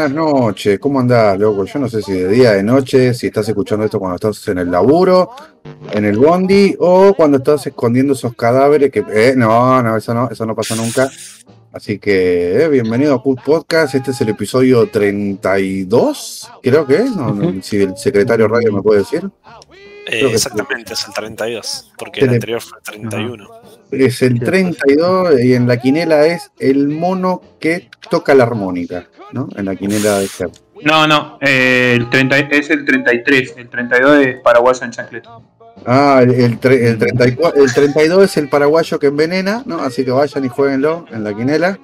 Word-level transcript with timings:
buenas 0.00 0.16
noches, 0.16 0.78
¿cómo 0.78 0.98
andás, 0.98 1.38
loco? 1.38 1.66
Yo 1.66 1.78
no 1.78 1.86
sé 1.86 2.00
si 2.00 2.12
de 2.12 2.28
día, 2.28 2.52
de 2.52 2.62
noche, 2.62 3.12
si 3.12 3.26
estás 3.26 3.46
escuchando 3.46 3.84
esto 3.84 3.98
cuando 3.98 4.14
estás 4.14 4.48
en 4.48 4.56
el 4.56 4.70
laburo, 4.70 5.30
en 5.92 6.06
el 6.06 6.16
bondi 6.16 6.74
o 6.78 7.12
cuando 7.14 7.36
estás 7.36 7.66
escondiendo 7.66 8.14
esos 8.14 8.34
cadáveres 8.34 8.90
que... 8.90 9.04
Eh, 9.12 9.34
no, 9.36 9.82
no, 9.82 9.98
eso 9.98 10.14
no, 10.14 10.30
eso 10.30 10.46
no 10.46 10.56
pasa 10.56 10.74
nunca. 10.74 11.10
Así 11.72 11.98
que 11.98 12.62
eh, 12.62 12.68
bienvenido 12.68 13.14
a 13.14 13.22
Put 13.22 13.42
Podcast, 13.42 13.94
este 13.94 14.12
es 14.12 14.20
el 14.22 14.30
episodio 14.30 14.88
32, 14.88 16.50
creo 16.62 16.86
que 16.86 16.94
es, 16.94 17.14
no, 17.14 17.62
si 17.62 17.82
el 17.82 17.94
secretario 17.94 18.48
radio 18.48 18.72
me 18.72 18.80
puede 18.80 19.00
decir. 19.00 19.28
Eh, 20.06 20.30
exactamente, 20.32 20.94
es 20.94 21.06
el 21.06 21.12
32, 21.12 21.92
porque 21.98 22.20
el 22.20 22.30
anterior 22.30 22.62
fue 22.62 22.78
el 22.78 22.84
31. 22.84 23.48
Es 23.90 24.22
el 24.22 24.40
32 24.40 25.40
y 25.42 25.52
en 25.52 25.68
la 25.68 25.76
quinela 25.76 26.26
es 26.26 26.50
el 26.58 26.88
mono 26.88 27.42
que 27.60 27.90
toca 28.10 28.34
la 28.34 28.44
armónica, 28.44 29.06
¿no? 29.32 29.48
En 29.56 29.64
la 29.64 29.76
quinela 29.76 30.18
de 30.18 30.26
ser. 30.28 30.50
No, 30.82 31.06
no, 31.06 31.38
eh, 31.40 31.94
el 31.96 32.08
30, 32.08 32.38
es 32.38 32.70
el 32.70 32.84
33, 32.84 33.54
el 33.56 33.68
32 33.68 34.26
es 34.26 34.40
paraguayo 34.40 34.84
en 34.84 34.90
chancleta. 34.90 35.38
Ah, 35.86 36.20
el, 36.22 36.30
el, 36.30 36.58
el 36.62 36.98
34, 36.98 37.62
el 37.62 37.72
32 37.72 38.24
es 38.24 38.36
el 38.36 38.48
paraguayo 38.48 38.98
que 38.98 39.06
envenena, 39.06 39.62
¿no? 39.66 39.80
Así 39.80 40.04
que 40.04 40.10
vayan 40.10 40.44
y 40.44 40.48
jueguenlo 40.48 41.06
en 41.10 41.24
la 41.24 41.34
quinela. 41.34 41.78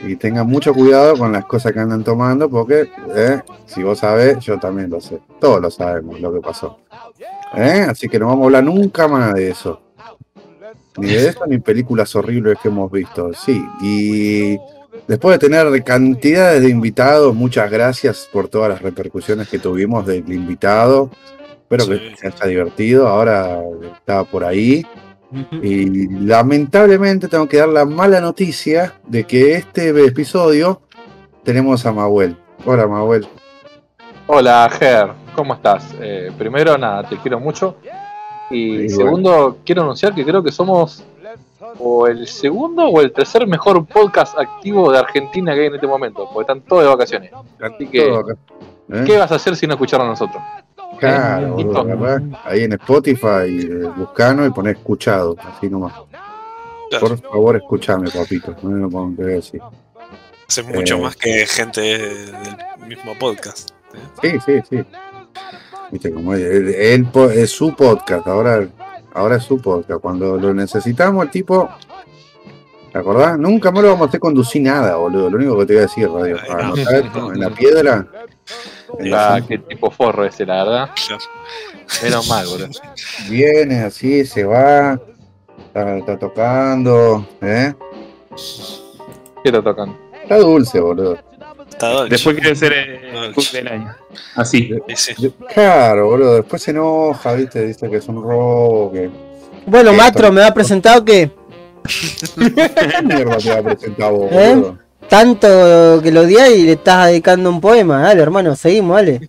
Y 0.00 0.16
tengan 0.16 0.46
mucho 0.46 0.72
cuidado 0.72 1.16
con 1.16 1.32
las 1.32 1.44
cosas 1.44 1.72
que 1.72 1.80
andan 1.80 2.04
tomando, 2.04 2.48
porque 2.48 2.88
eh, 3.16 3.40
si 3.66 3.82
vos 3.82 3.98
sabés, 3.98 4.38
yo 4.38 4.58
también 4.58 4.90
lo 4.90 5.00
sé. 5.00 5.18
Todos 5.40 5.60
lo 5.60 5.70
sabemos 5.70 6.20
lo 6.20 6.32
que 6.32 6.40
pasó. 6.40 6.78
¿Eh? 7.56 7.84
Así 7.88 8.08
que 8.08 8.18
no 8.18 8.26
vamos 8.26 8.42
a 8.42 8.46
hablar 8.46 8.64
nunca 8.64 9.08
más 9.08 9.34
de 9.34 9.50
eso. 9.50 9.80
Ni 10.98 11.08
de 11.08 11.28
eso 11.28 11.46
ni 11.46 11.58
películas 11.58 12.14
horribles 12.14 12.58
que 12.62 12.68
hemos 12.68 12.90
visto. 12.90 13.32
Sí, 13.34 13.64
y 13.80 14.56
después 15.06 15.38
de 15.38 15.48
tener 15.48 15.84
cantidades 15.84 16.62
de 16.62 16.70
invitados, 16.70 17.34
muchas 17.34 17.70
gracias 17.70 18.28
por 18.32 18.48
todas 18.48 18.70
las 18.70 18.82
repercusiones 18.82 19.48
que 19.48 19.58
tuvimos 19.58 20.06
del 20.06 20.30
invitado. 20.32 21.10
Espero 21.62 21.84
Sí. 21.84 21.90
que 21.90 22.16
se 22.16 22.26
haya 22.28 22.46
divertido. 22.46 23.08
Ahora 23.08 23.60
estaba 23.94 24.24
por 24.24 24.44
ahí. 24.44 24.86
Y 25.62 26.08
lamentablemente 26.24 27.28
tengo 27.28 27.46
que 27.46 27.58
dar 27.58 27.68
la 27.68 27.84
mala 27.84 28.20
noticia 28.20 28.94
de 29.06 29.24
que 29.24 29.52
este 29.56 29.90
episodio 30.06 30.80
tenemos 31.44 31.84
a 31.84 31.92
Mahuel. 31.92 32.34
Hola 32.64 32.86
Mahuel. 32.86 33.28
Hola, 34.26 34.68
Ger, 34.78 35.08
¿cómo 35.34 35.54
estás? 35.54 35.94
Eh, 36.00 36.30
primero, 36.38 36.78
nada, 36.78 37.06
te 37.06 37.16
quiero 37.18 37.38
mucho. 37.38 37.76
Y 38.50 38.88
segundo, 38.88 39.58
quiero 39.64 39.82
anunciar 39.82 40.14
que 40.14 40.24
creo 40.24 40.42
que 40.42 40.50
somos 40.50 41.04
o 41.78 42.06
el 42.06 42.26
segundo 42.28 42.86
o 42.86 43.00
el 43.00 43.12
tercer 43.12 43.46
mejor 43.46 43.84
podcast 43.86 44.38
activo 44.38 44.90
de 44.92 44.98
Argentina 44.98 45.54
que 45.54 45.60
hay 45.60 45.66
en 45.66 45.74
este 45.74 45.86
momento, 45.86 46.28
porque 46.32 46.52
están 46.52 46.60
todos 46.62 46.82
de 46.82 46.88
vacaciones. 46.88 47.30
Así 47.60 47.86
que. 47.88 48.08
¿Eh? 48.90 49.04
¿qué 49.04 49.18
vas 49.18 49.30
a 49.30 49.34
hacer 49.34 49.54
si 49.54 49.66
no 49.66 49.74
escucharon 49.74 50.06
a 50.06 50.10
nosotros? 50.10 50.42
Claro, 50.98 51.56
Eh, 51.58 52.20
ahí 52.44 52.64
en 52.64 52.72
Spotify, 52.72 53.46
eh, 53.46 53.90
buscano 53.96 54.46
y 54.46 54.50
poner 54.50 54.76
escuchado, 54.76 55.36
así 55.38 55.68
nomás. 55.68 55.92
Claro, 56.90 57.06
Por 57.08 57.18
favor, 57.20 57.56
escuchame, 57.56 58.10
papito. 58.10 58.56
No 58.62 58.70
me 58.70 58.80
lo 58.80 58.88
puedo 58.88 59.10
decir. 59.26 59.60
es 60.48 60.66
mucho 60.66 60.96
eh, 60.96 61.00
más 61.02 61.16
que 61.16 61.46
gente 61.46 61.80
del 61.82 62.32
mismo 62.86 63.14
podcast. 63.18 63.70
Sí, 64.22 64.30
sí, 64.44 64.60
sí. 64.70 64.78
Viste, 65.90 66.12
como 66.12 66.34
es, 66.34 66.40
él 66.42 67.06
po- 67.12 67.30
es 67.30 67.50
su 67.50 67.74
podcast, 67.76 68.26
ahora, 68.26 68.66
ahora 69.18 69.36
es 69.36 69.44
su 69.44 69.60
podcast. 69.60 70.00
Cuando 70.00 70.36
lo 70.38 70.54
necesitamos, 70.54 71.24
el 71.24 71.30
tipo. 71.30 71.68
¿Te 72.92 72.98
acordás? 72.98 73.38
Nunca 73.38 73.70
más 73.70 73.82
lo 73.82 73.90
vamos 73.90 74.06
a 74.06 74.08
hacer 74.08 74.18
conducir 74.20 74.62
nada, 74.62 74.96
boludo. 74.96 75.28
Lo 75.30 75.36
único 75.36 75.58
que 75.58 75.66
te 75.66 75.72
voy 75.74 75.78
a 75.80 75.82
decir, 75.82 76.08
radio. 76.10 76.36
Ay, 76.40 76.48
Para 76.48 76.62
no. 76.68 76.72
anotar 76.74 76.94
esto 76.94 77.32
en 77.34 77.40
la 77.40 77.50
piedra. 77.50 78.06
eh, 78.98 79.12
Ah, 79.14 79.40
qué 79.46 79.58
tipo 79.58 79.90
forro 79.90 80.24
ese, 80.24 80.46
la 80.46 80.64
verdad. 80.64 80.90
Menos 82.02 82.28
mal, 82.28 82.46
boludo. 82.46 82.68
Viene 83.28 83.80
así, 83.82 84.24
se 84.24 84.44
va. 84.44 84.98
Está, 85.66 85.98
está 85.98 86.18
tocando. 86.18 87.26
¿eh? 87.42 87.74
¿Qué 89.44 89.52
lo 89.52 89.62
tocan? 89.62 89.94
Está 90.22 90.38
dulce, 90.38 90.80
boludo. 90.80 91.18
Después 92.08 92.36
quiere 92.36 92.54
ser 92.56 92.72
el 92.72 93.12
Dolce. 93.12 93.32
club 93.32 93.50
del 93.52 93.68
año. 93.68 93.94
Así. 94.34 94.70
Sí, 94.94 95.14
sí. 95.16 95.34
Claro, 95.54 96.06
boludo. 96.08 96.34
Después 96.36 96.62
se 96.62 96.70
enoja, 96.72 97.32
¿viste? 97.34 97.66
Dice 97.66 97.88
que 97.88 97.96
es 97.96 98.08
un 98.08 98.22
robo. 98.22 98.92
Que... 98.92 99.10
Bueno, 99.66 99.90
Esto. 99.90 100.02
maestro, 100.02 100.32
¿me 100.32 100.42
ha 100.44 100.52
presentado 100.54 101.04
que 101.04 101.30
¿Qué 102.36 103.02
mierda 103.02 103.36
te 103.38 103.52
ha 103.52 103.62
presentado, 103.62 104.12
vos, 104.16 104.32
¿Eh? 104.32 104.54
boludo? 104.54 104.78
tanto 105.08 106.00
que 106.02 106.12
lo 106.12 106.20
odias 106.22 106.50
y 106.50 106.64
le 106.64 106.72
estás 106.72 107.06
dedicando 107.06 107.48
un 107.50 107.60
poema? 107.60 108.02
Dale, 108.02 108.22
hermano, 108.22 108.54
seguimos, 108.56 108.96
dale. 108.96 109.28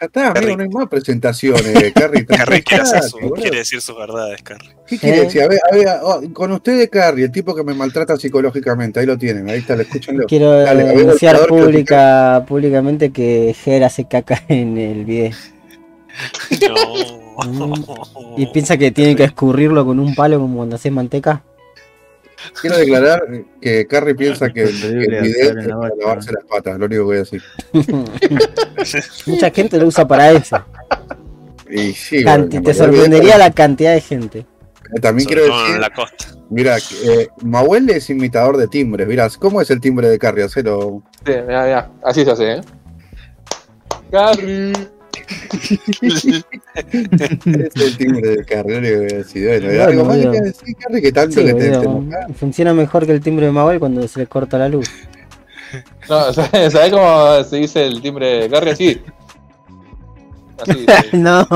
Ya 0.00 0.06
está, 0.06 0.30
amigo, 0.32 0.56
no 0.56 0.62
hay 0.64 0.68
más 0.70 0.88
presentaciones, 0.88 1.92
Carrie. 1.94 2.26
Carrie 2.26 2.62
quiere, 2.62 2.82
hacer 2.82 3.02
su- 3.04 3.18
quiere 3.30 3.58
decir 3.58 3.80
sus 3.80 3.96
verdades, 3.96 4.42
Carrie. 4.42 4.70
¿Qué 4.86 4.98
quiere 4.98 5.18
¿Eh? 5.18 5.20
decir? 5.24 5.42
A 5.42 5.48
ver, 5.48 5.60
a 5.70 5.74
ver, 5.74 5.88
oh, 6.02 6.20
con 6.32 6.50
ustedes, 6.52 6.88
Carrie, 6.90 7.24
el 7.26 7.30
tipo 7.32 7.54
que 7.54 7.62
me 7.62 7.74
maltrata 7.74 8.16
psicológicamente, 8.16 8.98
ahí 9.00 9.06
lo 9.06 9.16
tienen, 9.16 9.48
ahí 9.48 9.58
está, 9.60 9.74
escúchenlo. 9.74 10.26
Quiero 10.26 10.52
Dale, 10.52 10.84
denunciar 10.84 11.38
que 11.46 12.42
públicamente 12.46 13.10
que 13.10 13.54
Ger 13.62 13.84
hace 13.84 14.06
caca 14.08 14.42
en 14.48 14.76
el 14.78 15.04
video. 15.04 15.30
No. 17.48 17.74
Y 18.36 18.46
piensa 18.46 18.76
que 18.76 18.90
tiene 18.92 19.16
que 19.16 19.24
escurrirlo 19.24 19.84
con 19.84 19.98
un 19.98 20.14
palo 20.14 20.38
como 20.38 20.56
cuando 20.58 20.76
hace 20.76 20.90
manteca. 20.90 21.42
Quiero 22.60 22.76
declarar 22.78 23.22
que 23.60 23.86
Carrie 23.86 24.14
piensa 24.14 24.50
que, 24.52 24.62
el- 24.64 24.80
que 24.80 24.86
el 24.86 25.14
en 25.14 25.24
es 25.24 25.66
para 25.68 25.90
lavarse 25.98 26.32
las 26.32 26.44
patas, 26.44 26.78
lo 26.78 26.86
único 26.86 27.02
que 27.02 27.04
voy 27.04 27.16
a 27.16 27.18
decir. 27.20 27.42
Mucha 29.26 29.50
gente 29.50 29.78
lo 29.78 29.86
usa 29.86 30.06
para 30.06 30.30
eso. 30.32 30.64
Y 31.70 31.92
sí, 31.92 32.22
Canti- 32.24 32.58
bueno, 32.58 32.62
te 32.64 32.74
sorprendería 32.74 33.38
la 33.38 33.50
cantidad 33.50 33.94
de 33.94 34.00
gente. 34.00 34.46
También 35.00 35.28
Sobre 35.28 35.40
quiero 35.42 35.56
decir, 35.58 35.74
en 35.76 35.80
la 35.80 35.90
costa. 35.90 36.26
mira, 36.50 36.76
eh, 36.78 37.28
Mahuel 37.42 37.88
es 37.90 38.10
imitador 38.10 38.56
de 38.58 38.68
timbres, 38.68 39.08
mirá, 39.08 39.28
¿cómo 39.38 39.60
es 39.60 39.70
el 39.70 39.80
timbre 39.80 40.08
de 40.08 40.18
Carrie? 40.18 40.44
Hacelo. 40.44 41.02
Sí, 41.24 41.32
mirá, 41.46 41.64
mirá, 41.64 41.90
así 42.04 42.24
se 42.24 42.30
hace, 42.30 42.52
¿eh? 42.52 42.60
Carrie. 44.10 44.72
Es 46.06 47.76
el 47.76 47.96
timbre. 47.96 48.44
Bueno, 48.48 48.88
Bueno, 49.34 49.84
algo 49.84 50.04
más 50.04 50.18
que 50.18 50.40
decir, 50.40 50.76
Carrie, 50.76 51.02
que 51.02 51.12
tanto 51.12 51.40
Sí, 51.40 51.46
que? 51.46 52.34
Funciona 52.34 52.74
mejor 52.74 53.06
que 53.06 53.12
el 53.12 53.20
timbre 53.20 53.46
de 53.46 53.52
Mabel 53.52 53.78
cuando 53.78 54.06
se 54.08 54.20
le 54.20 54.26
corta 54.26 54.58
la 54.58 54.68
luz. 54.68 54.88
No, 56.08 56.32
¿sabes 56.32 56.72
sabés 56.72 56.92
cómo 56.92 57.44
se 57.44 57.56
dice 57.56 57.86
el 57.86 58.00
timbre 58.00 58.42
de 58.42 58.50
Carrie? 58.50 58.72
Así. 58.72 59.02
Así. 60.60 60.86
sí. 61.10 61.16
No, 61.16 61.46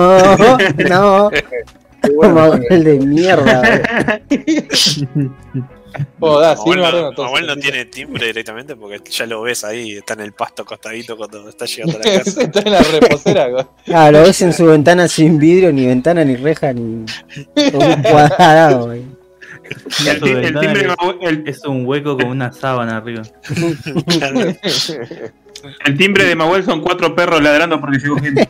no, 0.89 1.31
Mabel 2.33 2.85
de 2.85 2.99
mierda. 3.01 4.21
Oh, 6.21 6.43
sí, 6.57 6.69
Manuel 6.71 6.81
no, 6.93 7.09
entonces, 7.09 7.25
Manuel 7.25 7.47
no 7.47 7.53
así. 7.53 7.61
tiene 7.63 7.85
timbre 7.87 8.27
directamente 8.27 8.77
porque 8.77 9.01
ya 9.11 9.27
lo 9.27 9.43
ves 9.43 9.65
ahí, 9.65 9.93
está 9.97 10.15
en 10.15 10.21
el 10.21 10.33
pasto 10.33 10.63
acostadito 10.63 11.17
cuando 11.17 11.49
está 11.49 11.65
llegando 11.65 11.97
a 11.99 12.01
la 12.07 12.19
casa. 12.25 12.43
Está 12.43 12.61
en 12.61 12.73
la 12.73 12.81
reposera. 12.83 13.49
Ah, 13.95 14.11
lo 14.11 14.23
ves 14.23 14.43
en 14.43 14.53
su 14.53 14.67
ventana 14.67 15.09
sin 15.09 15.39
vidrio, 15.39 15.73
ni 15.73 15.87
ventana, 15.87 16.25
ni 16.25 16.37
reja, 16.37 16.73
ni 16.73 16.83
un 16.83 17.07
cuadrado. 18.03 18.87
güey. 18.87 19.03
El, 20.07 20.37
el 20.45 20.61
timbre 20.61 20.89
el- 21.21 21.49
Es 21.49 21.65
un 21.65 21.85
hueco 21.87 22.17
con 22.17 22.27
una 22.29 22.51
sábana 22.53 22.97
arriba. 22.99 23.23
el 25.85 25.97
timbre 25.99 26.25
de 26.25 26.35
Mahuel 26.35 26.65
son 26.65 26.81
cuatro 26.81 27.15
perros 27.15 27.43
ladrando 27.43 27.81
porque 27.81 27.99
llegó 27.99 28.17
gente. 28.17 28.49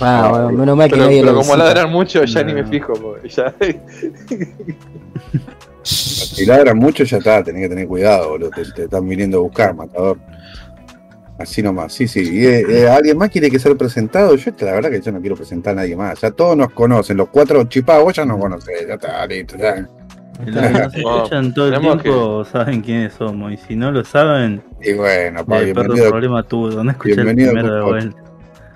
Ah, 0.00 0.28
bueno, 0.30 0.50
menos 0.52 0.76
mal 0.76 0.88
que 0.88 0.94
Pero, 0.96 1.06
nadie 1.06 1.20
pero 1.22 1.32
lo 1.32 1.38
como 1.40 1.56
ladran 1.56 1.90
mucho, 1.90 2.24
ya 2.24 2.42
No. 2.42 2.46
ni 2.48 2.54
me 2.54 2.64
fijo. 2.66 2.92
porque 2.94 3.28
Ya. 3.28 3.54
Si 5.82 6.44
ladran 6.44 6.76
mucho, 6.78 7.04
ya 7.04 7.18
está, 7.18 7.44
tenés 7.44 7.62
que 7.62 7.68
tener 7.68 7.86
cuidado, 7.86 8.30
boludo. 8.30 8.50
Te, 8.50 8.64
te 8.72 8.84
están 8.84 9.08
viniendo 9.08 9.38
a 9.38 9.40
buscar, 9.42 9.74
matador. 9.74 10.18
Así 11.38 11.62
nomás, 11.62 11.92
sí, 11.92 12.08
sí. 12.08 12.20
Y, 12.40 12.44
eh, 12.46 12.64
eh, 12.68 12.88
¿Alguien 12.88 13.16
más 13.18 13.30
quiere 13.30 13.50
que 13.50 13.58
ser 13.58 13.76
presentado? 13.76 14.34
Yo, 14.34 14.50
la 14.60 14.72
verdad, 14.72 14.90
que 14.90 15.00
yo 15.00 15.12
no 15.12 15.20
quiero 15.20 15.36
presentar 15.36 15.74
a 15.74 15.76
nadie 15.76 15.94
más. 15.94 16.20
Ya 16.20 16.30
todos 16.32 16.56
nos 16.56 16.72
conocen. 16.72 17.16
Los 17.18 17.28
cuatro 17.28 17.62
chipagos 17.64 18.14
ya 18.16 18.24
nos 18.24 18.38
conocen. 18.40 18.74
Ya 18.88 18.94
está, 18.94 19.26
listo. 19.26 19.56
Ya. 19.56 19.86
Los 20.44 20.54
que 20.66 20.70
nos 20.80 20.94
escuchan 20.96 21.54
todo 21.54 21.68
el 21.68 21.80
tiempo 21.80 22.44
saben 22.46 22.80
quiénes 22.80 23.12
somos. 23.12 23.52
Y 23.52 23.56
si 23.58 23.76
no 23.76 23.92
lo 23.92 24.04
saben, 24.04 24.62
Y 24.82 24.92
bueno, 24.94 25.44
pa, 25.46 25.60
bienvenido. 25.60 26.08
problema 26.10 26.42
tuvo. 26.42 26.82
No 26.82 26.90
escuché 26.90 27.20
el 27.20 27.34
primero 27.34 27.74
de 27.74 27.82
vuelta. 27.82 28.16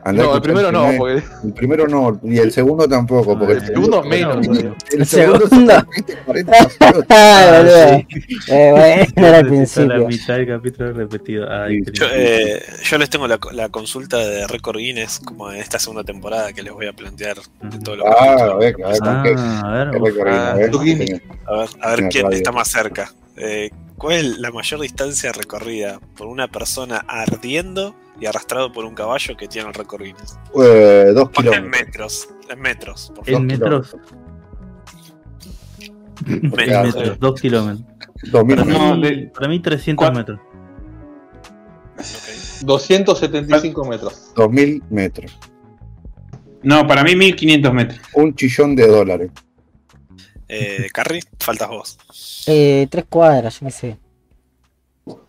Andá 0.03 0.23
No, 0.23 0.35
el 0.37 0.43
primero 0.43 0.73
no, 0.73 0.91
porque 0.97 1.23
El 1.45 1.53
primero 1.53 1.87
no, 1.87 2.19
y 2.25 2.39
el 2.39 2.51
segundo 2.53 2.89
tampoco, 2.89 3.39
porque 3.39 3.55
el 3.55 3.59
Ah, 3.63 3.67
segundo, 3.67 4.03
el 4.05 4.13
segundo 4.13 4.41
menos. 4.51 4.77
El 4.93 5.07
segundo. 5.07 5.47
20, 5.51 6.17
40 6.25 6.53
minutos. 6.53 7.05
Ah, 7.11 7.53
boludo. 7.59 7.99
sí. 7.99 8.07
Eh, 8.53 8.71
bueno, 8.71 8.89
era 8.89 9.07
Toda 9.15 9.43
La 9.43 9.49
principio. 9.49 10.07
mitad 10.09 10.35
del 10.37 10.47
capítulo 10.49 10.93
repetido. 10.95 11.47
Yo, 11.47 11.67
lindo. 11.69 11.93
eh, 12.15 12.63
yo 12.83 12.99
les 12.99 13.11
tengo 13.11 13.29
la, 13.29 13.39
la 13.53 13.69
consulta 13.69 14.17
de 14.19 14.47
Record 14.47 14.79
Guinness, 14.79 15.21
como 15.25 15.53
en 15.53 15.59
esta 15.61 15.79
segunda 15.79 16.03
temporada 16.05 16.53
que 16.53 16.63
les 16.63 16.73
voy 16.73 16.87
a 16.87 16.93
plantear 16.95 17.37
de 17.63 17.79
todos 17.81 17.99
los 17.99 18.07
Ah, 18.07 18.13
a 18.13 18.27
capítulos. 18.37 18.59
ver, 18.59 18.77
a 18.85 18.89
ver 18.89 19.01
con 19.01 19.23
qué. 19.23 19.35
Ah, 19.39 19.61
a 19.61 19.73
ver. 19.73 19.89
Ah, 20.27 20.51
a 20.51 20.55
ver. 20.57 20.71
A 21.83 21.93
a 21.93 22.09
quién 22.09 22.33
está 22.33 22.53
más 22.53 22.69
cerca. 22.69 23.13
¿Cuál 24.01 24.15
es 24.15 24.39
la 24.39 24.51
mayor 24.51 24.81
distancia 24.81 25.31
recorrida 25.31 26.01
por 26.17 26.27
una 26.27 26.49
persona 26.49 27.05
ardiendo 27.07 27.95
y 28.19 28.25
arrastrado 28.25 28.73
por 28.73 28.87
un 28.87 28.95
caballo 28.95 29.37
que 29.37 29.47
tiene 29.47 29.69
el 29.69 29.75
Guinness? 29.87 30.39
Eh, 30.59 31.13
dos 31.15 31.29
Ponle 31.29 31.51
en 31.51 31.65
kilómetros. 31.65 31.71
metros, 31.71 32.29
en 32.49 32.61
metros, 32.61 33.13
por 33.15 33.29
En 33.29 33.35
favor. 33.35 33.47
metros. 33.47 33.97
En 36.27 36.51
Metros, 36.51 36.95
metros, 36.95 37.19
dos 37.21 37.41
kilómetros. 37.41 37.85
Dos 38.31 38.45
mil 38.45 38.57
Para 38.57 38.71
No, 38.73 38.97
mí, 38.97 39.03
de- 39.03 39.27
para 39.35 39.49
mí 39.49 39.61
300 39.61 40.03
cuatro. 40.11 40.19
metros. 40.19 40.41
Ok. 41.99 42.65
275 42.67 43.85
metros. 43.85 44.33
dos 44.35 44.51
mil 44.51 44.83
metros. 44.91 45.39
No, 46.63 46.87
para 46.87 47.03
mí 47.05 47.17
1500 47.17 47.73
metros. 47.75 48.01
Un 48.15 48.35
chillón 48.35 48.77
de 48.77 48.87
dólares. 48.87 49.31
Eh, 50.53 50.89
Carrie, 50.93 51.23
faltas 51.39 51.69
vos. 51.69 51.99
Eh, 52.47 52.87
tres 52.91 53.05
cuadras, 53.09 53.61
yo 53.61 53.67
qué 53.67 53.73
sé. 53.73 53.99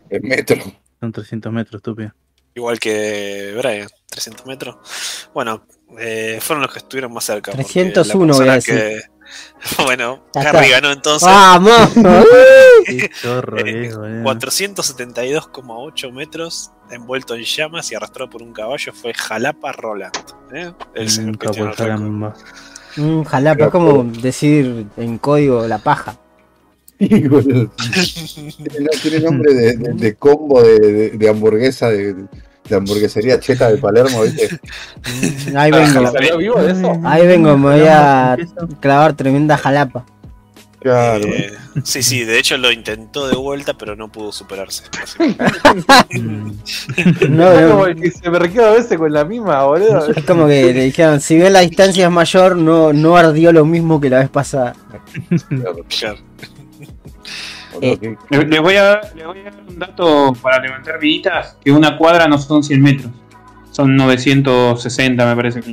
En 0.10 0.22
metros. 0.28 0.60
Son 1.00 1.12
300 1.12 1.52
metros, 1.54 1.80
estúpido. 1.80 2.12
Igual 2.56 2.80
que 2.80 3.54
Brian, 3.58 3.88
300 4.10 4.46
metros. 4.46 4.76
Bueno, 5.34 5.66
eh, 6.00 6.40
fueron 6.42 6.64
los 6.64 6.72
que 6.74 6.80
estuvieron 6.80 7.14
más 7.14 7.24
cerca. 7.24 7.52
porque 7.52 7.64
301 7.72 8.34
la 8.34 8.40
voy 8.40 8.50
a 8.50 8.54
persona 8.56 8.80
que- 8.80 9.02
Bueno, 9.86 10.26
Carrie 10.34 10.70
ganó 10.72 10.92
entonces. 10.92 11.26
¡Vamos! 11.30 11.90
Qué 12.86 13.10
chorro, 13.22 13.60
Eh, 13.60 13.64
viejo, 13.64 14.00
boludo. 14.00 14.24
472,8 14.24 16.12
metros 16.12 16.72
envuelto 16.90 17.36
en 17.36 17.44
llamas 17.44 17.90
y 17.92 17.96
arrastrado 17.96 18.30
por 18.30 18.42
un 18.42 18.52
caballo 18.54 18.92
fue 18.92 19.14
Jalapa 19.14 19.72
Roland. 19.72 20.14
¿eh? 20.54 20.74
El 20.96 21.10
señor 21.10 21.38
que 21.38 21.48
Nunca 21.48 21.52
tiene 21.52 21.70
caramba. 22.96 23.20
Mm, 23.20 23.24
jalapa, 23.24 23.66
es 23.66 23.72
como 23.72 24.04
decir 24.04 24.86
en 24.98 25.18
código 25.18 25.68
la 25.68 25.78
paja. 25.80 26.16
tiene, 27.02 27.70
tiene 29.02 29.20
nombre 29.22 29.54
de, 29.54 29.76
de- 29.78 29.94
de 29.94 30.16
combo 30.16 30.62
de, 30.62 30.80
de- 30.80 31.10
de 31.12 31.30
hamburguesa 31.30 31.90
de, 31.90 32.14
de 32.14 32.76
hamburguesería 32.76 33.40
cheta 33.40 33.72
de 33.72 33.78
Palermo, 33.78 34.22
¿viste? 34.22 34.60
Mm, 35.52 35.58
Ahí 35.58 35.72
vengo, 35.72 36.12
¿Salió 36.12 36.38
vivo 36.38 36.62
de 36.62 36.72
eso? 36.74 36.94
ahí 37.04 37.26
vengo, 37.26 37.58
me 37.58 37.78
voy 37.80 37.88
a 37.88 38.38
clavar 38.80 39.16
tremenda 39.16 39.58
jalapa. 39.58 40.06
Claro. 40.82 41.26
Eh, 41.28 41.54
sí, 41.84 42.02
sí, 42.02 42.24
de 42.26 42.40
hecho 42.40 42.58
lo 42.58 42.72
intentó 42.72 43.28
de 43.28 43.36
vuelta, 43.36 43.76
pero 43.76 43.96
no 43.96 44.12
pudo 44.12 44.32
superarse. 44.32 44.84
No, 47.30 47.52
Es 47.52 47.62
no. 47.62 47.70
como 47.70 47.86
el 47.86 48.02
que 48.02 48.12
se 48.12 48.30
merquea 48.30 48.68
a 48.68 48.72
veces 48.72 48.98
con 48.98 49.14
la 49.14 49.24
misma, 49.24 49.64
boludo. 49.64 50.08
Es 50.14 50.24
como 50.26 50.48
que 50.48 50.74
le 50.74 50.84
dijeron, 50.86 51.22
si 51.22 51.36
bien 51.36 51.54
la 51.54 51.60
distancia 51.60 52.06
es 52.06 52.12
mayor, 52.12 52.56
no, 52.56 52.94
no 52.94 53.16
ardió 53.16 53.52
lo 53.54 53.64
mismo 53.66 54.02
que 54.02 54.10
la 54.10 54.20
vez 54.20 54.30
pasada. 54.30 54.76
claro. 55.50 55.86
Claro. 55.88 56.18
Eh. 57.82 58.16
Les 58.48 58.60
voy, 58.62 58.76
a 58.76 58.84
dar, 58.84 59.12
les 59.16 59.26
voy 59.26 59.40
a 59.40 59.44
dar 59.46 59.54
un 59.68 59.80
dato 59.80 60.34
para 60.42 60.60
levantar 60.62 61.00
viditas, 61.00 61.58
que 61.64 61.72
una 61.72 61.98
cuadra 61.98 62.28
no 62.28 62.38
son 62.38 62.64
100 62.64 62.82
metros. 62.82 63.12
Son 63.72 63.96
960, 63.96 65.26
me 65.26 65.36
parece 65.36 65.62
que 65.62 65.72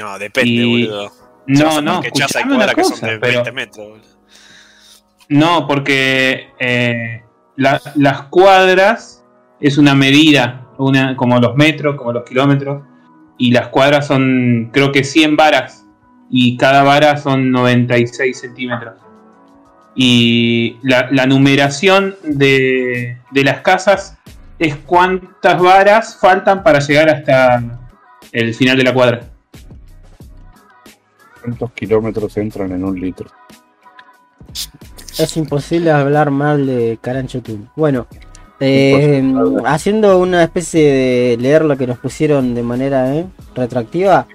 no, 0.00 0.18
depende, 0.18 0.50
Y- 0.50 0.86
boludo. 0.86 1.12
No, 1.46 1.80
no, 1.80 2.00
Que 2.00 2.10
chas 2.12 2.34
hay 2.36 2.42
escuchame 2.42 2.54
una 2.56 2.64
cuadras 2.66 2.74
que 2.74 2.82
son 2.84 2.92
cosa, 2.92 3.06
de 3.06 3.18
pero- 3.18 3.32
20 3.44 3.52
metros. 3.52 3.86
boludo. 3.88 4.19
No, 5.30 5.66
porque 5.68 6.48
eh, 6.58 7.22
la- 7.56 7.80
las 7.94 8.22
cuadras 8.24 9.24
es 9.60 9.78
una 9.78 9.94
medida, 9.94 10.66
una, 10.76 11.16
como 11.16 11.38
los 11.38 11.54
metros, 11.56 11.94
como 11.96 12.12
los 12.12 12.24
kilómetros, 12.24 12.82
y 13.38 13.52
las 13.52 13.68
cuadras 13.68 14.06
son, 14.08 14.70
creo 14.72 14.90
que 14.92 15.04
100 15.04 15.36
varas, 15.36 15.86
y 16.30 16.56
cada 16.56 16.82
vara 16.82 17.16
son 17.16 17.50
96 17.52 18.38
centímetros. 18.40 18.94
Y 19.94 20.78
la, 20.82 21.08
la 21.10 21.26
numeración 21.26 22.16
de, 22.24 23.18
de 23.30 23.44
las 23.44 23.60
casas 23.60 24.18
es 24.58 24.74
cuántas 24.76 25.60
varas 25.60 26.18
faltan 26.20 26.62
para 26.62 26.80
llegar 26.80 27.08
hasta 27.08 27.62
el 28.32 28.52
final 28.54 28.76
de 28.76 28.82
la 28.84 28.92
cuadra. 28.94 29.20
¿Cuántos 31.40 31.72
kilómetros 31.72 32.36
entran 32.36 32.72
en 32.72 32.84
un 32.84 33.00
litro? 33.00 33.30
Es 35.18 35.36
imposible 35.36 35.90
hablar 35.90 36.30
mal 36.30 36.66
de 36.66 36.98
Carancho. 37.00 37.40
Bueno, 37.76 38.06
eh, 38.60 39.22
haciendo 39.66 40.18
una 40.18 40.42
especie 40.44 40.82
de 40.92 41.36
leer 41.38 41.64
lo 41.64 41.76
que 41.76 41.86
nos 41.86 41.98
pusieron 41.98 42.54
de 42.54 42.62
manera 42.62 43.14
eh, 43.14 43.26
retroactiva, 43.54 44.26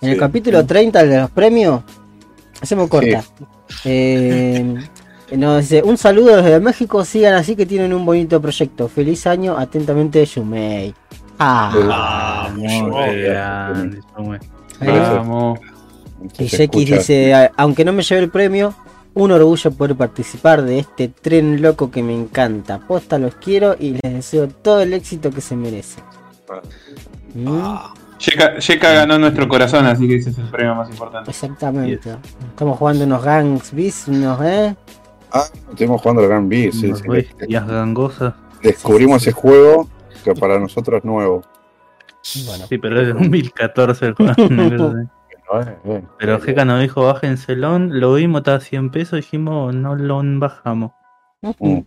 en 0.00 0.08
el 0.10 0.14
Sí. 0.14 0.20
capítulo 0.20 0.64
30 0.64 1.04
de 1.04 1.18
los 1.20 1.30
premios, 1.30 1.82
hacemos 2.60 2.88
corta. 2.88 3.22
Eh, 3.84 4.74
nos 5.36 5.60
dice, 5.62 5.82
un 5.82 5.96
saludo 5.96 6.36
desde 6.42 6.60
México, 6.60 7.04
sigan 7.04 7.34
así 7.34 7.54
que 7.56 7.66
tienen 7.66 7.92
un 7.92 8.04
bonito 8.06 8.40
proyecto. 8.40 8.88
Feliz 8.88 9.26
año, 9.26 9.56
atentamente, 9.58 10.24
Yumei. 10.24 10.94
Ah, 11.38 11.72
Ah, 11.90 12.48
eh. 12.58 14.00
Vamos. 14.86 15.58
Y 16.38 16.44
X 16.54 16.70
dice, 16.86 17.32
"A- 17.34 17.50
aunque 17.56 17.84
no 17.84 17.92
me 17.94 18.02
lleve 18.02 18.20
el 18.22 18.30
premio, 18.30 18.74
un 19.14 19.32
orgullo 19.32 19.70
poder 19.72 19.96
participar 19.96 20.62
de 20.62 20.78
este 20.78 21.08
tren 21.08 21.60
loco 21.62 21.90
que 21.90 22.02
me 22.02 22.14
encanta. 22.14 22.78
Posta 22.78 23.18
los 23.18 23.34
quiero 23.36 23.76
y 23.78 23.98
les 24.02 24.14
deseo 24.14 24.48
todo 24.48 24.80
el 24.82 24.92
éxito 24.92 25.30
que 25.30 25.40
se 25.40 25.56
merecen. 25.56 26.04
¿Mm? 27.34 27.48
Ah, 27.48 27.94
Yeka 28.18 28.58
Yeka 28.58 28.92
ganó 28.92 29.18
nuestro 29.18 29.48
corazón, 29.48 29.86
así 29.86 30.06
que 30.06 30.16
ese 30.16 30.30
es 30.30 30.38
el 30.38 30.48
premio 30.48 30.74
más 30.74 30.90
importante. 30.90 31.30
Exactamente. 31.30 32.16
Estamos 32.48 32.78
jugando 32.78 33.04
unos 33.04 33.24
gangs 33.24 33.72
bis, 33.72 34.08
unos, 34.08 34.40
¿eh? 34.42 34.76
Ah, 35.32 35.44
estuvimos 35.70 36.00
jugando 36.02 36.22
al 36.22 36.28
Gran 36.28 36.48
B, 36.48 36.70
sí, 36.72 36.92
sí. 36.94 37.08
bestias 37.08 37.66
gangosas. 37.66 38.34
Descubrimos 38.62 39.22
ese 39.22 39.32
juego 39.32 39.88
que 40.24 40.34
para 40.34 40.58
nosotros 40.58 40.98
es 40.98 41.04
nuevo. 41.04 41.42
Bueno. 42.46 42.66
Sí, 42.68 42.78
pero 42.78 43.00
es 43.00 43.06
de 43.06 43.12
2014 43.14 44.06
el 44.06 44.14
juego. 44.14 44.34
Pero 46.18 46.40
Jeca 46.40 46.64
nos 46.64 46.80
dijo, 46.80 47.04
bájenselo, 47.04 47.78
lo 47.78 48.14
vimos, 48.14 48.40
estaba 48.40 48.58
a 48.58 48.60
100 48.60 48.90
pesos, 48.90 49.16
dijimos, 49.16 49.74
no 49.74 49.96
lo 49.96 50.20
bajamos. 50.38 50.92
Mm. 51.42 51.78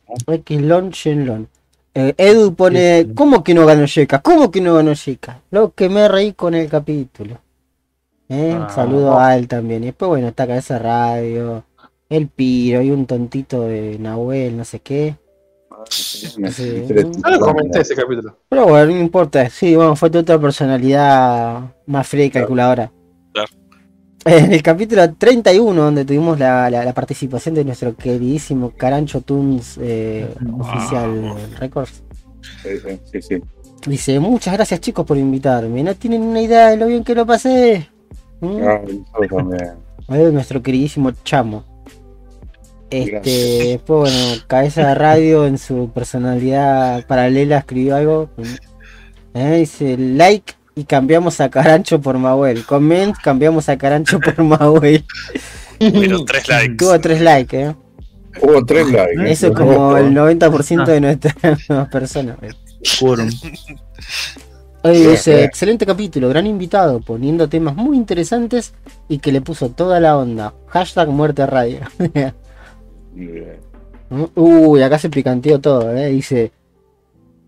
Xlon, 0.45 0.89
Shenlon. 0.89 1.47
Eh, 1.95 2.15
Edu 2.17 2.55
pone, 2.55 3.07
¿cómo 3.13 3.43
que 3.43 3.53
no 3.53 3.65
ganó 3.67 3.85
Yeka? 3.85 4.19
¿Cómo 4.21 4.49
que 4.49 4.61
no 4.61 4.73
ganó 4.73 4.93
Yeka? 4.93 5.41
Lo 5.51 5.73
que 5.73 5.89
me 5.89 6.07
reí 6.07 6.33
con 6.33 6.55
el 6.55 6.67
capítulo. 6.67 7.39
Eh, 8.29 8.57
Ah. 8.59 8.69
Saludo 8.69 9.19
a 9.19 9.35
él 9.37 9.47
también. 9.47 9.83
Y 9.83 9.87
después, 9.87 10.09
bueno, 10.09 10.29
está 10.29 10.47
Cabeza 10.47 10.79
Radio, 10.79 11.63
El 12.09 12.27
Piro 12.29 12.81
y 12.81 12.89
un 12.89 13.05
tontito 13.05 13.61
de 13.61 13.97
Nahuel, 13.99 14.57
no 14.57 14.65
sé 14.65 14.79
qué. 14.79 15.15
Sí. 15.89 16.33
No 17.23 17.29
lo 17.29 17.39
comenté 17.39 17.81
ese 17.81 17.95
capítulo. 17.95 18.37
Pero 18.49 18.67
bueno, 18.67 18.93
no 18.93 18.99
importa. 18.99 19.49
Sí, 19.49 19.75
bueno, 19.75 19.95
fue 19.95 20.09
tu 20.09 20.19
otra 20.19 20.39
personalidad 20.39 21.61
más 21.85 22.07
fría 22.07 22.25
y 22.25 22.29
calculadora. 22.29 22.91
En 24.25 24.53
el 24.53 24.63
capítulo 24.63 25.13
31, 25.13 25.81
donde 25.81 26.05
tuvimos 26.05 26.39
la, 26.39 26.69
la- 26.69 26.85
la 26.85 26.93
participación 26.93 27.55
de 27.55 27.65
nuestro 27.65 27.95
queridísimo 27.95 28.71
Carancho 28.71 29.21
Tunes 29.21 29.77
eh, 29.81 30.27
oficial 30.59 31.35
Records, 31.59 32.03
Sí, 32.61 32.69
sí, 32.79 32.99
sí, 33.11 33.21
sí. 33.21 33.41
dice: 33.87 34.19
Muchas 34.19 34.53
gracias, 34.53 34.79
chicos, 34.79 35.05
por 35.05 35.17
invitarme. 35.17 35.83
No 35.83 35.93
tienen 35.95 36.21
una 36.21 36.41
idea 36.41 36.69
de 36.69 36.77
lo 36.77 36.87
bien 36.87 37.03
que 37.03 37.15
lo 37.15 37.25
pasé. 37.25 37.89
¿Mm? 38.41 38.57
Ah, 38.63 38.81
eso 39.21 39.35
también. 39.35 40.33
Nuestro 40.33 40.61
queridísimo 40.61 41.11
Chamo. 41.23 41.63
Este, 42.89 43.11
Gracias. 43.11 43.67
después, 43.69 44.13
bueno, 44.13 44.41
Cabeza 44.47 44.87
de 44.89 44.95
Radio 44.95 45.47
en 45.47 45.57
su 45.57 45.89
personalidad 45.93 47.05
paralela 47.07 47.57
escribió 47.59 47.95
algo. 47.95 48.29
Eh, 49.33 49.55
dice 49.59 49.97
like 49.97 50.53
y 50.75 50.85
cambiamos 50.85 51.39
a 51.41 51.49
Carancho 51.49 52.01
por 52.01 52.17
Mahuel. 52.17 52.65
Comment, 52.65 53.15
cambiamos 53.15 53.69
a 53.69 53.77
Carancho 53.77 54.19
por 54.19 54.43
Mahuel. 54.43 55.03
Pero 55.79 56.25
tres 56.25 56.47
likes. 56.47 56.75
Tuvo 56.77 56.99
tres 56.99 57.21
likes, 57.21 57.61
eh. 57.61 57.75
Hubo 58.41 58.65
tres 58.65 58.87
likes. 58.89 59.31
Eso 59.31 59.47
es 59.47 59.53
como 59.53 59.97
el 59.97 60.13
90% 60.13 60.85
de 60.85 61.01
nuestras 61.01 61.89
personas. 61.91 62.37
Oye, 64.85 65.11
dice, 65.11 65.43
excelente 65.43 65.85
capítulo, 65.85 66.27
gran 66.27 66.45
invitado, 66.45 66.99
poniendo 66.99 67.47
temas 67.47 67.75
muy 67.75 67.95
interesantes 67.95 68.73
y 69.07 69.19
que 69.19 69.31
le 69.31 69.39
puso 69.41 69.69
toda 69.69 69.99
la 69.99 70.17
onda. 70.17 70.53
Hashtag 70.67 71.09
muerte 71.09 71.45
radio. 71.45 71.79
Bien. 73.13 73.59
Uy, 74.35 74.81
acá 74.81 74.99
se 74.99 75.09
picanteó 75.09 75.59
todo, 75.59 75.95
¿eh? 75.95 76.09
Dice, 76.09 76.51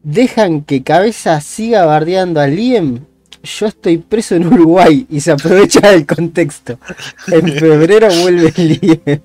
dejan 0.03 0.61
que 0.63 0.83
Cabeza 0.83 1.41
siga 1.41 1.85
bardeando 1.85 2.39
a 2.39 2.47
Liam 2.47 3.05
yo 3.45 3.67
estoy 3.67 3.97
preso 3.99 4.35
en 4.35 4.47
Uruguay 4.47 5.05
y 5.09 5.19
se 5.21 5.31
aprovecha 5.31 5.91
del 5.91 6.05
contexto. 6.05 6.77
En 7.27 7.47
febrero 7.59 8.07
vuelve 8.21 8.53
el. 8.57 9.21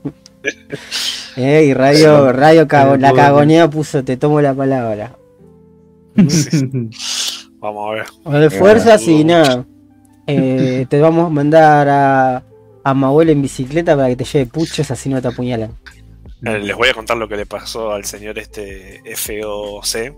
Eh, 1.36 1.64
y 1.66 1.74
Radio, 1.74 2.32
Radio 2.32 2.66
Cago- 2.66 2.96
La 2.96 3.12
Cagonea 3.12 3.68
puso 3.68 4.02
te 4.04 4.16
tomo 4.16 4.40
la 4.40 4.54
palabra. 4.54 5.16
Vamos 7.60 7.90
a 7.90 7.94
ver. 7.94 8.06
Vale, 8.24 8.50
fuerzas 8.50 9.02
y 9.06 9.24
nada. 9.24 9.66
Eh, 10.26 10.86
te 10.88 11.00
vamos 11.00 11.26
a 11.26 11.30
mandar 11.30 11.88
a, 11.88 12.42
a 12.84 12.94
Mahuel 12.94 13.30
en 13.30 13.42
bicicleta 13.42 13.96
para 13.96 14.08
que 14.08 14.16
te 14.16 14.24
lleve 14.24 14.46
puchos 14.46 14.90
así 14.90 15.08
no 15.08 15.20
te 15.20 15.28
apuñalan. 15.28 15.72
Eh, 16.44 16.58
Les 16.60 16.74
voy 16.76 16.88
a 16.88 16.94
contar 16.94 17.16
lo 17.16 17.28
que 17.28 17.36
le 17.36 17.46
pasó 17.46 17.92
al 17.92 18.04
señor 18.04 18.38
este 18.38 19.02
FOC. 19.14 20.14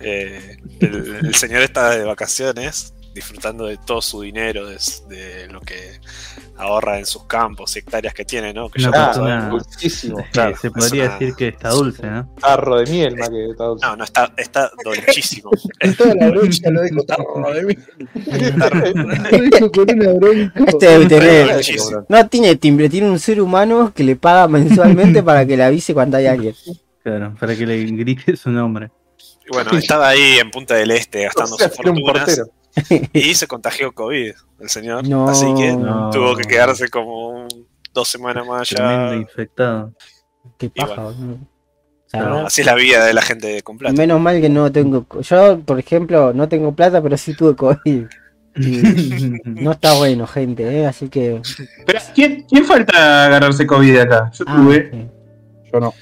Eh, 0.00 0.56
el, 0.80 1.16
el 1.26 1.34
señor 1.34 1.62
está 1.62 1.90
de 1.90 2.04
vacaciones, 2.04 2.92
disfrutando 3.14 3.66
de 3.66 3.76
todo 3.78 4.02
su 4.02 4.20
dinero, 4.22 4.66
de, 4.66 4.76
de 5.08 5.48
lo 5.48 5.60
que 5.60 6.00
ahorra 6.56 6.98
en 6.98 7.06
sus 7.06 7.24
campos 7.24 7.74
y 7.76 7.80
hectáreas 7.80 8.14
que 8.14 8.24
tiene, 8.24 8.52
¿no? 8.52 8.68
Que 8.68 8.82
ya 8.82 8.88
Una. 9.16 9.48
Dulcísimo. 9.48 10.24
Claro. 10.32 10.56
se 10.56 10.70
podría 10.70 11.04
una- 11.04 11.12
decir 11.18 11.34
que 11.36 11.48
está 11.48 11.70
dulce, 11.70 12.06
¿no? 12.06 12.34
Tarro 12.40 12.78
de 12.78 12.90
miel 12.90 13.16
más 13.16 13.28
que 13.30 13.50
está 13.50 13.64
dulce. 13.64 13.86
No, 13.86 13.96
no, 13.96 14.04
está, 14.04 14.32
está 14.36 14.70
dolchísimo. 14.84 15.50
Toda 15.98 16.14
la 16.16 16.30
bronca 16.30 16.70
lo 16.70 16.82
dijo 16.82 17.02
tarro 17.04 17.52
de 17.52 17.64
bronca. 20.14 20.64
Este 20.66 20.86
debe 20.86 21.06
tener. 21.06 21.60
No 22.08 22.28
tiene 22.28 22.56
timbre, 22.56 22.88
tiene 22.88 23.10
un 23.10 23.18
ser 23.18 23.40
humano 23.40 23.92
que 23.94 24.04
le 24.04 24.16
paga 24.16 24.48
mensualmente 24.48 25.22
para 25.22 25.46
que 25.46 25.56
le 25.56 25.64
avise 25.64 25.94
cuando 25.94 26.16
hay 26.16 26.26
alguien. 26.26 26.54
Claro, 27.02 27.34
para 27.38 27.54
que 27.56 27.66
le 27.66 27.84
grite 27.84 28.36
su 28.36 28.50
nombre. 28.50 28.90
Y 29.46 29.52
bueno, 29.52 29.72
estaba 29.76 30.08
ahí 30.08 30.38
en 30.40 30.50
Punta 30.50 30.74
del 30.74 30.90
Este 30.90 31.24
gastando 31.24 31.56
O 31.56 31.58
sea, 31.58 31.68
sus 31.68 31.76
fortunas. 31.76 32.40
y 33.12 33.34
se 33.34 33.46
contagió 33.46 33.92
COVID 33.92 34.32
el 34.60 34.68
señor. 34.68 35.06
No. 35.08 35.28
Así 35.28 35.46
que 35.54 35.76
No. 35.76 36.10
tuvo 36.10 36.36
que 36.36 36.44
quedarse 36.44 36.88
como 36.88 37.28
un- 37.30 37.66
dos 37.92 38.08
semanas 38.08 38.46
más 38.46 38.72
allá. 38.72 39.14
infectado. 39.14 39.92
Qué 40.58 40.68
paja, 40.70 41.12
Bueno, 42.12 42.46
así 42.46 42.60
es 42.60 42.66
la 42.66 42.74
vida 42.74 43.04
de 43.04 43.14
la 43.14 43.22
gente 43.22 43.62
con 43.62 43.78
plata. 43.78 43.94
Menos 43.96 44.20
mal 44.20 44.40
que 44.40 44.48
no 44.48 44.70
tengo. 44.70 45.06
Yo, 45.20 45.60
por 45.60 45.78
ejemplo, 45.78 46.32
no 46.32 46.48
tengo 46.48 46.74
plata, 46.74 47.00
pero 47.02 47.16
sí 47.16 47.34
tuve 47.36 47.54
COVID. 47.56 48.04
No 49.44 49.72
está 49.72 49.94
bueno, 49.94 50.26
gente, 50.26 50.62
¿eh? 50.80 50.86
así 50.86 51.08
que. 51.08 51.40
Pero, 51.86 51.98
¿quién, 52.14 52.44
quién 52.48 52.64
falta 52.64 53.26
agarrarse 53.26 53.66
COVID 53.66 53.96
acá? 53.98 54.30
Yo 54.32 54.44
Ah, 54.46 54.56
tuve. 54.56 55.08
Yo 55.72 55.80
no. 55.80 55.92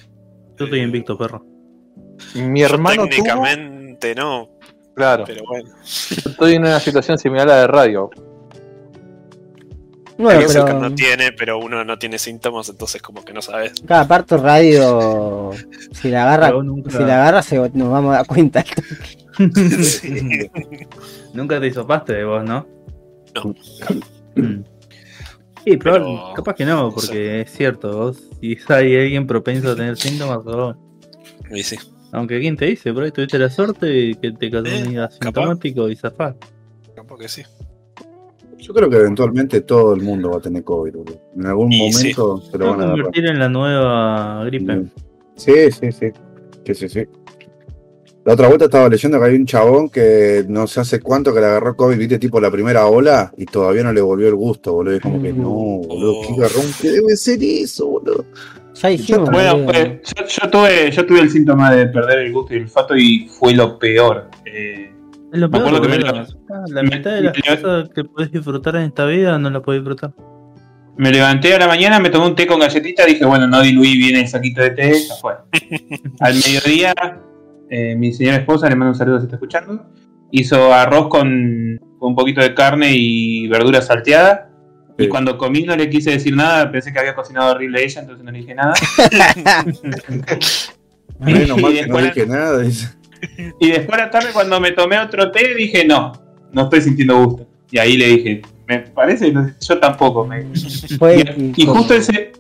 Yo 0.59 0.65
estoy 0.67 0.81
invicto, 0.81 1.17
perro. 1.17 1.45
Mi 2.35 2.61
Yo 2.61 2.67
hermano 2.67 3.03
tuvo, 3.05 3.09
técnicamente 3.09 4.15
no, 4.15 4.49
claro, 4.95 5.25
pero 5.27 5.43
bueno. 5.49 5.71
Estoy 6.33 6.55
en 6.55 6.63
una 6.63 6.81
situación 6.81 7.19
similar 7.19 7.49
a 7.49 7.53
la 7.55 7.61
de 7.63 7.67
radio. 7.69 8.11
Bueno, 10.19 10.39
Hay 10.41 10.45
veces 10.45 10.59
que 10.63 10.67
pero. 10.73 10.81
no 10.81 10.95
tiene, 10.95 11.33
pero 11.33 11.59
uno 11.59 11.85
no 11.85 11.99
tiene 11.99 12.19
síntomas, 12.19 12.69
entonces 12.69 13.01
como 13.01 13.25
que 13.25 13.33
no 13.33 13.41
sabes. 13.43 13.73
Cada 13.87 14.07
parto 14.07 14.37
radio. 14.37 15.51
Si 15.93 16.11
la 16.11 16.25
agarra. 16.25 16.51
Nunca- 16.63 16.91
Si 16.91 16.99
la 16.99 17.23
agarra, 17.23 17.43
se, 17.43 17.57
nos 17.57 17.91
vamos 17.91 18.13
a 18.15 18.19
dar 18.19 18.27
cuenta. 18.27 18.65
Nunca 21.35 21.61
te 21.61 21.67
hisopaste 21.67 22.13
de 22.15 22.25
vos, 22.25 22.45
¿no? 22.45 22.67
No. 23.35 23.55
Mm. 24.37 24.63
Sí, 25.65 25.77
pero, 25.77 25.93
Pero- 25.95 26.33
capaz 26.35 26.55
que 26.55 26.65
no, 26.67 26.93
porque 26.93 27.43
es 27.43 27.51
cierto, 27.53 27.97
vos 27.97 28.23
si 28.41 28.57
hay 28.69 28.97
alguien 28.97 29.27
propenso 29.27 29.71
a 29.73 29.77
tener 29.77 29.97
síntomas, 29.97 30.43
vos- 30.45 30.77
Y 31.51 31.63
sí, 31.63 31.77
aunque 32.13 32.39
quién 32.41 32.57
te 32.57 32.67
dice, 32.67 32.93
por 32.93 33.03
ahí 33.05 33.11
tuviste 33.11 33.39
la 33.39 33.51
suerte 33.51 33.87
de 33.87 34.17
que 34.21 34.33
te 34.33 34.51
cayó 34.51 34.67
Eh, 34.67 34.83
un 34.85 34.91
día 34.91 35.09
capaz. 35.09 35.41
asintomático 35.41 35.89
y 35.89 35.97
zafás. 35.97 36.35
capaz 36.95 37.19
que 37.19 37.29
sí. 37.29 37.43
Yo 38.59 38.73
creo 38.73 38.89
que 38.89 38.97
eventualmente 38.97 39.61
todo 39.63 39.93
el 39.95 40.03
mundo 40.03 40.31
va 40.31 40.37
a 40.37 40.41
tener 40.41 40.63
COVID. 40.63 40.93
boludo. 40.95 41.21
En 41.37 41.47
algún 41.47 41.73
Y 41.73 41.79
momento 41.79 42.41
se 42.43 42.51
Se 42.53 42.59
lo 42.59 42.67
va 42.67 42.73
a 42.75 42.77
van 42.77 42.87
a 42.87 42.91
convertir 42.93 43.27
en 43.27 43.39
la 43.41 43.49
nueva 43.49 44.45
gripe. 44.45 44.85
Sí, 45.35 45.53
sí, 45.73 45.91
sí. 45.91 46.07
Sí, 46.65 46.75
sí, 46.75 46.89
sí. 46.89 47.05
La 48.25 48.35
otra 48.35 48.47
vuelta 48.47 48.67
estaba 48.67 48.89
leyendo 48.89 49.19
que 49.19 49.25
hay 49.25 49.35
un 49.35 49.47
chabón 49.47 49.89
que 49.89 50.45
no 50.49 50.69
sé 50.69 50.79
hace 50.79 51.01
cuánto 51.01 51.35
que 51.35 51.41
le 51.41 51.47
agarró 51.47 51.75
COVID, 51.75 51.99
viste, 51.99 52.21
tipo 52.21 52.41
la 52.41 52.53
primera 52.53 52.87
ola, 52.87 53.33
y 53.37 53.47
todavía 53.47 53.83
no 53.83 53.93
le 53.93 54.01
volvió 54.01 54.29
el 54.29 54.37
gusto, 54.37 54.75
boludo. 54.75 54.95
Es 54.95 55.03
como 55.03 55.21
que 55.21 55.33
no, 55.33 55.49
boludo, 55.51 56.21
qué 56.29 56.41
garrón, 56.41 56.67
¿qué 56.81 56.91
debe 56.93 57.17
ser 57.17 57.43
eso, 57.43 57.89
boludo? 57.89 58.25
Ya 58.83 58.89
dijimos. 58.89 59.31
Bueno, 59.31 59.65
pues, 59.65 60.01
yo, 60.17 60.27
yo 60.27 60.51
tuve, 60.51 60.91
yo 60.91 61.07
tuve 61.07 61.21
el 61.21 61.31
síntoma 61.31 61.73
de 61.73 61.87
perder 61.87 62.19
el 62.21 62.33
gusto 62.33 62.53
y 62.55 62.57
el 62.57 62.63
olfato 62.65 62.97
y 62.97 63.29
fue 63.29 63.55
lo 63.55 63.79
peor. 63.79 64.29
Eh, 64.45 64.93
Es 65.33 65.39
lo 65.39 65.51
peor, 65.51 65.63
acuerdo 65.67 65.83
que 65.83 65.89
me 65.89 65.99
boludo. 65.99 66.13
lo- 66.13 66.55
Ah, 66.55 66.65
La 66.69 66.83
me- 66.83 66.97
mitad 66.97 67.13
de 67.13 67.21
las 67.23 67.35
me- 67.37 67.57
cosas 67.57 67.89
que 67.95 68.05
podés 68.05 68.33
disfrutar 68.33 68.77
en 68.77 68.83
esta 68.83 69.05
vida 69.07 69.39
no 69.39 69.51
las 69.51 69.63
podés 69.63 69.81
disfrutar. 69.83 70.13
me 70.97 71.11
levanté 71.11 71.55
a 71.55 71.59
la 71.59 71.67
mañana, 71.69 71.99
me 72.01 72.11
tomé 72.11 72.27
un 72.27 72.35
té 72.35 72.47
con 72.47 72.61
galletita, 72.61 73.07
dije, 73.07 73.25
bueno, 73.25 73.47
no 73.47 73.63
diluí 73.63 73.97
bien 73.97 74.17
el 74.17 74.29
saquito 74.29 74.61
de 74.61 74.71
té, 74.73 74.93
ya 75.09 75.15
fue. 75.15 75.35
Al 76.21 76.35
mediodía, 76.35 76.93
eh, 77.71 77.95
mi 77.97 78.13
señora 78.13 78.37
esposa, 78.37 78.69
le 78.69 78.77
mando 78.77 78.93
un 78.93 78.99
saludo 78.99 79.19
si 79.19 79.25
está 79.25 79.37
escuchando, 79.37 79.87
hizo 80.33 80.73
arroz 80.75 81.09
con, 81.09 81.81
con 81.99 82.11
un 82.11 82.15
poquito 82.15 82.43
de 82.43 82.53
carne 82.53 82.91
y 82.95 83.49
verdura 83.49 83.81
salteada. 83.81 84.51
Y 85.05 85.09
cuando 85.09 85.37
comí 85.39 85.63
no 85.65 85.77
le 85.77 85.89
quise 85.91 86.11
decir 86.13 86.35
nada, 86.37 86.71
pensé 86.71 86.93
que 86.93 86.99
había 86.99 87.15
cocinado 87.15 87.53
horrible 87.53 87.83
ella, 87.85 88.01
entonces 88.01 88.25
no 88.25 88.31
le 88.31 88.39
dije 88.39 88.55
nada. 88.55 88.73
Menos 91.19 91.61
mal 91.61 91.73
Y 91.73 91.77
que 91.81 91.87
no 91.87 91.97
después- 91.99 92.15
dije 92.15 92.27
nada. 92.27 92.65
Y 93.61 93.71
después 93.71 93.99
a 94.01 94.05
la 94.07 94.11
tarde 94.11 94.29
cuando 94.33 94.59
me 94.61 94.73
tomé 94.73 94.99
otro 94.99 95.31
té 95.31 95.55
dije, 95.55 95.85
no, 95.85 96.13
no 96.53 96.63
estoy 96.65 96.81
sintiendo 96.83 97.25
gusto. 97.25 97.47
Y 97.71 97.79
ahí 97.79 97.97
le 97.97 98.07
dije, 98.09 98.43
me 98.67 98.81
parece, 98.81 99.31
no 99.33 99.51
yo 99.61 99.79
tampoco. 99.79 100.27
me- 100.27 100.43
Y, 100.43 101.53
y 101.63 101.67
justo 101.67 101.95
ese 101.95 102.33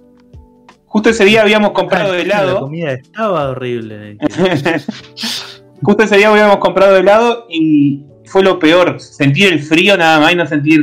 justo 0.86 1.08
ese 1.10 1.24
día 1.24 1.42
habíamos 1.42 1.70
comprado 1.72 2.12
Ah, 2.12 2.16
La 2.16 2.22
helado. 2.22 2.60
comida 2.60 2.92
estaba 2.92 3.48
horrible. 3.50 4.18
justo 5.82 6.02
ese 6.02 6.16
día 6.16 6.28
habíamos 6.28 6.58
comprado 6.58 6.96
helado 6.96 7.46
y 7.48 8.04
fue 8.26 8.42
lo 8.42 8.58
peor. 8.58 9.00
Sentir 9.00 9.52
el 9.52 9.62
frío 9.62 9.96
nada 9.96 10.20
más 10.20 10.32
y 10.32 10.36
no 10.36 10.46
sentir 10.46 10.82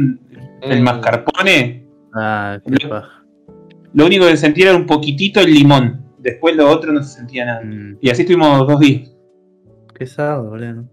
el 0.61 0.81
Mm. 0.81 0.83
mascarpone. 0.83 1.87
Ah, 2.13 2.59
qué 2.65 2.87
paja. 2.87 3.23
Lo 3.93 4.05
único 4.05 4.25
que 4.27 4.37
sentía 4.37 4.69
era 4.69 4.77
un 4.77 4.85
poquitito 4.85 5.39
el 5.39 5.53
limón. 5.53 6.05
Después 6.19 6.55
lo 6.55 6.69
otro 6.69 6.91
no 6.91 7.01
se 7.03 7.15
sentía 7.17 7.45
nada. 7.45 7.61
Mm, 7.63 7.97
Y 8.01 8.09
así 8.09 8.21
estuvimos 8.23 8.67
dos 8.67 8.79
días. 8.79 9.11
Qué 9.97 10.05
sado, 10.05 10.49
boludo. 10.49 10.83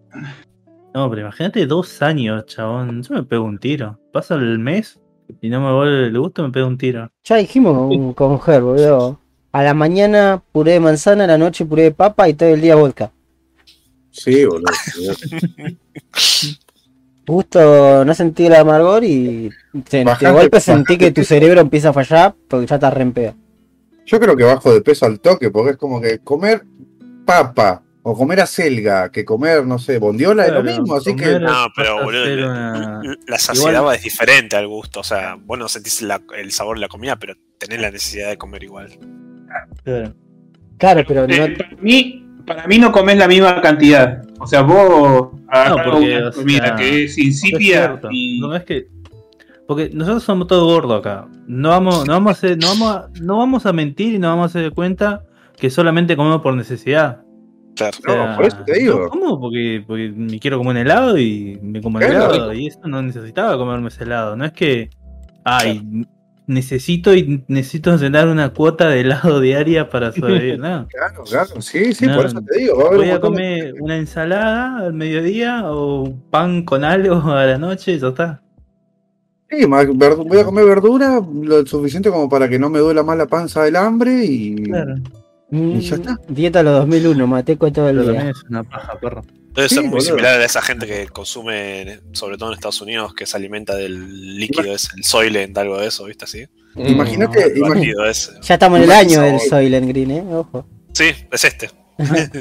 No, 0.95 1.11
pero 1.11 1.23
imagínate 1.23 1.67
dos 1.67 2.01
años, 2.03 2.47
chabón. 2.47 3.03
Yo 3.03 3.15
me 3.15 3.23
pego 3.23 3.45
un 3.45 3.59
tiro. 3.59 3.99
Pasa 4.13 4.35
el 4.35 4.59
mes 4.59 5.01
y 5.43 5.49
no 5.49 5.61
me 5.61 5.73
vuelve 5.73 6.07
el 6.07 6.19
gusto, 6.19 6.43
me 6.43 6.51
pego 6.51 6.69
un 6.69 6.79
tiro. 6.79 7.11
Ya 7.25 7.37
dijimos 7.37 7.89
con, 7.89 8.13
con 8.15 8.41
Ger, 8.41 8.63
boludo. 8.63 9.21
A 9.53 9.63
la 9.63 9.75
mañana 9.75 10.43
puré 10.53 10.73
de 10.73 10.81
manzana, 10.81 11.25
a 11.25 11.27
la 11.27 11.39
noche 11.39 11.65
puré 11.67 11.85
de 11.85 11.91
papa 11.93 12.29
y 12.29 12.35
todo 12.35 12.51
el 12.51 12.61
día 12.61 12.77
vodka. 12.77 13.11
Sí, 14.11 14.45
boludo. 14.47 14.73
Justo 17.27 18.05
no 18.05 18.15
sentí 18.15 18.47
el 18.47 18.55
amargor 18.55 19.03
y 19.05 19.51
de 19.73 20.05
golpe 20.33 20.61
sentí 20.61 20.97
que 20.97 21.11
tu 21.11 21.25
cerebro 21.25 21.61
empieza 21.61 21.89
a 21.89 21.93
fallar 21.93 22.35
porque 22.49 22.67
ya 22.67 22.77
estás 22.77 22.95
re 22.95 23.03
en 23.03 23.13
pedo. 23.13 23.35
Yo 24.07 24.21
creo 24.21 24.37
que 24.37 24.45
bajo 24.45 24.73
de 24.73 24.81
peso 24.81 25.07
al 25.07 25.19
toque, 25.19 25.51
porque 25.51 25.73
es 25.73 25.77
como 25.77 26.01
que 26.01 26.21
comer 26.21 26.63
papa 27.25 27.83
o 28.03 28.17
comer 28.17 28.41
acelga, 28.41 29.11
que 29.11 29.25
comer, 29.25 29.67
no 29.67 29.81
sé, 29.81 29.99
bondiola 29.99 30.47
es 30.47 30.53
lo 30.53 30.63
mismo, 30.63 30.95
así 30.95 31.17
que. 31.17 31.41
No, 31.41 31.67
pero 31.75 32.05
boludo, 32.05 32.25
la- 32.27 33.01
una- 33.03 33.17
la 33.27 33.39
saciedad 33.39 33.95
es 33.97 34.03
diferente 34.05 34.55
al 34.55 34.69
gusto. 34.69 35.01
O 35.01 35.05
sea, 35.05 35.37
vos 35.45 35.59
no 35.59 35.67
sentís 35.69 36.03
la- 36.03 36.23
el 36.39 36.53
sabor 36.53 36.77
de 36.77 36.83
la 36.83 36.89
comida, 36.89 37.17
pero 37.17 37.35
tenés 37.59 37.81
la 37.81 37.91
necesidad 37.91 38.29
de 38.29 38.39
comer 38.39 38.63
igual. 38.63 38.91
Claro. 39.83 40.15
Claro, 40.79 41.05
pero 41.09 41.27
no, 41.27 41.35
Eh, 41.35 41.57
para, 41.57 41.71
mí, 41.83 42.26
para 42.47 42.67
mí 42.67 42.79
no 42.79 42.93
comes 42.93 43.19
la 43.19 43.29
misma 43.29 43.61
cantidad. 43.61 44.23
O 44.39 44.47
sea, 44.47 44.63
vos 44.63 45.31
agarrás 45.49 45.87
porque, 45.87 46.17
una 46.17 46.29
o 46.29 46.33
comida 46.33 46.67
sea, 46.67 46.77
que 46.77 47.05
es 47.05 47.19
insípida 47.19 48.01
y 48.11 48.41
No 48.41 48.55
es 48.55 48.65
que. 48.65 48.89
Porque 49.67 49.91
nosotros 49.93 50.23
somos 50.23 50.47
todos 50.47 50.65
gordos 50.65 51.01
acá. 51.01 51.27
No 51.49 51.71
vamos, 51.71 52.07
no 52.07 52.13
vamos 52.13 52.31
a 52.31 52.33
hacer, 52.33 52.57
no 52.59 52.69
vamos 52.69 52.97
a, 52.97 53.09
no 53.21 53.39
vamos 53.39 53.67
a 53.67 53.73
mentir 53.73 54.15
y 54.15 54.19
no 54.19 54.29
vamos 54.29 54.55
a 54.55 54.59
hacer 54.59 54.73
cuenta 54.73 55.25
que 55.57 55.71
solamente 55.71 56.17
comemos 56.17 56.41
por 56.41 56.55
necesidad. 56.55 57.23
Claro. 57.75 57.97
O 57.99 58.03
sea, 58.03 58.27
No, 58.27 58.37
por 58.37 58.47
eso 58.47 58.59
te 58.65 58.79
digo. 58.79 59.09
Como 59.09 59.41
porque, 59.41 59.83
porque 59.85 60.13
me 60.15 60.39
quiero 60.39 60.59
comer 60.59 60.71
un 60.71 60.77
helado 60.79 61.19
y 61.19 61.59
me 61.63 61.81
como 61.83 61.99
el 61.99 62.05
helado. 62.05 62.53
Y 62.53 62.69
eso 62.69 62.81
no 62.85 63.03
necesitaba 63.03 63.57
comerme 63.59 63.89
ese 63.89 64.05
helado. 64.05 64.37
No 64.37 64.45
es 64.45 64.53
que. 64.53 64.91
Ay, 65.45 66.07
necesito 66.47 67.15
y 67.15 67.45
necesito 67.49 67.97
cenar 67.99 68.29
una 68.29 68.51
cuota 68.51 68.89
de 68.89 69.01
helado 69.01 69.41
diaria 69.41 69.89
para 69.89 70.13
sobrevivir. 70.13 70.59
No. 70.59 70.87
Claro, 70.91 71.25
claro, 71.25 71.61
sí, 71.61 71.93
sí, 71.93 72.07
No, 72.07 72.17
por 72.17 72.27
eso 72.27 72.41
te 72.43 72.59
digo. 72.59 72.77
Va 72.79 72.85
a 72.85 72.87
haber 72.89 72.99
Voy 72.99 73.07
un 73.09 73.11
a 73.11 73.15
de- 73.15 73.21
comer 73.21 73.75
una 73.81 73.97
ensalada 73.97 74.79
al 74.87 74.93
mediodía 74.95 75.71
o 75.71 76.03
un 76.05 76.21
pan 76.31 76.63
con 76.65 76.85
algo 76.85 77.17
a 77.33 77.45
la 77.47 77.59
noche 77.59 77.93
y 77.93 77.99
ya 77.99 78.09
está. 78.09 78.43
Sí, 79.49 79.65
voy 79.65 80.39
a 80.41 80.45
comer 80.45 80.65
verdura 80.65 81.21
lo 81.43 81.65
suficiente 81.67 82.11
como 82.11 82.29
para 82.29 82.49
que 82.49 82.59
no 82.59 82.69
me 82.69 82.81
duela 82.81 83.03
más 83.05 83.17
la 83.17 83.27
panza 83.27 83.63
del 83.63 83.77
hambre 83.77 84.25
y. 84.25 84.57
Claro. 84.65 84.97
mm, 85.51 85.71
Y 85.77 85.81
ya 85.81 85.95
está. 85.97 86.17
dieta 86.29 86.61
a 86.61 86.63
los 86.65 86.75
2001, 86.81 87.27
mateco 87.29 87.71
todo 87.73 87.89
el 87.89 87.99
Pero 87.99 88.11
día. 88.11 88.31
es 88.31 88.43
una 88.51 88.65
paja, 88.65 88.99
perro. 89.01 89.23
Debe 89.57 89.69
Sí, 89.69 89.75
ser 89.77 89.85
muy 89.85 89.91
boludo. 89.93 90.07
similar 90.07 90.41
a 90.41 90.45
esa 90.45 90.61
gente 90.63 90.87
que 90.87 91.09
consume, 91.09 92.01
sobre 92.13 92.37
todo 92.37 92.51
en 92.51 92.55
Estados 92.55 92.81
Unidos, 92.83 93.15
que 93.15 93.27
se 93.27 93.37
alimenta 93.37 93.75
del 93.75 94.39
líquido 94.39 94.73
ese, 94.75 94.89
el 94.97 95.05
Soylent, 95.05 95.57
algo 95.59 95.79
de 95.79 95.89
eso, 95.89 96.05
¿viste 96.05 96.25
así? 96.27 96.47
Mm. 96.75 96.87
Imagínate, 96.89 97.53
ese. 98.11 98.33
Ya 98.43 98.55
estamos 98.55 98.79
en 98.79 98.85
el 98.85 98.91
año 98.93 99.21
del 99.23 99.41
Soy. 99.41 99.49
Soylent 99.49 99.89
Green, 99.89 100.11
eh. 100.11 100.25
Ojo. 100.31 100.67
Sí, 100.93 101.07
es 101.33 101.45
este. 101.45 101.71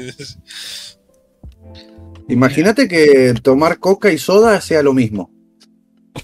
imagínate 2.28 2.88
que 2.88 3.34
tomar 3.42 3.78
coca 3.78 4.10
y 4.12 4.18
soda 4.18 4.60
sea 4.60 4.82
lo 4.82 4.92
mismo. 4.92 5.30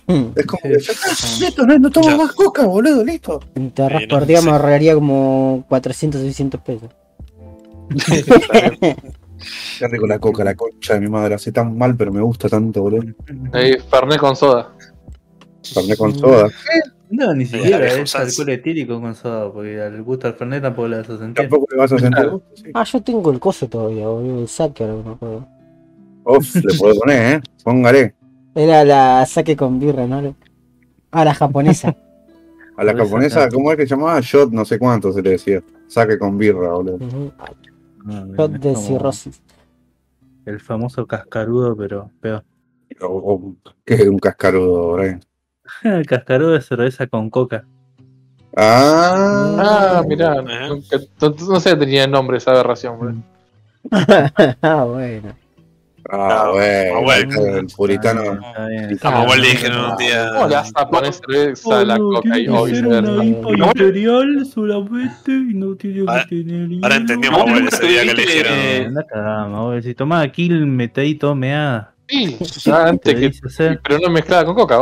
Es 0.36 0.46
como 0.46 0.62
que 0.62 0.78
ya 0.80 0.92
está, 0.92 1.08
listo, 1.40 1.66
no, 1.66 1.78
no 1.78 1.90
tomo 1.90 2.08
Ya. 2.08 2.16
más 2.16 2.32
coca, 2.32 2.64
boludo, 2.64 3.04
listo. 3.04 3.40
Te 3.74 3.82
ahorras 3.82 4.00
Sí, 4.02 4.06
no, 4.08 4.18
por 4.18 4.26
día 4.26 4.40
sí. 4.40 4.46
me 4.46 4.52
ahorraría 4.52 4.94
como 4.94 5.64
400 5.68 6.20
o 6.20 6.24
600 6.24 6.60
pesos. 6.62 6.90
Qué 9.78 9.88
rico 9.88 10.06
la 10.06 10.18
coca, 10.18 10.44
la 10.44 10.54
concha 10.54 10.94
de 10.94 11.00
mi 11.00 11.08
madre. 11.08 11.34
Hace 11.34 11.52
tan 11.52 11.76
mal, 11.76 11.96
pero 11.96 12.12
me 12.12 12.20
gusta 12.20 12.48
tanto, 12.48 12.82
boludo. 12.82 13.12
Ahí, 13.52 13.76
Fernet 13.90 14.18
con 14.18 14.36
soda. 14.36 14.72
Fernet 15.62 15.98
con 15.98 16.14
soda. 16.14 16.48
No, 17.10 17.34
ni 17.34 17.44
siquiera 17.44 17.78
vieja 17.78 18.00
es 18.00 18.16
alcohol 18.16 18.48
etílico 18.48 19.00
con 19.00 19.14
soda, 19.14 19.52
porque 19.52 19.80
al 19.80 20.02
gusto 20.02 20.26
al 20.26 20.34
Fernet 20.34 20.62
tampoco 20.62 20.88
le 20.88 20.96
vas 20.98 21.10
a 21.10 21.18
sentir. 21.18 21.34
Tampoco 21.34 21.66
le 21.70 21.76
vas 21.78 21.92
a 21.92 21.98
sentir 21.98 22.30
sí. 22.54 22.70
Ah, 22.72 22.84
yo 22.84 23.02
tengo 23.02 23.30
el 23.30 23.38
coso 23.38 23.68
todavía, 23.68 24.08
boludo. 24.08 24.40
El 24.40 24.48
saque 24.48 24.84
ahora 24.84 24.96
que 24.96 25.08
me 25.08 25.14
acuerdo. 25.14 25.48
Uf, 26.24 26.54
le 26.56 26.78
puedo 26.78 27.00
poner, 27.00 27.36
¿eh? 27.36 27.40
Póngale. 27.62 28.14
Era 28.54 28.84
la 28.84 29.26
saque 29.26 29.56
con 29.56 29.78
birra, 29.78 30.06
¿no? 30.06 30.34
Ah, 31.10 31.24
la 31.24 31.34
japonesa. 31.34 31.94
A 32.76 32.84
la 32.84 32.96
japonesa. 32.96 33.48
¿cómo 33.50 33.70
es 33.70 33.76
que 33.76 33.86
se 33.86 33.94
llamaba? 33.94 34.18
Shot, 34.22 34.50
no 34.50 34.64
sé 34.64 34.78
cuánto 34.78 35.12
se 35.12 35.20
le 35.20 35.30
decía. 35.30 35.62
Saque 35.88 36.18
con 36.18 36.38
birra, 36.38 36.72
boludo. 36.72 36.98
No, 38.04 38.24
bien, 38.26 38.36
Shot 38.36 38.54
es 38.54 38.60
de 38.60 38.72
como 38.74 38.86
cirrosis. 38.86 39.42
El 40.44 40.60
famoso 40.60 41.06
cascarudo, 41.06 41.76
pero 41.76 42.10
peor. 42.20 42.44
O, 43.00 43.06
o- 43.06 43.56
¿Qué 43.84 43.94
es 43.94 44.08
un 44.08 44.18
cascarudo, 44.18 44.92
Brian? 44.94 45.20
El 45.82 46.06
cascarudo 46.06 46.50
de 46.52 46.60
cerveza 46.60 47.06
con 47.06 47.30
coca. 47.30 47.64
Ah, 48.56 49.56
Ah, 49.58 50.02
mirá. 50.06 50.32
Ajá. 50.40 50.68
nunca- 50.68 50.98
No, 51.20 51.30
no 51.48 51.60
sé, 51.60 51.76
tenía 51.76 52.06
nombre 52.06 52.36
esa 52.38 52.50
aberración, 52.50 53.24
ah, 54.62 54.84
bueno. 54.84 55.34
Ah, 56.10 56.44
Ah, 56.46 56.50
bueno, 56.50 57.02
bueno. 57.02 57.56
el 57.58 57.66
puritano. 57.66 58.22
Está 58.34 58.66
bien. 58.66 58.98
A 59.02 59.10
Mahuel 59.10 59.40
le 59.40 59.46
Ah, 59.48 59.50
dijeron 59.52 59.90
un 59.90 59.96
día. 59.96 60.30
¿Cómo 60.34 60.48
le 60.48 60.54
vas 60.56 60.72
a 60.74 60.88
poner 60.90 61.12
cerveza 61.12 61.80
a 61.80 61.84
la 61.84 61.96
coca 61.98 62.38
y 62.38 62.46
viceversa? 62.48 63.24
imperial 63.24 64.46
solamente 64.52 65.30
y 65.32 65.54
no 65.54 65.74
tiene 65.76 66.00
Ahora- 66.00 66.26
tener. 66.26 66.68
ahora 66.82 66.96
a 66.96 67.30
¿Vos 67.30 67.30
Mahuel 67.46 67.64
nunca 67.64 67.76
ese 67.76 67.86
día 67.86 68.00
que 68.02 68.14
le 68.14 68.22
dijeron. 68.22 68.86
Anda 68.88 69.06
cagada, 69.06 69.46
boludo. 69.46 69.82
Si 69.82 69.94
tomaba 69.94 70.28
kill, 70.32 70.66
metí 70.66 71.14
todo 71.14 71.34
meada. 71.34 71.94
Sí, 72.08 72.36
ya 72.64 72.88
antes 72.88 73.14
Te 73.14 73.20
que. 73.20 73.78
Pero 73.86 73.98
no 74.00 74.10
mezclada 74.10 74.44
con 74.44 74.54
coca, 74.54 74.76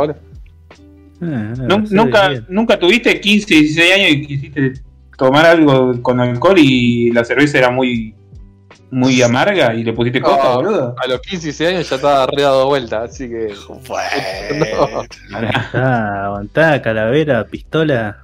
no 1.19 1.85
sé, 1.85 1.93
nunca, 1.93 2.31
nunca 2.49 2.79
tuviste 2.79 3.19
15, 3.21 3.53
16 3.53 3.93
años 3.93 4.09
y 4.11 4.21
quisiste 4.25 4.73
tomar 5.17 5.45
algo 5.45 6.01
con 6.01 6.19
alcohol 6.19 6.57
y 6.57 7.11
la 7.11 7.23
cerveza 7.23 7.59
era 7.59 7.69
muy 7.69 8.15
muy 8.91 9.21
amarga 9.21 9.73
y 9.73 9.83
le 9.83 9.93
pusiste 9.93 10.21
coca, 10.21 10.53
Ah, 10.53 10.55
boludo. 10.57 10.95
A 11.01 11.07
los 11.07 11.21
15 11.21 11.35
y 11.37 11.39
16 11.51 11.69
años 11.69 11.89
ya 11.89 11.95
estaba 11.95 12.27
re 12.27 12.43
dado 12.43 12.67
vuelta, 12.67 13.03
así 13.03 13.27
que. 13.29 13.53
Bueno. 13.87 15.07
Aguantá, 15.33 16.25
aguantá, 16.25 16.81
calavera, 16.81 17.45
pistola. 17.47 18.23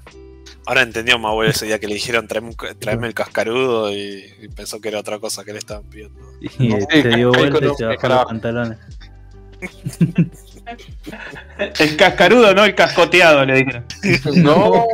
Ahora 0.65 0.81
entendió 0.81 1.15
a 1.15 1.17
Mahuel 1.17 1.51
ese 1.51 1.65
día 1.65 1.79
que 1.79 1.87
le 1.87 1.93
dijeron 1.93 2.27
traeme, 2.27 2.51
traeme 2.77 3.07
el 3.07 3.13
cascarudo 3.13 3.89
y, 3.93 4.25
y 4.41 4.49
pensó 4.49 4.81
que 4.81 4.89
era 4.89 4.99
otra 4.99 5.17
cosa 5.17 5.45
que 5.45 5.53
le 5.53 5.59
estaban 5.59 5.83
pidiendo. 5.85 6.19
Y 6.41 6.67
No, 6.67 6.77
se 6.89 7.01
sí, 7.03 7.07
dio 7.07 7.31
vuelta 7.31 7.65
y 7.65 7.75
se 7.75 7.85
bajó 7.85 8.07
los 8.09 8.25
pantalones. 8.25 8.77
El 11.79 11.95
cascarudo, 11.95 12.53
no 12.53 12.65
el 12.65 12.75
cascoteado, 12.75 13.45
le 13.45 13.55
dijeron. 13.55 13.85
No, 14.43 14.85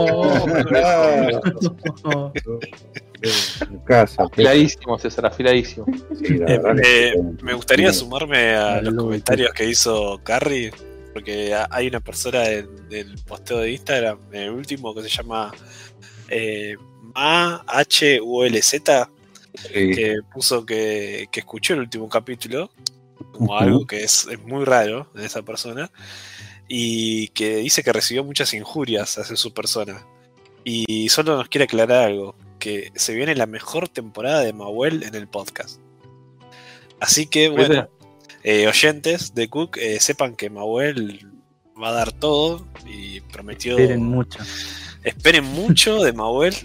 En 3.23 3.79
casa. 3.85 4.23
afiladísimo, 4.23 4.97
César, 4.99 5.25
afiladísimo. 5.25 5.85
Sí, 6.23 6.35
la 6.37 6.53
Eh, 6.53 6.61
eh, 6.83 7.13
me 7.41 7.53
gustaría 7.53 7.91
Sí. 7.93 7.99
sumarme 7.99 8.55
a 8.55 8.81
los 8.81 8.93
comentarios 8.95 9.51
que 9.53 9.67
hizo 9.69 10.19
Carrie, 10.23 10.71
porque 11.13 11.53
ha- 11.53 11.67
hay 11.71 11.87
una 11.87 11.99
persona 11.99 12.41
del, 12.41 12.89
del 12.89 13.15
posteo 13.25 13.59
de 13.59 13.71
Instagram, 13.71 14.19
en 14.31 14.41
el 14.41 14.49
último, 14.51 14.93
que 14.93 15.01
se 15.03 15.09
llama 15.09 15.51
eh, 16.29 16.75
MAHULZ, 17.15 18.81
Sí. 19.55 19.91
que 19.95 20.15
puso 20.33 20.65
que, 20.65 21.27
que 21.31 21.41
escuchó 21.41 21.73
el 21.75 21.81
último 21.81 22.09
capítulo, 22.09 22.71
como 23.33 23.55
algo 23.57 23.85
que 23.85 24.03
es, 24.03 24.27
es 24.29 24.39
muy 24.41 24.65
raro 24.65 25.07
de 25.13 25.25
esa 25.27 25.43
persona, 25.43 25.91
y 26.67 27.27
que 27.29 27.57
dice 27.57 27.83
que 27.83 27.93
recibió 27.93 28.23
muchas 28.23 28.53
injurias 28.55 29.17
hacia 29.19 29.35
su 29.35 29.53
persona. 29.53 30.05
Y 30.63 31.07
solo 31.09 31.37
nos 31.37 31.49
quiere 31.49 31.65
aclarar 31.65 32.07
algo, 32.07 32.35
que 32.63 32.93
se 32.95 33.13
viene 33.13 33.35
la 33.35 33.45
mejor 33.45 33.89
temporada 33.89 34.39
de 34.39 34.53
Mahuel 34.53 35.03
en 35.03 35.15
el 35.15 35.27
podcast. 35.27 35.81
Así 37.01 37.25
que, 37.25 37.49
bueno, 37.49 37.89
eh, 38.41 38.69
oyentes 38.69 39.35
de 39.35 39.49
Cook, 39.49 39.75
eh, 39.75 39.99
sepan 39.99 40.33
que 40.33 40.49
Mahuel 40.49 41.29
va 41.81 41.89
a 41.89 41.91
dar 41.91 42.13
todo 42.13 42.65
y 42.85 43.19
prometió... 43.19 43.77
Esperen 43.77 44.05
mucho. 44.05 44.39
esperen 45.03 45.43
mucho 45.43 46.01
de 46.01 46.13
Mahuel 46.13 46.55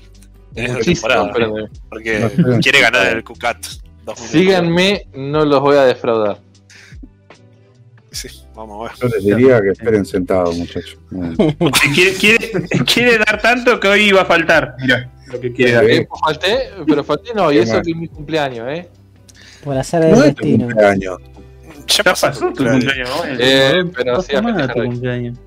en 0.54 0.66
esta 0.66 0.84
temporada, 0.84 1.32
porque 1.88 2.30
No 2.36 2.60
quiere 2.60 2.80
ganar 2.80 3.08
el 3.08 3.24
Cucat. 3.24 3.58
2022. 4.04 4.30
Síganme, 4.30 5.06
no 5.14 5.44
los 5.44 5.60
voy 5.60 5.78
a 5.78 5.84
defraudar. 5.84 6.38
Sí, 8.12 8.28
vamos 8.54 8.88
a 8.88 8.92
ver. 8.92 9.00
Yo 9.00 9.16
les 9.16 9.24
diría 9.24 9.60
que 9.60 9.70
esperen 9.70 10.06
sentados, 10.06 10.56
muchachos. 10.56 10.96
Quiere, 11.92 12.12
quiere, 12.14 12.52
quiere 12.86 13.18
dar 13.18 13.42
tanto 13.42 13.80
que 13.80 13.88
hoy 13.88 14.02
iba 14.02 14.22
a 14.22 14.24
faltar. 14.24 14.76
Mira, 14.80 15.12
lo 15.32 15.40
que 15.40 15.52
quiere 15.52 15.72
dar. 15.72 15.84
Eh, 15.90 16.08
falté, 16.24 16.70
pero 16.86 17.04
falté 17.04 17.34
no, 17.34 17.50
y 17.52 17.58
eso 17.58 17.74
mal. 17.74 17.82
que 17.82 17.90
es 17.90 17.96
mi 17.96 18.08
cumpleaños, 18.08 18.68
¿eh. 18.68 18.88
Por 19.64 19.76
hacer 19.76 20.04
el 20.04 20.10
No 20.12 20.16
es 20.24 20.34
tu 20.34 20.42
destino. 20.42 20.66
cumpleaños. 20.66 21.18
Ya 21.86 22.04
pasó 22.04 22.26
pasó 22.28 22.40
tu 22.48 22.52
tu 22.52 22.64
cumpleaños. 22.64 23.08
¿no? 23.08 23.22
Eh, 23.38 23.84
pero 23.94 24.22
sí, 24.22 24.36
a 24.36 24.42
tu 24.68 24.82
cumpleaños. 24.84 25.38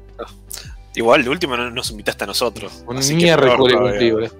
Igual, 0.95 1.23
de 1.23 1.29
último 1.29 1.55
no 1.55 1.71
nos 1.71 1.89
invitaste 1.91 2.23
a 2.25 2.27
nosotros. 2.27 2.83
Un 2.87 2.97
así 2.97 3.15
que 3.17 3.23
miércoles 3.23 3.75
cumplí, 3.77 4.11
boludo. 4.11 4.31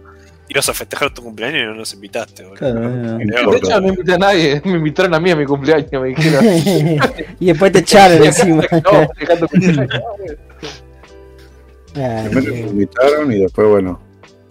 Ibas 0.49 0.67
a 0.67 0.73
festejar 0.73 1.13
tu 1.13 1.23
cumpleaños 1.23 1.61
y 1.61 1.65
no 1.65 1.75
nos 1.75 1.93
invitaste, 1.93 2.43
boludo. 2.43 2.57
Claro, 2.57 2.83
eh. 2.83 3.25
No 3.25 3.51
De 3.51 3.57
hecho, 3.57 3.79
no 3.79 3.87
invité 3.87 4.13
a 4.13 4.17
nadie, 4.17 4.61
me 4.65 4.71
invitaron 4.73 5.13
a 5.13 5.19
mí 5.19 5.31
a 5.31 5.35
mi 5.37 5.45
cumpleaños, 5.45 5.89
me 5.93 6.09
dijeron. 6.09 6.45
y 7.39 7.45
después 7.45 7.71
te 7.71 7.79
echaron 7.79 8.21
encima. 8.25 8.63
No, 8.71 9.07
me 11.95 12.59
invitaron 12.59 13.31
y 13.31 13.39
después, 13.39 13.67
bueno. 13.69 14.01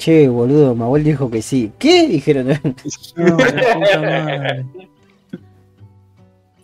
Che, 0.01 0.29
boludo, 0.29 0.75
Mahuel 0.75 1.05
dijo 1.05 1.31
que 1.31 1.43
sí. 1.43 1.73
¿Qué? 1.79 2.09
Dijeron. 2.09 2.49
No, 3.17 3.37
puta 3.37 4.01
madre. 4.01 4.67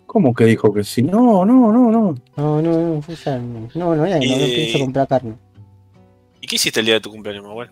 ¿Cómo 0.07 0.33
que 0.33 0.45
dijo 0.45 0.73
que 0.73 0.83
sí? 0.83 1.03
No, 1.03 1.45
no, 1.45 1.71
no, 1.71 1.91
no. 1.91 2.15
No, 2.35 2.61
no, 2.61 2.61
no, 2.61 3.01
yo 3.01 3.37
no, 3.37 3.61
no, 3.75 3.95
no, 3.95 3.95
no, 3.95 4.05
no 4.07 4.17
pienso 4.17 4.79
comprar 4.79 5.07
carne. 5.07 5.35
¿Y 6.41 6.47
qué 6.47 6.55
hiciste 6.55 6.79
el 6.79 6.85
día 6.87 6.95
de 6.95 7.01
tu 7.01 7.11
cumpleaños, 7.11 7.43
Mahuel? 7.43 7.69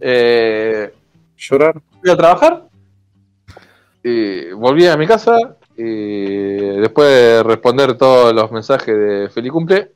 Eh, 0.00 0.94
¿Llorar? 1.36 1.82
fui 2.00 2.10
a 2.10 2.16
trabajar, 2.16 2.68
y 4.02 4.50
volví 4.52 4.86
a 4.86 4.96
mi 4.96 5.06
casa, 5.06 5.36
y 5.76 6.78
después 6.80 7.08
de 7.08 7.42
responder 7.42 7.98
todos 7.98 8.32
los 8.32 8.50
mensajes 8.52 8.96
de 8.96 9.28
feliz 9.28 9.52
cumple, 9.52 9.92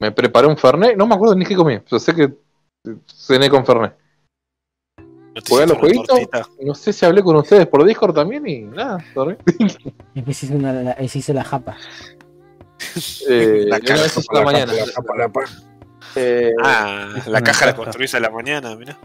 me 0.00 0.10
preparé 0.12 0.48
un 0.48 0.56
Fernet, 0.56 0.96
no 0.96 1.06
me 1.06 1.14
acuerdo 1.14 1.36
ni 1.36 1.44
qué 1.44 1.54
comí, 1.54 1.78
pero 1.78 1.98
sé 1.98 2.14
que 2.14 2.43
cené 3.06 3.48
con 3.50 3.64
Fernet. 3.66 3.96
¿No 4.98 5.42
te 5.42 5.48
¿Jugué 5.50 5.62
a 5.62 5.64
hiciste 5.64 5.66
los 5.66 5.78
jueguitos? 5.78 6.06
tortita? 6.06 6.48
No 6.62 6.74
sé 6.74 6.92
si 6.92 7.04
hablé 7.04 7.22
con 7.22 7.36
ustedes 7.36 7.66
por 7.66 7.84
Discord 7.84 8.14
también 8.14 8.46
y 8.46 8.60
nada, 8.62 9.04
dormí. 9.14 9.34
Después 10.14 10.42
hice, 10.44 10.54
una, 10.54 10.72
la, 10.72 11.08
se 11.08 11.18
hizo 11.18 11.32
la 11.34 11.44
japa. 11.44 11.76
Eh, 13.28 13.64
La 13.66 13.80
caja 13.80 14.04
la 14.32 14.42
mañana. 14.42 14.72
La 15.16 15.28
pa- 15.28 15.44
Eh, 16.16 16.52
Ah, 16.62 17.08
la 17.26 17.40
caja 17.42 17.66
la 17.66 17.74
construís 17.74 18.14
a 18.14 18.20
la 18.20 18.30
mañana, 18.30 18.76
mirá. 18.76 18.96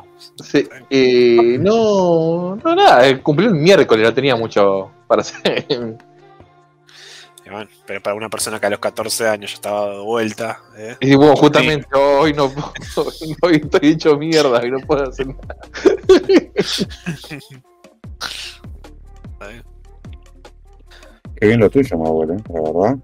sí, 0.44 0.68
eh, 0.92 1.58
no, 1.60 2.56
no, 2.64 2.76
nada, 2.76 3.08
eh, 3.08 3.20
cumplí 3.22 3.48
el 3.48 3.56
miércoles, 3.56 4.06
no 4.06 4.14
tenía 4.14 4.36
mucho 4.36 4.92
para 5.08 5.22
hacer. 5.22 5.66
Y 7.50 7.52
bueno, 7.52 7.70
pero 7.88 8.04
para 8.04 8.16
una 8.16 8.30
persona 8.30 8.60
que 8.60 8.68
a 8.68 8.70
los 8.70 8.80
14 8.80 9.28
años 9.28 9.50
ya 9.52 9.56
estaba 9.56 9.90
de 9.90 10.00
vuelta, 10.02 10.62
¿eh? 10.78 10.96
Y 11.00 11.16
bueno, 11.16 11.36
justamente 11.36 11.88
hoy 11.96 12.32
no 12.34 12.48
puedo, 12.52 12.72
hoy 13.42 13.56
estoy 13.56 13.90
hecho 13.90 14.16
mierda 14.18 14.64
y 14.66 14.70
no 14.70 14.80
puedo 14.82 15.10
hacer 15.10 15.28
nada. 15.28 15.58
Está 19.34 19.48
bien. 19.48 19.64
Qué 21.36 21.48
bien 21.48 21.60
lo 21.60 21.70
tuyo, 21.72 21.98
mi 21.98 22.06
abuelo, 22.06 22.34
¿eh? 22.36 22.44
la 22.54 22.62
verdad. 22.62 22.98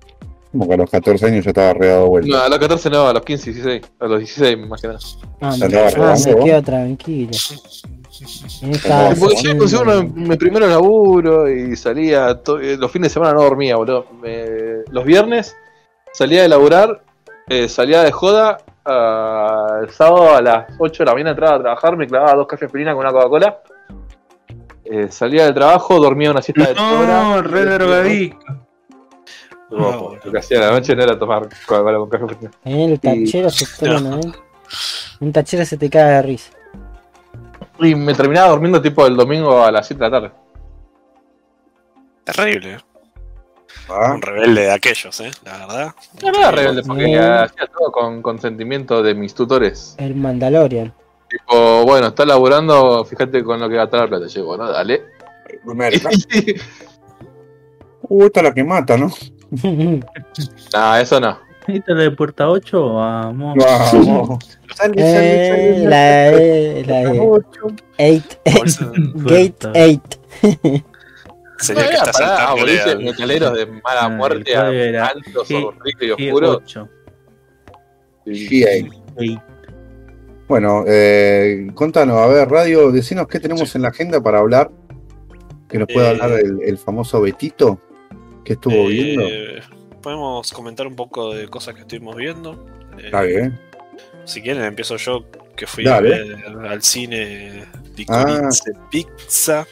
Como 0.52 0.68
que 0.68 0.74
a 0.74 0.78
los 0.78 0.92
14 0.92 1.26
años 1.26 1.44
ya 1.44 1.50
estaba 1.50 1.74
redado 1.74 2.08
vuelta. 2.08 2.38
No, 2.38 2.44
a 2.44 2.50
los 2.50 2.60
14 2.60 2.90
no, 2.92 3.08
a 3.08 3.14
los 3.14 3.24
15, 3.24 3.52
16. 3.52 3.82
A 4.00 4.06
los 4.06 4.20
16 4.20 4.58
más 4.68 4.82
que 4.82 4.88
nada. 4.88 5.00
Ah, 5.42 5.56
quedo 6.16 6.62
tranquilo. 6.62 7.32
Esta- 8.26 9.10
Ah, 9.10 9.14
Porque 9.20 9.38
sí. 9.38 9.48
yo 9.48 9.58
conseguí 9.58 9.82
uno 9.84 9.96
de 9.98 10.04
mi 10.04 10.36
primer 10.38 10.64
laburo 10.64 11.50
y 11.50 11.76
salía. 11.76 12.32
eh, 12.62 12.76
los 12.80 12.92
fines 12.92 13.10
de 13.10 13.14
semana 13.14 13.34
no 13.34 13.44
dormía, 13.44 13.76
boludo. 13.76 14.06
Me- 14.22 14.84
los 14.92 15.04
viernes 15.06 15.56
salía 16.14 16.42
de 16.44 16.50
laburar, 16.50 17.04
eh, 17.48 17.68
salía 17.70 18.02
de 18.04 18.12
joda. 18.12 18.58
ah, 18.88 19.80
el 19.82 19.90
sábado 19.90 20.36
a 20.36 20.42
las 20.44 20.66
8 20.78 21.02
de 21.04 21.06
la 21.08 21.14
mañana 21.14 21.30
entraba 21.32 21.56
a 21.56 21.60
trabajar, 21.60 21.98
me 21.98 22.06
clavaba 22.08 22.36
dos 22.36 22.46
cafés 22.48 22.70
con 22.72 22.82
una 22.82 22.94
Coca-Cola. 23.12 23.60
Eh, 24.84 25.08
salía 25.10 25.46
del 25.46 25.56
trabajo, 25.56 26.00
dormía 26.00 26.30
una 26.30 26.44
siesta 26.44 26.68
de 26.68 26.76
No, 26.76 27.00
hora. 27.00 27.42
re 27.42 27.66
drogadicto. 27.66 28.46
Lo 29.72 30.20
que 30.32 30.38
hacía 30.38 30.60
la 30.60 30.72
noche 30.72 30.96
no 30.96 31.02
era 31.04 31.18
tomar 31.18 31.50
Coca-Cola 31.66 31.98
con 31.98 32.10
café. 32.10 32.50
El 32.64 33.00
tachero 33.00 33.50
se 33.50 33.66
truena, 33.80 34.20
¿eh? 34.20 34.32
Un 35.22 35.32
tachero 35.32 35.66
se 35.66 35.78
te 35.78 35.90
cae 35.90 36.04
de 36.14 36.22
risa. 36.22 36.52
Y 37.80 37.94
me 37.96 38.14
terminaba 38.14 38.50
durmiendo 38.50 38.82
tipo 38.82 39.06
el 39.06 39.16
domingo 39.16 39.64
a 39.64 39.72
las 39.72 39.88
7 39.88 40.04
de 40.04 40.10
la 40.10 40.22
tarde. 40.22 40.32
Terrible. 42.24 42.78
Ah, 43.90 44.14
Un 44.16 44.22
rebelde 44.22 44.62
de 44.62 44.72
aquellos, 44.72 45.20
¿eh? 45.20 45.32
La 45.44 45.58
verdad. 45.60 45.96
No, 46.24 46.32
no 46.32 46.40
era 46.40 46.52
rebelde 46.52 46.82
porque 46.84 47.08
Mm. 47.08 47.44
hacía 47.44 47.68
todo 47.68 47.92
con 47.92 48.22
consentimiento 48.22 49.04
de 49.04 49.14
mis 49.14 49.36
tutores. 49.36 49.96
El 50.00 50.16
Mandalorian. 50.16 50.94
Tipo, 51.30 51.84
bueno, 51.86 52.08
está 52.08 52.26
laburando, 52.26 53.04
fíjate 53.06 53.44
con 53.44 53.60
lo 53.60 53.68
que 53.70 53.76
gasta 53.76 53.98
la 53.98 54.08
plata. 54.08 54.28
Yo, 54.28 54.46
bueno, 54.46 54.72
dale. 54.72 55.04
Uh, 58.08 58.26
esta 58.26 58.40
es 58.40 58.44
la 58.44 58.54
que 58.54 58.64
mata, 58.64 58.98
¿no? 58.98 59.12
nah, 60.74 61.00
eso 61.00 61.20
no. 61.20 61.40
¿Esta 61.68 61.92
es 61.92 61.98
la 61.98 62.04
de 62.04 62.12
puerta 62.12 62.50
8? 62.50 62.94
Vamos. 62.94 63.56
Vamos. 63.58 64.60
Sale, 64.76 64.94
Eh, 64.98 65.86
la 65.88 66.28
E, 66.32 66.84
la 66.86 67.02
E. 67.04 67.20
Ocho. 67.20 67.68
8, 67.98 68.40
Bolsa- 68.58 68.92
Gate 69.16 69.56
8. 69.74 70.84
Sería 71.58 71.84
que 71.88 71.94
está 71.94 72.12
para 72.12 72.14
saltando 72.14 72.62
boliche 72.62 72.96
metaleros 72.98 73.54
de 73.58 73.66
mala 73.68 74.02
Ah, 74.04 74.10
muerte 74.10 74.56
a 74.56 75.06
altos, 75.08 75.50
horribles 75.52 75.96
y 76.02 76.12
oscuros. 76.12 76.58
8. 76.66 76.90
GA. 78.26 79.42
Bueno, 80.48 80.84
eh, 80.88 81.68
contanos, 81.74 82.18
a 82.18 82.28
ver, 82.28 82.48
Radio, 82.50 82.92
decinos 82.92 83.28
qué 83.28 83.40
tenemos 83.40 83.74
en 83.76 83.82
la 83.84 83.88
agenda 83.90 84.22
para 84.22 84.40
hablar. 84.40 84.70
Que 85.70 85.80
nos 85.80 85.88
pueda 85.92 86.10
Eh, 86.12 86.12
hablar 86.22 86.40
el, 86.40 86.60
el 86.62 86.78
famoso 86.78 87.20
Betito 87.22 87.80
que 88.44 88.54
estuvo 88.54 88.88
viendo. 88.88 89.24
Eh, 90.06 90.10
podemos 90.12 90.52
comentar 90.52 90.86
un 90.86 90.96
poco 90.96 91.34
de 91.34 91.48
cosas 91.48 91.74
que 91.74 91.82
estuvimos 91.82 92.16
viendo. 92.16 92.54
Eh, 92.98 93.06
Está 93.06 93.22
bien. 93.24 93.60
Si 94.24 94.40
quieren, 94.42 94.64
empiezo 94.64 94.98
yo, 94.98 95.26
que 95.56 95.66
fui 95.66 95.84
Dale. 95.84 96.16
a 96.16 96.18
ver 96.24 96.68
al 96.68 96.84
cine 96.84 97.66
Ah. 97.74 97.80
Licorice 97.96 98.72
Pizza, 98.92 99.66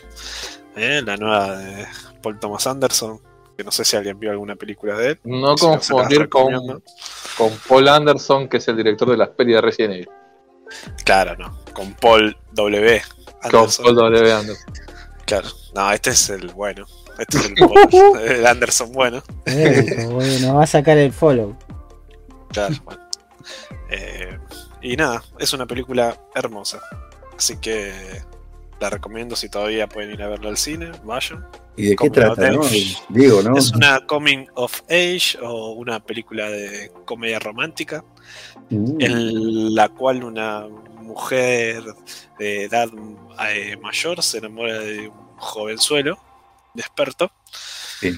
eh, 0.75 1.01
la 1.05 1.17
nueva 1.17 1.57
de 1.57 1.85
Paul 2.21 2.39
Thomas 2.39 2.65
Anderson, 2.65 3.19
que 3.55 3.63
no 3.63 3.71
sé 3.71 3.85
si 3.85 3.95
alguien 3.95 4.19
vio 4.19 4.31
alguna 4.31 4.55
película 4.55 4.95
de 4.97 5.09
él. 5.11 5.19
No 5.23 5.55
Si 5.57 5.65
confundir 5.65 6.29
con, 6.29 6.81
con 7.37 7.51
Paul 7.67 7.87
Anderson, 7.87 8.47
que 8.47 8.57
es 8.57 8.67
el 8.67 8.77
director 8.77 9.09
de 9.11 9.17
las 9.17 9.29
pelis 9.29 9.55
de 9.55 9.61
Resident 9.61 9.93
Evil. 9.93 10.09
Claro, 11.05 11.35
no, 11.37 11.59
con 11.73 11.93
Paul 11.93 12.35
W. 12.53 13.01
Con 13.41 13.55
Anderson. 13.55 13.85
Paul 13.85 13.95
W. 13.97 14.33
Anderson. 14.33 14.73
Claro, 15.25 15.49
no, 15.75 15.91
este 15.91 16.09
es 16.11 16.29
el 16.29 16.47
bueno. 16.53 16.85
Este 17.17 17.37
es 17.37 17.51
el, 18.39 18.45
Anderson 18.45 18.91
bueno. 18.91 19.21
Bueno, 20.11 20.55
va 20.55 20.63
a 20.63 20.67
sacar 20.67 20.97
el 20.97 21.13
follow. 21.13 21.55
Claro, 22.49 22.75
bueno. 22.85 23.01
Eh, 23.89 24.37
y 24.81 24.95
nada, 24.95 25.23
es 25.39 25.53
una 25.53 25.65
película 25.65 26.17
hermosa. 26.35 26.79
Así 27.37 27.57
que 27.57 27.91
la 28.79 28.89
recomiendo 28.89 29.35
si 29.35 29.49
todavía 29.49 29.87
pueden 29.87 30.11
ir 30.11 30.23
a 30.23 30.27
verla 30.27 30.49
al 30.49 30.57
cine, 30.57 30.91
vayan. 31.03 31.45
¿Y 31.75 31.89
de 31.89 31.95
qué 31.95 32.09
trata, 32.09 32.33
hotel. 32.33 32.55
no? 32.55 32.63
Digo, 33.09 33.41
¿no? 33.41 33.57
Es 33.57 33.71
una 33.71 34.05
coming 34.05 34.45
of 34.55 34.81
age 34.89 35.37
o 35.41 35.71
una 35.71 35.99
película 35.99 36.49
de 36.49 36.91
comedia 37.05 37.39
romántica 37.39 38.03
Mm. 38.69 39.01
en 39.01 39.75
la 39.75 39.89
cual 39.89 40.23
una 40.23 40.67
mujer 41.01 41.83
de 42.39 42.63
edad 42.63 42.89
eh, 43.49 43.77
mayor 43.81 44.21
se 44.23 44.37
enamora 44.39 44.79
de 44.79 45.07
un 45.09 45.37
jovenzuelo, 45.37 46.17
experto. 46.81 47.31
Sí. 47.99 48.11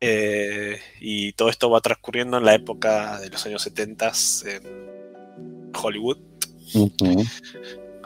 Eh, 0.00 0.78
y 1.00 1.32
todo 1.32 1.48
esto 1.48 1.70
va 1.70 1.80
transcurriendo 1.80 2.38
en 2.38 2.44
la 2.44 2.54
época 2.54 3.18
de 3.20 3.30
los 3.30 3.44
años 3.46 3.62
70 3.62 4.12
en 4.46 5.70
Hollywood. 5.74 6.18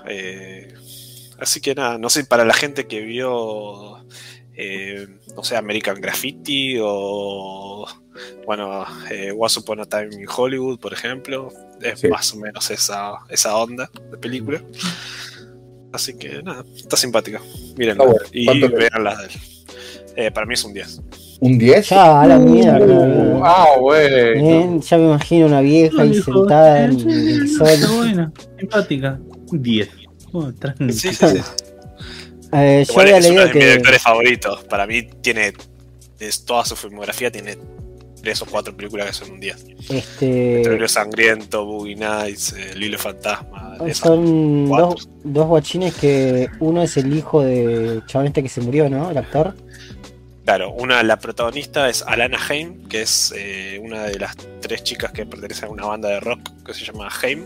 Eh, 0.09 0.73
así 1.39 1.61
que 1.61 1.75
nada, 1.75 1.99
no 1.99 2.11
sé, 2.11 2.25
para 2.25 2.45
la 2.45 2.55
gente 2.55 2.87
que 2.87 3.01
vio, 3.01 4.07
eh, 4.55 5.07
no 5.37 5.45
sé, 5.45 5.57
American 5.57 6.01
Graffiti 6.01 6.77
o, 6.81 7.87
bueno, 8.47 8.85
Once 9.37 9.61
Upon 9.61 9.81
a 9.81 9.85
Time 9.87 10.15
in 10.15 10.27
Hollywood, 10.29 10.79
por 10.81 10.93
ejemplo, 10.93 11.53
es 11.81 12.01
Sí. 12.01 12.09
más 12.09 12.33
o 12.33 12.37
menos 12.39 12.71
esa, 12.71 13.15
esa 13.29 13.57
onda 13.57 13.91
de 14.11 14.17
película. 14.19 14.63
Así 15.93 16.17
que 16.17 16.43
nada, 16.43 16.65
está 16.75 16.97
simpática. 16.97 17.41
Mírenla 17.77 18.05
Está 18.05 18.15
bueno. 18.17 18.29
y 18.33 18.45
¿Cuánto 18.47 18.69
le- 18.69 18.77
vean 18.77 19.05
las 19.05 19.19
de 19.19 19.25
él. 19.27 19.31
Eh, 20.17 20.31
para 20.31 20.47
mí 20.47 20.55
es 20.55 20.65
un 20.65 20.73
10. 20.73 21.01
¿Un 21.41 21.59
10? 21.59 21.89
Ya, 21.89 22.21
a 22.21 22.27
la 22.27 22.39
mierda. 22.39 22.79
Uh, 22.79 23.41
ah. 23.45 23.67
Eh, 23.97 24.79
ya 24.81 24.99
me 24.99 25.05
imagino 25.05 25.47
una 25.47 25.61
vieja 25.61 26.03
ahí 26.03 26.15
sentada 26.15 26.85
en 26.85 27.01
el 27.11 27.43
Está 27.45 27.77
sol. 27.77 27.97
buena, 27.97 28.33
simpática. 28.59 29.19
10. 29.51 29.89
Oh. 30.33 30.51
Sí, 30.91 31.13
sí, 31.13 31.15
sí. 31.15 31.41
Eh, 32.55 32.85
yo 32.87 33.03
es 33.03 33.27
uno 33.31 33.41
de 33.41 33.47
mis 33.47 33.55
directores 33.55 34.03
favoritos. 34.03 34.65
Para 34.65 34.87
mí 34.87 35.03
tiene, 35.21 35.55
es 36.21 36.45
toda 36.45 36.65
su 36.65 36.77
filmografía 36.77 37.31
tiene 37.31 37.57
tres 38.23 38.41
o 38.41 38.47
cuatro 38.47 38.77
películas 38.77 39.09
que 39.09 39.13
son 39.13 39.33
un 39.33 39.41
10. 39.41 39.67
Este, 39.91 40.57
Petróleo 40.59 40.89
Sangriento, 40.89 41.65
Boogie 41.65 41.97
Nights, 41.97 42.53
eh, 42.53 42.71
El 42.75 42.85
Hilo 42.85 42.99
Fantasma. 42.99 43.79
son 43.93 44.69
dos, 44.69 45.09
dos 45.25 45.47
guachines 45.47 45.95
que 45.95 46.49
uno 46.61 46.83
es 46.83 46.97
el 46.97 47.17
hijo 47.17 47.43
de 47.43 48.03
chabón 48.07 48.29
este 48.29 48.43
que 48.43 48.49
se 48.49 48.61
murió, 48.61 48.89
¿no? 48.89 49.11
El 49.11 49.19
actor. 49.19 49.55
Claro, 50.45 50.73
una, 50.73 51.03
la 51.05 51.19
protagonista 51.19 51.89
es 51.89 52.03
Alana 52.03 52.39
Haim, 52.49 52.89
que 52.89 53.03
es 53.03 53.33
eh, 53.37 53.81
una 53.81 54.05
de 54.05 54.19
las 54.19 54.37
tres 54.61 54.83
chicas 54.83 55.13
que 55.13 55.25
pertenecen 55.25 55.69
a 55.69 55.73
una 55.73 55.87
banda 55.87 56.09
de 56.09 56.21
rock 56.21 56.41
que 56.67 56.75
se 56.75 56.85
llama 56.85 57.09
Haim. 57.23 57.45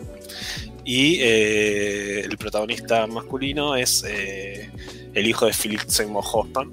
Y 0.85 1.19
eh, 1.21 2.21
el 2.21 2.39
protagonista 2.39 3.07
masculino 3.07 3.77
es 3.77 4.03
eh, 4.07 4.71
el 5.13 5.27
hijo 5.27 5.45
de 5.45 5.53
Philip 5.53 5.81
Seymour 5.87 6.25
Hoffman. 6.33 6.73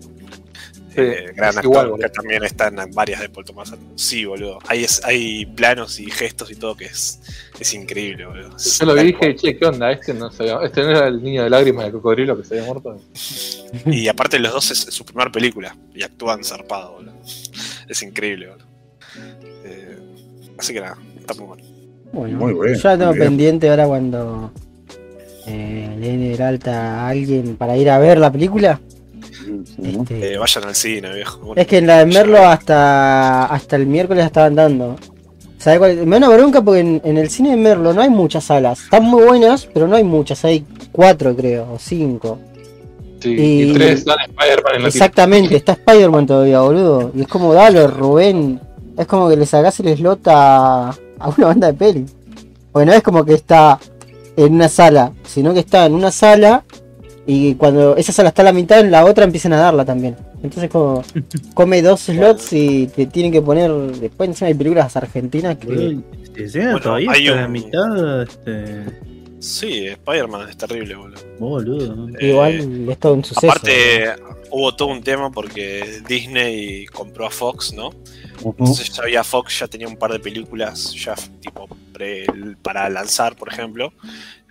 Sí, 0.96 1.02
eh, 1.02 1.32
gran 1.36 1.50
actor 1.58 1.64
igual, 1.66 1.92
que 2.00 2.10
también 2.10 2.44
está 2.44 2.68
en 2.68 2.92
varias 2.94 3.20
de 3.22 3.30
Paul 3.30 3.46
Thomas 3.46 3.72
Anderson. 3.72 3.98
Sí, 3.98 4.26
boludo. 4.26 4.60
Hay, 4.68 4.84
es- 4.84 5.04
hay 5.04 5.46
planos 5.48 6.00
y 6.00 6.10
gestos 6.12 6.52
y 6.52 6.56
todo 6.56 6.76
que 6.76 6.86
es, 6.86 7.20
es 7.60 7.74
increíble, 7.74 8.26
boludo. 8.26 8.56
Es 8.58 8.80
Yo 8.80 8.86
lo 8.86 8.94
vi 8.94 9.02
y 9.02 9.06
dije, 9.08 9.36
che, 9.36 9.58
¿qué 9.58 9.66
onda? 9.66 9.92
Este 9.92 10.14
no, 10.14 10.32
se 10.32 10.44
había- 10.44 10.66
este 10.66 10.82
no 10.84 10.90
era 10.92 11.08
el 11.08 11.24
niño 11.24 11.44
de 11.44 11.50
lágrimas 11.50 11.86
de 11.86 11.92
cocodrilo 11.94 12.38
que 12.38 12.44
se 12.44 12.56
había 12.60 12.68
muerto. 12.72 12.98
Y 13.88 14.08
aparte 14.08 14.38
los 14.38 14.54
dos 14.54 14.70
es 14.70 14.78
su 14.94 15.04
primera 15.04 15.32
película 15.32 15.76
y 15.96 16.04
actúan 16.04 16.44
zarpado, 16.44 16.94
boludo. 16.94 17.14
Es 17.90 18.04
increíble, 18.04 18.50
boludo. 18.50 18.68
Eh, 19.66 19.98
así 20.60 20.74
que 20.74 20.80
nada, 20.82 20.98
está 21.20 21.34
muy 21.34 21.46
bueno. 21.48 21.64
Bueno, 22.12 22.38
Muy 22.38 22.54
bien, 22.54 22.76
yo 22.80 22.90
la 22.90 22.98
tengo 22.98 23.12
muy 23.12 23.20
pendiente 23.20 23.70
ahora 23.72 23.88
cuando 23.88 24.52
eh, 25.48 25.90
le 26.00 26.08
den 26.08 26.22
el 26.22 26.42
alta 26.44 27.02
a 27.02 27.10
alguien 27.10 27.56
para 27.58 27.76
ir 27.76 27.90
a 27.90 27.98
ver 27.98 28.20
la 28.20 28.32
película. 28.32 28.80
Este, 29.84 30.34
Eh, 30.34 30.38
vayan 30.38 30.63
al 30.66 30.76
cine, 30.76 31.13
viejo. 31.13 31.39
Bueno, 31.39 31.62
es 31.62 31.68
que 31.68 31.78
en 31.78 31.88
la 31.88 32.00
de 32.00 32.06
Merlo 32.06 32.38
ya- 32.38 32.52
hasta, 32.54 33.46
hasta 33.46 33.76
el 33.76 33.86
miércoles 33.88 34.22
la 34.24 34.28
estaban 34.28 34.56
dando. 34.56 34.96
¿Sabes 35.58 35.80
cuál? 35.80 36.06
Me 36.06 36.20
da 36.20 36.28
una 36.28 36.36
bronca 36.38 36.62
porque 36.62 36.82
en, 36.82 37.02
en 37.06 37.18
el 37.18 37.30
cine 37.30 37.52
de 37.52 37.58
Merlo 37.58 37.94
no 37.94 38.02
hay 38.02 38.10
muchas 38.10 38.44
salas. 38.46 38.82
Están 38.84 39.04
muy 39.06 39.24
buenas, 39.24 39.66
pero 39.74 39.88
no 39.88 39.96
hay 39.96 40.04
muchas. 40.04 40.44
Hay 40.46 40.66
cuatro, 40.92 41.36
creo, 41.36 41.72
o 41.74 41.80
cinco. 41.80 42.39
Sí, 43.22 43.30
Y- 43.30 43.72
y, 43.72 43.74
tres 43.74 44.04
dan 44.04 44.18
Spider-Man 44.20 44.76
en 44.76 44.82
la 44.82 44.88
Exactamente, 44.89 45.56
está 45.56 45.72
Spider-Man 45.74 46.28
todavía, 46.28 46.60
boludo. 46.60 47.12
Y 47.16 47.22
es 47.22 47.28
como, 47.28 47.54
dale, 47.54 47.88
Rubén. 47.88 48.60
Es 48.98 49.08
como 49.08 49.30
que 49.30 49.38
le 49.38 49.46
sacás 49.46 49.80
el 49.80 49.96
slot 49.98 50.28
a, 50.28 50.89
a 50.89 51.30
una 51.38 51.48
banda 51.48 51.68
de 51.68 51.74
peli. 51.74 52.06
Porque 52.72 52.86
no 52.86 52.92
es 52.94 53.02
como 53.02 53.24
que 53.24 53.34
está 53.36 53.80
en 54.36 54.54
una 54.56 54.68
sala, 54.68 55.13
sino 55.26 55.54
que 55.54 55.60
está 55.62 55.86
en 55.86 55.94
una 55.94 56.12
sala 56.12 56.63
y 57.26 57.56
cuando 57.56 57.96
esa 57.96 58.12
sala 58.12 58.30
está 58.30 58.42
a 58.42 58.46
la 58.46 58.54
mitad, 58.54 58.80
en 58.80 58.92
la 58.92 59.06
otra 59.06 59.24
empiezan 59.24 59.54
a 59.54 59.58
darla 59.58 59.86
también. 59.86 60.16
Entonces 60.44 60.70
como 60.70 61.04
come 61.54 61.82
dos 61.82 62.02
slots 62.02 62.52
y 62.54 62.88
te 62.88 63.06
tienen 63.06 63.32
que 63.32 63.42
poner. 63.42 63.72
Después 63.72 64.30
encima 64.30 64.48
hay 64.50 64.54
películas 64.54 64.96
argentinas 64.98 65.58
que. 65.58 65.68
Boludo, 65.68 66.04
Escena 66.36 66.66
Bueno, 66.72 66.80
todavía 66.82 67.12
hay 67.12 67.28
hasta 67.28 67.40
la 67.42 67.46
un- 67.46 67.52
mitad. 67.52 68.22
Este, 68.24 69.14
Sí, 69.40 69.88
Spider-Man 69.88 70.50
es 70.50 70.56
terrible, 70.56 70.96
boludo. 70.96 71.20
boludo. 71.38 72.08
Eh, 72.18 72.30
Igual 72.30 72.90
es 72.90 72.98
todo 72.98 73.14
un 73.16 73.26
suceso. 73.26 73.46
Aparte, 73.52 74.06
hubo 74.52 74.74
todo 74.74 74.88
un 74.88 75.04
tema 75.04 75.30
porque 75.32 76.02
Disney 76.08 76.86
compró 76.86 77.26
a 77.26 77.30
Fox, 77.30 77.74
¿no? 77.74 77.90
Entonces 78.46 78.90
ya 78.94 79.04
había 79.04 79.22
Fox, 79.24 79.60
ya 79.60 79.68
tenía 79.68 79.90
un 79.90 79.98
par 79.98 80.14
de 80.14 80.20
películas 80.20 80.94
ya 80.94 81.16
tipo 81.42 81.68
pre- 81.92 82.26
para 82.62 82.90
lanzar, 82.90 83.36
por 83.36 83.52
ejemplo. 83.52 83.92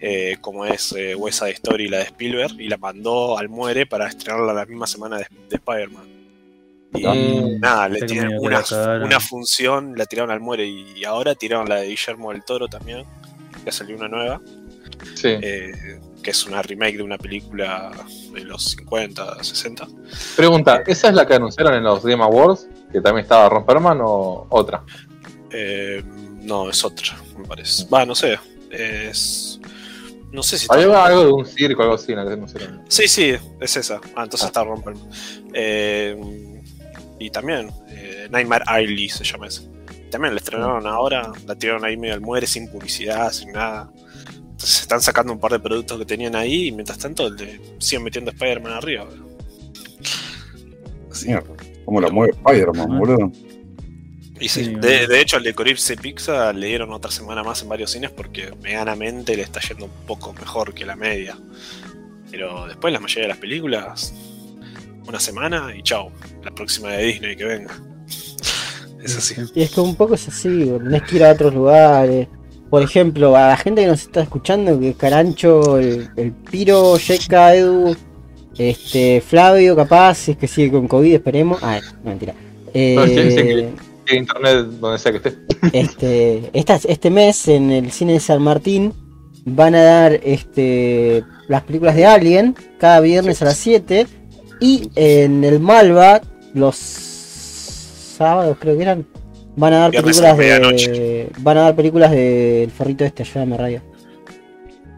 Eh, 0.05 0.37
como 0.41 0.67
es 0.67 0.93
eh, 0.93 1.15
West 1.15 1.38
Side 1.38 1.53
Story, 1.53 1.88
la 1.88 1.99
de 1.99 2.05
Spielberg, 2.05 2.61
y 2.61 2.69
la 2.69 2.77
mandó 2.77 3.38
al 3.38 3.49
muere 3.49 3.87
para 3.87 4.09
estrenarla 4.09 4.53
la 4.53 4.67
misma 4.67 4.88
semana 4.88 5.17
de, 5.17 5.27
de 5.49 5.57
Spider-Man. 5.57 6.05
Y 6.95 7.07
Mm, 7.07 7.61
nada, 7.61 7.88
le 7.88 8.05
que 8.05 8.21
una, 8.38 8.62
una 9.03 9.21
función, 9.21 9.95
la 9.97 10.05
tiraron 10.05 10.33
al 10.33 10.41
muere, 10.41 10.67
y 10.67 11.05
ahora 11.05 11.37
tiraron 11.37 11.69
la 11.69 11.77
de 11.77 11.87
Guillermo 11.87 12.33
del 12.33 12.45
Toro 12.45 12.67
también, 12.67 13.05
que 13.65 13.71
salió 13.71 13.97
una 13.97 14.09
nueva. 14.09 14.41
Sí. 15.15 15.29
eh, 15.29 16.01
que 16.23 16.31
es 16.31 16.47
una 16.47 16.62
remake 16.62 16.97
de 16.99 17.03
una 17.03 17.19
película 17.19 17.91
de 18.33 18.45
los 18.45 18.71
50, 18.71 19.43
60. 19.43 19.88
Pregunta, 20.37 20.83
¿esa 20.87 21.09
es 21.09 21.15
la 21.15 21.27
que 21.27 21.35
anunciaron 21.35 21.75
en 21.75 21.83
los 21.83 22.05
Game 22.05 22.23
Awards? 22.23 22.69
¿Que 22.93 23.01
también 23.01 23.25
estaba 23.25 23.49
Romperman 23.49 23.99
o 24.03 24.47
otra? 24.51 24.83
Eh, 25.51 26.03
no, 26.43 26.71
es 26.71 26.85
otra, 26.85 27.17
me 27.37 27.45
parece. 27.47 27.87
Va, 27.88 28.05
no 28.05 28.15
sé. 28.15 28.38
Es. 28.71 29.52
No 30.33 30.42
sé 30.42 30.59
si 30.59 30.66
Había 30.71 30.87
está- 30.87 31.05
algo 31.07 31.25
de 31.25 31.33
un 31.33 31.47
circo, 31.47 31.83
algo 31.83 31.95
así 31.95 32.12
en 32.12 32.18
la 32.18 32.25
que 32.27 32.33
anunciaron. 32.33 32.83
Sí, 32.88 33.07
sí, 33.07 33.35
es 33.61 33.77
esa. 33.77 34.01
Ah, 34.16 34.23
entonces 34.25 34.45
Ah. 34.45 34.47
está 34.47 34.64
Romper. 34.64 34.95
Eh, 35.53 36.18
y 37.18 37.31
también, 37.31 37.71
eh, 37.90 38.29
Nightmare 38.31 38.64
Alley 38.66 39.09
se 39.11 39.25
llama 39.25 39.47
ese. 39.49 39.68
También 40.11 40.35
la 40.35 40.40
estrenaron 40.40 40.87
ahora, 40.87 41.31
la 41.47 41.55
tiraron 41.55 41.85
ahí 41.85 41.97
medio 41.97 42.14
al 42.14 42.21
muere, 42.23 42.47
sin 42.47 42.68
publicidad, 42.68 43.31
sin 43.33 43.53
nada. 43.53 43.90
Entonces 44.27 44.81
están 44.81 45.01
sacando 45.03 45.33
un 45.33 45.38
par 45.40 45.53
de 45.53 45.61
productos 45.61 45.99
que 45.99 46.05
tenían 46.07 46.35
ahí 46.37 46.68
y 46.68 46.73
mientras 46.73 46.99
tanto 46.99 47.29
le 47.29 47.61
siguen 47.79 48.05
metiendo 48.05 48.31
Spider-Man 48.31 48.73
arriba. 48.73 49.07
Así. 51.11 51.27
Mierda, 51.29 51.45
¿Cómo 51.85 52.01
lo 52.01 52.11
mueve 52.11 52.33
Spider-Man, 52.33 52.88
Ah. 52.92 52.99
boludo? 52.99 53.33
Y 54.43 54.49
sí, 54.49 54.65
Sí, 54.65 54.75
de, 54.75 55.21
hecho 55.21 55.37
al 55.37 55.45
de 55.45 55.55
Coripse 55.55 55.97
Pizza 55.97 56.53
le 56.53 56.67
dieron 56.67 56.93
otra 56.93 57.11
semana 57.11 57.45
más 57.45 57.63
en 57.63 57.69
varios 57.69 57.93
cines 57.93 58.11
porque 58.11 58.53
medianamente 58.61 59.37
le 59.37 59.43
está 59.43 59.61
yendo 59.61 59.85
un 59.85 60.07
poco 60.07 60.33
mejor 60.33 60.75
que 60.75 60.85
la 60.85 60.97
media. 60.97 61.37
Pero 62.31 62.67
después 62.67 62.93
la 62.93 62.99
mayoría 62.99 63.23
de 63.23 63.29
las 63.29 63.39
películas, 63.39 64.13
una 65.07 65.21
semana 65.21 65.73
y 65.77 65.83
chao. 65.83 66.11
La 66.43 66.51
próxima 66.51 66.91
de 66.91 67.05
Disney 67.05 67.37
que 67.37 67.45
venga. 67.45 67.75
Es 69.03 69.17
así. 69.17 69.35
Y 69.53 69.63
es 69.63 69.73
que 69.73 69.81
un 69.81 69.97
poco 69.97 70.15
es 70.15 70.29
así, 70.29 70.49
tenés 70.49 71.03
que 71.03 71.17
ir 71.17 71.25
a 71.25 71.33
otros 71.33 71.53
lugares. 71.53 72.29
Por 72.71 72.83
ejemplo, 72.83 73.37
a 73.37 73.49
la 73.49 73.57
gente 73.57 73.83
que 73.83 73.89
nos 73.89 74.03
está 74.03 74.23
escuchando, 74.23 74.79
que 74.79 74.95
Carancho, 74.95 75.79
el, 75.79 76.09
el 76.17 76.31
Piro, 76.31 76.97
Yeka, 76.97 77.57
Edu, 77.57 77.97
este, 78.57 79.21
Flavio, 79.21 79.75
capaz, 79.75 80.15
si 80.15 80.31
es 80.31 80.37
que 80.37 80.47
sigue 80.47 80.71
con 80.71 80.87
COVID, 80.87 81.15
esperemos. 81.15 81.59
Ah, 81.63 81.81
no, 82.03 82.11
mentira. 82.11 82.35
Eh, 82.75 82.95
No, 82.95 83.92
internet, 84.11 84.67
donde 84.81 84.99
sea 84.99 85.12
que 85.12 85.19
esté. 85.19 85.38
este, 85.73 86.51
esta- 86.53 86.79
este 86.88 87.11
mes 87.11 87.49
en 87.49 87.71
el 87.71 87.91
cine 87.93 88.15
de 88.15 88.21
San 88.21 88.43
Martín 88.43 88.93
van 89.45 89.75
a 89.75 89.83
dar 89.83 90.21
este, 90.23 91.25
las 91.49 91.62
películas 91.62 91.95
de 91.97 92.07
Alien 92.07 92.55
cada 92.79 93.01
viernes 93.01 93.41
a 93.43 93.47
las 93.47 93.57
7 93.57 94.07
y 94.61 94.91
en 94.95 95.43
el 95.45 95.59
Malva 95.61 96.21
los 96.55 96.77
sábados 96.77 98.57
creo 98.61 98.77
que 98.77 98.83
eran 98.83 99.07
van 99.57 99.73
a 99.75 99.79
dar 99.81 99.91
Viernes 99.91 100.17
películas 100.21 100.33
a 100.33 100.43
de 100.43 101.31
van 101.41 101.59
a 101.59 101.61
dar 101.62 101.77
películas 101.77 102.11
del 102.12 102.71
forrito 102.71 103.05
este 103.05 103.23
ayúdame 103.25 103.57
radio 103.57 103.83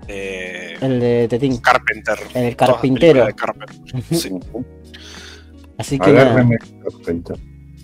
Eh, 0.09 0.75
el 0.81 1.01
de 1.01 1.27
Tetín 1.29 1.57
Carpenter. 1.59 2.19
El 2.35 2.55
carpintero. 2.57 3.25
películas 3.25 3.27
de 3.27 3.35
Carpenter. 3.35 4.17
Sí. 4.19 4.31
así 5.79 5.99
que 5.99 6.13
nada, 6.13 6.31
Agárreme 6.33 6.59
Carpenter. 6.83 7.37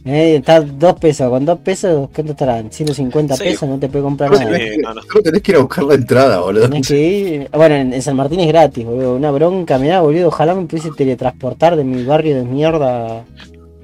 Eh, 0.04 0.36
está 0.36 0.60
dos 0.60 0.98
pesos 0.98 1.28
con 1.28 1.44
dos 1.44 1.58
pesos 1.60 2.08
¿cuánto 2.14 2.32
estarán? 2.32 2.72
150 2.72 3.36
Sí. 3.36 3.44
pesos 3.44 3.68
no 3.68 3.78
te 3.78 3.88
puede 3.88 4.04
comprar 4.04 4.30
nada 4.30 4.58
que, 4.58 4.78
no, 4.78 4.94
no. 4.94 5.02
tenés 5.22 5.42
que 5.42 5.52
ir 5.52 5.56
a 5.56 5.60
buscar 5.60 5.84
la 5.84 5.94
entrada, 5.94 6.40
boludo. 6.40 6.68
Tenés 6.68 6.88
que 6.88 6.98
ir. 7.00 7.50
Bueno, 7.52 7.74
en, 7.74 7.92
en 7.92 8.02
San 8.02 8.16
Martín 8.16 8.40
es 8.40 8.48
gratis, 8.48 8.84
boludo. 8.84 9.16
Una 9.16 9.30
bronca, 9.30 9.78
mirá, 9.78 10.00
boludo. 10.00 10.28
Ojalá 10.28 10.54
me 10.54 10.66
pudiese 10.66 10.90
teletransportar 10.96 11.76
de 11.76 11.84
mi 11.84 12.02
barrio 12.04 12.36
de 12.36 12.44
mierda. 12.44 13.24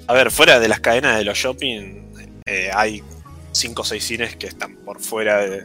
A 0.06 0.12
ver, 0.14 0.30
fuera 0.30 0.58
de 0.60 0.68
las 0.68 0.80
cadenas 0.80 1.18
de 1.18 1.24
los 1.24 1.36
shopping, 1.36 2.02
eh, 2.46 2.70
hay 2.72 3.02
5 3.52 3.82
o 3.82 3.84
6 3.84 4.04
cines 4.04 4.36
que 4.36 4.46
están 4.46 4.76
por 4.84 5.00
fuera 5.00 5.38
de- 5.38 5.64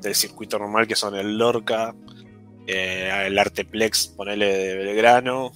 del 0.00 0.14
circuito 0.14 0.58
normal, 0.58 0.86
que 0.86 0.94
son 0.96 1.14
el 1.16 1.36
Lorca, 1.36 1.94
eh, 2.66 3.10
el 3.26 3.38
Arteplex, 3.38 4.08
ponele 4.16 4.46
de 4.56 4.76
Belgrano, 4.76 5.52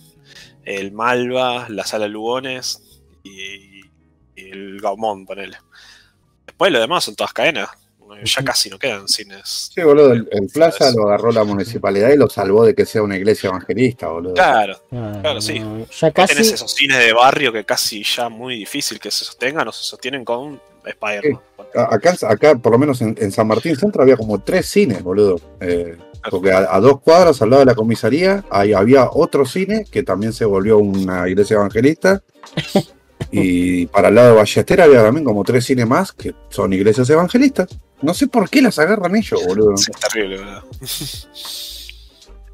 el 0.65 0.93
Malva, 0.93 1.67
la 1.69 1.85
Sala 1.87 2.09
Lugones 2.09 3.03
y, 3.23 3.74
y 4.47 4.51
el 4.51 4.81
Gaumont, 4.81 5.27
ponele. 5.27 5.57
Después 6.47 6.71
lo 6.73 6.81
demás 6.81 7.05
son 7.05 7.15
todas 7.17 7.33
cadenas. 7.33 7.69
Ya 8.23 8.41
Ujú. 8.41 8.45
casi 8.45 8.71
no 8.71 8.79
quedan 8.79 9.09
cines. 9.09 9.71
Sí, 9.75 9.81
boludo, 9.81 10.13
el, 10.13 10.29
el 10.31 10.47
Plaza 10.47 10.93
lo 10.95 11.09
agarró 11.09 11.33
la 11.33 11.43
municipalidad 11.43 12.11
y 12.11 12.17
lo 12.17 12.29
salvó 12.29 12.65
de 12.65 12.75
que 12.75 12.85
sea 12.87 13.03
una 13.03 13.17
iglesia 13.17 13.49
evangelista, 13.49 14.07
boludo. 14.09 14.35
Claro, 14.35 14.79
Ah, 14.93 15.19
Claro, 15.21 15.41
sí. 15.41 15.61
Ya 16.01 16.11
casi. 16.13 16.35
tenés 16.35 16.53
esos 16.53 16.71
cines 16.73 16.99
de 16.99 17.13
barrio 17.13 17.51
que 17.53 17.65
casi 17.65 18.05
ya 18.05 18.29
muy 18.29 18.57
difícil 18.57 19.01
que 19.01 19.11
se 19.11 19.25
sostengan 19.25 19.67
o 19.67 19.73
se 19.73 19.83
sostienen 19.83 20.25
con 20.25 20.61
Spider-Man. 20.85 21.41
A- 21.75 21.95
Acá, 21.95 22.15
acá, 22.29 22.55
por 22.57 22.73
lo 22.73 22.79
menos 22.79 23.01
en, 23.01 23.17
en 23.19 23.33
San 23.33 23.49
Martín 23.49 23.75
Centro, 23.75 24.03
había 24.03 24.17
como 24.19 24.41
tres 24.41 24.67
cines, 24.67 25.03
boludo. 25.03 25.41
Eh, 25.61 25.97
porque 26.31 26.53
a, 26.53 26.69
a 26.77 26.81
dos 26.81 27.01
cuadras 27.01 27.41
al 27.43 27.51
lado 27.51 27.61
de 27.61 27.67
la 27.67 27.75
comisaría 27.75 28.45
ahí 28.51 28.73
había 28.75 29.09
otro 29.11 29.45
cine 29.45 29.87
que 29.91 30.03
también 30.05 30.33
se 30.33 30.45
volvió 30.45 30.79
una 30.79 31.27
iglesia 31.29 31.55
evangelista. 31.55 32.23
Y 33.31 33.87
para 33.87 34.09
el 34.09 34.15
lado 34.15 34.29
de 34.31 34.37
Ballester 34.37 34.81
había 34.81 35.03
también 35.03 35.25
como 35.25 35.43
tres 35.45 35.65
cines 35.65 35.87
más 35.87 36.13
que 36.13 36.35
son 36.51 36.73
iglesias 36.73 37.09
evangelistas. 37.11 37.69
No 38.03 38.15
sé 38.15 38.27
por 38.29 38.49
qué 38.49 38.63
las 38.63 38.79
agarran 38.79 39.17
ellos, 39.17 39.41
boludo. 39.47 39.75
Es 39.75 39.91
terrible, 40.01 40.39
¿verdad? 40.39 40.63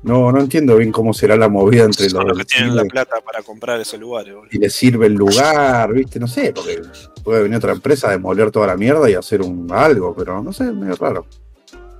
No, 0.02 0.32
no 0.32 0.40
entiendo 0.40 0.76
bien 0.76 0.92
cómo 0.92 1.12
será 1.12 1.36
la 1.36 1.48
movida 1.50 1.84
entre 1.84 2.08
Son 2.08 2.26
los 2.26 2.38
los 2.38 2.46
que 2.46 2.54
tienen 2.56 2.74
la 2.74 2.84
plata 2.84 3.16
para 3.24 3.42
comprar 3.42 3.78
esos 3.80 4.00
lugares, 4.00 4.34
boludo. 4.34 4.48
y 4.50 4.58
les 4.58 4.72
sirve 4.72 5.06
el 5.06 5.12
lugar, 5.12 5.92
viste, 5.92 6.18
no 6.18 6.26
sé, 6.26 6.52
porque 6.54 6.80
puede 7.22 7.42
venir 7.42 7.58
otra 7.58 7.72
empresa 7.72 8.08
a 8.08 8.12
demoler 8.12 8.50
toda 8.50 8.66
la 8.68 8.76
mierda 8.76 9.10
y 9.10 9.14
hacer 9.14 9.42
un 9.42 9.70
algo, 9.70 10.14
pero 10.16 10.42
no 10.42 10.52
sé, 10.54 10.64
es 10.64 10.72
medio 10.72 10.96
raro. 10.96 11.26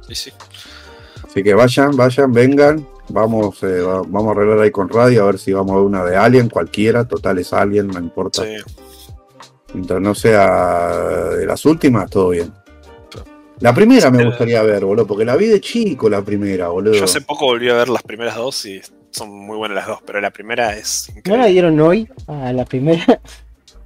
Sí, 0.09 0.15
sí. 0.15 0.33
Así 1.23 1.43
que 1.43 1.53
vayan, 1.53 1.95
vayan, 1.95 2.33
vengan. 2.33 2.87
Vamos, 3.13 3.63
eh, 3.63 3.81
va- 3.81 4.03
vamos 4.07 4.29
a 4.29 4.31
arreglar 4.33 4.61
ahí 4.61 4.71
con 4.71 4.89
radio 4.89 5.23
a 5.23 5.27
ver 5.27 5.39
si 5.39 5.53
vamos 5.53 5.73
a 5.73 5.77
ver 5.77 5.85
una 5.85 6.05
de 6.05 6.17
Alien, 6.17 6.49
cualquiera, 6.49 7.07
total 7.07 7.39
es 7.39 7.53
Alien, 7.53 7.89
no 7.89 7.99
importa. 7.99 8.43
Sí. 8.45 8.57
Mientras 9.75 10.01
no 10.01 10.15
sea 10.15 10.89
de 11.37 11.47
las 11.47 11.65
últimas, 11.65 12.11
todo 12.11 12.31
bien. 12.31 12.53
La 13.61 13.75
primera 13.75 14.11
me 14.11 14.19
Sí. 14.21 14.25
gustaría 14.25 14.63
ver, 14.63 14.85
boludo, 14.85 15.07
porque 15.07 15.25
la 15.25 15.37
vi 15.37 15.47
de 15.47 15.61
chico 15.61 16.09
la 16.09 16.23
primera, 16.23 16.69
boludo. 16.69 16.95
Yo 16.95 17.05
hace 17.05 17.21
poco 17.21 17.45
volví 17.47 17.69
a 17.69 17.75
ver 17.75 17.89
las 17.91 18.03
primeras 18.03 18.37
dos 18.37 18.65
y 18.65 18.81
son 19.11 19.29
muy 19.31 19.57
buenas 19.59 19.77
las 19.77 19.87
dos, 19.87 19.99
pero 20.07 20.21
la 20.21 20.31
primera 20.31 20.75
es 20.77 21.09
¿No 21.09 21.15
la 21.15 21.19
increíble. 21.19 21.49
dieron 21.53 21.81
hoy? 21.81 22.09
A 22.27 22.53
la 22.53 22.65
primera. 22.65 23.21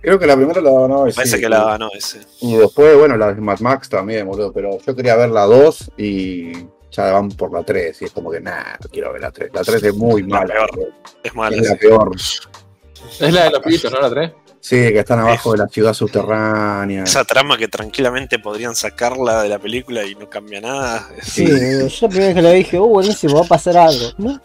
Creo 0.01 0.19
que 0.19 0.27
la 0.27 0.37
primera 0.37 0.61
la 0.61 0.71
daban 0.71 0.93
hoy, 0.93 1.13
Parece 1.13 1.37
sí. 1.37 1.43
que 1.43 1.49
la 1.49 1.65
ganó 1.65 1.89
ese. 1.97 2.21
Y 2.43 2.57
después, 2.57 2.97
bueno, 2.97 3.17
la 3.17 3.33
de 3.33 3.41
Mad 3.41 3.59
Max 3.61 3.89
también, 3.89 4.27
boludo, 4.27 4.53
pero 4.53 4.79
yo 4.87 4.95
quería 4.95 5.17
ver 5.17 5.31
la 5.31 5.45
2 5.45 5.91
y 5.97 6.53
ya 6.97 7.13
van 7.13 7.29
por 7.31 7.53
la 7.53 7.63
3 7.63 8.01
y 8.03 8.05
es 8.07 8.11
como 8.13 8.31
que, 8.31 8.41
nah, 8.41 8.75
no 8.83 8.89
quiero 8.91 9.13
ver 9.13 9.23
la 9.23 9.31
3. 9.31 9.51
La 9.53 9.63
3 9.63 9.83
es 9.83 9.95
muy 9.95 10.23
La 10.23 10.29
mala. 10.41 10.55
peor. 10.55 10.93
Es 11.23 11.35
mala. 11.35 11.57
Es 11.57 11.63
la 11.63 11.71
sí. 11.71 11.77
peor. 11.81 12.11
Es 12.17 13.33
la 13.33 13.45
de 13.45 13.51
los 13.51 13.61
pibitos, 13.61 13.93
¿no? 13.93 14.01
La 14.01 14.11
3. 14.11 14.33
Sí, 14.61 14.77
que 14.77 15.01
están 15.01 15.19
abajo 15.19 15.53
de 15.53 15.59
la 15.59 15.69
ciudad 15.69 15.93
subterránea. 15.93 17.03
Esa 17.05 17.23
trama 17.25 17.59
que 17.59 17.69
tranquilamente 17.69 18.39
podrían 18.39 18.75
sacarla 18.75 19.43
de 19.43 19.51
la 19.51 19.59
película 19.59 20.05
y 20.07 20.15
no 20.15 20.31
cambia 20.31 20.63
nada. 20.63 21.07
Sí. 21.23 21.45
Yo 21.47 21.87
la 22.01 22.09
primera 22.09 22.27
vez 22.29 22.35
que 22.35 22.43
la 22.43 22.51
vi 22.53 22.59
dije, 22.59 22.79
oh, 22.79 22.87
buenísimo, 22.87 23.35
va 23.41 23.45
a 23.45 23.49
pasar 23.49 23.77
algo. 23.77 24.07
No, 24.17 24.41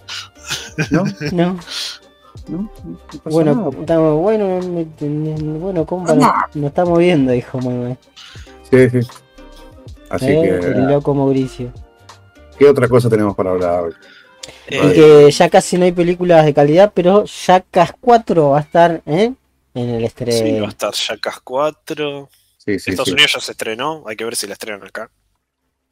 ¿No? 0.92 1.04
no. 1.32 1.60
¿No? 2.50 2.72
Bueno, 3.26 3.54
nada. 3.56 3.70
estamos, 3.80 4.20
bueno, 4.22 4.60
me- 4.62 5.08
me- 5.08 5.58
bueno, 5.60 5.86
compa, 5.86 6.16
nos, 6.16 6.32
nos 6.56 6.66
estamos 6.70 6.98
viendo, 7.00 7.32
dijo 7.32 7.60
Manuel. 7.60 7.96
Sí, 8.70 8.90
sí. 8.90 9.00
Así 10.10 10.26
Eh, 10.26 10.50
El 10.56 10.60
que, 10.60 10.70
loco 10.82 11.14
Mauricio. 11.14 11.72
¿Qué 12.60 12.68
otra 12.68 12.88
cosa 12.88 13.10
tenemos 13.10 13.36
para 13.36 13.52
hablar 13.52 13.86
hoy? 13.86 13.94
Y 14.68 14.94
que 14.94 15.32
ya 15.32 15.50
casi 15.50 15.78
no 15.78 15.86
hay 15.86 15.92
películas 15.92 16.46
de 16.46 16.54
calidad, 16.54 16.92
pero 16.94 17.24
Jackass 17.26 17.94
4 18.00 18.50
va 18.50 18.58
a 18.60 18.62
estar 18.62 19.02
¿eh? 19.06 19.34
en 19.74 19.90
el 19.90 20.02
sí, 20.02 20.06
estreno. 20.06 20.62
va 20.62 20.68
a 20.68 20.70
estar 20.70 20.94
Jackass 20.94 21.40
4. 21.44 22.30
Sí, 22.58 22.78
sí, 22.78 22.92
Estados 22.92 23.08
sí. 23.08 23.14
Unidos 23.14 23.32
ya 23.34 23.40
se 23.40 23.52
estrenó, 23.54 24.04
hay 24.06 24.16
que 24.16 24.26
ver 24.26 24.36
si 24.36 24.46
la 24.46 24.54
estrenan 24.54 24.84
acá. 24.86 25.10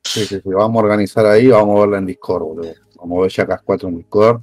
Sí, 0.04 0.26
sí, 0.26 0.36
sí. 0.36 0.42
Vamos 0.50 0.80
a 0.82 0.84
organizar 0.84 1.26
ahí, 1.26 1.48
vamos 1.48 1.78
a 1.78 1.80
verla 1.82 1.98
en 1.98 2.06
Discord, 2.06 2.44
boludo. 2.44 2.74
Vamos 2.98 3.18
a 3.18 3.22
ver 3.22 3.32
Jackass 3.32 3.62
4 3.64 3.90
en 3.90 3.98
Discord. 3.98 4.42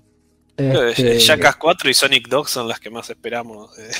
Este, 0.56 1.18
Jackass 1.18 1.56
4 1.56 1.90
y 1.90 1.94
Sonic 1.94 2.28
Dog 2.28 2.48
son 2.48 2.68
las 2.68 2.78
que 2.78 2.88
más 2.88 3.10
esperamos 3.10 3.76
eh, 3.76 3.90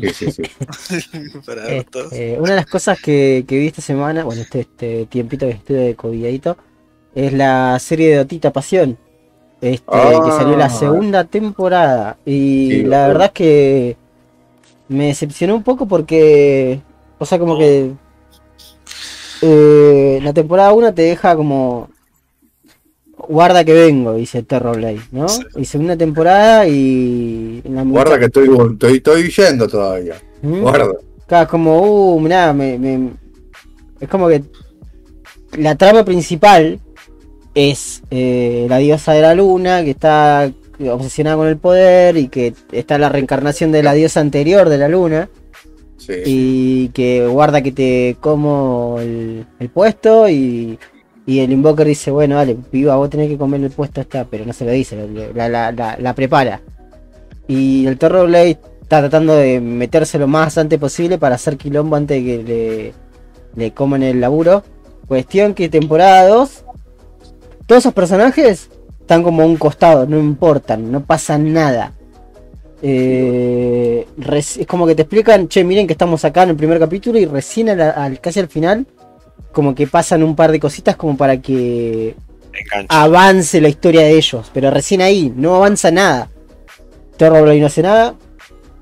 Sí, 0.00 0.08
sí, 0.12 0.30
sí. 0.32 0.42
para 1.46 1.64
ver 1.64 1.72
este, 1.74 1.90
todos. 1.90 2.12
una 2.12 2.50
de 2.50 2.56
las 2.56 2.66
cosas 2.66 3.00
que, 3.00 3.44
que 3.46 3.58
vi 3.58 3.66
esta 3.68 3.82
semana, 3.82 4.24
bueno, 4.24 4.42
este, 4.42 4.60
este 4.60 5.06
tiempito 5.06 5.46
que 5.46 5.52
estuve 5.52 5.78
de 5.78 5.94
covidadito, 5.94 6.56
es 7.14 7.32
la 7.32 7.78
serie 7.78 8.10
de 8.10 8.18
Otita 8.20 8.52
Pasión. 8.52 8.96
Este, 9.60 9.84
Ah. 9.88 10.20
que 10.24 10.30
salió 10.32 10.56
la 10.56 10.68
segunda 10.68 11.24
temporada. 11.24 12.18
Y 12.26 12.68
Sí, 12.70 12.82
la 12.82 13.08
verdad 13.08 13.26
es 13.26 13.32
que 13.32 13.96
me 14.88 15.06
decepcionó 15.06 15.54
un 15.56 15.62
poco 15.62 15.86
porque. 15.86 16.80
O 17.18 17.24
sea, 17.24 17.38
como 17.38 17.56
que. 17.58 17.92
eh, 19.42 20.20
la 20.22 20.32
temporada 20.32 20.72
1 20.72 20.92
te 20.94 21.02
deja 21.02 21.34
como. 21.36 21.88
guarda 23.28 23.64
que 23.64 23.72
vengo, 23.72 24.14
dice 24.14 24.42
Terrorblade, 24.42 25.00
¿no? 25.12 25.28
Sí. 25.28 25.42
Y 25.56 25.64
segunda 25.64 25.96
temporada 25.96 26.66
y. 26.68 27.62
en 27.64 27.74
la 27.74 27.84
Guarda 27.84 28.18
que 28.18 28.26
estoy, 28.26 28.48
estoy, 28.72 28.96
estoy 28.96 29.30
yendo 29.30 29.66
todavía. 29.68 30.16
¿Mm? 30.42 30.60
Guarda. 30.60 30.92
Acá 31.24 31.46
como, 31.46 31.80
uh, 32.14 32.20
mirá, 32.20 32.52
me, 32.52 32.78
me- 32.78 33.10
es 33.98 34.08
como 34.10 34.28
que 34.28 34.42
la 35.56 35.74
trama 35.74 36.04
principal 36.04 36.78
es 37.54 38.02
eh, 38.10 38.66
la 38.68 38.78
diosa 38.78 39.12
de 39.12 39.22
la 39.22 39.34
luna 39.34 39.82
que 39.84 39.90
está 39.90 40.50
obsesionada 40.90 41.36
con 41.36 41.46
el 41.48 41.56
poder 41.56 42.16
y 42.16 42.28
que 42.28 42.52
está 42.72 42.98
la 42.98 43.08
reencarnación 43.08 43.70
de 43.72 43.82
la 43.82 43.92
diosa 43.94 44.20
anterior 44.20 44.68
de 44.68 44.78
la 44.78 44.88
luna 44.88 45.28
Sí. 45.96 46.12
y 46.26 46.88
que 46.88 47.26
guarda 47.26 47.62
que 47.62 47.72
te 47.72 48.16
como 48.20 48.96
el, 49.00 49.46
el 49.58 49.68
puesto 49.70 50.28
y, 50.28 50.78
y 51.24 51.38
el 51.38 51.50
invoker 51.52 51.86
dice, 51.86 52.10
bueno, 52.10 52.34
dale, 52.36 52.56
piba, 52.56 52.96
vos 52.96 53.08
tenés 53.08 53.28
que 53.30 53.38
comer 53.38 53.62
el 53.62 53.70
puesto 53.70 54.02
está, 54.02 54.24
pero 54.26 54.44
no 54.44 54.52
se 54.52 54.66
lo 54.66 54.72
dice, 54.72 54.96
la, 55.34 55.48
la- 55.48 55.72
la- 55.72 55.96
la 55.98 56.14
prepara. 56.14 56.60
Y 57.48 57.86
el 57.86 57.96
Terrorblade 57.96 58.58
está 58.82 59.00
tratando 59.00 59.34
de 59.36 59.60
meterse 59.60 60.18
lo 60.18 60.26
más 60.26 60.58
antes 60.58 60.78
posible 60.78 61.16
para 61.16 61.36
hacer 61.36 61.56
quilombo 61.56 61.96
antes 61.96 62.22
de 62.22 62.24
que 62.24 62.42
le, 62.42 62.92
le 63.64 63.70
coman 63.72 64.02
el 64.02 64.20
laburo. 64.20 64.62
Cuestión 65.08 65.54
que 65.54 65.70
temporada 65.70 66.26
2, 66.28 66.63
todos 67.66 67.82
esos 67.82 67.94
personajes 67.94 68.68
están 69.00 69.22
como 69.22 69.42
a 69.42 69.46
un 69.46 69.56
costado, 69.56 70.06
no 70.06 70.18
importan, 70.18 70.90
no 70.90 71.04
pasa 71.04 71.38
nada. 71.38 71.92
Eh, 72.82 74.06
es 74.32 74.58
como 74.66 74.86
que 74.86 74.94
te 74.94 75.02
explican, 75.02 75.48
che, 75.48 75.64
miren 75.64 75.86
que 75.86 75.94
estamos 75.94 76.24
acá 76.24 76.42
en 76.42 76.50
el 76.50 76.56
primer 76.56 76.78
capítulo 76.78 77.18
y 77.18 77.24
recién 77.24 77.68
al- 77.70 77.80
al- 77.80 78.20
casi 78.20 78.40
al 78.40 78.48
final, 78.48 78.86
como 79.52 79.74
que 79.74 79.86
pasan 79.86 80.22
un 80.22 80.36
par 80.36 80.52
de 80.52 80.60
cositas 80.60 80.96
como 80.96 81.16
para 81.16 81.38
que 81.40 82.14
avance 82.88 83.60
la 83.60 83.68
historia 83.68 84.02
de 84.02 84.16
ellos, 84.16 84.50
pero 84.52 84.70
recién 84.70 85.00
ahí, 85.00 85.32
no 85.34 85.54
avanza 85.56 85.90
nada. 85.90 86.28
Terrorblade 87.16 87.60
no 87.60 87.66
hace 87.66 87.82
nada. 87.82 88.14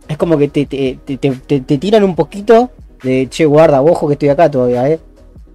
Es 0.09 0.17
como 0.17 0.37
que 0.37 0.49
te- 0.49 0.67
te- 0.67 0.99
te- 1.17 1.61
te 1.61 1.79
tiran 1.79 2.03
un 2.03 2.15
poquito 2.17 2.71
de 3.03 3.29
che, 3.31 3.45
guarda, 3.45 3.83
ojo 3.83 4.07
que 4.09 4.15
estoy 4.15 4.29
acá 4.31 4.51
todavía, 4.51 4.89
eh. 4.89 4.99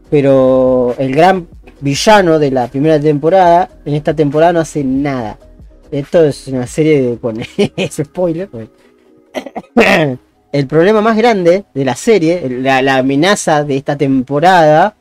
Pero 0.10 0.96
el 0.98 1.14
gran 1.14 1.48
villano 1.80 2.40
de 2.40 2.52
la 2.52 2.68
primera 2.68 3.00
temporada, 3.00 3.70
en 3.86 3.94
esta 3.94 4.14
temporada 4.14 4.54
no 4.54 4.60
hace 4.60 4.84
nada. 4.84 5.38
Esto 5.92 6.26
es 6.26 6.48
una 6.48 6.68
serie 6.68 7.02
de. 7.02 7.18
Con 7.18 7.40
es 7.58 7.96
spoiler. 7.96 8.50
pues. 8.50 8.70
El 10.52 10.66
problema 10.66 11.02
más 11.02 11.18
grande 11.18 11.66
de 11.74 11.86
la 11.86 11.96
serie, 11.96 12.48
la, 12.50 12.82
la 12.82 12.98
amenaza 12.98 13.66
de 13.66 13.76
esta 13.76 13.98
temporada, 13.98 14.96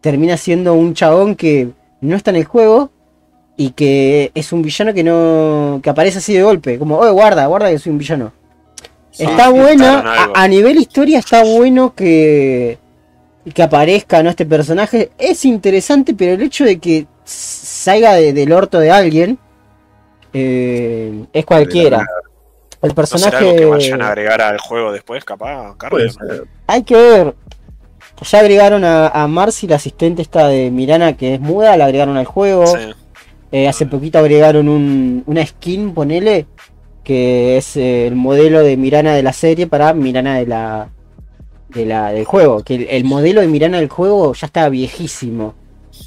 termina 0.00 0.36
siendo 0.36 0.74
un 0.74 0.94
chabón 0.94 1.36
que 1.36 1.68
no 2.00 2.16
está 2.16 2.30
en 2.30 2.36
el 2.36 2.44
juego 2.44 2.90
y 3.56 3.70
que 3.70 4.32
es 4.34 4.52
un 4.52 4.62
villano 4.62 4.92
que 4.92 5.04
no. 5.04 5.80
que 5.82 5.90
aparece 5.90 6.18
así 6.18 6.34
de 6.34 6.42
golpe. 6.42 6.78
Como, 6.78 6.98
oye, 6.98 7.10
guarda, 7.10 7.46
guarda 7.46 7.70
que 7.70 7.78
soy 7.78 7.92
un 7.92 7.98
villano. 7.98 8.32
Sí, 9.10 9.22
está 9.22 9.48
bueno, 9.48 10.02
a 10.34 10.48
nivel 10.48 10.76
historia 10.76 11.20
está 11.20 11.44
bueno 11.44 11.94
que, 11.94 12.78
que 13.52 13.62
aparezca 13.62 14.22
¿no? 14.22 14.30
este 14.30 14.46
personaje. 14.46 15.10
Es 15.18 15.44
interesante, 15.44 16.14
pero 16.14 16.32
el 16.32 16.42
hecho 16.42 16.64
de 16.64 16.78
que 16.78 17.06
salga 17.24 18.14
de- 18.14 18.32
del 18.32 18.52
orto 18.52 18.78
de 18.78 18.90
alguien 18.90 19.38
eh, 20.32 21.24
es 21.32 21.44
cualquiera. 21.44 22.06
El 22.82 22.92
¿No 22.94 23.06
será 23.06 23.38
algo 23.38 23.50
que 23.52 23.56
personaje 23.62 23.66
vayan 23.66 24.02
a 24.02 24.08
agregar 24.08 24.42
al 24.42 24.58
juego 24.58 24.92
después, 24.92 25.24
capaz? 25.24 25.74
Carlos? 25.76 26.18
hay 26.66 26.82
que 26.82 26.94
ver. 26.96 27.34
Ya 28.30 28.38
agregaron 28.40 28.84
a, 28.84 29.08
a 29.08 29.26
Marcy, 29.26 29.66
la 29.66 29.76
asistente 29.76 30.22
esta 30.22 30.48
de 30.48 30.70
Mirana 30.70 31.16
que 31.16 31.34
es 31.34 31.40
muda, 31.40 31.76
la 31.76 31.86
agregaron 31.86 32.16
al 32.16 32.26
juego. 32.26 32.66
Sí. 32.66 32.92
Eh, 33.52 33.68
hace 33.68 33.86
poquito 33.86 34.18
agregaron 34.18 34.68
un, 34.68 35.22
una 35.26 35.44
skin, 35.46 35.94
ponele, 35.94 36.46
que 37.02 37.56
es 37.56 37.76
eh, 37.76 38.06
el 38.06 38.14
modelo 38.16 38.60
de 38.62 38.76
Mirana 38.76 39.14
de 39.14 39.22
la 39.22 39.32
serie 39.32 39.66
para 39.66 39.94
Mirana 39.94 40.36
de 40.38 40.46
la, 40.46 40.88
de 41.74 41.86
la 41.86 42.12
del 42.12 42.24
juego. 42.24 42.62
Que 42.62 42.74
el, 42.76 42.86
el 42.88 43.04
modelo 43.04 43.40
de 43.40 43.48
Mirana 43.48 43.78
del 43.78 43.88
juego 43.88 44.32
ya 44.34 44.46
estaba 44.46 44.68
viejísimo. 44.68 45.54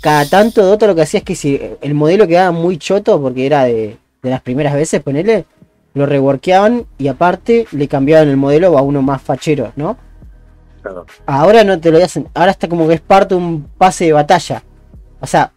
Cada 0.01 0.27
tanto 0.27 0.65
Dota 0.65 0.87
lo 0.87 0.95
que 0.95 1.01
hacía 1.01 1.19
es 1.19 1.23
que 1.23 1.35
si 1.35 1.59
el 1.81 1.93
modelo 1.93 2.27
quedaba 2.27 2.51
muy 2.51 2.77
choto, 2.77 3.21
porque 3.21 3.45
era 3.45 3.63
de, 3.65 3.97
de 4.21 4.29
las 4.29 4.41
primeras 4.41 4.73
veces, 4.73 5.01
ponele, 5.01 5.45
lo 5.93 6.05
reworkeaban 6.05 6.85
y 6.97 7.07
aparte 7.07 7.67
le 7.71 7.87
cambiaban 7.87 8.27
el 8.27 8.37
modelo 8.37 8.77
a 8.77 8.81
uno 8.81 9.01
más 9.01 9.21
fachero, 9.21 9.71
¿no? 9.75 9.97
Claro. 10.81 11.05
Ahora 11.25 11.63
no 11.63 11.79
te 11.79 11.91
lo 11.91 12.03
hacen, 12.03 12.27
ahora 12.33 12.51
está 12.51 12.67
como 12.67 12.87
que 12.87 12.93
es 12.95 13.01
parte 13.01 13.35
de 13.35 13.41
un 13.41 13.67
pase 13.77 14.05
de 14.05 14.13
batalla. 14.13 14.63
O 15.19 15.27
sea, 15.27 15.51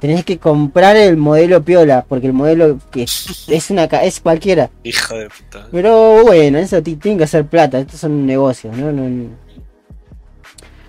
tenés 0.00 0.24
que 0.24 0.38
comprar 0.38 0.96
el 0.96 1.16
modelo 1.16 1.62
piola, 1.62 2.04
porque 2.08 2.26
el 2.26 2.32
modelo 2.32 2.78
que 2.90 3.02
es 3.48 3.70
una 3.70 3.84
es 3.84 4.20
cualquiera. 4.20 4.70
Hijo 4.82 5.14
de 5.16 5.28
puta. 5.28 5.66
Pero 5.70 6.22
bueno, 6.24 6.58
eso 6.58 6.82
ti- 6.82 6.96
tiene 6.96 7.18
que 7.18 7.24
hacer 7.24 7.46
plata, 7.46 7.78
estos 7.78 8.00
son 8.00 8.26
negocios, 8.26 8.76
¿no? 8.76 8.90
No- 8.92 9.08
no. 9.08 9.28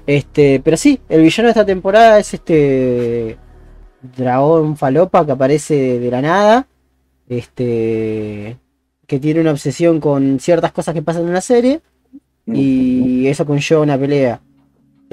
Este, 0.07 0.59
pero 0.63 0.77
sí, 0.77 0.99
el 1.09 1.21
villano 1.21 1.47
de 1.47 1.51
esta 1.51 1.65
temporada 1.65 2.17
es 2.19 2.33
este 2.33 3.37
dragón 4.17 4.75
falopa 4.75 5.25
que 5.25 5.31
aparece 5.31 5.99
de 5.99 6.09
la 6.11 6.21
nada. 6.21 6.67
Este 7.29 8.57
que 9.07 9.19
tiene 9.19 9.41
una 9.41 9.51
obsesión 9.51 9.99
con 9.99 10.39
ciertas 10.39 10.71
cosas 10.71 10.93
que 10.93 11.01
pasan 11.01 11.23
en 11.27 11.33
la 11.33 11.41
serie. 11.41 11.81
Y 12.47 13.27
eso 13.27 13.45
conlleva 13.45 13.81
una 13.81 13.97
pelea. 13.97 14.41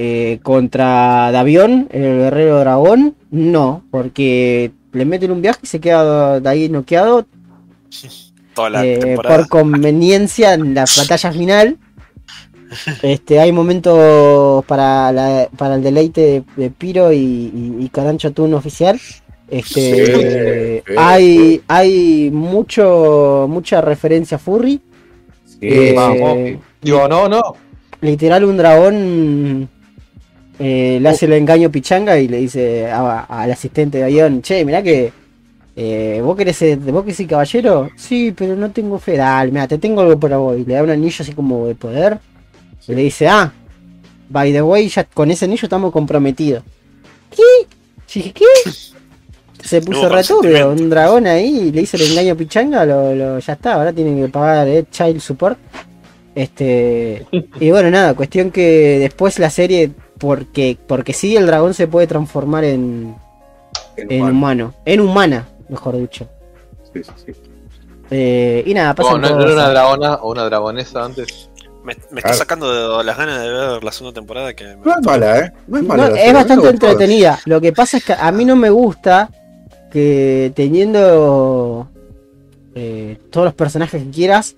Eh, 0.01 0.39
contra 0.45 1.33
Davión, 1.33 1.89
el 1.91 2.03
guerrero 2.19 2.61
dragón, 2.61 3.17
no, 3.33 3.83
porque 3.91 4.71
le 4.93 5.05
meten 5.05 5.33
un 5.33 5.43
viaje 5.43 5.59
y 5.65 5.67
se 5.67 5.81
queda 5.81 6.39
de 6.39 6.49
ahí 6.49 6.69
noqueado 6.69 7.27
Toda 8.55 8.71
la 8.71 8.87
eh, 8.87 9.17
por 9.17 9.49
conveniencia 9.49 10.55
en 10.55 10.75
la 10.75 10.85
batalla 10.97 11.33
final. 11.33 11.77
Este, 13.03 13.41
hay 13.41 13.51
momentos 13.51 14.63
para, 14.67 15.11
la- 15.11 15.49
para 15.57 15.77
el 15.77 15.83
deleite 15.83 16.21
de, 16.21 16.45
de 16.63 16.71
Piro 16.71 17.11
y, 17.13 17.17
y, 17.17 17.77
y 17.81 17.89
Carancho 17.89 18.31
Tun 18.33 18.53
oficial. 18.53 19.01
Este, 19.49 20.83
Sí, 20.83 20.83
sí, 20.87 20.93
hay, 20.99 21.63
hay 21.67 22.31
mucho, 22.31 23.47
mucha 23.49 23.81
referencia 23.81 24.37
a 24.37 24.39
Furry. 24.39 24.83
Sí, 25.47 25.59
Eh, 25.63 25.95
Vamos. 25.97 26.61
Digo, 26.83 27.09
no, 27.09 27.27
no. 27.27 27.43
Literal, 28.03 28.45
un 28.45 28.57
dragón 28.59 29.69
eh, 30.59 30.99
le 31.01 31.09
hace 31.09 31.27
el 31.27 31.33
engaño 31.35 31.71
pichanga 31.71 32.19
y 32.19 32.29
le 32.29 32.39
dice 32.39 32.91
a- 32.91 33.21
al 33.25 33.51
asistente 33.51 33.99
de 33.99 34.05
avión: 34.05 34.43
Che, 34.43 34.65
mirá 34.65 34.83
que 34.83 35.13
eh, 35.77 36.21
¿vos, 36.25 36.37
querés 36.37 36.57
ser, 36.57 36.79
¿vos 36.79 37.03
querés 37.05 37.17
ser 37.17 37.27
caballero? 37.29 37.89
Sí, 37.97 38.35
pero 38.37 38.57
no 38.57 38.71
tengo 38.71 38.99
fe. 38.99 39.17
Dale, 39.17 39.53
mira, 39.53 39.69
te 39.69 39.79
tengo 39.79 40.01
algo 40.01 40.19
para 40.19 40.37
vos. 40.39 40.59
Y 40.59 40.65
le 40.65 40.75
da 40.75 40.83
un 40.83 40.91
anillo 40.91 41.17
así 41.23 41.33
como 41.33 41.67
de 41.69 41.75
poder. 41.75 42.19
Y 42.89 42.95
le 42.95 43.03
dice: 43.03 43.29
Ah, 43.29 43.53
by 44.29 44.53
the 44.53 44.63
way, 44.63 44.89
ya 44.89 45.05
con 45.05 45.31
ese 45.31 45.45
anillo 45.45 45.65
estamos 45.67 45.93
comprometidos. 45.93 46.63
¿Qué? 47.35 47.67
¿qué? 48.33 48.45
Se 49.63 49.81
puso 49.83 50.09
returbio, 50.09 50.71
un 50.73 50.89
dragón 50.89 51.27
ahí, 51.27 51.71
le 51.73 51.83
hizo 51.83 51.97
el 51.97 52.05
engaño 52.11 52.37
pichanga, 52.37 52.85
lo, 52.87 53.15
lo- 53.15 53.39
ya 53.39 53.53
está, 53.53 53.75
ahora 53.75 53.93
tienen 53.93 54.21
que 54.21 54.29
pagar 54.29 54.67
eh, 54.69 54.85
child 54.91 55.21
support. 55.21 55.59
Este 56.35 57.27
y 57.61 57.71
bueno 57.71 57.91
nada, 57.91 58.15
cuestión 58.15 58.51
que 58.51 58.99
después 59.01 59.39
la 59.39 59.51
serie, 59.51 59.91
porque, 60.19 60.79
porque 60.87 61.13
sí 61.13 61.37
el 61.37 61.47
dragón 61.47 61.75
se 61.75 61.87
puede 61.87 62.07
transformar 62.07 62.65
en, 62.65 63.17
en 63.97 64.23
humano, 64.23 64.75
en 64.85 65.01
humana, 65.01 65.49
mejor 65.69 65.97
dicho. 65.97 66.29
Sí, 66.93 67.03
sí, 67.03 67.13
sí. 67.27 67.33
Eh, 68.11 68.63
y 68.67 68.75
nada, 68.75 68.91
No, 68.91 68.95
pasan 68.95 69.21
no, 69.21 69.31
no 69.31 69.43
era 69.43 69.53
una 69.53 69.69
dragona 69.69 70.15
o 70.15 70.31
una 70.33 70.45
dragonesa 70.45 71.05
antes. 71.05 71.51
Me, 71.85 71.97
me 72.11 72.21
está 72.21 72.35
sacando 72.35 72.99
de 72.99 73.05
las 73.05 73.17
ganas 73.17 73.41
de 73.41 73.49
ver 73.49 73.85
la 73.85 73.93
segunda 73.93 74.15
temporada 74.15 74.53
que 74.55 74.65
me 74.65 74.77
No 74.77 74.93
es 74.99 75.07
mala, 75.07 75.39
¿eh? 75.39 75.53
No 75.67 75.79
es 75.79 75.85
mala. 75.85 76.09
No, 76.09 76.17
es 76.17 76.33
bastante 76.33 76.69
entretenida. 76.69 77.39
Lo 77.47 77.61
que 77.61 77.73
pasa 77.73 77.99
es 77.99 78.05
que 78.05 78.15
a 78.15 78.31
mí 78.33 78.45
no 78.45 78.57
me 78.57 78.71
gusta 78.71 79.31
que 79.91 80.53
teniendo 80.55 81.89
eh, 82.75 83.19
todos 83.31 83.47
los 83.47 83.55
personajes 83.55 84.03
que 84.03 84.11
quieras 84.11 84.57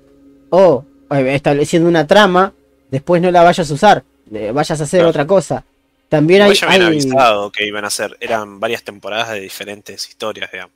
o 0.51 0.85
eh, 1.11 1.35
estableciendo 1.35 1.89
una 1.89 2.07
trama, 2.07 2.53
después 2.91 3.23
no 3.23 3.31
la 3.31 3.43
vayas 3.43 3.71
a 3.71 3.75
usar, 3.75 4.05
eh, 4.33 4.53
vayas 4.53 4.81
a 4.81 4.85
hacer 4.85 4.99
Claro. 5.01 5.11
otra 5.11 5.27
cosa. 5.27 5.65
También 6.09 6.43
hay, 6.43 6.53
Igual 6.53 6.59
ya 6.59 6.67
habían 6.67 6.83
hay- 6.83 6.89
avisado 6.89 7.53
que 7.53 7.67
iban 7.67 7.85
a 7.85 7.89
hacer. 7.89 8.17
Eran 8.21 8.59
varias 8.61 8.83
temporadas 8.83 9.31
de 9.31 9.41
diferentes 9.41 10.09
historias, 10.09 10.51
digamos. 10.53 10.75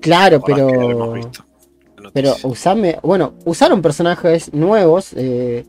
claro, 0.00 0.40
pero 0.44 1.12
visto 1.12 1.44
pero 2.12 2.36
usame, 2.44 2.96
bueno, 3.02 3.34
usaron 3.44 3.82
personajes 3.82 4.52
nuevos. 4.52 5.12
eh, 5.16 5.64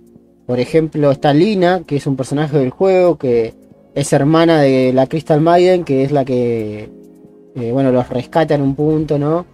por 0.46 0.60
ejemplo, 0.60 1.12
está 1.12 1.32
Lina, 1.34 1.84
que 1.86 1.98
es 1.98 2.08
un 2.08 2.16
personaje 2.16 2.58
del 2.58 2.72
juego, 2.72 3.18
que 3.20 3.54
es 3.94 4.14
hermana 4.14 4.62
de 4.62 4.92
la 4.94 5.06
Crystal 5.06 5.40
Maiden, 5.42 5.84
que 5.84 6.04
es 6.04 6.12
la 6.12 6.26
que, 6.26 6.90
eh, 7.56 7.72
bueno, 7.72 7.92
los 7.92 8.10
rescata 8.10 8.56
en 8.56 8.62
un 8.64 8.74
punto, 8.76 9.20
¿no? 9.20 9.46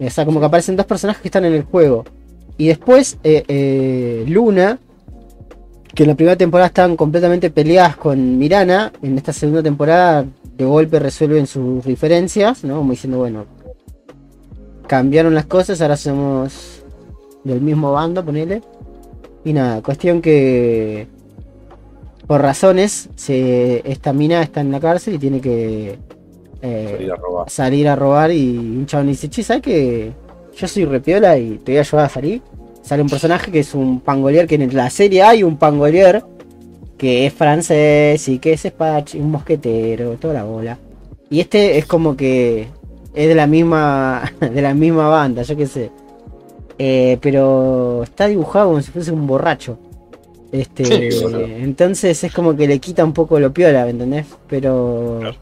O 0.00 0.10
sea, 0.10 0.24
como 0.24 0.40
que 0.40 0.46
aparecen 0.46 0.74
dos 0.76 0.86
personajes 0.86 1.22
que 1.22 1.28
están 1.28 1.44
en 1.44 1.52
el 1.54 1.62
juego. 1.62 2.04
Y 2.58 2.66
después, 2.68 3.18
eh, 3.22 4.24
Luna, 4.26 4.78
que 5.94 6.04
en 6.04 6.08
la 6.08 6.14
primera 6.14 6.36
temporada 6.36 6.68
estaban 6.68 6.96
completamente 6.96 7.50
peleadas 7.50 7.96
con 7.96 8.38
Mirana, 8.38 8.92
en 9.02 9.16
esta 9.18 9.32
segunda 9.32 9.62
temporada 9.62 10.24
de 10.56 10.64
golpe 10.64 10.98
resuelven 10.98 11.46
sus 11.46 11.84
diferencias, 11.84 12.64
¿no? 12.64 12.76
Como 12.76 12.92
diciendo, 12.92 13.18
bueno, 13.18 13.46
cambiaron 14.86 15.34
las 15.34 15.46
cosas, 15.46 15.80
ahora 15.80 15.96
somos 15.96 16.82
del 17.44 17.60
mismo 17.60 17.92
bando, 17.92 18.24
ponele. 18.24 18.62
Y 19.44 19.52
nada, 19.52 19.82
cuestión 19.82 20.20
que 20.20 21.06
por 22.26 22.42
razones 22.42 23.08
se, 23.16 23.82
esta 23.90 24.12
mina 24.12 24.42
está 24.42 24.60
en 24.60 24.70
la 24.70 24.80
cárcel 24.80 25.14
y 25.14 25.18
tiene 25.18 25.40
que 25.40 25.98
eh, 26.62 26.88
Salir 26.92 27.12
a 27.12 27.16
robar. 27.16 27.50
salir 27.50 27.88
a 27.88 27.96
robar 27.96 28.30
y 28.30 28.56
un 28.58 28.86
chabón 28.86 29.08
dice, 29.08 29.28
che, 29.30 29.42
¿sabes 29.42 29.62
que 29.62 30.12
yo 30.54 30.68
soy 30.68 30.84
repiola 30.84 31.38
y 31.38 31.58
te 31.58 31.72
voy 31.72 31.78
a 31.78 31.80
ayudar 31.80 32.04
a 32.04 32.08
salir? 32.08 32.42
Sale 32.82 33.02
un 33.02 33.08
personaje 33.08 33.50
que 33.52 33.60
es 33.60 33.74
un 33.74 34.00
pangolier, 34.00 34.46
que 34.46 34.56
en 34.56 34.74
la 34.74 34.90
serie 34.90 35.22
hay 35.22 35.42
un 35.42 35.56
pangolier 35.56 36.24
que 36.98 37.26
es 37.26 37.32
francés 37.32 38.28
y 38.28 38.38
que 38.38 38.52
es 38.54 38.64
espadachín, 38.64 39.22
un 39.22 39.30
mosquetero, 39.30 40.12
toda 40.16 40.34
la 40.34 40.44
bola. 40.44 40.78
Y 41.30 41.40
este 41.40 41.78
es 41.78 41.86
como 41.86 42.16
que 42.16 42.68
es 43.14 43.28
de 43.28 43.34
la 43.34 43.46
misma 43.46 44.22
de 44.40 44.62
la 44.62 44.74
misma 44.74 45.08
banda, 45.08 45.42
yo 45.42 45.56
qué 45.56 45.66
sé. 45.66 45.90
Eh, 46.78 47.18
pero 47.20 48.02
está 48.04 48.26
dibujado 48.26 48.68
como 48.68 48.80
si 48.80 48.90
fuese 48.90 49.12
un 49.12 49.26
borracho. 49.26 49.78
Este, 50.52 50.84
Sí, 51.12 51.26
entonces 51.60 52.24
es 52.24 52.32
como 52.34 52.56
que 52.56 52.66
le 52.66 52.78
quita 52.80 53.04
un 53.04 53.12
poco 53.12 53.38
lo 53.38 53.52
piola, 53.52 53.84
¿me 53.84 53.90
entendés? 53.90 54.26
Pero 54.48 55.18
Claro. 55.20 55.36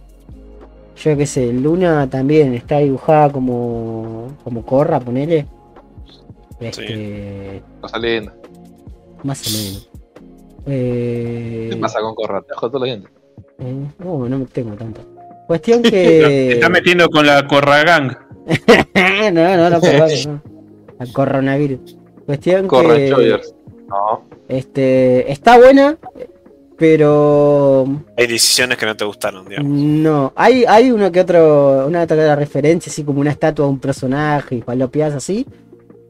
yo 1.03 1.17
qué 1.17 1.27
sé, 1.27 1.53
Luna 1.53 2.09
también 2.11 2.53
está 2.55 2.79
dibujada 2.79 3.31
como 3.31 4.33
como 4.45 4.67
Corra, 4.67 5.01
ponele. 5.01 5.47
Este, 6.61 7.63
o 7.81 7.99
menos. 8.01 9.89
Eh, 10.67 11.69
¿Qué 11.71 11.77
pasa 11.77 12.01
con 12.01 12.15
Corra? 12.15 12.43
Te 12.43 12.55
todos 12.55 12.73
los 12.75 12.85
dientes. 12.85 13.11
eh, 13.59 13.87
no, 13.99 14.29
no 14.29 14.39
me 14.39 14.45
tengo 14.47 14.75
tanto. 14.77 15.01
Cuestión 15.47 15.83
Te 15.83 15.91
que. 15.91 16.53
está 16.53 16.69
metiendo 16.69 17.09
con 17.09 17.27
la 17.27 17.47
Corragang. 17.47 18.19
no, 19.33 19.57
no, 19.57 19.71
no, 19.71 19.81
por 19.81 19.95
no. 19.95 20.43
Al 20.99 21.13
coronavirus. 21.13 21.97
Cuestión 22.27 22.67
Corra 22.67 22.97
que. 22.97 23.11
Choyers. 23.11 23.55
No. 23.89 24.25
Este. 24.49 25.31
Está 25.33 25.59
buena, 25.59 25.97
pero. 26.77 27.87
Hay 28.17 28.27
decisiones 28.27 28.77
que 28.77 28.85
no 28.85 28.97
te 28.97 29.05
gustaron, 29.05 29.49
digamos. 29.49 29.71
No. 29.73 30.33
Hay, 30.37 30.65
hay 30.67 30.91
uno 30.91 31.11
que 31.11 31.21
otro. 31.21 31.87
Una 31.87 32.03
otra 32.03 32.37
referencia, 32.37 32.91
así 32.91 33.05
como 33.05 33.21
una 33.21 33.31
estatua 33.31 33.65
de 33.65 33.71
un 33.71 33.79
personaje 33.79 34.57
y 34.57 34.61
palopeas 34.61 35.15
así. 35.15 35.47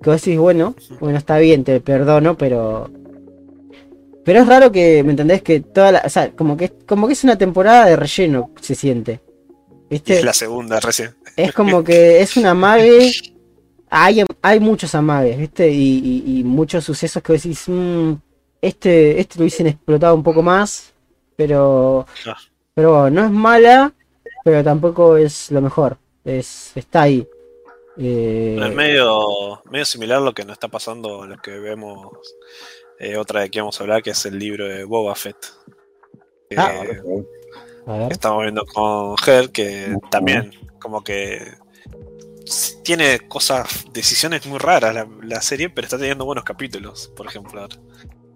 Que 0.02 0.10
vos 0.10 0.20
decís, 0.22 0.38
bueno, 0.38 0.74
bueno, 1.00 1.18
está 1.18 1.38
bien, 1.38 1.64
te 1.64 1.80
perdono, 1.80 2.36
pero. 2.36 2.90
Pero 4.24 4.40
es 4.42 4.46
raro 4.46 4.70
que, 4.70 5.02
¿me 5.02 5.10
entendés? 5.12 5.42
Que 5.42 5.60
toda 5.60 5.92
la. 5.92 6.02
O 6.04 6.08
sea, 6.10 6.30
como 6.32 6.56
que, 6.56 6.70
como 6.86 7.06
que 7.06 7.14
es 7.14 7.24
una 7.24 7.36
temporada 7.38 7.86
de 7.86 7.96
relleno, 7.96 8.50
se 8.60 8.74
siente. 8.74 9.20
¿Viste? 9.90 10.18
Es 10.18 10.24
la 10.24 10.32
segunda 10.34 10.78
recién. 10.80 11.14
Es 11.36 11.52
como 11.52 11.82
que 11.82 12.20
es 12.20 12.36
una 12.36 12.54
mague. 12.54 13.10
Hay, 13.90 14.22
hay 14.42 14.60
muchos 14.60 14.94
amagues, 14.94 15.38
¿viste? 15.38 15.70
Y, 15.70 15.98
y- 16.26 16.40
y 16.40 16.44
muchos 16.44 16.84
sucesos 16.84 17.22
que 17.22 17.32
vos 17.32 17.42
decís, 17.42 17.64
"Mm, 17.68 18.12
este, 18.60 19.18
este 19.18 19.38
lo 19.38 19.42
hubiesen 19.44 19.66
explotado 19.68 20.14
un 20.14 20.22
poco 20.22 20.42
más, 20.42 20.92
pero. 21.36 22.06
Ah. 22.26 22.36
Pero 22.74 22.92
bueno, 23.00 23.22
no 23.22 23.24
es 23.26 23.32
mala, 23.32 23.92
pero 24.44 24.62
tampoco 24.62 25.16
es 25.16 25.50
lo 25.50 25.60
mejor. 25.62 25.96
Es, 26.24 26.72
está 26.74 27.02
ahí. 27.02 27.26
Eh, 27.98 28.58
Es 28.62 28.74
medio, 28.74 29.60
medio 29.70 29.84
similar 29.84 30.22
lo 30.22 30.32
que 30.32 30.44
nos 30.44 30.52
está 30.54 30.68
pasando, 30.68 31.26
lo 31.26 31.36
que 31.38 31.50
vemos 31.58 32.08
eh, 32.98 33.16
otra 33.16 33.40
de 33.42 33.50
que 33.50 33.60
vamos 33.60 33.78
a 33.80 33.84
hablar, 33.84 34.02
que 34.02 34.10
es 34.10 34.26
el 34.26 34.38
libro 34.38 34.66
de 34.68 34.84
Boba 34.84 35.14
Fett. 35.14 35.36
Que 36.48 36.56
Ah, 36.58 36.72
a 37.86 37.96
ver. 37.98 38.12
estamos 38.12 38.42
viendo 38.42 38.64
con 38.66 39.14
Her, 39.26 39.50
que 39.50 39.96
también 40.10 40.50
como 40.80 41.02
que 41.02 41.40
tiene 42.82 43.20
cosas, 43.28 43.84
decisiones 43.92 44.46
muy 44.46 44.58
raras 44.58 44.94
la, 44.94 45.06
la 45.22 45.40
serie, 45.42 45.68
pero 45.70 45.84
está 45.86 45.98
teniendo 45.98 46.24
buenos 46.24 46.44
capítulos, 46.44 47.12
por 47.16 47.26
ejemplo. 47.26 47.60
ahora. 47.60 47.76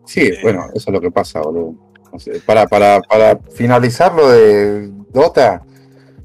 Sí, 0.05 0.33
bueno, 0.43 0.67
eso 0.75 0.91
es 0.91 0.93
lo 0.95 1.01
que 1.01 1.11
pasa, 1.11 1.41
boludo. 1.41 1.75
Para, 2.45 2.67
para, 2.67 3.01
para 3.01 3.39
finalizar 3.55 4.13
lo 4.15 4.29
de 4.29 4.91
Dota, 5.11 5.65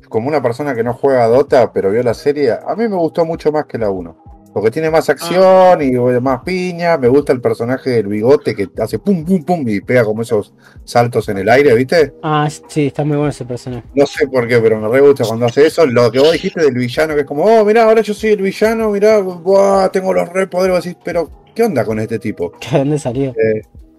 como 0.07 0.27
una 0.27 0.41
persona 0.41 0.75
que 0.75 0.83
no 0.83 0.93
juega 0.93 1.23
a 1.23 1.27
Dota, 1.27 1.71
pero 1.73 1.91
vio 1.91 2.03
la 2.03 2.13
serie, 2.13 2.51
a 2.51 2.75
mí 2.75 2.87
me 2.87 2.95
gustó 2.95 3.25
mucho 3.25 3.51
más 3.51 3.65
que 3.65 3.77
la 3.77 3.89
1. 3.89 4.27
Porque 4.57 4.71
tiene 4.71 4.89
más 4.89 5.07
acción 5.07 5.83
y 5.83 5.91
más 6.19 6.41
piña. 6.41 6.97
Me 6.97 7.07
gusta 7.07 7.31
el 7.31 7.39
personaje 7.41 7.91
del 7.91 8.07
bigote 8.07 8.55
que 8.55 8.67
hace 8.81 8.97
pum, 8.97 9.23
pum, 9.23 9.43
pum 9.43 9.63
y 9.67 9.81
pega 9.81 10.03
como 10.03 10.23
esos 10.23 10.51
saltos 10.83 11.29
en 11.29 11.37
el 11.37 11.49
aire, 11.49 11.75
¿viste? 11.75 12.13
Ah, 12.23 12.49
sí, 12.67 12.87
está 12.87 13.03
muy 13.03 13.17
bueno 13.17 13.29
ese 13.29 13.45
personaje. 13.45 13.83
No 13.93 14.07
sé 14.07 14.27
por 14.27 14.47
qué, 14.47 14.57
pero 14.57 14.79
me 14.79 14.87
re 14.87 15.01
gusta 15.01 15.25
cuando 15.25 15.45
hace 15.45 15.67
eso. 15.67 15.85
Lo 15.85 16.09
que 16.11 16.17
vos 16.17 16.31
dijiste 16.31 16.61
del 16.61 16.73
villano, 16.73 17.13
que 17.13 17.21
es 17.21 17.27
como, 17.27 17.43
oh, 17.43 17.63
mirá, 17.65 17.83
ahora 17.83 18.01
yo 18.01 18.15
soy 18.15 18.31
el 18.31 18.41
villano, 18.41 18.89
mirá, 18.89 19.19
buah, 19.19 19.89
tengo 19.89 20.11
los 20.11 20.27
re 20.29 20.47
poderes. 20.47 20.95
Pero, 21.03 21.29
¿qué 21.53 21.63
onda 21.63 21.85
con 21.85 21.99
este 21.99 22.17
tipo? 22.17 22.53
¿De 22.71 22.79
dónde 22.79 22.97
salió? 22.97 23.35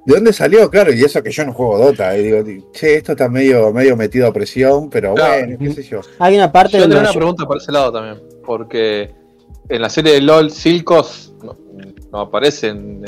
¿De 0.07 0.15
dónde 0.15 0.33
salió? 0.33 0.71
Claro, 0.71 0.93
y 0.93 1.03
eso 1.03 1.23
que 1.23 1.31
yo 1.31 1.45
no 1.45 1.53
juego 1.53 1.79
Dota. 1.79 2.17
Y 2.17 2.23
digo, 2.23 2.43
che, 2.73 2.95
esto 2.97 3.13
está 3.13 3.29
medio, 3.29 3.73
medio 3.73 3.97
metido 3.97 4.27
a 4.27 4.33
presión, 4.33 4.89
pero 4.89 5.15
Claro. 5.15 5.47
bueno, 5.47 5.59
qué 5.59 5.73
sé 5.73 5.83
yo. 5.83 6.01
Hay 6.19 6.35
una 6.37 6.51
parte 6.51 6.79
Yo 6.79 6.89
tengo 6.89 7.01
una 7.01 7.13
pregunta 7.13 7.45
por 7.47 7.59
ese 7.59 7.73
lado 7.73 7.93
también. 7.93 8.23
Porque 8.45 9.13
en 9.69 9.83
la 9.83 9.91
serie 9.91 10.15
de 10.15 10.21
LOL, 10.23 10.51
Silcos 10.51 11.35
no, 11.43 11.55
no 12.11 12.21
aparecen 12.21 13.03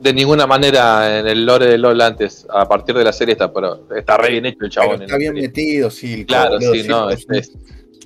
de 0.00 0.12
ninguna 0.14 0.46
manera 0.46 1.20
en 1.20 1.26
el 1.28 1.44
lore 1.44 1.66
de 1.66 1.78
LOL 1.78 2.00
antes. 2.00 2.46
A 2.50 2.66
partir 2.66 2.94
de 2.96 3.04
la 3.04 3.12
serie 3.12 3.32
está, 3.32 3.52
pero 3.52 3.86
está 3.94 4.16
re 4.16 4.30
bien 4.30 4.46
hecho 4.46 4.64
el 4.64 4.70
chabón. 4.70 5.02
está 5.02 5.16
bien 5.18 5.34
serie. 5.34 5.48
metido, 5.48 5.90
sí. 5.90 6.24
Claro, 6.24 6.54
boludo, 6.54 6.72
sí, 6.74 6.88
no, 6.88 7.10
es 7.10 7.26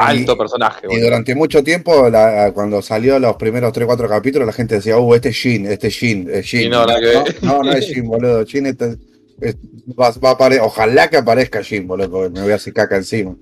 alto 0.08 0.32
Y- 0.32 0.36
personaje. 0.36 0.86
Y 0.90 0.98
durante 1.00 1.34
mucho 1.34 1.62
tiempo, 1.62 2.08
la- 2.08 2.52
cuando 2.52 2.80
salió 2.82 3.18
los 3.18 3.36
primeros 3.36 3.72
3-4 3.72 4.08
capítulos, 4.08 4.46
la 4.46 4.52
gente 4.52 4.76
decía, 4.76 4.98
uh, 4.98 5.14
este 5.14 5.28
es 5.30 5.36
Jin, 5.36 5.66
este 5.66 5.88
es 5.88 5.96
Jin, 5.96 6.28
es 6.32 6.46
Jin. 6.46 6.70
No, 6.70 6.86
que 6.86 7.00
ver. 7.06 7.36
no, 7.42 7.62
no 7.62 7.72
es 7.72 7.86
Jin, 7.94 8.06
boludo. 8.08 8.44
Jin 8.46 8.66
está- 8.66 8.94
es- 9.40 9.56
va, 9.98 10.10
va 10.24 10.30
a 10.30 10.36
apare- 10.38 10.60
Ojalá 10.62 11.08
que 11.08 11.16
aparezca 11.16 11.62
Jin, 11.62 11.86
boludo, 11.86 12.10
porque 12.10 12.30
me 12.30 12.42
voy 12.42 12.52
a 12.52 12.56
hacer 12.56 12.72
caca 12.72 12.96
encima. 12.96 13.34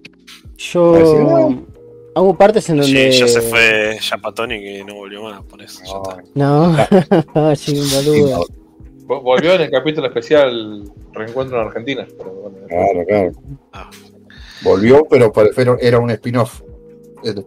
Yo. 0.57 1.63
Hago 2.15 2.37
partes 2.37 2.69
en 2.69 2.79
donde. 2.79 3.13
Sí, 3.13 3.19
ya 3.21 3.29
se 3.29 3.41
fue 3.43 3.97
Japatonic 4.01 4.61
y 4.61 4.85
no 4.85 4.97
volvió 4.97 5.23
más, 5.23 5.43
por 5.45 5.63
eso. 5.63 5.81
ya 5.85 6.11
está. 6.17 6.23
No, 6.35 6.71
un 7.35 7.91
boludo. 7.91 8.47
Vol- 9.07 9.23
Volvió 9.23 9.55
en 9.55 9.61
el 9.63 9.71
capítulo 9.71 10.09
especial 10.09 10.83
Reencuentro 11.13 11.61
en 11.61 11.67
Argentina. 11.69 12.07
pero 12.19 12.31
bueno, 12.33 12.57
Claro, 12.69 13.05
claro. 13.07 13.33
Ah. 13.73 13.91
Volvió, 14.63 15.07
pero 15.09 15.33
era 15.81 15.99
un 15.99 16.11
spin-off. 16.11 16.63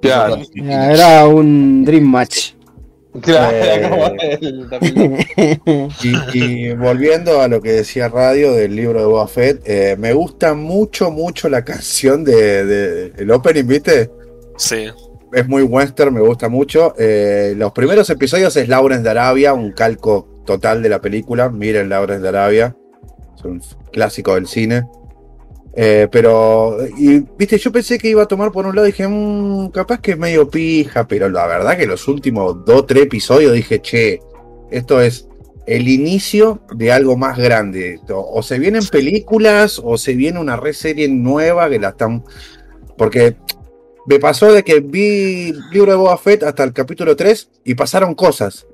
Claro. 0.01 0.37
Era 0.55 1.27
un 1.27 1.83
Dream 1.85 2.03
Match. 2.05 2.53
Claro, 3.21 3.57
Eh, 3.57 3.87
como 3.89 4.05
el- 5.35 5.89
y 6.33 6.73
volviendo 6.75 7.41
a 7.41 7.47
lo 7.49 7.61
que 7.61 7.71
decía 7.73 8.07
Radio 8.07 8.53
del 8.53 8.73
libro 8.75 8.99
de 9.01 9.05
Boba 9.05 9.27
Fett, 9.27 9.61
eh, 9.65 9.95
me 9.99 10.13
gusta 10.13 10.53
mucho, 10.53 11.11
mucho 11.11 11.49
la 11.49 11.65
canción 11.65 12.23
de, 12.23 12.65
de- 12.65 13.13
el 13.17 13.31
opening, 13.31 13.65
¿viste? 13.67 14.09
Sí, 14.57 14.87
Es 15.33 15.47
muy 15.47 15.63
western, 15.63 16.13
me 16.13 16.21
gusta 16.21 16.47
mucho. 16.49 16.93
Eh, 16.97 17.53
los 17.57 17.71
primeros 17.73 18.09
episodios 18.09 18.55
es 18.55 18.67
Lawrence 18.69 19.03
de 19.03 19.09
Arabia, 19.09 19.53
un 19.53 19.71
calco 19.73 20.27
total 20.45 20.81
de 20.83 20.89
la 20.89 21.01
película. 21.01 21.49
Miren 21.49 21.89
Lawrence 21.89 22.21
de 22.23 22.29
Arabia, 22.29 22.75
es 23.37 23.43
un 23.43 23.61
clásico 23.91 24.35
del 24.35 24.47
cine. 24.47 24.83
Eh, 25.73 26.07
pero, 26.11 26.77
y, 26.97 27.19
viste, 27.37 27.57
yo 27.57 27.71
pensé 27.71 27.97
que 27.97 28.09
iba 28.09 28.23
a 28.23 28.27
tomar 28.27 28.51
por 28.51 28.65
un 28.65 28.75
lado, 28.75 28.85
dije, 28.85 29.07
"Mm, 29.07 29.69
capaz 29.69 30.01
que 30.01 30.11
es 30.11 30.17
medio 30.17 30.49
pija, 30.49 31.07
pero 31.07 31.29
la 31.29 31.47
verdad 31.47 31.77
que 31.77 31.87
los 31.87 32.07
últimos 32.07 32.65
dos, 32.65 32.85
tres 32.87 33.03
episodios 33.03 33.53
dije, 33.53 33.81
che, 33.81 34.19
esto 34.69 34.99
es 35.01 35.27
el 35.67 35.87
inicio 35.87 36.61
de 36.75 36.91
algo 36.91 37.15
más 37.17 37.37
grande. 37.37 37.99
O, 38.09 38.39
o 38.39 38.43
se 38.43 38.59
vienen 38.59 38.85
películas, 38.87 39.79
o 39.83 39.97
se 39.97 40.13
viene 40.15 40.39
una 40.39 40.57
reserie 40.57 41.07
nueva 41.07 41.69
que 41.69 41.79
la 41.79 41.89
están. 41.89 42.23
Porque 42.97 43.37
me 44.07 44.19
pasó 44.19 44.51
de 44.51 44.63
que 44.63 44.79
vi 44.81 45.53
libro 45.71 45.91
de 45.91 45.97
Boba 45.97 46.17
Fett 46.17 46.43
hasta 46.43 46.63
el 46.63 46.73
capítulo 46.73 47.15
3 47.15 47.49
y 47.63 47.75
pasaron 47.75 48.15
cosas. 48.15 48.67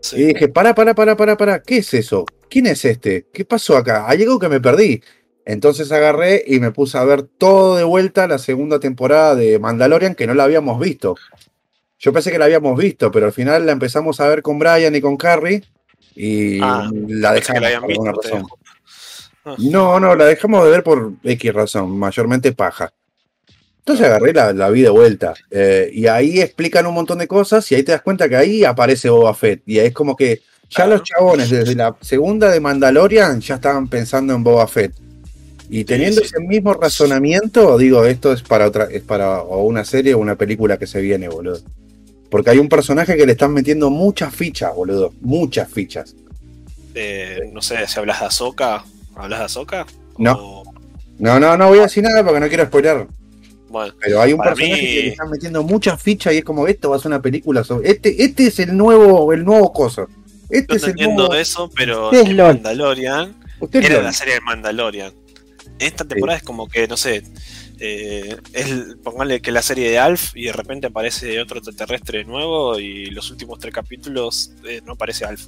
sí. 0.00 0.16
Y 0.16 0.24
dije, 0.26 0.48
para, 0.48 0.74
para, 0.74 0.94
para, 0.94 1.16
para, 1.16 1.36
para, 1.36 1.62
¿qué 1.62 1.78
es 1.78 1.94
eso? 1.94 2.26
¿Quién 2.50 2.66
es 2.66 2.84
este? 2.84 3.26
¿Qué 3.32 3.44
pasó 3.44 3.76
acá? 3.76 4.04
Hay 4.08 4.22
algo 4.22 4.38
que 4.38 4.48
me 4.48 4.60
perdí. 4.60 5.00
Entonces 5.46 5.92
agarré 5.92 6.42
y 6.46 6.58
me 6.60 6.70
puse 6.70 6.96
a 6.98 7.04
ver 7.04 7.22
todo 7.22 7.76
de 7.76 7.84
vuelta 7.84 8.26
la 8.26 8.38
segunda 8.38 8.80
temporada 8.80 9.34
de 9.34 9.58
Mandalorian 9.58 10.14
que 10.14 10.26
no 10.26 10.34
la 10.34 10.44
habíamos 10.44 10.80
visto. 10.80 11.16
Yo 11.98 12.12
pensé 12.12 12.30
que 12.32 12.38
la 12.38 12.46
habíamos 12.46 12.78
visto, 12.78 13.10
pero 13.10 13.26
al 13.26 13.32
final 13.32 13.66
la 13.66 13.72
empezamos 13.72 14.20
a 14.20 14.28
ver 14.28 14.42
con 14.42 14.58
Brian 14.58 14.94
y 14.94 15.00
con 15.00 15.16
Carrie 15.16 15.62
y 16.16 16.60
Ah, 16.62 16.88
la 17.08 17.32
dejamos 17.32 17.62
la 17.62 17.80
por 17.80 17.90
alguna 17.90 18.12
visto 18.12 18.22
razón. 18.22 18.46
ustedes. 19.44 19.70
No, 19.72 20.00
no, 20.00 20.14
la 20.14 20.24
dejamos 20.24 20.64
de 20.64 20.70
ver 20.70 20.82
por 20.82 21.12
X 21.22 21.52
razón, 21.52 21.98
mayormente 21.98 22.52
paja. 22.52 22.92
Entonces 23.80 24.06
agarré 24.06 24.32
la, 24.32 24.52
la 24.54 24.70
vi 24.70 24.80
de 24.80 24.88
vuelta. 24.88 25.34
eh, 25.50 25.90
y 25.92 26.06
ahí 26.06 26.40
explican 26.40 26.86
un 26.86 26.94
montón 26.94 27.18
de 27.18 27.28
cosas 27.28 27.70
y 27.70 27.74
ahí 27.74 27.82
te 27.82 27.92
das 27.92 28.00
cuenta 28.00 28.28
que 28.30 28.36
ahí 28.36 28.64
aparece 28.64 29.10
Boba 29.10 29.34
Fett. 29.34 29.62
Y 29.66 29.78
es 29.78 29.92
como 29.92 30.16
que 30.16 30.40
ya 30.70 30.86
los 30.86 31.02
chabones 31.02 31.50
desde 31.50 31.74
la 31.74 31.94
segunda 32.00 32.50
de 32.50 32.60
Mandalorian 32.60 33.40
ya 33.42 33.56
estaban 33.56 33.88
pensando 33.88 34.32
en 34.34 34.42
Boba 34.42 34.66
Fett. 34.66 34.94
Y 35.80 35.84
teniendo 35.84 36.20
sí. 36.20 36.26
ese 36.26 36.40
mismo 36.40 36.72
razonamiento, 36.74 37.76
digo, 37.78 38.04
esto 38.04 38.32
es 38.32 38.42
para 38.42 38.66
otra, 38.68 38.84
es 38.90 39.02
para 39.02 39.42
o 39.42 39.64
una 39.64 39.84
serie 39.84 40.14
o 40.14 40.18
una 40.18 40.36
película 40.36 40.78
que 40.78 40.86
se 40.86 41.00
viene, 41.00 41.28
boludo. 41.28 41.58
Porque 42.30 42.50
hay 42.50 42.58
un 42.58 42.68
personaje 42.68 43.16
que 43.16 43.26
le 43.26 43.32
están 43.32 43.52
metiendo 43.52 43.90
muchas 43.90 44.34
fichas, 44.34 44.74
boludo. 44.74 45.12
Muchas 45.20 45.68
fichas. 45.70 46.14
Eh, 46.94 47.50
no 47.52 47.60
sé 47.60 47.86
si 47.88 47.98
hablas 47.98 48.20
de 48.20 48.26
Ahsoka. 48.26 48.84
¿Hablas 49.16 49.38
de 49.40 49.44
Ahsoka? 49.46 49.86
No. 50.18 50.32
O- 50.32 50.64
No, 51.18 51.38
no, 51.40 51.56
no 51.56 51.68
voy 51.68 51.78
a 51.78 51.82
decir 51.82 52.02
nada 52.02 52.24
porque 52.24 52.40
no 52.40 52.48
quiero 52.48 52.64
spoiler. 52.66 53.06
bueno, 53.68 53.94
Pero 54.00 54.20
hay 54.20 54.32
un 54.32 54.40
personaje 54.40 54.72
mí- 54.72 54.80
que 54.80 55.02
le 55.02 55.08
están 55.08 55.30
metiendo 55.30 55.62
muchas 55.64 56.00
fichas 56.02 56.34
y 56.34 56.38
es 56.38 56.44
como 56.44 56.66
esto 56.68 56.90
va 56.90 56.96
a 56.96 56.98
ser 57.00 57.08
una 57.08 57.22
película 57.22 57.62
sobre. 57.64 57.90
Este, 57.90 58.22
este 58.24 58.46
es 58.48 58.58
el 58.60 58.76
nuevo, 58.76 59.32
el 59.32 59.44
nuevo 59.44 59.72
coso. 59.72 60.08
Este 60.50 60.66
yo 60.72 60.76
es 60.76 60.82
no 60.82 60.86
el 60.86 60.90
entiendo 60.92 61.22
nuevo. 61.26 61.34
eso, 61.34 61.70
pero 61.74 62.10
¿Qué 62.10 62.20
es? 62.20 62.34
Mandalorian 62.36 63.34
Usted 63.60 63.84
era 63.84 64.02
la 64.02 64.12
serie 64.12 64.34
de 64.34 64.40
Mandalorian. 64.40 65.12
Esta 65.78 66.04
temporada 66.04 66.38
es 66.38 66.44
como 66.44 66.68
que, 66.68 66.86
no 66.86 66.96
sé, 66.96 67.22
eh, 67.80 68.36
es, 68.52 68.96
póngale 69.02 69.40
que 69.42 69.50
la 69.50 69.62
serie 69.62 69.90
de 69.90 69.98
Alf 69.98 70.36
y 70.36 70.44
de 70.44 70.52
repente 70.52 70.86
aparece 70.86 71.40
otro 71.40 71.58
extraterrestre 71.58 72.24
nuevo 72.24 72.78
y 72.78 73.06
los 73.06 73.30
últimos 73.30 73.58
tres 73.58 73.74
capítulos 73.74 74.52
eh, 74.64 74.80
no 74.84 74.92
aparece 74.92 75.24
Alf. 75.24 75.46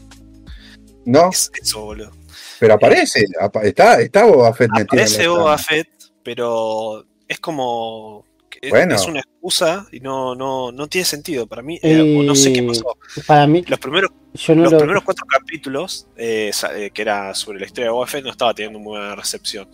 No, 1.04 1.30
Es 1.30 1.50
eso, 1.62 1.82
boludo. 1.82 2.10
pero 2.58 2.74
aparece. 2.74 3.24
apa- 3.40 3.62
Está, 3.62 4.00
está 4.00 4.24
Boba 4.24 4.52
Fett 4.52 4.70
Aparece 4.72 5.28
Boba. 5.28 5.56
Fett, 5.56 5.88
pero 6.24 7.04
es 7.28 7.38
como. 7.38 8.24
Bueno. 8.70 8.94
Es 8.96 9.06
una 9.06 9.20
excusa 9.20 9.86
y 9.92 10.00
no, 10.00 10.34
no, 10.34 10.72
no 10.72 10.88
tiene 10.88 11.04
sentido. 11.04 11.46
Para 11.46 11.62
mí, 11.62 11.78
eh, 11.82 12.16
o 12.18 12.22
no 12.24 12.34
sé 12.34 12.52
qué 12.52 12.60
Eh, 12.60 12.66
pasó. 12.66 12.96
Para 13.26 13.46
mí, 13.46 13.62
Los 13.68 13.78
primeros 13.78 14.10
yo 14.34 14.54
no 14.56 14.64
los 14.64 14.72
lo. 14.72 14.78
primeros 14.78 15.04
cuatro 15.04 15.24
capítulos, 15.26 16.08
eh, 16.16 16.50
eh, 16.74 16.90
que 16.92 17.02
era 17.02 17.32
sobre 17.34 17.60
la 17.60 17.66
historia 17.66 17.84
de 17.84 17.90
Boba 17.92 18.06
Fett, 18.08 18.24
no 18.24 18.30
estaba 18.32 18.52
teniendo 18.54 18.80
muy 18.80 18.98
buena 18.98 19.14
recepción. 19.14 19.68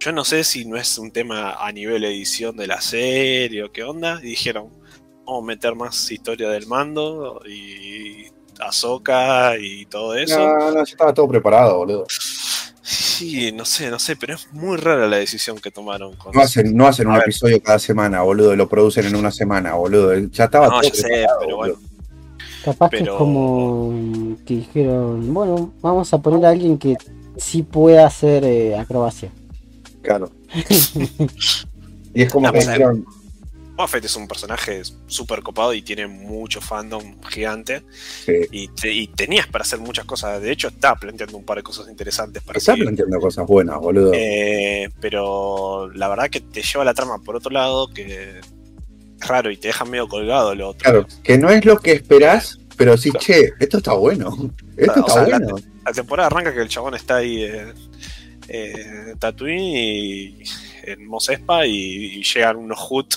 Yo 0.00 0.12
no 0.12 0.24
sé 0.24 0.44
si 0.44 0.64
no 0.64 0.76
es 0.76 0.96
un 0.98 1.10
tema 1.10 1.52
a 1.64 1.70
nivel 1.72 2.02
edición 2.04 2.56
de 2.56 2.66
la 2.66 2.80
serie 2.80 3.62
o 3.64 3.70
qué 3.70 3.82
onda. 3.84 4.18
Y 4.22 4.28
dijeron, 4.28 4.68
vamos 5.26 5.42
a 5.42 5.46
meter 5.46 5.74
más 5.74 6.10
historia 6.10 6.48
del 6.48 6.66
mando 6.66 7.40
y 7.46 8.24
Ahsoka 8.58 9.58
y 9.58 9.84
todo 9.86 10.14
eso. 10.16 10.38
No, 10.38 10.70
no, 10.70 10.76
ya 10.76 10.82
estaba 10.92 11.12
todo 11.12 11.28
preparado, 11.28 11.76
boludo. 11.76 12.06
Sí, 12.82 13.52
no 13.52 13.66
sé, 13.66 13.90
no 13.90 13.98
sé, 13.98 14.16
pero 14.16 14.34
es 14.34 14.50
muy 14.52 14.78
rara 14.78 15.06
la 15.06 15.18
decisión 15.18 15.58
que 15.58 15.70
tomaron. 15.70 16.16
Con 16.16 16.32
No 16.32 16.40
hacen, 16.40 16.74
no 16.74 16.86
hacen 16.86 17.06
un 17.06 17.14
ver. 17.14 17.22
episodio 17.24 17.62
cada 17.62 17.78
semana, 17.78 18.22
boludo. 18.22 18.56
Lo 18.56 18.68
producen 18.68 19.04
en 19.06 19.16
una 19.16 19.30
semana, 19.30 19.74
boludo. 19.74 20.16
Ya 20.30 20.44
estaba 20.44 20.66
No, 20.68 20.80
todo 20.80 20.90
ya 20.90 20.94
sé, 20.94 21.08
pero 21.08 21.56
boludo. 21.56 21.56
bueno. 21.58 21.74
Capaz 22.64 22.88
que 22.90 22.96
es 22.96 23.02
pero- 23.02 23.18
como 23.18 24.36
que 24.46 24.54
dijeron, 24.54 25.32
bueno, 25.34 25.72
vamos 25.82 26.12
a 26.14 26.18
poner 26.18 26.46
a 26.46 26.50
alguien 26.50 26.78
que 26.78 26.96
sí 27.36 27.62
pueda 27.62 28.06
hacer 28.06 28.44
eh, 28.44 28.76
acrobacia. 28.78 29.30
Claro. 30.02 30.30
y 32.14 32.22
es 32.22 32.32
como 32.32 32.46
No, 32.46 32.52
que 32.52 32.58
pues, 32.58 32.66
dijeron, 32.68 33.04
Boba 33.76 33.88
Fett 33.88 34.04
es 34.04 34.16
un 34.16 34.28
personaje 34.28 34.82
súper 35.06 35.42
copado 35.42 35.72
y 35.72 35.82
tiene 35.82 36.06
mucho 36.06 36.60
fandom 36.60 37.20
gigante. 37.22 37.82
sí, 38.26 38.32
Y, 38.50 38.68
te- 38.68 38.92
y 38.92 39.06
tenías 39.08 39.46
para 39.46 39.62
hacer 39.62 39.78
muchas 39.78 40.04
cosas. 40.04 40.40
De 40.42 40.50
hecho, 40.52 40.68
está 40.68 40.94
planteando 40.96 41.36
un 41.38 41.44
par 41.44 41.58
de 41.58 41.62
cosas 41.62 41.88
interesantes 41.88 42.42
para 42.42 42.58
está 42.58 42.72
seguir. 42.72 42.84
planteando 42.86 43.18
cosas 43.20 43.46
buenas, 43.46 43.78
boludo. 43.78 44.12
Eh, 44.14 44.90
pero 45.00 45.90
la 45.94 46.08
verdad 46.08 46.28
que 46.28 46.40
te 46.40 46.62
lleva 46.62 46.84
la 46.84 46.94
trama 46.94 47.18
por 47.22 47.36
otro 47.36 47.50
lado 47.50 47.88
que 47.88 48.38
es 48.40 48.46
raro 49.26 49.50
y 49.50 49.56
te 49.56 49.68
deja 49.68 49.84
medio 49.84 50.08
colgado 50.08 50.54
lo 50.54 50.68
otro. 50.70 50.82
Claro, 50.90 51.06
que 51.22 51.38
no 51.38 51.48
es 51.50 51.64
lo 51.64 51.78
que 51.78 51.92
esperás, 51.92 52.58
pero 52.76 52.96
sí, 52.98 53.10
che, 53.18 53.52
esto 53.60 53.78
está 53.78 53.92
bueno. 53.94 54.34
Esto 54.76 55.00
O 55.04 55.06
está 55.06 55.12
sea, 55.26 55.38
bueno. 55.38 55.56
La 55.86 55.92
temporada 55.92 56.26
arranca 56.26 56.52
que 56.52 56.60
el 56.60 56.68
chabón 56.68 56.94
está 56.94 57.16
ahí 57.16 57.44
en 57.44 57.72
eh, 58.52 59.14
Tatooine 59.18 59.60
y 59.62 60.42
en 60.84 61.06
Mos 61.06 61.28
Espa 61.28 61.66
y, 61.66 61.72
y 62.18 62.22
llegan 62.24 62.56
unos 62.56 62.78
Hut 62.90 63.14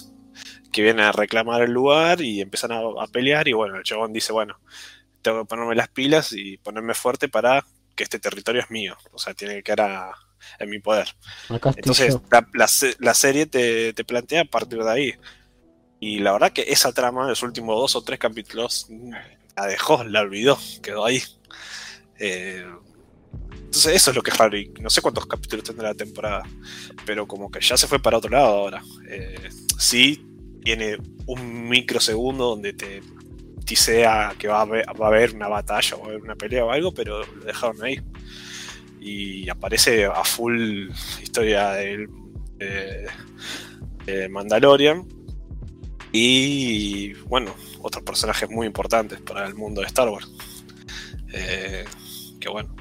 que 0.72 0.82
vienen 0.82 1.06
a 1.06 1.12
reclamar 1.12 1.62
el 1.62 1.72
lugar 1.72 2.22
y 2.22 2.42
empiezan 2.42 2.72
a, 2.72 2.80
a 2.80 3.08
pelear 3.08 3.48
y 3.48 3.54
bueno, 3.54 3.78
el 3.78 3.84
chabón 3.84 4.14
dice, 4.14 4.32
bueno, 4.34 4.60
tengo 5.22 5.42
que 5.44 5.48
ponerme 5.50 5.76
las 5.76 5.90
pilas 5.90 6.34
y 6.34 6.58
ponerme 6.58 6.94
fuerte 6.94 7.30
para 7.30 7.66
que 7.96 8.04
este 8.04 8.20
territorio 8.20 8.62
es 8.62 8.72
mío. 8.72 8.96
O 9.12 9.20
sea, 9.20 9.34
tiene 9.34 9.56
que 9.56 9.64
quedar 9.64 9.82
a- 9.82 10.14
en 10.60 10.70
mi 10.70 10.80
poder. 10.80 11.08
Entonces, 11.78 12.16
la, 12.32 12.48
la 12.54 12.68
se- 12.68 12.96
la 13.00 13.14
serie 13.14 13.46
te, 13.46 13.94
te 13.94 14.04
plantea 14.04 14.42
a 14.42 14.46
partir 14.46 14.84
de 14.84 14.92
ahí. 14.92 15.14
Y 16.00 16.20
la 16.20 16.34
verdad 16.34 16.52
que 16.52 16.64
esa 16.68 16.92
trama, 16.92 17.28
los 17.28 17.44
últimos 17.44 17.76
dos 17.78 17.96
o 17.96 18.04
tres 18.04 18.20
capítulos, 18.20 18.88
la 19.56 19.68
dejó, 19.68 20.04
la 20.04 20.22
olvidó, 20.22 20.58
quedó 20.82 21.06
ahí. 21.06 21.22
Eh, 22.20 22.66
entonces, 23.74 23.96
eso 23.96 24.12
es 24.12 24.16
lo 24.16 24.22
que 24.22 24.30
es 24.30 24.38
raro. 24.38 24.56
Y 24.56 24.72
no 24.80 24.90
sé 24.92 25.02
cuántos 25.02 25.26
capítulos 25.26 25.66
tendrá 25.66 25.88
la 25.90 25.96
temporada, 25.96 26.44
pero 27.08 27.26
como 27.26 27.50
que 27.50 27.60
ya 27.60 27.76
se 27.76 27.88
fue 27.88 27.98
para 28.00 28.20
otro 28.20 28.30
lado 28.30 28.46
ahora. 28.46 28.84
Eh, 29.10 29.50
sí, 29.80 30.24
tiene 30.64 30.98
un 31.26 31.68
microsegundo 31.68 32.50
donde 32.50 32.74
te 32.74 33.02
tisea 33.66 34.36
que 34.38 34.48
va 34.48 34.60
a, 34.60 35.08
haber, 35.08 35.34
una 35.34 35.48
batalla 35.48 35.98
va 35.98 36.04
a 36.04 36.08
haber 36.10 36.22
una 36.22 36.36
pelea 36.36 36.66
o 36.66 36.72
algo, 36.72 36.94
pero 36.94 37.26
lo 37.26 37.46
dejaron 37.46 37.84
ahí. 37.84 38.00
Y 39.02 39.50
aparece 39.50 40.06
a 40.06 40.24
full 40.24 40.90
historia 41.20 41.72
del 41.72 42.08
de- 42.58 43.08
de 44.06 44.30
Mandalorian. 44.30 45.04
Y 46.12 47.14
bueno, 47.24 47.56
otros 47.82 48.04
personajes 48.04 48.52
muy 48.52 48.68
importantes 48.68 49.20
para 49.20 49.48
el 49.48 49.56
mundo 49.56 49.82
de 49.82 49.88
Star 49.88 50.10
Wars. 50.10 50.30
Eh, 51.34 51.86
que 52.40 52.50
bueno. 52.50 52.76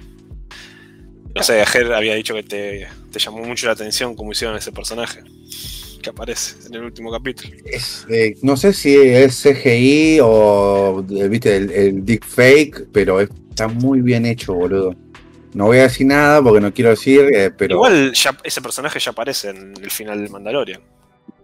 No 1.35 1.43
sé, 1.43 1.65
Ger 1.67 1.93
había 1.93 2.15
dicho 2.15 2.35
que 2.35 2.43
te, 2.43 2.87
te 3.11 3.19
llamó 3.19 3.39
mucho 3.45 3.67
la 3.67 3.73
atención 3.73 4.15
cómo 4.15 4.33
hicieron 4.33 4.57
ese 4.57 4.71
personaje 4.73 5.21
que 6.03 6.11
aparece 6.11 6.67
en 6.67 6.75
el 6.75 6.83
último 6.85 7.11
capítulo. 7.13 7.55
Es, 7.65 8.05
eh, 8.11 8.35
no 8.43 8.57
sé 8.57 8.73
si 8.73 8.95
es 8.97 9.41
CGI 9.43 10.19
o, 10.23 11.05
eh, 11.11 11.29
viste, 11.29 11.57
el, 11.57 11.71
el 11.71 12.05
deep 12.05 12.25
fake, 12.25 12.89
pero 12.93 13.21
está 13.21 13.69
muy 13.69 14.01
bien 14.01 14.27
hecho, 14.27 14.53
boludo. 14.55 14.95
No 15.55 15.67
voy 15.67 15.79
a 15.79 15.83
decir 15.83 16.07
nada 16.07 16.43
porque 16.43 16.61
no 16.61 16.73
quiero 16.75 16.91
decir, 16.91 17.21
eh, 17.33 17.51
pero... 17.57 17.77
Igual 17.77 18.13
ya, 18.15 18.37
ese 18.43 18.61
personaje 18.61 18.99
ya 18.99 19.11
aparece 19.13 19.51
en 19.51 19.75
el 19.83 19.91
final 19.91 20.21
del 20.21 20.31
Mandalorian. 20.31 20.81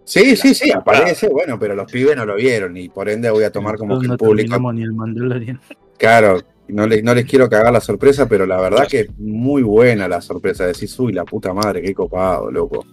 sí, 0.03 0.35
sí, 0.35 0.53
sí, 0.53 0.69
la- 0.69 0.77
aparece, 0.77 1.29
bueno, 1.29 1.57
pero 1.59 1.73
los 1.75 1.89
pibes 1.91 2.15
no 2.17 2.25
lo 2.25 2.35
vieron 2.35 2.75
y 2.75 2.89
por 2.89 3.07
ende 3.07 3.29
voy 3.29 3.43
a 3.45 3.51
tomar 3.51 3.77
como 3.77 3.99
que 3.99 4.07
no 4.07 4.13
el 4.13 4.19
público... 4.19 4.49
terminamos 4.49 4.75
ni 4.75 4.81
el 4.83 4.93
Mandalorian. 4.93 5.61
Claro, 5.97 6.41
no 6.69 6.87
les, 6.87 7.03
no 7.03 7.13
les 7.13 7.25
quiero 7.25 7.49
cagar 7.49 7.73
la 7.73 7.81
sorpresa, 7.81 8.27
pero 8.27 8.45
la 8.45 8.59
verdad 8.61 8.87
que 8.87 9.01
es 9.01 9.17
muy 9.17 9.61
buena 9.63 10.07
la 10.07 10.21
sorpresa. 10.21 10.65
Decís, 10.65 10.97
uy, 10.99 11.13
la 11.13 11.25
puta 11.25 11.53
madre, 11.53 11.81
qué 11.81 11.93
copado, 11.93 12.51
loco. 12.51 12.85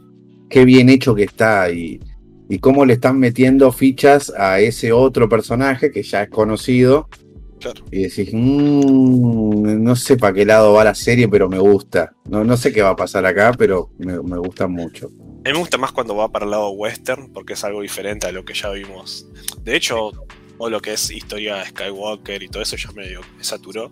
Qué 0.48 0.64
bien 0.64 0.88
hecho 0.88 1.14
que 1.14 1.24
está 1.24 1.70
y, 1.70 2.00
y 2.48 2.58
cómo 2.58 2.84
le 2.84 2.94
están 2.94 3.18
metiendo 3.18 3.72
fichas 3.72 4.32
a 4.36 4.60
ese 4.60 4.92
otro 4.92 5.28
personaje 5.28 5.90
que 5.90 6.02
ya 6.02 6.22
es 6.22 6.30
conocido. 6.30 7.08
Claro. 7.58 7.84
Y 7.90 8.02
decís, 8.02 8.30
"Mm, 8.32 9.82
no 9.82 9.96
sé 9.96 10.16
para 10.16 10.34
qué 10.34 10.44
lado 10.44 10.74
va 10.74 10.84
la 10.84 10.94
serie, 10.94 11.28
pero 11.28 11.48
me 11.48 11.58
gusta. 11.58 12.14
No, 12.28 12.44
no 12.44 12.56
sé 12.56 12.72
qué 12.72 12.82
va 12.82 12.90
a 12.90 12.96
pasar 12.96 13.24
acá, 13.26 13.52
pero 13.56 13.90
me, 13.98 14.20
me 14.22 14.38
gusta 14.38 14.66
mucho. 14.66 15.06
A 15.06 15.48
mí 15.48 15.52
me 15.52 15.58
gusta 15.58 15.78
más 15.78 15.92
cuando 15.92 16.14
va 16.16 16.28
para 16.30 16.44
el 16.44 16.50
lado 16.50 16.70
western, 16.70 17.32
porque 17.32 17.54
es 17.54 17.64
algo 17.64 17.80
diferente 17.80 18.26
a 18.26 18.32
lo 18.32 18.44
que 18.44 18.52
ya 18.54 18.70
vimos. 18.70 19.26
De 19.62 19.74
hecho, 19.76 20.10
todo 20.58 20.70
lo 20.70 20.80
que 20.80 20.92
es 20.94 21.10
historia 21.10 21.56
de 21.56 21.66
Skywalker 21.66 22.42
y 22.42 22.48
todo 22.48 22.62
eso 22.62 22.76
ya 22.76 22.90
medio 22.92 23.20
me 23.36 23.44
saturó. 23.44 23.90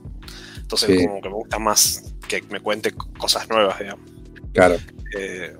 Entonces, 0.56 0.98
Sí. 0.98 1.06
como 1.06 1.20
que 1.20 1.28
me 1.28 1.34
gusta 1.34 1.58
más 1.58 2.14
que 2.28 2.42
me 2.50 2.60
cuente 2.60 2.92
cosas 3.18 3.48
nuevas, 3.48 3.78
digamos. 3.78 4.10
Claro. 4.52 4.76
Eh, 5.18 5.54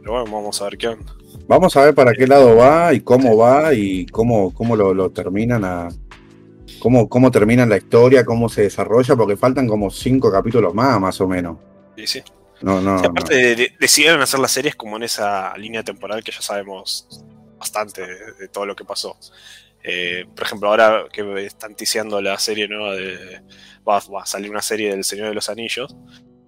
pero 0.00 0.12
bueno, 0.12 0.24
vamos 0.24 0.60
a 0.60 0.64
ver 0.64 0.78
qué 0.78 0.88
onda. 0.88 1.14
Vamos 1.46 1.76
a 1.76 1.84
ver 1.84 1.94
para 1.94 2.12
qué 2.12 2.26
lado 2.26 2.56
va 2.56 2.92
y 2.92 3.00
cómo 3.00 3.36
va 3.36 3.72
y 3.74 4.06
cómo, 4.06 4.52
cómo 4.54 4.76
lo, 4.76 4.92
lo 4.94 5.10
terminan 5.10 5.64
a. 5.64 5.88
Cómo, 6.80 7.08
cómo 7.08 7.30
terminan 7.30 7.68
la 7.70 7.76
historia, 7.78 8.24
cómo 8.24 8.48
se 8.48 8.62
desarrolla, 8.62 9.16
porque 9.16 9.36
faltan 9.36 9.66
como 9.66 9.90
cinco 9.90 10.30
capítulos 10.30 10.74
más, 10.74 11.00
más 11.00 11.20
o 11.20 11.26
menos. 11.26 11.56
Y 11.96 12.06
sí. 12.06 12.22
No, 12.60 12.80
no. 12.80 12.98
Sí, 13.00 13.06
aparte, 13.06 13.34
de- 13.34 13.56
de- 13.56 13.72
decidieron 13.80 14.20
hacer 14.20 14.38
las 14.40 14.52
series 14.52 14.76
como 14.76 14.96
en 14.96 15.02
esa 15.04 15.56
línea 15.56 15.82
temporal 15.82 16.22
que 16.22 16.30
ya 16.30 16.40
sabemos 16.42 17.24
bastante 17.58 18.02
de, 18.02 18.32
de 18.38 18.48
todo 18.48 18.66
lo 18.66 18.76
que 18.76 18.84
pasó. 18.84 19.16
Eh, 19.84 20.26
por 20.34 20.44
ejemplo, 20.44 20.68
ahora 20.68 21.04
que 21.12 21.44
están 21.46 21.74
ticiando 21.74 22.20
la 22.20 22.38
serie 22.38 22.68
nueva 22.68 22.94
de. 22.94 23.40
Va, 23.88 24.00
va 24.12 24.22
a 24.22 24.26
salir 24.26 24.50
una 24.50 24.60
serie 24.62 24.90
del 24.90 25.04
Señor 25.04 25.28
de 25.28 25.34
los 25.34 25.48
Anillos. 25.48 25.94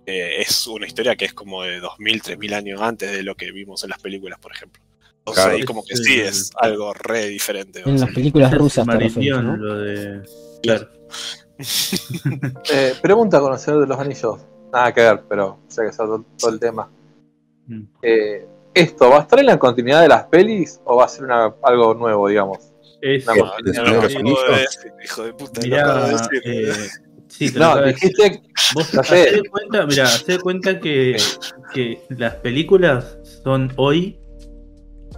eh, 0.07 0.41
es 0.43 0.67
una 0.67 0.87
historia 0.87 1.15
que 1.15 1.27
es 1.27 1.33
como 1.35 1.63
de 1.63 1.79
2000, 1.79 2.21
3000 2.23 2.55
años 2.55 2.81
antes 2.81 3.13
de 3.13 3.23
lo 3.23 3.35
que 3.37 3.53
vimos 3.53 3.85
en 3.85 3.91
las 3.91 4.01
películas, 4.01 4.39
por 4.41 4.51
ejemplo. 4.53 4.83
Entonces 5.19 5.45
Claro. 5.45 5.57
ahí 5.59 5.63
como 5.65 5.85
que 5.85 5.93
Es 5.95 6.03
sí 6.05 6.15
el- 6.21 6.27
es 6.27 6.51
algo 6.57 6.93
re 6.95 7.29
diferente. 7.29 7.81
En 7.81 7.95
o 7.95 7.99
sea. 7.99 8.07
las 8.07 8.15
películas 8.15 8.53
rusas 8.55 8.87
Marillion, 8.87 9.47
¿no? 9.47 9.57
lo 9.57 9.79
de. 9.79 10.23
Claro. 10.63 10.89
Eh, 12.73 12.95
pregunta 13.03 13.39
conocedor 13.41 13.83
de 13.83 13.87
los 13.87 13.99
anillos. 13.99 14.41
Nada 14.73 14.93
que 14.95 15.01
ver, 15.03 15.23
pero 15.29 15.59
sé 15.69 15.83
que 15.83 15.89
es 15.89 15.97
todo, 15.97 16.25
todo 16.39 16.51
el 16.53 16.59
tema. 16.61 16.91
Mm. 17.67 17.83
Eh, 18.03 18.47
¿Esto 18.73 19.11
va 19.11 19.19
a 19.19 19.21
estar 19.23 19.39
en 19.41 19.47
la 19.47 19.59
continuidad 19.59 20.01
de 20.01 20.09
las 20.09 20.25
pelis 20.25 20.81
o 20.85 20.97
va 20.97 21.05
a 21.05 21.09
ser 21.09 21.25
una- 21.25 21.55
algo 21.63 21.93
nuevo, 21.95 22.29
digamos? 22.29 22.70
Es, 23.03 23.27
No, 23.27 23.35
No, 23.35 23.45
¿De 23.45 23.73
no, 23.73 23.85
de 23.85 23.95
los 23.95 24.17
acabo 24.17 24.53
de 24.53 24.61
decir, 24.61 24.93
hijo 25.05 25.25
de 25.25 25.33
puta, 25.35 25.61
lo 25.61 25.67
mirá, 25.67 25.83
acabo 25.83 26.07
de 26.07 26.13
decir. 26.13 26.43
eh, 26.45 26.89
sí, 27.29 27.51
lo 27.51 27.61
No, 27.61 27.77
de 27.81 27.93
dijiste, 27.93 28.43
Vos 28.75 28.87
sé. 28.87 29.01
hacé 29.01 29.43
cuenta, 29.51 29.87
mira, 29.87 30.05
hacé 30.05 30.39
cuenta 30.39 30.81
que, 30.81 31.17
que 31.73 32.03
las 32.11 32.35
películas 32.37 33.19
son 33.43 33.73
hoy 33.77 34.19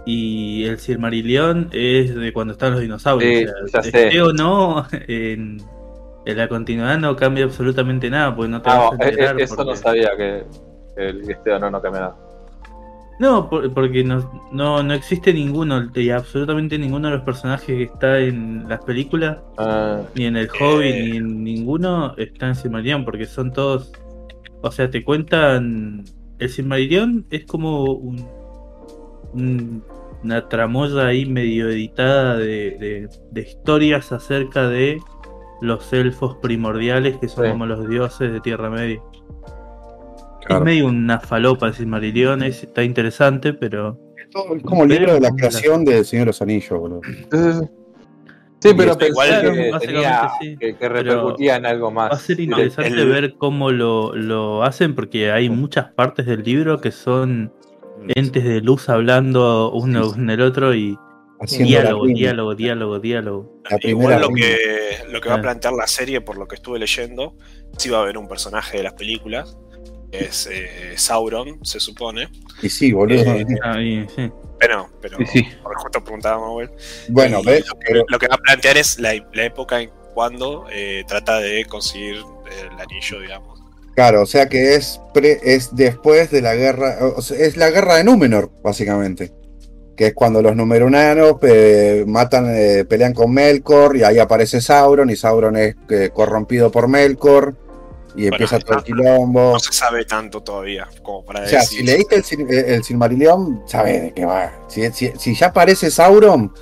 y 0.05 0.65
el 0.65 0.79
Silmarillion 0.79 1.69
es 1.71 2.15
de 2.15 2.33
cuando 2.33 2.53
estaban 2.53 2.73
los 2.73 2.81
dinosaurios. 2.81 3.31
Sí, 3.31 3.45
o 3.63 3.67
sea, 3.67 3.81
ya 3.81 3.91
sé. 3.91 4.07
esté 4.07 4.21
o 4.21 4.33
no, 4.33 4.85
en, 5.07 5.57
en 6.25 6.37
la 6.37 6.47
continuidad 6.47 6.97
no 6.99 7.15
cambia 7.15 7.45
absolutamente 7.45 8.09
nada, 8.09 8.35
porque 8.35 8.49
no 8.51 8.61
te 8.61 8.69
No, 8.69 8.75
vas 8.91 8.91
a 8.99 9.03
eh, 9.03 9.09
enterar. 9.09 9.39
eh, 9.39 9.43
eso 9.43 9.55
no 9.57 9.65
porque- 9.65 9.77
sabía 9.79 10.09
que, 10.17 10.43
que 10.95 11.09
el 11.09 11.29
este 11.29 11.51
o 11.51 11.59
no 11.59 11.69
no 11.69 11.81
cambia 11.81 12.01
nada. 12.01 12.15
No, 13.19 13.47
por- 13.49 13.71
porque 13.73 14.03
no, 14.03 14.49
no, 14.51 14.81
no 14.83 14.93
existe 14.93 15.33
ninguno, 15.33 15.89
y 15.95 16.09
absolutamente 16.09 16.77
ninguno 16.79 17.09
de 17.09 17.15
los 17.17 17.23
personajes 17.23 17.65
que 17.67 17.83
está 17.83 18.19
en 18.19 18.67
las 18.67 18.83
películas, 18.83 19.37
Ah, 19.57 20.01
ni 20.15 20.25
en 20.25 20.35
el 20.35 20.49
Hobbit, 20.49 20.85
Eh. 20.95 21.03
ni 21.11 21.17
en 21.17 21.43
ninguno, 21.43 22.15
está 22.17 22.47
en 22.47 22.55
Silmarillion, 22.55 23.05
porque 23.05 23.25
son 23.25 23.53
todos. 23.53 23.91
O 24.61 24.71
sea, 24.71 24.89
te 24.89 25.03
cuentan. 25.03 26.03
El 26.39 26.49
Silmarillion 26.49 27.25
es 27.29 27.45
como 27.45 27.83
un, 27.93 28.25
un- 29.33 29.83
una 30.23 30.47
tramoya 30.49 31.05
ahí 31.07 31.25
medio 31.25 31.69
editada 31.69 32.37
de, 32.37 32.71
de- 32.79 33.09
de 33.31 33.41
historias 33.41 34.11
acerca 34.11 34.67
de 34.69 34.99
los 35.61 35.91
elfos 35.93 36.37
primordiales 36.41 37.17
que 37.17 37.27
son 37.27 37.45
Sí. 37.45 37.51
como 37.51 37.65
los 37.65 37.87
dioses 37.87 38.31
de 38.31 38.39
Tierra 38.41 38.69
Media. 38.69 38.99
Claro. 40.45 40.61
Es 40.61 40.65
medio 40.65 40.87
una 40.87 41.19
falopa 41.19 41.67
el 41.67 41.73
Silmarillion, 41.73 42.43
es- 42.43 42.63
está 42.63 42.83
interesante, 42.83 43.53
pero. 43.53 43.97
Todo- 44.31 44.55
Es 44.55 44.63
como 44.63 44.83
el 44.83 44.89
libro 44.89 45.13
de 45.13 45.19
la 45.21 45.29
creación 45.31 45.85
del 45.85 46.03
Señor 46.05 46.23
de 46.25 46.27
los 46.27 46.41
Anillos, 46.41 46.69
boludo. 46.79 47.01
sí, 48.59 48.69
pero 48.77 48.97
claro, 48.97 49.53
que, 49.53 49.71
tenía, 49.85 50.29
sí. 50.41 50.57
que, 50.59 50.75
que 50.75 50.89
repercutía 50.89 51.57
en 51.57 51.65
algo 51.65 51.93
Va 51.93 52.05
a 52.07 52.09
más. 52.09 52.21
ser 52.21 52.39
interesante 52.39 52.99
el- 53.01 53.09
ver 53.09 53.35
cómo 53.37 53.71
lo, 53.71 54.15
lo 54.15 54.63
hacen, 54.63 54.95
porque 54.95 55.31
hay 55.31 55.49
muchas 55.49 55.91
partes 55.91 56.25
del 56.25 56.43
libro 56.43 56.79
que 56.81 56.91
son 56.91 57.53
entes 58.15 58.43
de 58.43 58.61
luz 58.61 58.89
hablando 58.89 59.71
uno 59.71 60.11
con 60.11 60.29
el 60.29 60.41
otro 60.41 60.73
y 60.73 60.97
Haciendo 61.39 61.67
diálogo, 61.67 62.05
diálogo, 62.07 62.55
diálogo, 62.55 62.99
diálogo. 62.99 63.61
Igual 63.81 64.21
lo 64.21 64.29
que, 64.29 64.57
lo 65.11 65.19
que 65.19 65.27
va 65.29 65.35
a 65.35 65.37
Ah. 65.39 65.41
plantear 65.41 65.73
la 65.73 65.87
serie, 65.87 66.21
por 66.21 66.37
lo 66.37 66.47
que 66.47 66.55
estuve 66.55 66.79
leyendo, 66.79 67.35
sí 67.77 67.89
va 67.89 67.97
a 67.97 68.01
haber 68.03 68.17
un 68.17 68.29
personaje 68.29 68.77
de 68.77 68.83
las 68.83 68.93
películas, 68.93 69.57
es 70.19 70.47
eh, 70.51 70.93
Sauron, 70.95 71.63
se 71.65 71.79
supone. 71.79 72.29
Y 72.61 72.69
sí, 72.69 72.91
boludo. 72.91 73.21
Eh, 73.33 73.45
Ah, 73.63 73.81
y- 73.81 74.07
sí. 74.15 74.31
Pero, 74.59 74.89
pero 75.01 75.17
Sí, 75.17 75.25
sí. 75.25 75.47
porque 75.61 75.81
justo 75.81 76.01
preguntaba 76.03 76.39
Manuel. 76.39 76.69
bueno. 77.09 77.37
Lo 77.39 77.43
que, 77.51 77.63
Pero- 77.85 78.05
lo 78.07 78.17
que 78.19 78.27
va 78.27 78.35
a 78.35 78.37
plantear 78.37 78.77
es 78.77 78.97
la, 78.99 79.13
la 79.33 79.43
época 79.45 79.81
en 79.81 79.89
cuando 80.13 80.67
eh, 80.71 81.03
trata 81.07 81.39
de 81.39 81.65
conseguir 81.65 82.15
el 82.15 82.79
anillo, 82.79 83.19
digamos. 83.19 83.59
Claro, 83.95 84.21
o 84.21 84.25
sea 84.25 84.47
que 84.47 84.75
es, 84.75 85.01
pre- 85.13 85.39
es 85.43 85.75
después 85.75 86.31
de 86.31 86.41
la 86.41 86.55
guerra, 86.55 86.97
o 87.15 87.21
sea, 87.21 87.37
es 87.37 87.57
la 87.57 87.69
guerra 87.71 87.95
de 87.97 88.03
Númenor, 88.05 88.51
básicamente. 88.63 89.31
Que 89.97 90.07
es 90.07 90.13
cuando 90.15 90.41
los 90.41 90.55
numeronanos 90.55 91.35
eh, 91.43 92.03
matan, 92.07 92.47
eh, 92.55 92.85
pelean 92.85 93.13
con 93.13 93.31
Melkor 93.31 93.95
y 93.97 94.03
ahí 94.03 94.17
aparece 94.17 94.61
Sauron 94.61 95.09
y 95.11 95.15
Sauron 95.15 95.55
es 95.57 95.75
eh, 95.89 96.09
corrompido 96.13 96.71
por 96.71 96.87
Melkor 96.87 97.55
y 98.15 98.27
empieza 98.27 98.59
todo 98.59 98.77
el 98.77 98.83
quilombo. 98.83 99.53
No 99.53 99.59
se 99.59 99.73
sabe 99.73 100.05
tanto 100.05 100.41
todavía 100.41 100.87
como 101.01 101.23
para 101.25 101.43
O 101.43 101.47
sea, 101.47 101.61
decir. 101.61 101.79
si 101.79 101.85
leíste 101.85 102.15
el, 102.15 102.23
Sil- 102.23 102.49
eh, 102.49 102.75
el 102.75 102.83
Silmarillion, 102.83 103.63
sabes 103.67 104.01
de 104.01 104.13
qué 104.13 104.25
va. 104.25 104.53
Si, 104.67 104.89
si- 104.91 105.11
si 105.17 105.35
ya 105.35 105.47
aparece 105.47 105.89
Sauron, 105.89 106.53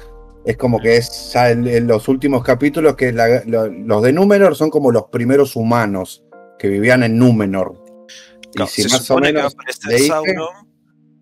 es 0.45 0.57
como 0.57 0.79
que 0.79 0.97
es 0.97 1.31
ya 1.33 1.51
en, 1.51 1.67
en 1.67 1.87
los 1.87 2.07
últimos 2.07 2.43
capítulos 2.43 2.95
que 2.95 3.11
la- 3.11 3.43
lo- 3.45 3.67
los 3.67 4.01
de 4.03 4.13
Númenor 4.13 4.55
son 4.55 4.69
como 4.69 4.91
los 4.91 5.03
primeros 5.11 5.55
humanos 5.55 6.23
que 6.57 6.67
vivían 6.67 7.03
en 7.03 7.17
Númenor. 7.17 7.83
Y 8.53 8.65
si 8.67 8.83
se 8.83 8.89
más 8.89 9.01
o 9.01 9.03
supone 9.03 9.33
que 9.33 9.41
va 9.41 9.47
a 9.47 9.87
leíste, 9.89 10.07
Sauron, 10.07 10.69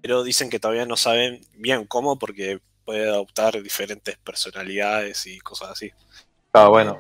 pero 0.01 0.23
dicen 0.23 0.49
que 0.49 0.59
todavía 0.59 0.85
no 0.85 0.95
saben 0.97 1.41
bien 1.57 1.85
cómo 1.85 2.17
porque 2.17 2.59
puede 2.85 3.07
adoptar 3.07 3.61
diferentes 3.61 4.17
personalidades 4.17 5.27
y 5.27 5.39
cosas 5.39 5.69
así. 5.71 5.91
Ah, 6.53 6.69
bueno. 6.69 6.97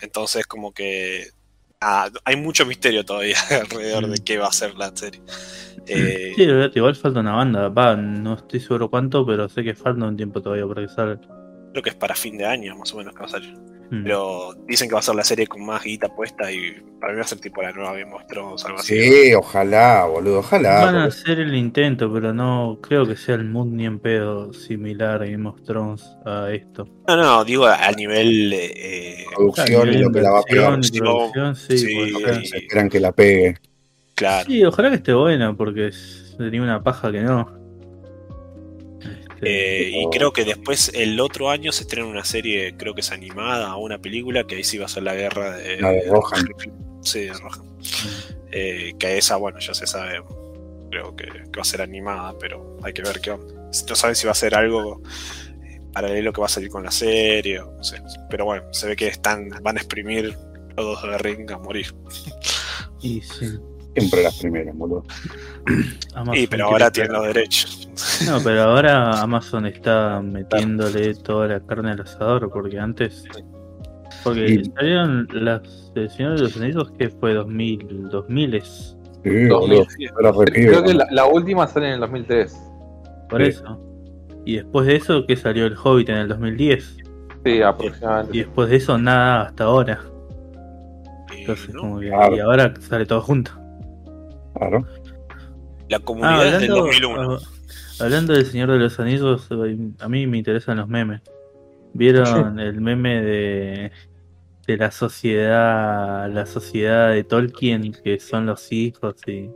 Entonces 0.00 0.46
como 0.46 0.72
que 0.72 1.28
ah, 1.82 2.08
hay 2.24 2.36
mucho 2.36 2.64
misterio 2.64 3.04
todavía 3.04 3.36
alrededor 3.50 4.08
de 4.08 4.22
qué 4.24 4.38
va 4.38 4.48
a 4.48 4.52
ser 4.52 4.74
la 4.76 4.94
serie. 4.94 5.20
Eh, 5.86 6.32
Sí, 6.36 6.46
igual 6.74 6.94
falta 6.94 7.20
una 7.20 7.32
banda. 7.32 7.68
Va, 7.68 7.96
no 7.96 8.34
estoy 8.34 8.60
seguro 8.60 8.88
cuánto, 8.88 9.26
pero 9.26 9.48
sé 9.48 9.64
que 9.64 9.74
falta 9.74 10.06
un 10.06 10.16
tiempo 10.16 10.40
todavía 10.40 10.66
para 10.66 10.82
que 10.82 10.88
salga. 10.88 11.20
Creo 11.72 11.82
que 11.82 11.90
es 11.90 11.96
para 11.96 12.14
fin 12.14 12.38
de 12.38 12.46
año 12.46 12.76
más 12.76 12.92
o 12.94 12.98
menos 12.98 13.14
que 13.14 13.20
va 13.20 13.26
a 13.26 13.30
salir. 13.30 13.54
Mm. 13.94 14.04
Pero 14.04 14.54
dicen 14.66 14.88
que 14.88 14.94
va 14.94 15.00
a 15.00 15.02
ser 15.02 15.14
la 15.14 15.22
serie 15.22 15.46
con 15.46 15.66
más 15.66 15.84
guita 15.84 16.08
puesta 16.08 16.50
y 16.50 16.72
para 16.98 17.12
mí 17.12 17.18
va 17.18 17.24
a 17.24 17.28
ser 17.28 17.40
tipo 17.40 17.60
la 17.60 17.72
nueva 17.72 17.92
Game 17.94 18.14
of 18.14 18.26
Thrones, 18.26 18.64
algo 18.64 18.78
así. 18.78 18.98
sí, 18.98 19.34
ojalá, 19.34 20.06
boludo, 20.06 20.38
ojalá. 20.38 20.86
Van 20.86 20.96
a 20.96 21.04
hacer 21.04 21.40
el 21.40 21.54
intento, 21.54 22.10
pero 22.10 22.32
no 22.32 22.78
creo 22.80 23.06
que 23.06 23.16
sea 23.16 23.34
el 23.34 23.44
mood 23.44 23.66
ni 23.66 23.84
en 23.84 23.98
pedo 23.98 24.52
similar 24.54 25.20
a 25.22 25.26
Game 25.26 25.46
of 25.46 25.60
Thrones 25.64 26.02
a 26.24 26.50
esto. 26.50 26.88
No, 27.06 27.16
no, 27.16 27.44
digo 27.44 27.66
a 27.66 27.92
nivel 27.92 28.50
eh, 28.54 29.26
producción 29.36 29.92
y 29.92 29.98
lo 29.98 30.10
que 30.10 30.22
la 30.22 30.30
va 30.30 30.38
a 30.38 30.42
pegar. 30.44 30.80
producción, 30.80 31.54
sí, 31.54 31.76
Sí, 31.76 31.94
puede 31.94 32.10
Lo 32.12 32.18
ser. 32.20 32.40
que 32.40 32.46
se 32.46 32.56
esperan 32.58 32.88
que 32.88 33.00
la 33.00 33.12
pegue. 33.12 33.56
claro. 34.14 34.46
Sí, 34.48 34.64
ojalá 34.64 34.88
que 34.88 34.96
esté 34.96 35.12
buena, 35.12 35.54
porque 35.54 35.92
sería 35.92 36.62
una 36.62 36.82
paja 36.82 37.12
que 37.12 37.20
no. 37.20 37.61
Eh, 39.44 39.90
y 39.92 40.16
creo 40.16 40.32
que 40.32 40.44
después 40.44 40.92
el 40.94 41.18
otro 41.18 41.50
año 41.50 41.72
se 41.72 41.82
estrena 41.82 42.06
una 42.06 42.24
serie, 42.24 42.76
creo 42.76 42.94
que 42.94 43.00
es 43.00 43.10
animada, 43.10 43.74
o 43.76 43.84
una 43.84 43.98
película, 43.98 44.44
que 44.44 44.56
ahí 44.56 44.64
sí 44.64 44.78
va 44.78 44.86
a 44.86 44.88
ser 44.88 45.02
la 45.02 45.14
guerra 45.14 45.56
de, 45.56 45.80
La 45.80 45.90
de 45.90 46.04
Rohan. 46.08 46.48
Sí, 47.00 47.20
de 47.20 47.32
Rohan. 47.32 47.72
Eh, 48.52 48.92
que 48.98 49.18
esa, 49.18 49.36
bueno, 49.36 49.58
ya 49.58 49.74
se 49.74 49.86
sabe, 49.86 50.22
creo 50.90 51.16
que, 51.16 51.24
que 51.24 51.56
va 51.56 51.62
a 51.62 51.64
ser 51.64 51.82
animada, 51.82 52.36
pero 52.38 52.76
hay 52.82 52.92
que 52.92 53.02
ver 53.02 53.20
qué 53.20 53.32
onda. 53.32 53.54
No 53.88 53.96
saben 53.96 54.14
si 54.14 54.26
va 54.26 54.32
a 54.32 54.36
ser 54.36 54.54
algo 54.54 55.02
eh, 55.64 55.80
paralelo 55.92 56.32
que 56.32 56.40
va 56.40 56.46
a 56.46 56.50
salir 56.50 56.68
con 56.68 56.84
la 56.84 56.90
serie, 56.90 57.60
o 57.60 57.72
no 57.72 57.82
sé. 57.82 58.00
Pero 58.30 58.44
bueno, 58.44 58.72
se 58.72 58.86
ve 58.86 58.94
que 58.94 59.08
están, 59.08 59.48
van 59.62 59.76
a 59.76 59.80
exprimir 59.80 60.36
todos 60.76 61.02
de 61.02 61.18
ring 61.18 61.50
a 61.50 61.58
morir. 61.58 61.92
y 63.00 63.20
sí, 63.22 63.58
Siempre 63.96 64.22
las 64.22 64.38
primeras, 64.38 64.76
boludo. 64.76 65.04
Amazon 66.14 66.36
Y 66.42 66.46
pero 66.46 66.66
ahora 66.66 66.90
tienen 66.90 67.12
los 67.12 67.26
derechos. 67.26 67.88
No, 68.26 68.38
pero 68.42 68.62
ahora 68.62 69.20
Amazon 69.20 69.66
está 69.66 70.20
metiéndole 70.24 71.14
toda 71.16 71.46
la 71.48 71.60
carne 71.60 71.92
al 71.92 72.00
asador, 72.00 72.50
porque 72.50 72.78
antes. 72.78 73.24
Porque 74.24 74.46
Y- 74.54 74.64
salieron 74.76 75.28
las 75.32 75.92
El 75.94 76.08
Señor 76.10 76.36
de 76.36 76.42
los 76.42 76.56
Anillos, 76.56 76.90
que 76.98 77.10
fue 77.10 77.34
2000, 77.34 78.08
2000 78.10 78.54
es 78.54 78.96
Sí, 79.24 79.44
2000. 79.44 79.48
boludo. 79.50 79.86
Era 80.20 80.32
re 80.32 80.44
pibe, 80.52 80.66
Creo 80.68 80.82
que 80.84 80.94
la, 80.94 81.06
la 81.10 81.26
última 81.26 81.66
sale 81.66 81.88
en 81.88 81.94
el 81.94 82.00
2003. 82.00 82.56
por 83.28 83.42
Sí. 83.42 83.48
eso. 83.48 83.80
Y 84.44 84.56
después 84.56 84.86
de 84.86 84.96
eso, 84.96 85.24
que 85.26 85.36
salió 85.36 85.66
el 85.66 85.76
Hobbit 85.76 86.08
en 86.08 86.16
el 86.16 86.28
2010. 86.28 86.96
Sí, 87.44 87.50
Y 87.50 87.62
aproximadamente. 87.62 88.38
después 88.38 88.70
de 88.70 88.76
eso, 88.76 88.98
nada 88.98 89.42
hasta 89.42 89.64
ahora. 89.64 90.00
Y, 91.36 91.40
Entonces, 91.42 91.74
¿no? 91.74 91.80
como 91.82 92.00
que. 92.00 92.08
Claro. 92.08 92.36
Y 92.36 92.40
ahora 92.40 92.74
sale 92.80 93.06
todo 93.06 93.20
junto. 93.20 93.52
Claro. 94.68 94.86
La 95.88 95.96
Ah, 95.98 96.00
comunidad 96.04 96.46
es 96.46 96.52
del 96.60 96.70
hablando, 96.70 96.86
2001. 96.86 97.34
ah, 97.34 97.38
hablando 98.04 98.32
del 98.32 98.46
Señor 98.46 98.70
de 98.70 98.78
los 98.78 98.98
Anillos, 99.00 99.48
eh, 99.50 99.76
a 100.00 100.08
mí 100.08 100.26
me 100.26 100.38
interesan 100.38 100.78
los 100.78 100.88
memes. 100.88 101.20
¿Vieron 101.94 102.58
el 102.58 102.80
meme 102.80 103.20
de, 103.22 103.92
de 104.66 104.76
la 104.78 104.90
sociedad 104.90 106.30
la 106.32 106.46
sociedad 106.46 107.10
de 107.12 107.24
Tolkien, 107.24 107.92
que 108.02 108.18
son 108.18 108.46
los 108.46 108.72
hijos 108.72 109.16
y 109.26 109.50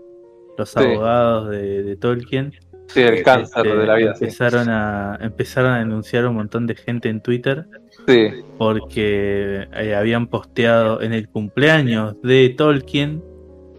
los 0.58 0.68
Sí. 0.70 0.78
abogados 0.78 1.50
de, 1.50 1.82
de 1.82 1.96
Tolkien? 1.96 2.52
Sí, 2.88 3.00
el 3.00 3.22
cáncer 3.22 3.66
Este, 3.66 3.78
de 3.78 3.86
la 3.86 3.94
vida. 3.94 4.14
Sí. 4.14 4.24
Empezaron 4.24 4.68
a, 4.68 5.18
empezaron 5.20 5.72
a 5.72 5.78
denunciar 5.78 6.26
un 6.26 6.34
montón 6.36 6.66
de 6.66 6.74
gente 6.76 7.08
en 7.08 7.20
Twitter 7.22 7.66
sí. 8.06 8.28
porque 8.58 9.66
eh, 9.72 9.94
habían 9.94 10.26
posteado 10.28 11.00
en 11.00 11.12
el 11.14 11.28
cumpleaños 11.28 12.14
de 12.22 12.50
Tolkien 12.50 13.24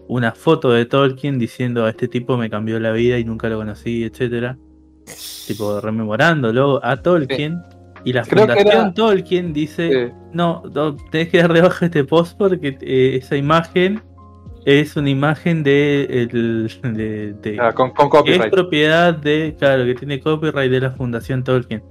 una 0.08 0.32
foto 0.32 0.70
de 0.70 0.86
Tolkien 0.86 1.38
diciendo 1.38 1.84
a 1.84 1.90
este 1.90 2.08
tipo 2.08 2.36
me 2.36 2.48
cambió 2.50 2.80
la 2.80 2.92
vida 2.92 3.18
y 3.18 3.24
nunca 3.24 3.48
lo 3.48 3.58
conocí, 3.58 4.04
etcétera. 4.04 4.56
Tipo 5.46 5.80
rememorándolo 5.80 6.84
a 6.84 6.96
Tolkien. 7.02 7.62
Y 8.04 8.12
la 8.12 8.22
Creo 8.22 8.46
que 8.46 8.52
fundación 8.54 8.82
era- 8.86 8.94
Tolkien 8.94 9.52
dice, 9.52 10.08
sí. 10.08 10.14
no, 10.32 10.62
no, 10.74 10.96
tenés 11.10 11.28
que 11.28 11.38
dar 11.38 11.52
de 11.52 11.60
baja 11.62 11.86
este 11.86 12.04
post 12.04 12.38
porque 12.38 12.78
eh, 12.80 13.16
esa 13.20 13.36
imagen 13.36 14.00
es 14.64 14.96
una 14.96 15.10
imagen 15.10 15.62
de, 15.62 16.04
el, 16.04 16.70
de, 16.94 17.32
de- 17.34 17.58
Ah, 17.60 17.72
con, 17.72 17.90
con 17.90 18.08
que 18.10 18.16
es 18.16 18.22
copyright. 18.38 18.52
propiedad 18.52 19.14
de, 19.14 19.56
claro, 19.58 19.84
que 19.84 19.94
tiene 19.94 20.20
copyright 20.20 20.70
de 20.70 20.80
la 20.80 20.90
Fundación 20.92 21.42
Tolkien. 21.42 21.82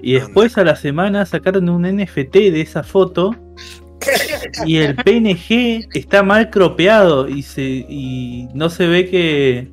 Y 0.00 0.14
después 0.14 0.56
a 0.58 0.64
la 0.64 0.76
semana 0.76 1.24
sacaron 1.26 1.68
un 1.68 1.82
NFT 1.82 2.32
de 2.34 2.60
esa 2.60 2.82
foto 2.82 3.34
y 4.66 4.76
el 4.78 4.94
PNG 4.96 5.88
está 5.94 6.22
mal 6.22 6.50
cropeado 6.50 7.28
y 7.28 7.42
se 7.42 7.62
y 7.62 8.48
no 8.54 8.70
se 8.70 8.86
ve 8.86 9.08
que 9.08 9.68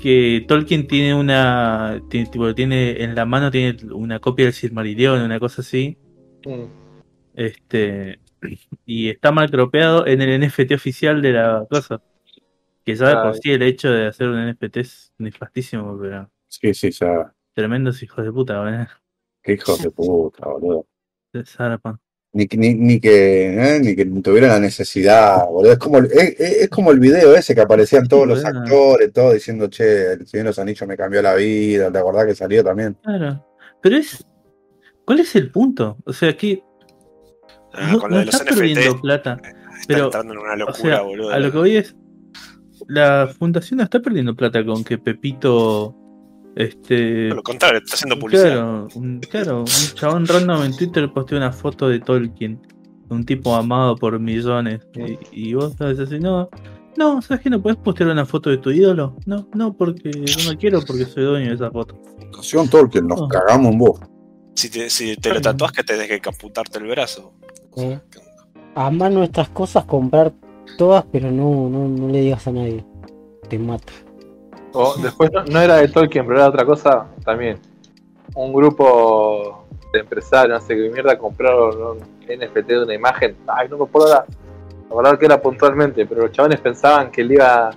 que 0.00 0.44
Tolkien 0.46 0.86
tiene 0.86 1.14
una 1.14 2.02
tiene, 2.10 2.28
tipo, 2.30 2.54
tiene 2.54 3.02
en 3.02 3.14
la 3.14 3.24
mano 3.24 3.50
tiene 3.50 3.76
una 3.92 4.18
copia 4.18 4.44
del 4.44 4.54
Silmarillion, 4.54 5.22
una 5.22 5.40
cosa 5.40 5.62
así. 5.62 5.96
Mm. 6.44 6.64
Este 7.34 8.20
y 8.84 9.08
está 9.08 9.32
mal 9.32 9.50
cropeado 9.50 10.06
en 10.06 10.20
el 10.20 10.40
NFT 10.40 10.72
oficial 10.72 11.22
de 11.22 11.32
la 11.32 11.66
cosa. 11.70 12.02
Que 12.84 12.94
ya 12.94 13.22
por 13.22 13.34
sí 13.36 13.50
el 13.50 13.62
hecho 13.62 13.90
de 13.90 14.08
hacer 14.08 14.28
un 14.28 14.50
NFT 14.50 14.76
es 14.76 15.14
nefastísimo, 15.16 15.98
pero 15.98 16.30
Sí, 16.48 16.74
sí, 16.74 16.90
ya. 16.90 17.34
tremendos 17.54 18.02
hijos 18.02 18.24
de 18.24 18.30
puta, 18.30 18.60
¿verdad? 18.60 18.88
Qué 19.42 19.54
hijos 19.54 19.82
de 19.82 19.90
puta, 19.90 20.46
boludo. 20.46 20.86
Se 21.32 21.44
zarpan. 21.44 21.98
Ni, 22.36 22.46
que- 22.48 22.56
ni, 22.56 22.74
ni 22.74 22.98
que, 23.00 23.76
¿eh? 23.76 23.80
ni 23.80 23.94
que 23.94 24.04
tuviera 24.06 24.48
la 24.48 24.58
necesidad, 24.60 25.46
boludo. 25.46 25.72
Es 25.72 25.78
como, 25.78 25.98
el- 25.98 26.10
es, 26.12 26.68
como 26.68 26.90
el 26.90 26.98
video 26.98 27.34
ese 27.34 27.54
que 27.54 27.60
aparecían 27.60 28.08
todos 28.08 28.26
los 28.26 28.44
actores, 28.44 29.12
todos 29.12 29.34
diciendo, 29.34 29.68
che, 29.68 30.12
el 30.14 30.26
Señor 30.26 30.44
de 30.46 30.50
los 30.50 30.58
Anillos 30.58 30.88
me 30.88 30.96
cambió 30.96 31.22
la 31.22 31.34
vida. 31.36 31.90
¿Te 31.92 31.98
acordás 31.98 32.26
que 32.26 32.34
salió 32.34 32.62
también? 32.64 32.96
Claro. 33.02 33.46
Pero 33.80 33.96
es. 33.96 34.26
¿Cuál 35.04 35.20
es 35.20 35.34
el 35.36 35.50
punto? 35.52 35.96
O 36.04 36.12
sea, 36.12 36.30
aquí 36.30 36.62
Ah, 37.72 37.90
no, 37.92 37.98
con 38.00 38.10
lo 38.10 38.16
no 38.16 38.20
de 38.20 38.26
los 38.26 38.34
está 38.34 38.44
NFT 38.52 38.58
perdiendo 38.58 39.00
plata. 39.00 39.40
está 39.42 39.84
pero, 39.88 40.04
entrando 40.06 40.32
en 40.34 40.38
una 40.40 40.52
O 40.54 40.56
locura, 40.56 40.76
sea, 40.96 41.02
boludo. 41.02 41.30
a 41.30 41.38
lo 41.38 41.52
que 41.52 41.58
voy 41.58 41.76
es. 41.76 41.96
La 42.88 43.28
fundación 43.38 43.78
no 43.78 43.84
está 43.84 44.00
perdiendo 44.00 44.34
plata 44.34 44.64
con 44.64 44.82
que 44.84 44.98
Pepito. 44.98 45.94
Este. 46.56 47.28
Por 47.28 47.36
lo 47.38 47.42
contrario, 47.42 47.80
está 47.84 47.94
haciendo 47.94 48.18
publicidad. 48.18 48.50
Claro, 48.52 48.88
un, 48.94 49.20
claro, 49.20 49.58
un 49.60 49.66
chabón 49.94 50.26
random 50.26 50.62
en 50.64 50.76
Twitter 50.76 51.12
posteó 51.12 51.38
una 51.38 51.52
foto 51.52 51.88
de 51.88 52.00
Tolkien. 52.00 52.60
Un 53.08 53.24
tipo 53.24 53.54
amado 53.54 53.96
por 53.96 54.18
millones. 54.18 54.80
Y, 55.32 55.48
y 55.50 55.54
vos 55.54 55.74
sabes 55.78 55.98
así, 55.98 56.18
no. 56.18 56.48
No, 56.96 57.20
¿sabes 57.22 57.42
que 57.42 57.50
no 57.50 57.60
puedes 57.60 57.76
postear 57.78 58.08
una 58.10 58.24
foto 58.24 58.50
de 58.50 58.58
tu 58.58 58.70
ídolo? 58.70 59.16
No, 59.26 59.48
no, 59.54 59.72
porque 59.76 60.10
no 60.10 60.50
la 60.52 60.56
quiero 60.56 60.80
porque 60.80 61.04
soy 61.04 61.24
dueño 61.24 61.48
de 61.48 61.54
esa 61.56 61.70
foto. 61.70 62.00
Fundación 62.20 62.68
Tolkien, 62.68 63.08
nos 63.08 63.20
No. 63.20 63.28
cagamos 63.28 63.72
en 63.72 63.78
vos. 63.78 64.00
Si 64.54 64.70
te, 64.70 64.88
si 64.88 65.16
te 65.16 65.34
lo 65.34 65.40
tatuás, 65.40 65.72
que 65.72 65.82
te 65.82 65.96
deje 65.96 66.20
que 66.20 66.28
amputarte 66.28 66.78
el 66.78 66.86
brazo. 66.86 67.34
Eh, 67.76 67.98
Amar 68.76 69.10
nuestras 69.12 69.48
cosas, 69.48 69.84
comprar 69.84 70.32
todas, 70.78 71.04
pero 71.10 71.30
no, 71.32 71.68
no, 71.68 71.88
no 71.88 72.08
le 72.08 72.20
digas 72.20 72.46
a 72.46 72.52
nadie. 72.52 72.84
Te 73.48 73.58
mato. 73.58 73.92
O 74.74 74.94
después 75.00 75.30
no, 75.32 75.44
no 75.44 75.60
era 75.60 75.76
de 75.76 75.88
Tolkien, 75.88 76.26
pero 76.26 76.38
era 76.38 76.48
otra 76.48 76.64
cosa 76.64 77.06
también. 77.24 77.58
Un 78.34 78.52
grupo 78.52 79.66
de 79.92 80.00
empresarios, 80.00 80.60
no 80.60 80.66
sé 80.66 80.74
qué 80.74 80.90
mierda, 80.90 81.16
compraron 81.16 81.98
un 81.98 81.98
NFT 82.28 82.66
de 82.66 82.82
una 82.82 82.94
imagen. 82.94 83.36
Ay, 83.46 83.68
no 83.68 83.78
me 83.78 83.84
acuerdo 83.84 84.08
la, 84.08 84.24
la 84.90 84.96
verdad 84.96 85.18
que 85.18 85.26
era 85.26 85.40
puntualmente, 85.40 86.04
pero 86.06 86.22
los 86.22 86.32
chavales 86.32 86.60
pensaban 86.60 87.10
que 87.10 87.22
le 87.24 87.34
iba 87.34 87.70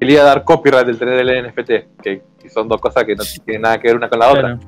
que 0.00 0.06
le 0.06 0.12
iba 0.14 0.22
a 0.22 0.26
dar 0.26 0.44
copyright 0.44 0.86
del 0.86 0.98
tener 0.98 1.20
el 1.20 1.46
NFT, 1.48 1.68
que, 2.02 2.22
que 2.40 2.48
son 2.50 2.66
dos 2.68 2.80
cosas 2.80 3.04
que 3.04 3.14
no 3.14 3.22
tienen 3.44 3.62
nada 3.62 3.78
que 3.78 3.88
ver 3.88 3.96
una 3.96 4.08
con 4.08 4.18
la 4.18 4.30
otra. 4.32 4.58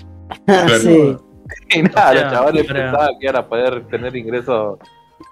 Claro, 0.46 0.68
sí. 0.78 1.16
Y 1.74 1.82
nada, 1.82 2.11
O 2.11 2.12
sea, 2.12 2.22
los 2.24 2.32
chavales 2.32 2.66
para- 2.66 2.80
pensaban 2.82 3.11
que 3.18 3.26
iban 3.26 3.36
a 3.36 3.46
poder 3.48 3.84
tener 3.88 4.14
ingresos. 4.16 4.78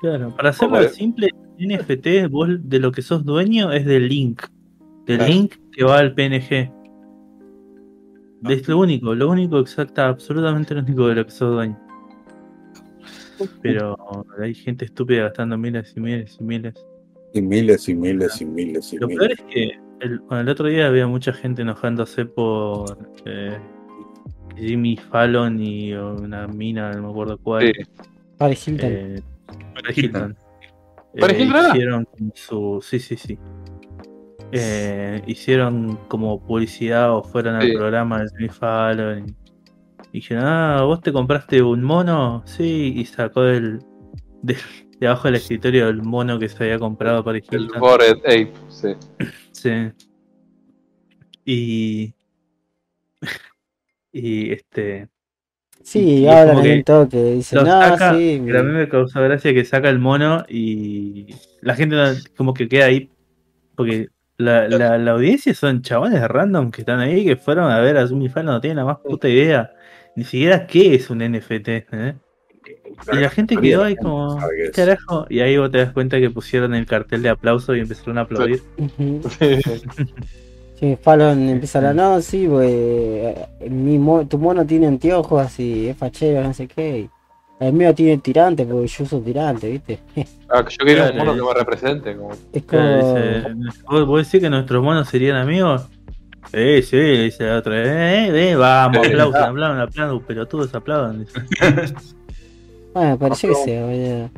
claro. 0.01 0.35
Para 0.37 0.51
hacerlo 0.51 0.83
simple, 0.89 1.29
NFT, 1.59 2.29
vos 2.31 2.49
de 2.59 2.79
lo 2.81 2.91
que 2.93 3.03
sos 3.03 3.25
dueño 3.25 3.73
es 3.73 3.85
del 3.87 4.09
link. 4.09 4.43
Del 5.11 5.19
Claro. 5.19 5.33
link 5.33 5.55
que 5.73 5.85
va 5.85 5.99
al 5.99 6.15
PNG. 6.15 6.71
Es 8.49 8.69
lo 8.69 8.79
único, 8.79 9.15
lo 9.15 9.29
único 9.29 9.59
exacta, 9.59 10.07
absolutamente 10.09 10.75
lo 10.75 10.81
único 10.83 11.09
de 11.09 11.15
lo 11.17 11.25
que 11.25 11.31
sos 11.33 11.53
dueño. 11.53 11.79
Pero 13.63 13.97
hay 14.41 14.55
gente 14.55 14.85
estúpida 14.85 15.23
gastando 15.25 15.57
miles 15.59 15.93
y 15.97 16.01
miles 16.01 16.37
y 16.41 16.45
miles. 16.45 16.75
Y 17.33 17.43
miles 17.43 17.89
y 17.89 17.95
miles 17.95 18.41
y 18.41 18.45
miles 18.45 18.93
y 18.93 18.99
Lo 18.99 19.09
miles. 19.09 19.19
peor 19.19 19.33
es 19.33 19.55
que 19.55 19.71
el, 20.01 20.19
bueno, 20.21 20.41
el 20.43 20.49
otro 20.49 20.67
día 20.69 20.87
había 20.87 21.07
mucha 21.07 21.33
gente 21.33 21.63
enojándose 21.63 22.25
por 22.27 22.97
eh, 23.25 23.59
Jimmy 24.57 24.97
Fallon 24.97 25.61
y 25.61 25.93
una 25.95 26.47
mina, 26.49 26.93
no 26.93 27.03
me 27.05 27.11
acuerdo 27.11 27.39
cuál. 27.39 27.67
Sí. 27.67 27.83
Paris 28.39 28.69
Hilton. 28.69 28.91
eh, 28.93 29.23
Paris 29.75 29.99
Hilton. 29.99 30.37
¿Paris 31.19 31.37
Eh, 31.39 31.43
Hilton 31.43 31.59
era? 31.61 31.69
hicieron 31.71 32.09
su. 32.35 32.79
Sí, 32.83 32.99
sí, 32.99 33.17
sí. 33.17 33.39
Eh, 34.53 35.23
hicieron 35.27 35.97
como 36.09 36.41
publicidad 36.45 37.15
o 37.15 37.23
fueron 37.23 37.55
al 37.57 37.69
Sí. 37.69 37.73
programa 37.77 38.21
de 38.23 38.29
Jimmy 38.31 38.49
Fallon. 38.49 39.27
Y, 39.29 39.31
y 40.09 40.21
dijeron, 40.21 40.45
ah, 40.47 40.83
vos 40.85 41.01
te 41.01 41.13
compraste 41.13 41.63
un 41.63 41.83
mono. 41.83 42.43
Sí, 42.47 42.95
y 42.97 43.05
sacó 43.05 43.43
del, 43.43 43.79
del- 44.43 44.57
de 44.99 45.07
abajo 45.07 45.29
del 45.29 45.37
escritorio 45.37 45.89
el 45.89 46.03
mono 46.03 46.39
que 46.39 46.49
se 46.49 46.63
había 46.65 46.79
comprado 46.79 47.25
Paris 47.25 47.45
El. 47.53 47.69
Bored 47.79 48.19
Ape, 48.27 48.53
sí. 48.69 48.89
Sí. 49.53 49.71
Y. 51.45 52.15
Y 54.13 54.51
este. 54.53 55.09
sí, 55.85 56.01
y 56.23 56.27
es 56.27 56.33
hablan 56.35 56.67
en 56.67 56.83
toque. 56.83 57.23
Dicen, 57.35 57.61
no, 57.61 57.67
saca, 57.67 58.15
sí. 58.17 58.43
pero 58.45 58.59
a 58.59 58.63
mí 58.65 58.73
me 58.73 58.89
causa 58.89 59.21
gracia 59.21 59.55
que 59.55 59.65
saca 59.65 59.89
el 59.89 60.01
mono 60.01 60.45
y 60.49 61.29
la 61.61 61.77
gente 61.77 61.95
no- 61.95 62.09
como 62.37 62.53
que 62.53 62.69
queda 62.69 62.87
ahí. 62.87 63.09
Porque 63.77 64.09
la, 64.41 64.69
la, 64.69 64.99
la 64.99 65.11
audiencia 65.13 65.55
son 65.55 65.83
chabones 65.83 66.27
random 66.27 66.71
que 66.71 66.81
están 66.83 66.99
ahí 67.01 67.25
que 67.25 67.37
fueron 67.37 67.71
a 67.71 67.79
ver 67.81 67.97
a 67.97 68.07
Jimmy 68.09 68.29
Fallon, 68.29 68.55
no 68.55 68.61
tienen 68.61 68.79
la 68.79 68.85
más 68.85 68.99
puta 68.99 69.29
idea. 69.29 69.73
Ni 70.17 70.25
siquiera 70.25 70.67
qué 70.67 70.95
es 70.95 71.09
un 71.11 71.19
NFT. 71.23 71.69
¿eh? 71.93 72.15
Y 73.13 73.17
la 73.17 73.31
gente 73.31 73.57
quedó 73.57 73.85
ahí 73.85 73.97
como. 73.97 74.39
Y 75.31 75.41
ahí 75.41 75.57
vos 75.57 75.71
te 75.71 75.79
das 75.79 75.93
cuenta 75.93 76.19
que 76.19 76.31
pusieron 76.31 76.75
el 76.75 76.87
cartel 76.87 77.23
de 77.23 77.29
aplauso 77.29 77.75
y 77.77 77.81
empezaron 77.81 78.19
a 78.19 78.23
aplaudir. 78.23 78.63
Sí, 80.79 80.97
Fallon 81.03 81.47
empieza 81.47 81.79
a 81.79 81.91
hablar, 81.91 81.95
no, 81.95 82.23
sí, 82.23 82.47
pues, 82.49 83.37
mi 83.71 83.99
mo- 83.99 84.27
tu 84.27 84.39
mono 84.39 84.65
tiene 84.65 84.87
anteojos 84.87 85.61
y 85.61 85.89
es 85.89 85.97
fachero, 85.99 86.43
no 86.43 86.55
sé 86.55 86.67
qué. 86.67 87.11
El 87.61 87.73
mío 87.75 87.95
tiene 87.95 88.19
tirante 88.19 88.65
porque 88.65 88.89
yo 88.89 89.05
uso 89.05 89.21
tirante, 89.21 89.71
¿viste? 89.71 89.99
Ah, 90.53 90.65
que 90.65 90.71
yo 90.77 90.85
quería 90.85 91.11
un 91.13 91.19
mono 91.19 91.35
que 91.37 91.43
me 91.43 91.55
represente. 91.55 92.17
Como... 92.17 92.33
Es 92.53 92.63
como... 92.65 92.83
Dice, 92.83 93.55
¿vos, 93.89 94.07
vos 94.07 94.27
decís 94.27 94.41
que 94.41 94.51
nuestros 94.51 94.83
monos 94.83 95.09
serían 95.09 95.37
amigos? 95.37 95.87
Sí, 96.51 96.83
sí, 96.83 96.97
dice 96.99 97.45
la 97.45 97.59
otra. 97.59 97.77
Eh, 97.77 98.51
eh, 98.51 98.57
vamos, 98.57 99.07
Sí. 99.07 99.13
aplaudan, 99.13 99.51
aplaudan, 99.51 99.81
aplaudan, 99.81 100.21
pero 100.27 100.49
todos 100.49 100.75
aplaudan. 100.75 101.21
dice. 101.25 101.41
Bueno, 102.93 103.17
yo 103.37 103.49
qué 103.49 103.55
sé, 103.55 103.81
boludo. 103.81 104.31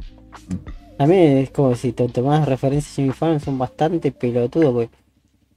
También 0.99 1.39
es 1.39 1.51
como 1.51 1.75
si 1.75 1.93
te 1.93 2.07
tomás 2.09 2.47
referencias 2.47 2.93
a 2.93 2.97
Jimmy 2.97 3.13
Fallon, 3.15 3.41
son 3.41 3.57
bastante 3.57 4.13
pelotudos, 4.13 4.73
porque 4.75 4.91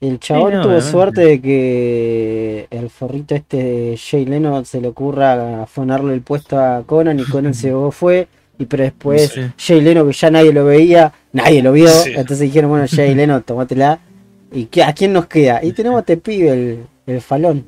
el 0.07 0.19
chabón 0.19 0.53
no, 0.53 0.61
tuvo 0.61 0.73
obviamente. 0.73 0.91
suerte 0.91 1.21
de 1.21 1.41
que 1.41 2.67
el 2.71 2.89
forrito 2.89 3.35
este 3.35 3.57
de 3.57 3.97
Jay 3.97 4.25
Leno 4.25 4.63
se 4.65 4.81
le 4.81 4.87
ocurra 4.89 5.63
afonarle 5.63 6.13
el 6.13 6.21
puesto 6.21 6.59
a 6.59 6.83
Conan 6.85 7.19
y 7.19 7.23
Conan 7.23 7.53
se 7.53 7.71
fue. 7.91 8.27
Y 8.57 8.65
pero 8.65 8.83
después 8.83 9.31
Sí. 9.33 9.41
Jay 9.57 9.81
Leno, 9.81 10.05
que 10.07 10.13
ya 10.13 10.31
nadie 10.31 10.53
lo 10.53 10.65
veía, 10.65 11.11
nadie 11.33 11.61
lo 11.61 11.71
vio. 11.73 11.87
Sí. 11.89 12.11
Entonces 12.11 12.39
dijeron, 12.39 12.69
bueno, 12.71 12.85
Jay 12.89 13.13
Leno, 13.15 13.41
tomátela. 13.41 13.99
¿Y 14.51 14.65
qué, 14.67 14.83
a 14.83 14.93
quién 14.93 15.11
nos 15.13 15.25
queda? 15.27 15.63
Y 15.63 15.73
tenemos 15.73 15.97
a 15.97 15.99
este 16.01 16.17
pibe, 16.17 16.51
el, 16.51 16.79
el 17.07 17.21
falón. 17.21 17.65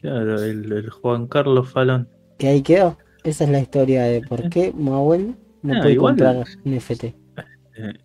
Claro, 0.00 0.42
el, 0.42 0.70
el 0.72 0.90
Juan 0.90 1.26
Carlos 1.26 1.70
Falón. 1.70 2.08
Y 2.38 2.46
ahí 2.46 2.62
quedó. 2.62 2.96
Esa 3.24 3.44
es 3.44 3.50
la 3.50 3.60
historia 3.60 4.04
de 4.04 4.22
por 4.22 4.48
qué 4.48 4.72
Mahuel 4.74 5.34
no 5.62 5.74
Ah, 5.74 5.80
puede 5.82 5.92
igual. 5.94 6.14
comprar 6.16 6.44
NFT. 6.64 7.04
Eh, 7.04 7.14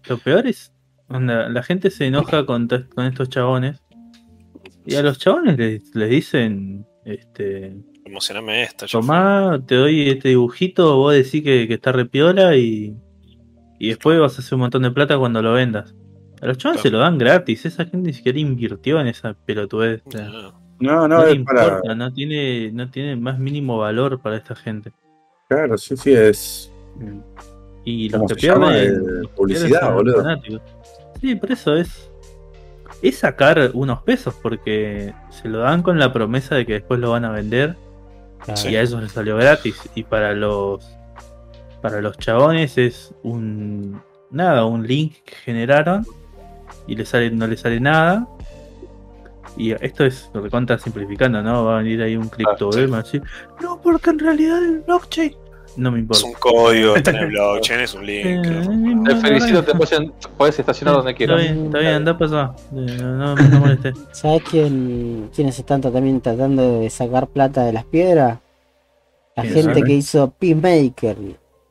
lo 0.09 0.17
peor 0.17 0.45
es, 0.47 0.71
onda, 1.09 1.49
la 1.49 1.63
gente 1.63 1.89
se 1.91 2.05
enoja 2.07 2.45
con, 2.45 2.67
con 2.67 3.05
estos 3.05 3.29
chabones. 3.29 3.81
Y 4.85 4.95
a 4.95 5.01
los 5.01 5.17
chabones 5.17 5.57
les, 5.57 5.95
les 5.95 6.09
dicen, 6.09 6.85
este, 7.05 7.75
Emocioname 8.05 8.63
esto. 8.63 8.85
tomá, 8.91 9.59
te 9.65 9.75
doy 9.75 10.09
este 10.09 10.29
dibujito, 10.29 10.95
vos 10.97 11.13
decís 11.13 11.43
que, 11.43 11.67
que 11.67 11.73
está 11.75 11.91
repiola 11.91 12.55
y, 12.55 12.95
y 13.79 13.87
después 13.89 14.19
vas 14.19 14.37
a 14.37 14.41
hacer 14.41 14.53
un 14.55 14.61
montón 14.61 14.83
de 14.83 14.91
plata 14.91 15.17
cuando 15.17 15.41
lo 15.41 15.53
vendas. 15.53 15.95
A 16.41 16.47
los 16.47 16.57
chavales 16.57 16.81
Claro. 16.81 16.91
se 16.91 16.91
lo 16.91 16.99
dan 16.99 17.17
gratis, 17.17 17.65
esa 17.65 17.85
gente 17.85 18.07
ni 18.09 18.13
siquiera 18.13 18.37
invirtió 18.37 18.99
en 18.99 19.07
esa 19.07 19.33
pelotudez. 19.33 20.03
No, 20.13 20.53
No, 20.79 21.07
no, 21.07 21.07
no, 21.07 21.23
es 21.23 21.39
para. 21.43 21.63
importa, 21.65 21.95
no 21.95 22.13
tiene, 22.13 22.71
no 22.71 22.91
tiene 22.91 23.15
más 23.15 23.39
mínimo 23.39 23.77
valor 23.79 24.21
para 24.21 24.35
esta 24.37 24.53
gente. 24.55 24.91
Claro, 25.49 25.77
sí, 25.77 25.95
sí, 25.97 26.11
es. 26.13 26.71
Y 27.85 28.07
Eh, 28.07 28.09
los 28.17 28.27
que 28.27 28.35
pierden 28.35 29.27
publicidad, 29.35 29.93
boludo. 29.93 30.17
fanáticos. 30.17 30.61
Sí, 31.19 31.35
por 31.35 31.51
eso 31.51 31.75
es. 31.75 32.11
Es 33.01 33.19
sacar 33.19 33.71
unos 33.73 34.01
pesos, 34.03 34.33
porque 34.41 35.13
se 35.29 35.49
lo 35.49 35.59
dan 35.59 35.83
con 35.83 35.99
la 35.99 36.13
promesa 36.13 36.55
de 36.55 36.65
que 36.65 36.73
después 36.73 36.99
lo 36.99 37.11
van 37.11 37.25
a 37.25 37.31
vender 37.31 37.75
y 38.65 38.75
a 38.75 38.81
ellos 38.81 39.01
les 39.01 39.11
salió 39.11 39.37
gratis. 39.37 39.89
Y 39.95 40.03
para 40.03 40.33
los 40.33 40.87
para 41.81 42.01
los 42.01 42.17
chabones 42.17 42.77
es 42.77 43.13
un 43.21 44.01
nada, 44.31 44.65
un 44.65 44.87
link 44.87 45.17
que 45.23 45.35
generaron 45.35 46.05
y 46.87 46.95
le 46.95 47.05
sale, 47.05 47.29
no 47.31 47.47
le 47.47 47.57
sale 47.57 47.79
nada. 47.79 48.27
Y 49.57 49.71
esto 49.71 50.03
es 50.05 50.29
recontra 50.33 50.77
simplificando, 50.77 51.41
¿no? 51.41 51.65
Va 51.65 51.75
a 51.75 51.77
venir 51.81 52.01
ahí 52.01 52.17
un 52.17 52.27
cripto 52.27 52.71
sí. 52.71 52.81
y 52.81 52.85
va 52.87 52.99
a 52.99 53.03
decir, 53.03 53.23
no, 53.61 53.79
porque 53.81 54.09
en 54.09 54.19
realidad 54.19 54.63
el 54.63 54.81
blockchain 54.81 55.35
no 55.77 55.91
me 55.91 55.97
Es 55.99 56.01
importa. 56.01 56.25
un 56.27 56.33
código, 56.33 56.95
está 56.95 57.11
en 57.11 57.17
el 57.17 57.27
blockchain, 57.31 57.79
es 57.81 57.93
un 57.93 58.05
link. 58.05 58.25
Eh, 58.25 58.41
¿no? 58.65 59.03
Te 59.03 59.13
no, 59.15 59.21
felicito, 59.21 59.53
no, 59.53 59.63
te 59.63 59.75
puedes, 59.75 59.99
puedes 60.37 60.59
estacionar 60.59 60.95
donde 60.95 61.11
Está 61.11 61.17
quieras. 61.17 61.41
bien, 61.41 61.65
está 61.65 61.79
bien, 61.79 61.93
anda 61.93 62.17
allá. 62.19 62.51
Eh, 62.75 62.97
No, 63.01 63.35
molestes. 63.59 63.95
¿Sabes 64.11 64.43
quién, 64.49 65.29
quiénes 65.35 65.57
están 65.59 65.81
también 65.81 66.21
tratando 66.21 66.79
de 66.79 66.89
sacar 66.89 67.27
plata 67.27 67.63
de 67.65 67.73
las 67.73 67.85
piedras? 67.85 68.39
La 69.35 69.43
¿Quién 69.43 69.55
gente 69.55 69.73
sabe? 69.79 69.83
que 69.87 69.93
hizo 69.93 70.31
Peacemaker. 70.31 71.17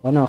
¿O 0.02 0.12
no, 0.12 0.28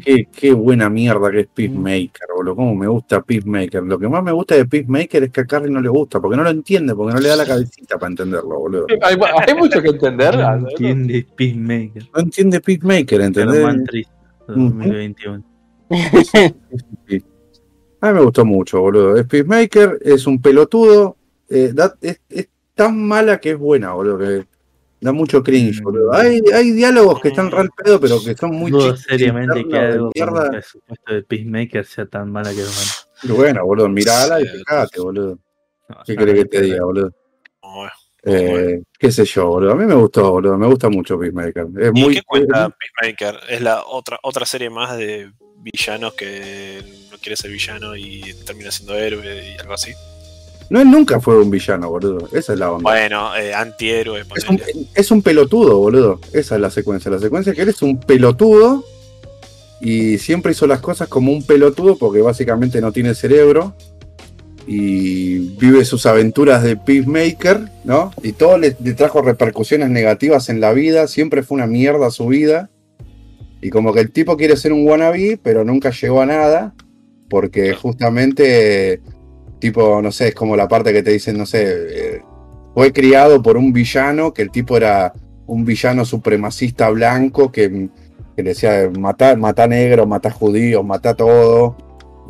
Qué, 0.00 0.28
qué 0.32 0.52
buena 0.52 0.88
mierda 0.88 1.30
que 1.30 1.40
es 1.40 1.46
Peacemaker, 1.46 2.28
boludo. 2.36 2.56
Cómo 2.56 2.74
me 2.74 2.86
gusta 2.86 3.22
Peacemaker. 3.22 3.82
Lo 3.82 3.98
que 3.98 4.08
más 4.08 4.22
me 4.22 4.32
gusta 4.32 4.54
de 4.54 4.66
Peacemaker 4.66 5.24
es 5.24 5.30
que 5.30 5.40
a 5.40 5.46
Carrie 5.46 5.70
no 5.70 5.80
le 5.80 5.88
gusta, 5.88 6.20
porque 6.20 6.36
no 6.36 6.42
lo 6.42 6.50
entiende, 6.50 6.94
porque 6.94 7.14
no 7.14 7.20
le 7.20 7.28
da 7.28 7.36
la 7.36 7.46
cabecita 7.46 7.98
para 7.98 8.10
entenderlo, 8.10 8.58
boludo. 8.58 8.86
Hay, 9.02 9.16
hay 9.46 9.54
mucho 9.54 9.80
que 9.82 9.88
entender. 9.88 10.36
No 10.36 10.56
¿no? 10.56 10.68
entiende 10.68 11.26
Peacemaker. 11.36 12.08
No 12.14 12.20
entiende 12.20 12.60
Peacemaker, 12.60 13.20
¿entendés? 13.20 13.56
Germán 13.56 13.84
Triste, 13.84 14.12
2021. 14.48 15.44
Sí. 17.06 17.24
A 18.00 18.08
mí 18.08 18.14
me 18.14 18.24
gustó 18.24 18.44
mucho, 18.44 18.80
boludo. 18.80 19.16
Es 19.16 19.26
Peacemaker, 19.26 19.98
es 20.02 20.26
un 20.26 20.40
pelotudo. 20.40 21.16
eh, 21.48 21.74
es 22.28 22.48
tan 22.74 23.02
mala 23.06 23.38
que 23.38 23.52
es 23.52 23.58
buena, 23.58 23.92
boludo. 23.92 24.18
Que 24.18 24.46
da 25.00 25.12
mucho 25.12 25.42
cringe, 25.42 25.80
Mm. 25.80 25.84
boludo. 25.84 26.12
Hay, 26.14 26.40
hay 26.54 26.72
diálogos 26.72 27.20
que 27.20 27.28
están 27.28 27.50
real 27.50 27.70
pedo, 27.76 28.00
pero 28.00 28.22
que 28.22 28.34
son 28.34 28.50
muy 28.52 28.70
Dudo 28.70 28.94
chistes 28.94 29.06
seriamente 29.18 29.64
que 29.68 29.78
algo 29.78 30.10
mierda. 30.14 30.44
el 30.44 30.50
presupuesto 30.50 31.14
de 31.14 31.22
Peacemaker 31.22 31.84
sea 31.86 32.06
tan 32.06 32.30
mala 32.32 32.50
que 32.52 32.62
es 32.62 33.08
Y 33.22 33.28
bueno, 33.32 33.64
boludo, 33.64 33.88
mirala 33.88 34.40
y 34.40 34.46
fijate, 34.46 35.00
boludo. 35.00 35.38
bueno. 35.88 36.02
¿Qué 36.06 36.16
querés 36.16 36.34
que 36.34 36.44
te 36.46 36.60
diga, 36.62 36.84
boludo? 36.84 37.12
Bueno. 37.62 37.90
Eh, 38.24 38.82
qué 38.98 39.12
sé 39.12 39.24
yo, 39.24 39.46
boludo. 39.48 39.72
A 39.72 39.74
mí 39.76 39.84
me 39.86 39.94
gustó, 39.94 40.30
boludo. 40.32 40.58
Me 40.58 40.66
gusta 40.66 40.88
mucho 40.88 41.18
Peacemaker. 41.18 41.66
Es 41.80 41.90
¿Y 41.94 42.00
muy. 42.02 42.14
qué 42.16 42.22
cuenta 42.22 42.68
Peacemaker? 43.00 43.40
Es 43.48 43.60
la 43.62 43.84
otra, 43.84 44.18
otra 44.22 44.44
serie 44.44 44.68
más 44.70 44.96
de 44.98 45.30
villanos 45.60 46.14
que 46.14 46.82
no 47.10 47.18
quiere 47.18 47.36
ser 47.36 47.50
villano 47.50 47.96
y 47.96 48.22
termina 48.44 48.70
siendo 48.70 48.94
héroe 48.96 49.54
y 49.54 49.58
algo 49.60 49.72
así. 49.74 49.92
No, 50.70 50.80
él 50.80 50.90
nunca 50.90 51.20
fue 51.20 51.40
un 51.40 51.50
villano, 51.50 51.88
boludo. 51.88 52.28
Esa 52.32 52.52
es 52.52 52.58
la 52.58 52.70
onda. 52.72 52.90
Bueno, 52.90 53.34
eh, 53.36 53.54
antihéroe, 53.54 54.24
Es 54.36 54.48
un, 54.48 54.60
es 54.94 55.10
un 55.10 55.22
pelotudo, 55.22 55.78
boludo. 55.78 56.20
Esa 56.32 56.56
es 56.56 56.60
la 56.60 56.70
secuencia. 56.70 57.10
La 57.10 57.18
secuencia 57.18 57.50
es 57.52 57.56
que 57.56 57.62
él 57.62 57.70
es 57.70 57.80
un 57.82 57.98
pelotudo 57.98 58.84
y 59.80 60.18
siempre 60.18 60.52
hizo 60.52 60.66
las 60.66 60.80
cosas 60.80 61.08
como 61.08 61.32
un 61.32 61.42
pelotudo 61.42 61.96
porque 61.96 62.20
básicamente 62.20 62.80
no 62.80 62.92
tiene 62.92 63.14
cerebro 63.14 63.74
y 64.66 65.38
vive 65.56 65.84
sus 65.86 66.04
aventuras 66.04 66.62
de 66.62 66.76
Peacemaker, 66.76 67.70
¿no? 67.84 68.12
Y 68.22 68.32
todo 68.32 68.58
le, 68.58 68.76
le 68.82 68.92
trajo 68.92 69.22
repercusiones 69.22 69.88
negativas 69.88 70.50
en 70.50 70.60
la 70.60 70.72
vida. 70.74 71.06
Siempre 71.06 71.42
fue 71.42 71.56
una 71.56 71.66
mierda 71.66 72.10
su 72.10 72.26
vida. 72.26 72.68
Y 73.62 73.70
como 73.70 73.94
que 73.94 74.00
el 74.00 74.12
tipo 74.12 74.36
quiere 74.36 74.56
ser 74.56 74.72
un 74.72 74.86
wannabe, 74.86 75.40
pero 75.42 75.64
nunca 75.64 75.90
llegó 75.90 76.20
a 76.20 76.26
nada 76.26 76.74
porque 77.28 77.74
justamente, 77.74 79.00
tipo, 79.58 80.00
no 80.02 80.10
sé, 80.12 80.28
es 80.28 80.34
como 80.34 80.56
la 80.56 80.68
parte 80.68 80.92
que 80.92 81.02
te 81.02 81.10
dicen, 81.12 81.36
no 81.38 81.46
sé, 81.46 81.62
eh, 81.66 82.22
fue 82.74 82.92
criado 82.92 83.42
por 83.42 83.56
un 83.56 83.72
villano, 83.72 84.32
que 84.32 84.42
el 84.42 84.50
tipo 84.50 84.76
era 84.76 85.12
un 85.46 85.64
villano 85.64 86.04
supremacista 86.04 86.90
blanco 86.90 87.50
que, 87.50 87.88
que 88.36 88.42
le 88.42 88.50
decía 88.50 88.90
mata, 88.98 89.34
mata 89.36 89.66
negro, 89.66 90.06
mata 90.06 90.30
judíos, 90.30 90.84
mata 90.84 91.14
todo. 91.14 91.76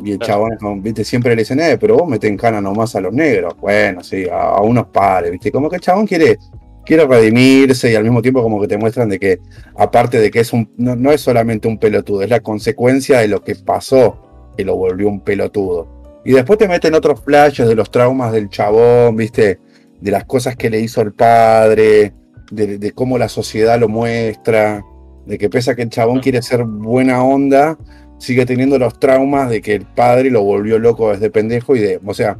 Y 0.03 0.13
el 0.13 0.17
Claro. 0.19 0.47
chabón, 0.57 0.81
viste, 0.81 1.03
siempre 1.03 1.35
le 1.35 1.41
dicen, 1.41 1.59
eh, 1.59 1.77
pero 1.77 1.97
vos 1.97 2.07
meten 2.07 2.37
cana 2.37 2.61
nomás 2.61 2.95
a 2.95 3.01
los 3.01 3.13
negros. 3.13 3.53
Bueno, 3.59 4.01
sí, 4.01 4.25
a, 4.31 4.51
a 4.55 4.61
unos 4.61 4.87
pares, 4.87 5.29
viste. 5.31 5.51
Como 5.51 5.69
que 5.69 5.75
el 5.75 5.81
chabón 5.81 6.07
quiere, 6.07 6.37
quiere 6.85 7.05
redimirse 7.05 7.91
y 7.91 7.95
al 7.95 8.03
mismo 8.03 8.21
tiempo 8.21 8.41
como 8.41 8.61
que 8.61 8.67
te 8.69 8.77
muestran 8.77 9.09
de 9.09 9.19
que, 9.19 9.39
aparte 9.75 10.17
de 10.19 10.31
que 10.31 10.39
es 10.39 10.53
un, 10.53 10.71
no, 10.77 10.95
no 10.95 11.11
es 11.11 11.19
solamente 11.19 11.67
un 11.67 11.77
pelotudo, 11.77 12.21
es 12.23 12.29
la 12.29 12.39
consecuencia 12.39 13.19
de 13.19 13.27
lo 13.27 13.43
que 13.43 13.55
pasó 13.55 14.53
que 14.57 14.63
lo 14.63 14.77
volvió 14.77 15.09
un 15.09 15.19
pelotudo. 15.19 15.98
Y 16.25 16.33
después 16.33 16.59
te 16.59 16.67
meten 16.67 16.93
otros 16.95 17.21
flashes 17.21 17.67
de 17.67 17.75
los 17.75 17.91
traumas 17.91 18.31
del 18.31 18.49
chabón, 18.49 19.15
viste, 19.15 19.59
de 19.99 20.11
las 20.11 20.25
cosas 20.25 20.55
que 20.55 20.69
le 20.69 20.79
hizo 20.79 21.01
el 21.01 21.13
padre, 21.13 22.13
de, 22.51 22.77
de 22.77 22.91
cómo 22.91 23.17
la 23.17 23.29
sociedad 23.29 23.79
lo 23.79 23.87
muestra, 23.87 24.83
de 25.25 25.37
que 25.37 25.49
pese 25.49 25.71
a 25.71 25.75
que 25.75 25.83
el 25.83 25.89
chabón 25.89 26.19
quiere 26.19 26.41
ser 26.41 26.63
buena 26.63 27.23
onda, 27.23 27.77
sigue 28.17 28.45
teniendo 28.45 28.77
los 28.77 28.99
traumas 28.99 29.49
de 29.49 29.61
que 29.61 29.75
el 29.75 29.85
padre 29.85 30.29
lo 30.29 30.43
volvió 30.43 30.77
loco 30.77 31.11
desde 31.11 31.29
pendejo 31.29 31.75
y 31.75 31.79
de, 31.79 31.99
o 32.05 32.13
sea, 32.13 32.37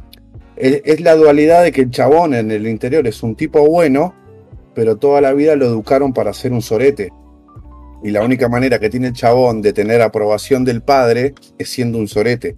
es, 0.56 0.82
es 0.84 1.00
la 1.00 1.14
dualidad 1.14 1.62
de 1.62 1.72
que 1.72 1.80
el 1.82 1.90
chabón 1.90 2.34
en 2.34 2.50
el 2.50 2.66
interior 2.66 3.06
es 3.06 3.22
un 3.22 3.34
tipo 3.34 3.66
bueno, 3.66 4.14
pero 4.74 4.96
toda 4.96 5.20
la 5.20 5.32
vida 5.32 5.56
lo 5.56 5.66
educaron 5.66 6.12
para 6.12 6.32
ser 6.32 6.52
un 6.52 6.62
sorete. 6.62 7.10
Y 8.02 8.10
la 8.10 8.22
única 8.22 8.48
manera 8.48 8.78
que 8.78 8.88
tiene 8.88 9.08
el 9.08 9.12
chabón 9.12 9.60
de 9.62 9.72
tener 9.72 10.00
aprobación 10.00 10.64
del 10.64 10.82
padre 10.82 11.34
es 11.58 11.68
siendo 11.68 11.98
un 11.98 12.08
sorete. 12.08 12.56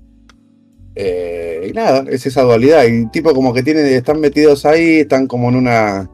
Eh, 0.95 1.68
y 1.70 1.72
nada, 1.72 2.05
es 2.11 2.26
esa 2.26 2.43
dualidad. 2.43 2.84
Y 2.84 3.07
tipo 3.07 3.32
como 3.34 3.53
que 3.53 3.62
tienen, 3.62 3.86
están 3.86 4.20
metidos 4.20 4.66
ahí, 4.66 5.01
están 5.01 5.26
como 5.26 5.49
en 5.49 5.57
una, 5.57 6.11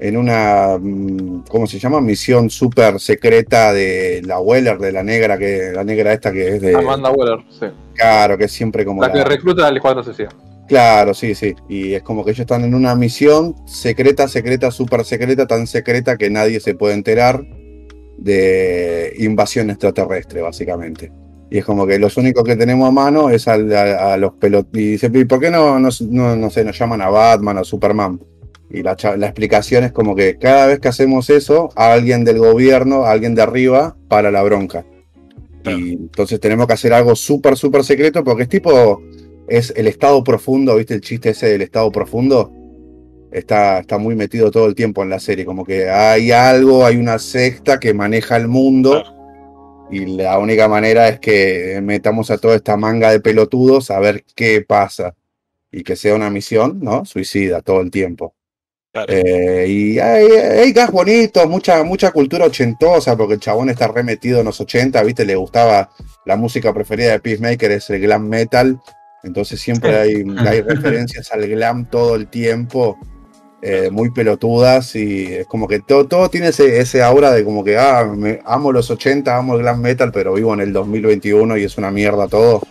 en 0.00 0.16
una, 0.16 0.78
mm, 0.80 1.44
¿cómo 1.48 1.66
se 1.66 1.78
llama? 1.78 2.00
Misión 2.00 2.50
súper 2.50 3.00
secreta 3.00 3.72
de 3.72 4.22
la 4.24 4.40
Weller, 4.40 4.78
de 4.78 4.92
la 4.92 5.02
negra, 5.02 5.38
que 5.38 5.72
la 5.74 5.84
negra 5.84 6.12
esta 6.12 6.32
que 6.32 6.56
es 6.56 6.60
de, 6.60 6.74
Amanda 6.74 7.10
Weller, 7.10 7.38
sí. 7.50 7.66
claro, 7.94 8.38
que 8.38 8.44
es 8.44 8.52
siempre 8.52 8.84
como 8.84 9.02
La 9.02 9.12
que 9.12 9.24
recluta 9.24 9.66
al 9.66 9.76
Escuadrón 9.76 10.04
Suicida. 10.04 10.30
Claro, 10.68 11.12
sí, 11.12 11.34
sí. 11.34 11.54
Y 11.68 11.94
es 11.94 12.02
como 12.02 12.24
que 12.24 12.30
ellos 12.30 12.40
están 12.40 12.64
en 12.64 12.74
una 12.74 12.94
misión 12.94 13.54
secreta, 13.66 14.28
secreta, 14.28 14.70
súper 14.70 15.04
secreta, 15.04 15.46
tan 15.46 15.66
secreta 15.66 16.16
que 16.16 16.30
nadie 16.30 16.60
se 16.60 16.74
puede 16.74 16.94
enterar 16.94 17.44
de 18.16 19.14
invasión 19.18 19.70
extraterrestre, 19.70 20.40
básicamente. 20.40 21.12
Y 21.52 21.58
es 21.58 21.66
como 21.66 21.86
que 21.86 21.98
los 21.98 22.16
únicos 22.16 22.44
que 22.44 22.56
tenemos 22.56 22.88
a 22.88 22.90
mano 22.90 23.28
es 23.28 23.46
a, 23.46 23.52
a 23.52 24.16
los 24.16 24.32
pelotos. 24.32 24.70
Y 24.72 24.92
dice, 24.92 25.10
¿y 25.12 25.24
por 25.26 25.38
qué 25.38 25.50
no, 25.50 25.78
no, 25.78 25.90
no, 26.08 26.34
no 26.34 26.48
sé, 26.48 26.64
nos 26.64 26.78
llaman 26.78 27.02
a 27.02 27.10
Batman 27.10 27.58
o 27.58 27.64
Superman? 27.64 28.18
Y 28.70 28.82
la, 28.82 28.96
la 29.18 29.26
explicación 29.26 29.84
es 29.84 29.92
como 29.92 30.16
que 30.16 30.38
cada 30.38 30.66
vez 30.66 30.80
que 30.80 30.88
hacemos 30.88 31.28
eso, 31.28 31.68
alguien 31.76 32.24
del 32.24 32.38
gobierno, 32.38 33.04
alguien 33.04 33.34
de 33.34 33.42
arriba, 33.42 33.94
para 34.08 34.30
la 34.30 34.42
bronca. 34.42 34.86
Claro. 35.62 35.78
Y 35.78 35.92
entonces 35.92 36.40
tenemos 36.40 36.66
que 36.66 36.72
hacer 36.72 36.94
algo 36.94 37.14
súper, 37.14 37.58
súper 37.58 37.84
secreto 37.84 38.24
porque 38.24 38.44
es 38.44 38.48
tipo 38.48 39.02
es 39.46 39.74
el 39.76 39.88
estado 39.88 40.24
profundo, 40.24 40.76
¿viste 40.76 40.94
el 40.94 41.02
chiste 41.02 41.30
ese 41.30 41.48
del 41.48 41.60
estado 41.60 41.92
profundo? 41.92 42.50
Está, 43.30 43.80
está 43.80 43.98
muy 43.98 44.14
metido 44.14 44.50
todo 44.50 44.68
el 44.68 44.74
tiempo 44.74 45.02
en 45.02 45.10
la 45.10 45.20
serie, 45.20 45.44
como 45.44 45.66
que 45.66 45.90
hay 45.90 46.30
algo, 46.32 46.86
hay 46.86 46.96
una 46.96 47.18
secta 47.18 47.78
que 47.78 47.92
maneja 47.92 48.38
el 48.38 48.48
mundo 48.48 49.04
y 49.92 50.06
la 50.06 50.38
única 50.38 50.68
manera 50.68 51.06
es 51.08 51.20
que 51.20 51.80
metamos 51.82 52.30
a 52.30 52.38
toda 52.38 52.56
esta 52.56 52.78
manga 52.78 53.10
de 53.10 53.20
pelotudos 53.20 53.90
a 53.90 54.00
ver 54.00 54.24
qué 54.34 54.62
pasa 54.62 55.14
y 55.70 55.82
que 55.82 55.96
sea 55.96 56.14
una 56.14 56.30
misión, 56.30 56.80
¿no? 56.80 57.04
Suicida 57.04 57.60
todo 57.60 57.82
el 57.82 57.90
tiempo. 57.90 58.34
Claro. 58.90 59.12
Eh, 59.12 59.66
y 59.68 59.98
hay, 59.98 60.26
hay 60.30 60.72
gas 60.72 60.90
bonitos, 60.90 61.46
mucha, 61.46 61.82
mucha 61.84 62.10
cultura 62.10 62.46
ochentosa, 62.46 63.16
porque 63.16 63.34
el 63.34 63.40
chabón 63.40 63.68
está 63.68 63.88
remetido 63.88 64.40
en 64.40 64.46
los 64.46 64.60
80, 64.60 65.02
¿viste? 65.02 65.26
Le 65.26 65.36
gustaba 65.36 65.90
la 66.24 66.36
música 66.36 66.72
preferida 66.72 67.12
de 67.12 67.20
Peacemaker, 67.20 67.72
es 67.72 67.90
el 67.90 68.00
glam 68.00 68.28
metal. 68.28 68.80
Entonces 69.22 69.60
siempre 69.60 69.96
hay, 69.96 70.24
hay 70.38 70.60
referencias 70.62 71.30
al 71.32 71.46
glam 71.48 71.88
todo 71.90 72.16
el 72.16 72.28
tiempo, 72.28 72.98
eh, 73.62 73.90
muy 73.90 74.10
pelotudas, 74.10 74.94
y 74.96 75.24
es 75.26 75.46
como 75.46 75.68
que 75.68 75.80
todo, 75.80 76.06
todo 76.06 76.28
tiene 76.28 76.48
ese, 76.48 76.80
ese 76.80 77.02
aura 77.02 77.30
de 77.30 77.44
como 77.44 77.62
que, 77.64 77.78
ah, 77.78 78.04
me, 78.04 78.40
amo 78.44 78.72
los 78.72 78.90
80, 78.90 79.36
amo 79.36 79.54
el 79.54 79.62
glam 79.62 79.80
metal, 79.80 80.10
pero 80.12 80.34
vivo 80.34 80.52
en 80.52 80.60
el 80.60 80.72
2021 80.72 81.56
y 81.56 81.64
es 81.64 81.78
una 81.78 81.90
mierda 81.90 82.28
todo. 82.28 82.62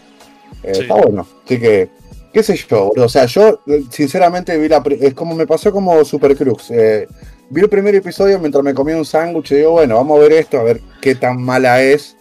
Eh, 0.64 0.74
Sí. 0.76 0.82
Está 0.82 0.96
bueno, 0.96 1.26
así 1.46 1.60
que 1.60 1.90
qué 2.34 2.44
sé 2.44 2.56
yo. 2.56 2.92
O 2.96 3.10
sea, 3.10 3.26
yo 3.26 3.62
eh, 3.68 3.84
sinceramente 3.90 4.58
vi 4.58 4.68
la. 4.68 4.84
Es 5.00 5.14
como 5.14 5.36
me 5.36 5.48
pasó 5.48 5.72
como 5.72 6.04
Super 6.06 6.36
Cruz. 6.36 6.72
eh, 6.72 7.08
vi 7.50 7.62
el 7.62 7.70
primer 7.70 7.94
episodio 7.96 8.40
mientras 8.40 8.64
me 8.64 8.74
comía 8.74 8.96
un 8.96 9.06
sándwich 9.06 9.52
y 9.52 9.56
digo, 9.56 9.72
bueno, 9.72 9.96
vamos 9.96 10.18
a 10.18 10.22
ver 10.22 10.34
esto, 10.34 10.60
a 10.60 10.64
ver 10.64 10.82
qué 11.02 11.16
tan 11.16 11.42
mala 11.42 11.82
es. 11.82 12.16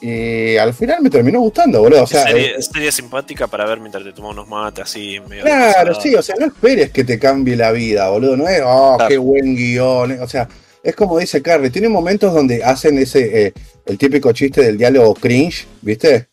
Y 0.00 0.56
al 0.56 0.74
final 0.74 1.02
me 1.02 1.10
terminó 1.10 1.40
gustando, 1.40 1.80
boludo. 1.80 2.04
O 2.04 2.06
sea, 2.06 2.22
serie, 2.24 2.54
eh, 2.56 2.92
simpática 2.92 3.46
para 3.48 3.66
ver 3.66 3.80
mientras 3.80 4.04
te 4.04 4.12
tomas 4.12 4.32
unos 4.32 4.46
mates 4.46 4.84
así 4.84 5.18
medio 5.28 5.42
claro, 5.42 6.00
sí, 6.00 6.14
o 6.14 6.22
sea, 6.22 6.36
no 6.38 6.46
esperes 6.46 6.90
que 6.90 7.02
te 7.04 7.18
cambie 7.18 7.56
la 7.56 7.72
vida, 7.72 8.08
boludo. 8.10 8.36
No 8.36 8.48
es, 8.48 8.62
oh, 8.64 8.94
Claro. 8.96 9.08
qué 9.08 9.18
buen 9.18 9.56
guion. 9.56 10.12
eh, 10.12 10.18
O 10.20 10.28
sea, 10.28 10.48
es 10.82 10.94
como 10.94 11.18
dice 11.18 11.42
Carrie, 11.42 11.70
tiene 11.70 11.88
momentos 11.88 12.32
donde 12.32 12.62
hacen 12.62 12.96
ese, 12.98 13.46
eh, 13.46 13.52
el 13.86 13.98
típico 13.98 14.30
chiste 14.32 14.62
del 14.62 14.78
diálogo 14.78 15.14
cringe, 15.14 15.66
¿viste? 15.82 16.28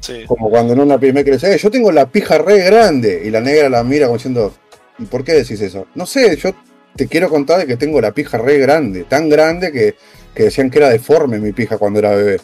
Sí. 0.00 0.24
Como 0.26 0.50
cuando 0.50 0.74
en 0.74 0.80
una 0.80 0.98
primera 0.98 1.24
que 1.24 1.30
le 1.30 1.36
dice, 1.38 1.54
"Eh, 1.54 1.58
yo 1.58 1.70
tengo 1.70 1.90
la 1.90 2.06
pija 2.10 2.36
re 2.36 2.58
grande. 2.58 3.22
Y 3.24 3.30
la 3.30 3.40
negra 3.40 3.70
la 3.70 3.82
mira 3.82 4.06
como 4.06 4.18
diciendo, 4.18 4.54
¿y 4.98 5.04
por 5.06 5.24
qué 5.24 5.32
decís 5.32 5.60
eso? 5.62 5.86
No 5.94 6.04
sé, 6.04 6.36
yo 6.36 6.50
te 6.94 7.06
quiero 7.06 7.30
contar 7.30 7.60
de 7.60 7.66
que 7.66 7.76
tengo 7.78 7.98
la 8.00 8.12
pija 8.12 8.36
re 8.36 8.58
grande. 8.58 9.04
Tan 9.04 9.30
grande 9.30 9.72
que, 9.72 9.94
que 10.34 10.42
decían 10.44 10.68
que 10.70 10.78
era 10.78 10.90
deforme 10.90 11.38
mi 11.38 11.52
pija 11.52 11.78
cuando 11.78 11.98
era 12.00 12.10
bebé. 12.10 12.40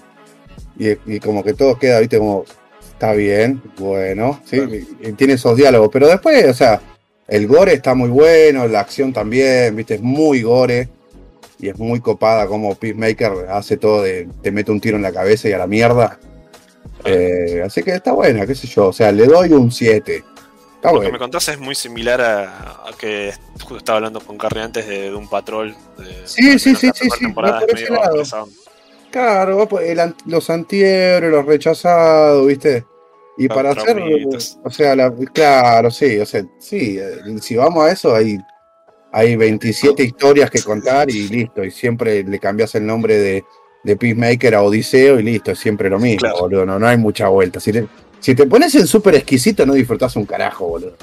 Y, 0.78 0.90
y 1.06 1.20
como 1.20 1.44
que 1.44 1.54
todo 1.54 1.78
queda, 1.78 2.00
viste, 2.00 2.18
como, 2.18 2.44
está 2.92 3.12
bien, 3.12 3.62
bueno, 3.78 4.40
¿sí? 4.44 4.56
Claro. 4.56 4.74
Y, 4.74 4.86
y 5.02 5.12
tiene 5.12 5.34
esos 5.34 5.56
diálogos. 5.56 5.90
Pero 5.92 6.08
después, 6.08 6.44
o 6.46 6.54
sea, 6.54 6.80
el 7.28 7.46
gore 7.46 7.74
está 7.74 7.94
muy 7.94 8.10
bueno, 8.10 8.66
la 8.68 8.80
acción 8.80 9.12
también, 9.12 9.74
viste, 9.74 9.94
es 9.94 10.02
muy 10.02 10.42
gore. 10.42 10.88
Y 11.58 11.68
es 11.68 11.78
muy 11.78 12.00
copada 12.00 12.46
como 12.48 12.74
Peacemaker 12.74 13.46
hace 13.48 13.76
todo 13.76 14.02
de, 14.02 14.28
te 14.42 14.50
mete 14.50 14.72
un 14.72 14.80
tiro 14.80 14.96
en 14.96 15.02
la 15.02 15.12
cabeza 15.12 15.48
y 15.48 15.52
a 15.52 15.58
la 15.58 15.68
mierda. 15.68 16.18
Eh, 17.04 17.62
así 17.64 17.82
que 17.82 17.92
está 17.92 18.12
buena, 18.12 18.46
qué 18.46 18.54
sé 18.54 18.66
yo. 18.66 18.88
O 18.88 18.92
sea, 18.92 19.12
le 19.12 19.26
doy 19.26 19.52
un 19.52 19.70
7. 19.70 20.24
Está 20.74 20.92
Lo 20.92 21.00
que 21.00 21.12
me 21.12 21.18
contás 21.18 21.48
es 21.48 21.60
muy 21.60 21.76
similar 21.76 22.20
a, 22.20 22.88
a 22.88 22.90
que 22.98 23.32
justo 23.60 23.76
estaba 23.76 23.98
hablando 23.98 24.20
con 24.20 24.36
Carrie 24.36 24.64
antes 24.64 24.86
de, 24.88 25.02
de 25.02 25.14
un 25.14 25.28
patrol. 25.28 25.76
De, 25.96 26.26
Sí, 26.26 26.58
sí, 26.58 26.74
sí, 26.74 26.90
sí, 26.94 27.08
sí, 27.16 27.28
por 27.28 27.46
ese 27.46 27.92
lado. 27.92 28.22
Claro, 29.12 29.68
el 29.80 30.14
los 30.26 30.50
antihéroes, 30.50 31.30
los 31.30 31.44
rechazados, 31.46 32.46
¿viste? 32.46 32.84
Y 33.38 33.46
Los 33.48 33.54
para 33.56 33.70
hacer, 33.70 34.02
o 34.64 34.70
sea, 34.70 34.96
la- 34.96 35.12
claro, 35.32 35.90
sí, 35.90 36.18
o 36.18 36.26
sea, 36.26 36.42
sí, 36.58 36.98
eh, 36.98 37.18
si 37.40 37.56
vamos 37.56 37.84
a 37.84 37.92
eso, 37.92 38.14
hay, 38.14 38.38
hay 39.12 39.36
27 39.36 40.02
historias 40.02 40.50
que 40.50 40.62
contar 40.62 41.10
y 41.10 41.28
listo, 41.28 41.62
y 41.64 41.70
siempre 41.70 42.22
le 42.24 42.38
cambias 42.38 42.74
el 42.74 42.84
nombre 42.86 43.16
de, 43.18 43.44
de 43.84 43.96
Peacemaker 43.96 44.54
a 44.54 44.62
Odiseo 44.62 45.18
y 45.18 45.22
listo, 45.22 45.50
es 45.52 45.58
siempre 45.58 45.88
lo 45.90 45.98
mismo, 45.98 46.20
Claro. 46.20 46.38
boludo, 46.40 46.66
no, 46.66 46.78
no 46.78 46.86
hay 46.86 46.96
mucha 46.98 47.28
vuelta. 47.28 47.58
Si 47.60 47.72
te, 47.72 47.86
si 48.20 48.34
te 48.34 48.46
pones 48.46 48.74
en 48.74 48.86
súper 48.86 49.14
exquisito, 49.16 49.64
no 49.66 49.74
disfrutás 49.74 50.14
un 50.16 50.26
carajo, 50.26 50.68
boludo. 50.68 50.96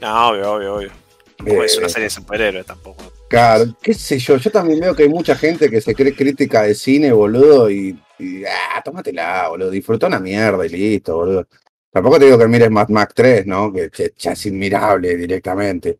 No, 0.00 0.28
obvio, 0.30 0.52
obvio, 0.54 0.74
obvio. 0.76 0.90
Tampoco 1.36 1.64
es 1.64 1.74
Eh, 1.74 1.78
una 1.78 1.88
serie 1.88 2.04
de 2.04 2.10
superhéroes 2.10 2.66
tampoco. 2.66 3.04
Claro, 3.28 3.76
qué 3.82 3.92
sé 3.92 4.18
yo, 4.18 4.38
yo 4.38 4.50
también 4.50 4.80
veo 4.80 4.96
que 4.96 5.02
hay 5.02 5.08
mucha 5.10 5.36
gente 5.36 5.68
que 5.68 5.82
se 5.82 5.94
cree 5.94 6.14
crítica 6.14 6.62
de 6.62 6.74
cine, 6.74 7.12
boludo, 7.12 7.70
y, 7.70 7.98
y 8.18 8.42
ah, 8.44 8.80
tómatela, 8.82 9.48
boludo, 9.50 9.70
disfruta 9.70 10.06
una 10.06 10.18
mierda 10.18 10.64
y 10.64 10.70
listo, 10.70 11.14
boludo. 11.16 11.46
Tampoco 11.90 12.18
te 12.18 12.24
digo 12.24 12.38
que 12.38 12.48
mires 12.48 12.70
Mad 12.70 12.88
Max 12.88 13.12
3, 13.14 13.46
¿no? 13.46 13.70
Que 13.70 13.90
ya, 13.94 14.06
ya 14.16 14.32
es 14.32 14.46
inmirable 14.46 15.14
directamente. 15.16 15.98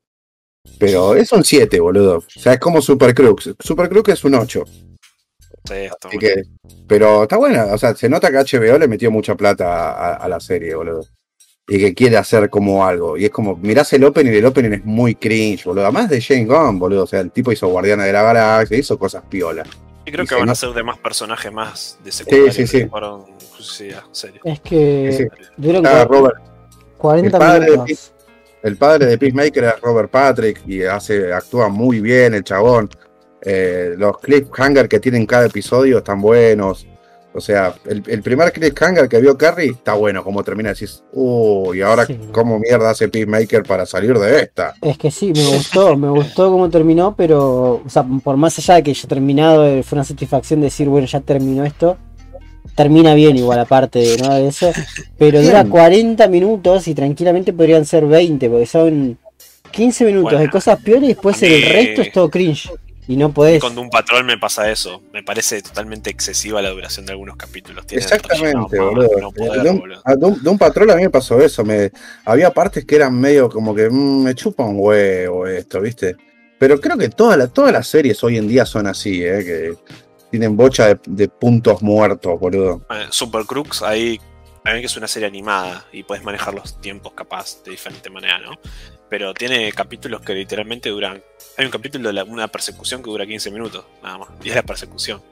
Pero 0.78 1.14
es 1.14 1.30
un 1.32 1.44
7, 1.44 1.78
boludo. 1.80 2.18
O 2.18 2.40
sea, 2.40 2.54
es 2.54 2.60
como 2.60 2.80
Super 2.80 3.14
Crux. 3.14 3.54
Super 3.58 3.88
Crux 3.90 4.08
es 4.10 4.24
un 4.24 4.34
8. 4.34 4.64
Sí, 4.66 5.74
está 5.74 6.08
Así 6.08 6.18
que, 6.18 6.42
pero 6.86 7.24
está 7.24 7.36
buena, 7.36 7.66
o 7.66 7.78
sea, 7.78 7.94
se 7.94 8.08
nota 8.08 8.30
que 8.30 8.38
HBO 8.38 8.78
le 8.78 8.88
metió 8.88 9.10
mucha 9.10 9.34
plata 9.34 9.92
a, 9.92 10.14
a 10.14 10.28
la 10.28 10.40
serie, 10.40 10.74
boludo. 10.74 11.04
Y 11.68 11.78
que 11.78 11.94
quiere 11.94 12.16
hacer 12.16 12.48
como 12.48 12.86
algo. 12.86 13.16
Y 13.18 13.26
es 13.26 13.30
como, 13.30 13.54
mirás 13.56 13.92
el 13.92 14.02
opening 14.04 14.32
y 14.32 14.36
el 14.36 14.46
opening 14.46 14.72
es 14.72 14.84
muy 14.84 15.14
cringe, 15.14 15.64
boludo. 15.64 15.84
Además 15.84 16.08
de 16.08 16.20
James 16.20 16.48
Gunn, 16.48 16.78
boludo. 16.78 17.04
O 17.04 17.06
sea, 17.06 17.20
el 17.20 17.30
tipo 17.30 17.52
hizo 17.52 17.68
Guardiana 17.68 18.04
de 18.04 18.12
la 18.12 18.22
Galaxia, 18.22 18.78
hizo 18.78 18.98
cosas 18.98 19.22
piola. 19.28 19.64
Y 20.06 20.10
creo 20.10 20.24
y 20.24 20.26
que 20.26 20.34
se 20.34 20.40
van 20.40 20.48
a 20.48 20.54
ser 20.54 20.70
de 20.70 20.82
más 20.82 20.96
personajes 20.98 21.52
más 21.52 21.98
de 22.02 22.10
secundaria 22.10 22.52
sí, 22.52 22.66
sí. 22.66 22.86
fueron 22.86 23.26
en 23.28 24.14
serio. 24.14 24.40
Es 24.44 24.60
que 24.60 25.12
Sí. 25.12 25.24
duran 25.58 25.84
Ah, 25.86 26.04
Robert, 26.08 26.36
40 26.96 27.36
el 27.36 27.40
padre 27.40 27.64
de 27.66 27.70
minutos. 27.72 28.12
el 28.62 28.76
padre 28.76 29.06
de 29.06 29.18
Peacemaker 29.18 29.64
es 29.64 29.80
Robert 29.82 30.10
Patrick 30.10 30.62
y 30.66 30.82
hace, 30.84 31.32
actúa 31.34 31.68
muy 31.68 32.00
bien 32.00 32.32
el 32.32 32.44
chabón. 32.44 32.88
Eh, 33.42 33.94
los 33.98 34.18
cliffhanger 34.18 34.88
que 34.88 35.00
tienen 35.00 35.26
cada 35.26 35.46
episodio 35.46 35.98
están 35.98 36.20
buenos. 36.22 36.86
O 37.34 37.40
sea, 37.40 37.74
el, 37.86 38.02
el 38.06 38.22
primer 38.22 38.50
cliffhanger 38.52 39.08
que 39.08 39.20
vio 39.20 39.36
Carrie 39.36 39.70
está 39.70 39.92
bueno, 39.94 40.24
como 40.24 40.42
termina 40.42 40.70
decís, 40.70 41.04
uy, 41.12 41.82
ahora 41.82 42.06
Sí. 42.06 42.18
cómo 42.32 42.58
mierda 42.58 42.90
hace 42.90 43.08
Peacemaker 43.08 43.62
para 43.64 43.84
salir 43.86 44.18
de 44.18 44.40
esta. 44.40 44.74
Es 44.80 44.96
que 44.98 45.10
sí, 45.10 45.32
me 45.36 45.44
gustó, 45.46 45.96
me 45.96 46.08
gustó 46.08 46.50
cómo 46.50 46.68
terminó, 46.70 47.14
pero, 47.14 47.82
o 47.84 47.88
sea, 47.88 48.04
por 48.24 48.36
más 48.36 48.58
allá 48.58 48.76
de 48.76 48.82
que 48.82 48.94
ya 48.94 49.06
terminado, 49.06 49.66
eh, 49.66 49.82
fue 49.82 49.96
una 49.96 50.04
satisfacción 50.04 50.60
decir, 50.62 50.88
bueno, 50.88 51.06
ya 51.06 51.20
terminó 51.20 51.64
esto. 51.64 51.96
Termina 52.74 53.14
bien 53.14 53.36
igual 53.36 53.58
aparte 53.58 54.16
¿no? 54.22 54.34
de 54.34 54.48
eso, 54.48 54.70
pero 55.18 55.42
dura 55.42 55.62
Bien. 55.62 55.70
40 55.70 56.28
minutos 56.28 56.86
y 56.88 56.94
tranquilamente 56.94 57.52
podrían 57.52 57.84
ser 57.84 58.06
20, 58.06 58.48
porque 58.50 58.66
son 58.66 59.18
15 59.72 60.04
minutos 60.04 60.30
de 60.32 60.36
Bueno, 60.38 60.52
cosas 60.52 60.80
peores 60.80 61.04
y 61.04 61.08
después 61.08 61.42
el 61.42 61.62
resto 61.62 62.02
es 62.02 62.12
todo 62.12 62.30
cringe. 62.30 62.70
Y 63.08 63.16
no 63.16 63.32
podés. 63.32 63.60
Con 63.60 63.76
un 63.78 63.88
patrón 63.90 64.26
me 64.26 64.36
pasa 64.38 64.70
eso. 64.70 65.02
Me 65.12 65.22
parece 65.22 65.62
totalmente 65.62 66.10
excesiva 66.10 66.60
la 66.62 66.68
duración 66.70 67.06
de 67.06 67.12
algunos 67.12 67.36
capítulos. 67.36 67.84
Exactamente, 67.90 68.76
relleno 68.76 68.92
boludo. 68.94 69.20
no 69.20 69.32
poder, 69.32 69.62
de, 69.62 69.70
un, 69.70 69.78
boludo. 69.78 70.02
a- 70.04 70.14
de 70.14 70.26
un- 70.26 70.42
de 70.42 70.50
un 70.50 70.58
patrón 70.58 70.90
a 70.90 70.96
mí 70.96 71.02
me 71.02 71.10
pasó 71.10 71.40
eso. 71.40 71.64
Me, 71.64 71.90
había 72.26 72.52
partes 72.52 72.84
que 72.84 72.96
eran 72.96 73.18
medio 73.18 73.48
como 73.48 73.74
que 73.74 73.88
mm, 73.90 74.22
me 74.24 74.34
chupa 74.34 74.62
un 74.64 74.76
huevo 74.78 75.46
esto, 75.46 75.80
¿viste? 75.80 76.16
Pero 76.58 76.78
creo 76.80 76.98
que 76.98 77.08
todas 77.08 77.38
las 77.38 77.52
todas 77.52 77.72
las 77.72 77.86
series 77.88 78.22
hoy 78.22 78.36
en 78.36 78.46
día 78.46 78.66
son 78.66 78.86
así, 78.86 79.24
¿eh? 79.24 79.42
Que 79.44 79.74
tienen 80.30 80.54
bocha 80.56 80.88
de, 80.88 81.00
de 81.06 81.28
puntos 81.28 81.80
muertos, 81.80 82.38
boludo. 82.38 82.82
Eh, 82.90 83.06
Super 83.10 83.44
Crux, 83.46 83.80
ahí, 83.82 84.20
a 84.64 84.74
mí 84.74 84.80
que 84.80 84.86
es 84.86 84.96
una 84.98 85.08
serie 85.08 85.26
animada 85.28 85.86
y 85.92 86.02
puedes 86.02 86.22
manejar 86.22 86.52
los 86.52 86.78
tiempos 86.82 87.14
capaz 87.14 87.62
de 87.64 87.70
diferente 87.70 88.10
manera, 88.10 88.38
¿no? 88.40 88.50
Pero 89.10 89.32
tiene 89.34 89.72
capítulos 89.72 90.20
que 90.20 90.34
literalmente 90.34 90.88
duran. 90.90 91.22
Hay 91.56 91.64
un 91.64 91.70
capítulo 91.70 92.08
de 92.08 92.12
la- 92.12 92.24
una 92.24 92.48
persecución 92.48 93.02
que 93.02 93.10
dura 93.10 93.26
15 93.26 93.50
minutos, 93.50 93.84
nada 94.02 94.18
más. 94.18 94.28
Y 94.44 94.50
es 94.50 94.54
la 94.54 94.62
persecución. 94.62 95.22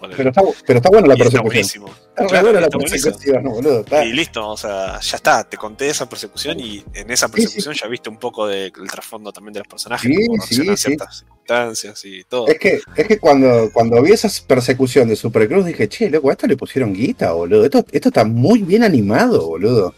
Joder. 0.00 0.16
Pero 0.16 0.30
está, 0.30 0.42
pero 0.66 0.78
está 0.78 0.88
buena 0.88 1.08
la 1.08 1.14
Y 1.14 1.16
está 1.20 1.24
persecución. 1.42 1.44
buenísimo. 1.44 1.86
Está 1.88 2.26
Claro, 2.26 2.44
buena 2.46 2.60
la 2.60 2.66
está 2.68 2.78
persecución, 2.78 3.42
¿no, 3.44 3.50
boludo. 3.50 3.80
Está- 3.80 4.04
Y 4.06 4.12
listo, 4.14 4.48
o 4.48 4.56
sea, 4.56 4.98
ya 4.98 5.16
está, 5.16 5.44
te 5.44 5.58
conté 5.58 5.90
esa 5.90 6.08
persecución 6.08 6.58
y 6.58 6.82
en 6.94 7.10
esa 7.10 7.28
persecución 7.28 7.74
ya 7.74 7.86
viste 7.86 8.08
un 8.08 8.16
poco 8.16 8.46
del 8.46 8.72
trasfondo 8.90 9.30
también 9.30 9.52
de 9.52 9.58
los 9.60 9.68
personajes, 9.68 10.10
Sí, 10.10 10.26
cómo 10.26 10.42
sí, 10.42 10.54
sí. 10.54 10.76
ciertas 10.76 11.18
circunstancias 11.18 12.04
y 12.06 12.24
todo. 12.24 12.46
Es 12.48 12.58
que, 12.58 12.80
es 12.96 13.06
que 13.06 13.18
cuando, 13.18 13.70
cuando 13.74 14.00
vi 14.02 14.12
esa 14.12 14.28
persecución 14.46 15.06
de 15.08 15.16
Supercruz 15.16 15.66
dije, 15.66 15.86
che, 15.88 16.08
loco, 16.08 16.30
a 16.30 16.32
esto 16.32 16.46
le 16.46 16.56
pusieron 16.56 16.94
guita, 16.94 17.32
boludo. 17.32 17.64
Esto, 17.66 17.84
esto 17.92 18.08
está 18.08 18.24
muy 18.24 18.62
bien 18.62 18.82
animado, 18.82 19.46
boludo. 19.48 19.94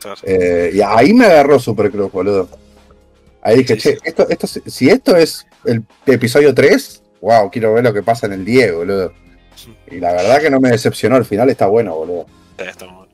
Claro. 0.00 0.20
Eh, 0.24 0.70
y 0.74 0.80
ahí 0.80 1.12
me 1.12 1.26
agarró 1.26 1.58
Supercruz, 1.60 2.10
boludo. 2.10 2.48
Ahí 3.42 3.58
dije, 3.58 3.74
Sí, 3.76 3.80
che, 3.80 3.92
sí. 3.94 3.98
esto, 4.04 4.28
esto, 4.28 4.46
si 4.46 4.88
esto 4.90 5.16
es 5.16 5.46
el 5.64 5.82
episodio 6.06 6.54
3, 6.54 7.02
wow, 7.20 7.50
quiero 7.50 7.72
ver 7.74 7.84
lo 7.84 7.92
que 7.94 8.02
pasa 8.02 8.26
en 8.26 8.32
el 8.34 8.44
10, 8.44 8.74
boludo. 8.74 9.12
Y 9.90 9.96
la 10.00 10.12
verdad 10.12 10.40
que 10.40 10.50
no 10.50 10.60
me 10.60 10.70
decepcionó, 10.70 11.16
al 11.16 11.24
final 11.24 11.48
está 11.50 11.66
bueno, 11.66 11.94
boludo. 11.94 12.26
Está 12.58 12.86
bueno. 12.86 13.08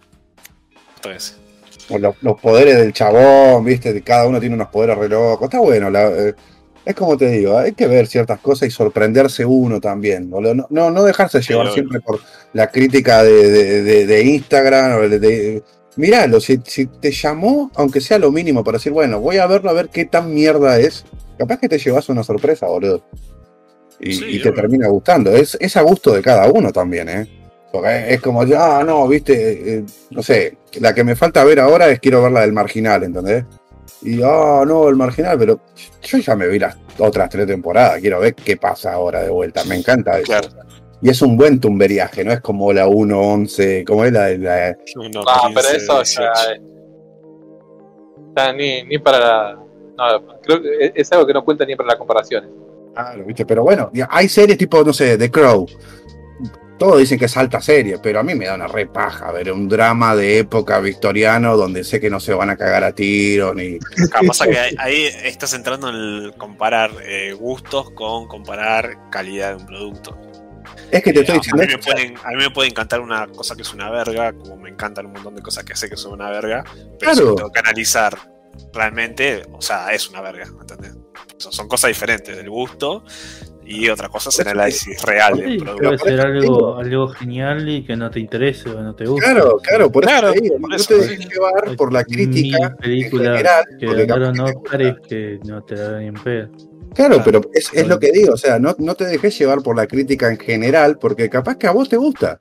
Los, 2.01 2.17
los 2.23 2.41
poderes 2.41 2.77
del 2.79 2.93
chabón, 2.93 3.65
viste, 3.65 4.03
cada 4.03 4.27
uno 4.27 4.41
tiene 4.41 4.55
unos 4.57 4.69
poderes 4.69 4.99
re 4.99 5.09
locos. 5.09 5.45
Está 5.47 5.61
bueno, 5.61 5.89
la- 5.91 6.09
eh, 6.09 6.35
es 6.85 6.95
como 6.95 7.17
te 7.17 7.29
digo, 7.31 7.57
hay 7.59 7.73
que 7.73 7.87
ver 7.87 8.07
ciertas 8.09 8.41
cosas 8.41 8.69
y 8.69 8.71
sorprenderse 8.73 9.45
uno 9.45 9.81
también, 9.81 10.29
boludo. 10.31 10.55
No, 10.55 10.67
no, 10.71 10.91
no 10.91 11.03
dejarse 11.05 11.41
llevar 11.41 11.73
siempre 11.73 12.01
por 12.01 12.21
la 12.53 12.71
crítica 12.71 13.23
de, 13.23 13.51
de- 13.51 13.83
de- 13.83 14.07
de 14.07 14.23
Instagram 14.25 14.99
o 14.99 15.09
de- 15.09 15.63
Miralo, 15.97 16.41
si, 16.41 16.61
si 16.65 16.87
te 16.87 17.11
llamó, 17.11 17.71
aunque 17.75 18.01
sea 18.01 18.19
lo 18.19 18.31
mínimo, 18.31 18.63
para 18.63 18.79
decir, 18.79 18.93
bueno, 18.93 19.21
voy 19.21 19.39
a 19.39 19.47
verlo 19.47 19.71
a 19.71 19.73
ver 19.73 19.89
qué 19.89 20.05
tan 20.05 20.33
mierda 20.33 20.79
es, 20.79 21.05
capaz 21.39 21.59
que 21.59 21.69
te 21.69 21.79
llevas 21.79 22.09
una 22.09 22.23
sorpresa, 22.23 22.67
boludo. 22.67 23.03
Y, 23.99 24.13
Sí, 24.13 24.25
y 24.29 24.43
te 24.43 24.53
termina 24.53 24.89
gustando. 24.89 25.35
Es, 25.35 25.57
es 25.59 25.75
a 25.77 25.83
gusto 25.83 26.13
de 26.13 26.21
cada 26.21 26.51
uno 26.51 26.71
también, 26.71 27.09
¿eh? 27.09 27.27
Porque 27.73 28.15
es 28.15 28.21
como, 28.21 28.43
ah, 28.43 28.83
no, 28.87 29.09
viste, 29.09 29.79
eh, 29.79 29.85
no 30.11 30.23
sé, 30.23 30.59
la 30.81 30.95
que 30.95 31.03
me 31.03 31.17
falta 31.17 31.45
ver 31.45 31.61
ahora 31.61 31.89
es 31.89 31.99
quiero 31.99 32.23
ver 32.23 32.33
la 32.33 32.43
del 32.43 32.53
marginal, 32.53 33.03
¿entendés? 33.03 33.45
Y, 34.03 34.21
ah, 34.23 34.65
no, 34.67 34.89
el 34.89 34.97
marginal, 34.97 35.39
pero 35.39 35.61
yo 36.03 36.19
ya 36.19 36.37
me 36.37 36.47
vi 36.47 36.59
las 36.59 36.77
otras 36.99 37.29
tres 37.31 37.47
temporadas, 37.47 38.01
quiero 38.01 38.21
ver 38.21 38.35
qué 38.35 38.57
pasa 38.57 38.93
ahora 38.93 39.23
de 39.23 39.31
vuelta, 39.31 39.65
me 39.65 39.77
encanta 39.77 40.19
eso. 40.19 40.27
Claro. 40.27 40.49
Y 41.03 41.11
es 41.11 41.21
un 41.23 41.37
buen 41.37 41.61
tumberiaje, 41.61 42.25
no 42.25 42.33
es 42.33 42.41
como 42.41 42.73
la 42.73 42.87
1-11, 42.89 43.85
como 43.85 44.05
es 44.05 44.13
la, 44.13 44.31
la- 44.31 44.69
Ah, 45.27 45.51
pero 45.55 45.69
15, 45.69 45.77
eso 45.77 46.03
ya. 46.03 46.03
18. 46.03 46.53
es- 46.55 46.61
ya 48.37 48.53
ni, 48.53 48.83
ni 48.85 48.99
para 48.99 49.19
la. 49.19 49.55
No, 49.97 50.27
creo 50.43 50.63
que 50.63 50.93
es- 50.95 51.13
algo 51.13 51.27
que 51.27 51.33
no 51.35 51.45
cuenta 51.45 51.65
ni 51.65 51.75
para 51.77 51.89
las 51.89 51.97
comparaciones. 51.97 52.51
Claro, 52.95 53.25
¿viste? 53.25 53.45
Pero 53.45 53.63
bueno, 53.63 53.91
hay 54.09 54.29
series 54.29 54.57
tipo, 54.59 54.83
no 54.83 54.93
sé, 54.93 55.19
The 55.19 55.31
Crow. 55.31 55.67
Todos 56.79 56.99
dicen 56.99 57.19
que 57.19 57.25
es 57.25 57.35
alta 57.39 57.61
serie, 57.63 57.97
pero 58.03 58.21
a 58.21 58.23
mí 58.23 58.35
me 58.35 58.45
da 58.45 58.55
una 58.55 58.67
re 58.67 58.87
paja 58.87 59.33
ver 59.33 59.51
un 59.51 59.67
drama 59.67 60.15
de 60.15 60.41
época 60.41 60.79
victoriano 60.81 61.57
donde 61.57 61.83
sé 61.85 61.99
que 62.01 62.11
no 62.11 62.21
se 62.21 62.35
van 62.35 62.51
a 62.51 62.57
cagar 62.57 62.85
a 62.85 62.93
tiros 62.93 63.55
ni. 63.55 63.79
Claro, 63.79 64.27
pasa 64.29 64.47
que 64.47 64.59
ahí, 64.59 64.75
ahí 64.79 65.05
estás 65.25 65.55
entrando 65.55 65.89
en 65.89 65.95
el 65.95 66.35
comparar 66.37 66.91
eh, 67.07 67.33
gustos 67.33 67.91
con 67.93 68.29
comparar 68.29 69.09
calidad 69.11 69.51
de 69.51 69.63
un 69.63 69.67
producto. 69.67 70.19
Es 70.91 71.03
que 71.03 71.13
te 71.13 71.21
estoy 71.21 71.37
a, 71.37 71.39
diciendo. 71.39 71.63
mí 71.63 71.69
me 71.73 71.79
pueden, 71.79 72.15
a 72.25 72.29
mí 72.31 72.37
me 72.37 72.51
puede 72.51 72.69
encantar 72.69 73.01
una 73.01 73.27
cosa 73.29 73.55
que 73.57 73.63
es 73.63 73.73
una 73.75 73.91
verga, 73.91 74.33
como 74.33 74.57
me 74.57 74.71
encantan 74.71 75.07
un 75.07 75.13
montón 75.13 75.35
de 75.35 75.43
cosas 75.43 75.65
que 75.65 75.75
sé 75.77 75.89
que 75.91 75.97
son 75.97 76.13
una 76.13 76.31
verga, 76.31 76.65
pero 76.99 77.13
si 77.15 77.21
Claro. 77.21 77.35
tengo 77.35 77.51
que 77.53 77.59
analizar 77.61 78.17
realmente, 78.73 79.43
o 79.53 79.61
sea, 79.61 79.91
es 79.93 80.09
una 80.09 80.21
verga, 80.21 80.47
¿entendés? 80.61 80.95
Son, 81.39 81.53
son 81.53 81.69
cosas 81.69 81.89
diferentes 81.89 82.35
del 82.37 82.49
gusto 82.49 83.05
y 83.65 83.89
otra 83.89 84.09
cosa 84.09 84.31
es 84.31 84.39
el 84.39 84.49
análisis 84.49 85.03
real 85.03 85.37
del 85.37 85.51
Sí, 85.53 85.59
producto. 85.59 85.83
puede 85.83 85.99
por 85.99 86.09
ser 86.09 86.21
algo, 86.21 87.09
genial 87.09 87.69
y 87.69 87.85
que 87.85 87.97
no 87.97 88.11
te 88.11 88.21
interese 88.21 88.71
o 88.71 88.81
no 88.81 88.95
te 88.95 89.05
guste. 89.07 89.25
Claro, 89.27 89.59
claro, 89.59 89.91
por 89.91 90.05
eso 90.05 90.13
Claro, 90.21 90.33
te 90.33 90.59
no 90.59 90.69
dejes 91.03 91.29
llevar 91.29 91.77
por 91.77 91.93
la 91.93 92.05
crítica 92.05 92.59
Mil 92.59 92.67
en 92.69 92.77
películas 92.77 93.37
general, 93.39 93.65
que 93.79 94.07
ganaron 94.07 94.41
Oscar 94.41 94.83
y 94.83 94.97
que 95.09 95.39
no 95.45 95.63
te 95.65 95.75
da 95.75 95.99
ni 95.99 96.07
en 96.07 96.15
pedo. 96.15 96.49
Claro, 96.97 97.21
pero 97.25 97.41
es, 97.53 97.71
es 97.75 97.87
lo 97.87 97.99
que 97.99 98.11
digo, 98.11 98.33
o 98.35 98.37
sea, 98.39 98.59
no, 98.59 98.75
no 98.79 98.95
te 98.95 99.05
dejes 99.05 99.39
llevar 99.39 99.63
por 99.63 99.77
la 99.77 99.87
crítica 99.87 100.31
en 100.31 100.39
general, 100.39 100.99
porque 100.99 101.29
capaz 101.29 101.57
que 101.57 101.67
a 101.67 101.73
vos 101.73 101.89
te 101.89 101.97
gusta. 101.97 102.41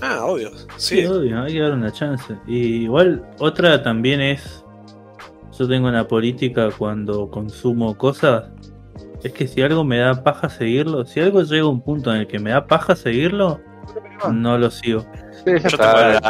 Ah, 0.00 0.24
obvio, 0.24 0.50
Sí, 0.76 1.00
sí. 1.00 1.06
obvio, 1.06 1.42
hay 1.42 1.52
que 1.52 1.60
dar 1.60 1.72
una 1.72 1.92
chance. 1.92 2.34
Y 2.46 2.84
igual, 2.84 3.24
otra 3.38 3.82
también 3.82 4.20
es. 4.20 4.64
Yo 5.58 5.68
tengo 5.68 5.88
una 5.88 6.08
política 6.08 6.70
cuando 6.76 7.28
consumo 7.30 7.98
cosas. 7.98 8.44
Es 9.22 9.32
que 9.32 9.46
si 9.46 9.60
algo 9.60 9.84
me 9.84 9.98
da 9.98 10.24
paja 10.24 10.48
seguirlo, 10.48 11.04
si 11.04 11.20
algo 11.20 11.42
llega 11.42 11.64
a 11.64 11.68
un 11.68 11.82
punto 11.82 12.10
en 12.14 12.20
el 12.22 12.26
que 12.26 12.38
me 12.38 12.50
da 12.50 12.66
paja 12.66 12.96
seguirlo, 12.96 13.60
no 14.32 14.56
lo 14.56 14.70
sigo. 14.70 15.04
Sí, 15.44 15.52
ya 15.52 15.58
Yo 15.58 15.68
está. 15.68 16.12
hay 16.12 16.20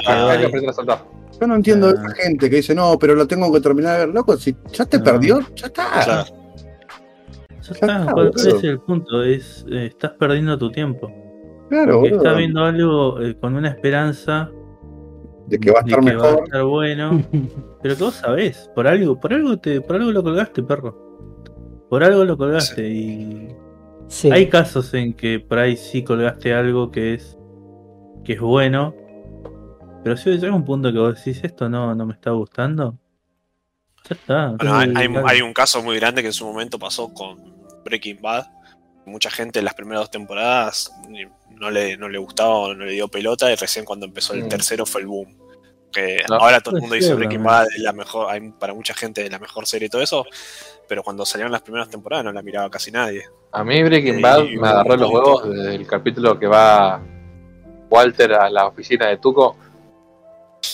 que 0.51 0.66
a. 0.91 1.05
Yo 1.41 1.47
no 1.47 1.55
entiendo 1.55 1.87
a 1.87 1.91
Ah. 1.91 1.95
esa 2.07 2.14
gente 2.16 2.51
que 2.51 2.57
dice, 2.57 2.75
no, 2.75 2.99
pero 2.99 3.14
lo 3.14 3.29
tengo 3.29 3.53
que 3.53 3.61
terminar 3.61 4.01
de 4.01 4.07
ver, 4.07 4.14
loco, 4.14 4.37
si 4.37 4.57
ya 4.73 4.85
te 4.87 4.99
No. 4.99 5.05
perdió, 5.05 5.41
ya 5.55 5.66
está. 5.68 6.03
Claro. 6.05 6.39
Ya 7.63 7.73
está, 7.73 8.01
está, 8.01 8.13
¿cuál 8.13 8.31
es 8.35 8.65
el 8.65 8.81
punto? 8.81 9.23
Es, 9.23 9.67
eh, 9.71 9.87
estás 9.87 10.13
perdiendo 10.13 10.57
tu 10.59 10.71
tiempo. 10.71 11.11
Claro, 11.69 12.03
que 12.03 12.11
boludo. 12.11 12.17
está 12.17 12.33
viendo 12.35 12.65
algo 12.65 13.21
eh, 13.21 13.37
con 13.39 13.55
una 13.55 13.69
esperanza 13.69 14.51
De 15.47 15.59
que 15.59 15.71
va 15.71 15.81
a 15.81 15.83
de 15.83 15.91
estar 15.91 16.05
que 16.05 16.17
va 16.17 16.29
a 16.31 16.35
estar 16.45 16.65
bueno, 16.65 17.23
pero 17.83 17.97
que 17.97 18.03
vos 18.03 18.15
sabés, 18.15 18.71
por 18.75 18.87
algo, 18.89 19.19
por 19.21 19.33
algo 19.33 19.57
te, 19.59 19.81
por 19.81 19.97
algo 19.97 20.11
lo 20.11 20.23
colgaste, 20.23 20.63
perro. 20.63 20.97
Por 21.89 22.03
algo 22.05 22.25
lo 22.25 22.37
colgaste 22.37 22.89
y 22.89 23.49
Sí. 24.09 24.29
hay 24.33 24.49
casos 24.49 24.93
en 24.95 25.15
que 25.15 25.39
por 25.39 25.59
ahí 25.59 25.77
sí 25.77 26.03
colgaste 26.03 26.53
algo 26.53 26.91
que 26.91 27.15
es 27.15 27.39
que 28.25 28.33
es 28.33 28.41
bueno, 28.41 28.93
pero 30.03 30.17
si 30.17 30.31
llega 30.31 30.53
un 30.55 30.65
punto 30.65 30.93
que 30.93 30.99
vos 30.99 31.15
decís 31.15 31.45
esto 31.45 31.69
no, 31.69 31.95
no 31.95 32.07
me 32.07 32.15
está 32.15 32.33
gustando, 32.33 32.97
está. 34.09 34.48
Bueno, 34.48 34.76
hay, 34.78 34.88
Sí, 34.90 34.94
hay- 34.96 35.09
claro. 35.09 35.28
hay 35.28 35.42
un 35.42 35.53
caso 35.53 35.82
muy 35.82 35.96
grande 35.98 36.22
que 36.22 36.28
en 36.28 36.32
su 36.32 36.46
momento 36.46 36.78
pasó 36.78 37.12
con 37.12 37.38
Breaking 37.84 38.20
Bad. 38.20 38.46
Mucha 39.07 39.30
gente 39.30 39.59
en 39.59 39.64
las 39.64 39.74
primeras 39.74 40.03
dos 40.03 40.11
temporadas 40.11 40.92
ni- 41.09 41.26
no 41.51 41.70
le, 41.70 41.96
no 41.96 42.09
le 42.09 42.18
gustaba 42.18 42.51
o 42.55 42.74
no 42.74 42.84
le 42.84 42.92
dio 42.92 43.09
pelota 43.09 43.51
y 43.53 43.55
recién 43.57 43.84
cuando 43.84 44.07
empezó 44.07 44.32
el 44.34 44.44
Mm. 44.44 44.48
tercero 44.48 44.86
fue 44.86 45.03
el 45.03 45.07
boom. 45.09 45.36
Que 45.92 46.18
No. 46.28 46.36
ahora 46.36 46.61
todo 46.61 46.76
el 46.76 46.82
mundo 46.82 46.94
dice 46.94 47.12
Breaking. 47.14 47.42
Bad 47.42 47.66
es 47.76 47.80
la 47.82 47.92
mejor, 47.92 48.30
hay 48.30 48.40
para 48.53 48.72
mucha 48.74 48.94
gente 48.94 49.28
la 49.28 49.40
mejor 49.40 49.66
serie 49.66 49.86
y 49.86 49.88
todo 49.90 50.01
eso, 50.03 50.24
pero 50.88 51.03
cuando 51.03 51.26
salieron 51.26 51.51
las 51.51 51.62
primeras 51.62 51.88
temporadas 51.90 52.24
no 52.24 52.32
la 52.32 52.42
miraba 52.42 52.70
casi 52.70 52.92
nadie. 52.92 53.24
A 53.53 53.64
mí 53.64 53.82
Breaking 53.82 54.16
Sí, 54.16 54.22
Bad 54.22 54.44
y 54.44 54.57
me 54.57 54.68
agarró 54.68 54.96
los 54.96 55.11
huevos 55.11 55.51
desde 55.51 55.74
el 55.74 55.86
capítulo 55.88 56.38
que 56.38 56.46
va 56.46 57.03
Walter 57.90 58.34
a 58.34 58.48
la 58.48 58.66
oficina 58.68 59.09
de 59.09 59.16
Tuco. 59.16 59.57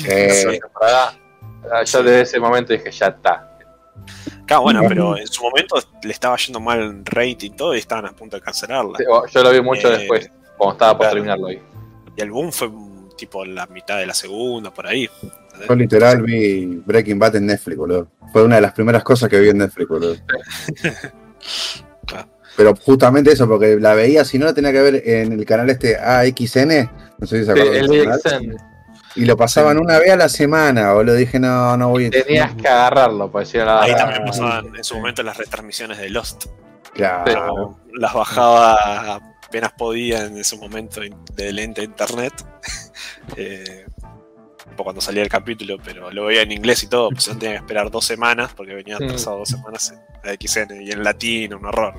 Eh, 0.07 0.27
Esa 0.27 0.51
temporada. 0.51 1.15
Ah, 1.73 1.83
Yo 1.85 2.03
desde 2.03 2.21
ese 2.23 2.41
momento 2.41 2.73
dije, 2.73 2.91
ya 2.91 3.07
está. 3.09 3.53
Claro, 4.47 4.63
bueno, 4.63 4.83
pero 4.87 5.17
en 5.17 5.27
su 5.27 5.43
momento 5.43 5.77
le 6.03 6.13
estaba 6.13 6.37
yendo 6.37 6.61
mal 6.61 6.81
en 6.81 7.05
rating 7.05 7.51
y 7.53 7.57
todo 7.57 7.75
y 7.75 7.79
estaban 7.79 8.07
a 8.07 8.13
punto 8.13 8.37
de 8.37 8.43
cancelarla. 8.43 8.99
Sí, 8.99 9.05
Yo 9.33 9.43
lo 9.43 9.51
vi 9.51 9.61
mucho 9.61 9.89
Eh, 9.93 9.99
después, 9.99 10.31
cuando 10.57 10.75
estaba 10.75 10.97
por 10.99 11.09
terminarlo 11.09 11.49
ahí. 11.49 11.61
Y 12.17 12.21
el 12.23 12.31
boom 12.31 12.53
fue 12.53 12.69
mm, 12.69 13.09
tipo 13.17 13.45
la 13.45 13.67
mitad 13.67 13.99
de 13.99 14.07
la 14.07 14.15
segunda, 14.15 14.73
por 14.73 14.87
ahí. 14.87 15.09
Yo 15.69 15.75
literal 15.75 16.23
vi 16.23 16.83
Breaking 16.85 17.19
Bad 17.19 17.37
en 17.37 17.47
Netflix, 17.47 17.77
boludo. 17.77 18.09
Fue 18.33 18.45
una 18.45 18.57
de 18.57 18.61
las 18.63 18.73
primeras 18.73 19.03
cosas 19.03 19.29
que 19.29 19.41
vi 19.41 19.49
en 19.49 19.59
Netflix, 19.59 19.89
boludo. 19.89 20.17
Claro. 22.07 22.29
Pero 22.57 22.75
justamente 22.77 23.33
eso, 23.33 23.49
porque 23.49 23.77
la 23.81 23.95
veía, 23.95 24.25
si 24.25 24.39
no 24.39 24.47
la 24.47 24.55
tenía 24.55 24.73
que 24.73 24.81
ver 24.81 25.03
en 25.05 25.33
el 25.33 25.45
canal 25.45 25.69
este 25.69 25.97
AXN, 25.97 26.89
no 27.19 27.27
sé 27.27 27.41
si 27.41 27.45
se 27.45 27.53
Sí, 27.53 27.61
acuerdan. 27.61 27.75
el 27.77 27.87
del 27.89 28.05
canal, 28.05 28.21
DXN. 28.23 28.57
Y 29.17 29.25
lo 29.25 29.37
pasaban 29.37 29.79
una 29.79 29.99
vez 29.99 30.11
a 30.13 30.17
la 30.17 30.29
semana, 30.29 30.93
boludo. 30.93 31.15
Dije, 31.15 31.39
no, 31.41 31.77
no 31.77 31.89
voy 31.91 32.07
a. 32.07 32.11
Tenías 32.11 32.55
que 32.55 32.69
agarrarlo, 32.69 33.31
pues 33.31 33.49
decía 33.49 33.65
la 33.65 33.83
Ahí 33.83 33.93
Ah, 33.93 33.97
también 33.97 34.25
pasaban 34.25 34.75
en 34.77 34.85
su 34.85 34.97
momento 34.97 35.23
las 35.23 35.37
retransmisiones 35.37 35.99
de 35.99 36.11
Lost. 36.11 36.47
Claro. 36.93 37.79
Las 37.95 38.15
bajaba 38.15 39.17
apenas 39.47 39.73
podía 39.73 40.25
en 40.25 40.37
ese 40.39 40.57
momento 40.57 41.03
in- 41.05 41.15
de 41.35 41.53
lente 41.53 41.81
de 41.83 41.87
internet. 41.87 42.33
Eh, 43.37 43.85
cuando 44.77 45.01
salía 45.01 45.23
el 45.23 45.29
capítulo, 45.29 45.77
pero 45.83 46.11
lo 46.11 46.27
veía 46.27 46.43
en 46.43 46.53
inglés 46.53 46.83
y 46.83 46.87
todo, 46.89 47.09
pues 47.11 47.27
no 47.29 47.37
tenía 47.39 47.55
que 47.57 47.61
esperar 47.61 47.91
dos 47.91 48.05
semanas 48.05 48.53
porque 48.55 48.75
venía 48.75 48.97
atrasado 48.97 49.39
dos 49.39 49.49
semanas 49.49 49.93
en 49.93 49.99
la 50.25 50.33
XN 50.35 50.83
y 50.83 50.91
en 50.93 51.03
latino, 51.03 51.57
un 51.59 51.67
horror. 51.67 51.95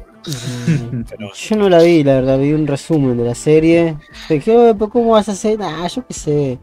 Mm, 0.67 1.01
Pero 1.09 1.33
Yo 1.49 1.55
no 1.55 1.69
la 1.69 1.79
vi, 1.81 2.03
la 2.03 2.15
verdad, 2.15 2.37
vi 2.37 2.53
un 2.53 2.67
resumen 2.67 3.17
de 3.17 3.23
la 3.25 3.35
serie. 3.35 3.97
Dije, 4.29 4.55
"Oh, 4.55 4.73
pero 4.77 4.89
¿cómo 4.89 5.11
vas 5.11 5.27
a 5.29 5.31
hacer? 5.31 5.57
Ah, 5.61 5.87
yo 5.87 6.05
qué 6.07 6.13
sé. 6.13 6.59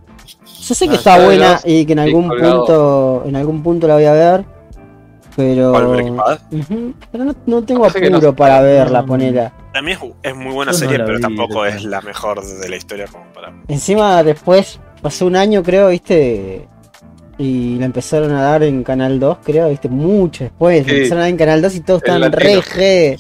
Yo 0.63 0.75
sé 0.75 0.87
que 0.87 0.95
Ah, 0.95 0.99
está 0.99 1.25
buena 1.25 1.61
y 1.65 1.85
que 1.85 1.93
en 1.93 1.99
algún 1.99 2.29
punto, 2.29 3.23
en 3.27 3.37
algún 3.37 3.63
punto 3.63 3.87
la 3.87 3.95
voy 3.95 4.05
a 4.05 4.13
ver. 4.13 4.45
Pero. 5.37 5.73
pero 7.11 7.25
no, 7.25 7.35
no 7.47 7.63
tengo 7.65 7.81
no 7.81 7.87
apuro 7.87 8.21
sé. 8.21 8.33
para 8.35 8.61
verla, 8.61 9.01
No. 9.01 9.07
ponela. 9.07 9.53
También 9.73 9.99
es, 10.01 10.31
es 10.31 10.37
muy 10.37 10.53
buena 10.55 10.71
Yo 10.73 10.79
no 10.79 10.91
serie, 10.91 11.05
pero 11.05 11.17
vi, 11.17 11.23
tampoco 11.23 11.67
es 11.67 11.85
la 11.85 12.01
mejor 12.03 12.45
de 12.45 12.69
la 12.69 12.77
historia 12.77 13.07
como 13.11 13.25
para. 13.35 13.53
Encima 13.69 14.23
después 14.23 14.79
pasó 15.03 15.27
un 15.27 15.35
año, 15.37 15.63
creo, 15.63 15.89
viste. 15.89 16.69
Y 17.37 17.77
la 17.81 17.87
empezaron 17.87 18.31
a 18.31 18.43
dar 18.43 18.63
en 18.63 18.85
Canal 18.85 19.19
2, 19.19 19.39
creo, 19.45 19.69
viste, 19.69 19.89
mucho 19.89 20.45
después. 20.45 20.87
La 20.87 20.93
empezaron 20.93 21.19
a 21.19 21.23
dar 21.23 21.31
en 21.31 21.37
Canal 21.37 21.63
2 21.63 21.75
y 21.75 21.81
todos 21.81 22.03
latino. 22.07 22.29
re 22.31 22.63
G. 22.63 23.19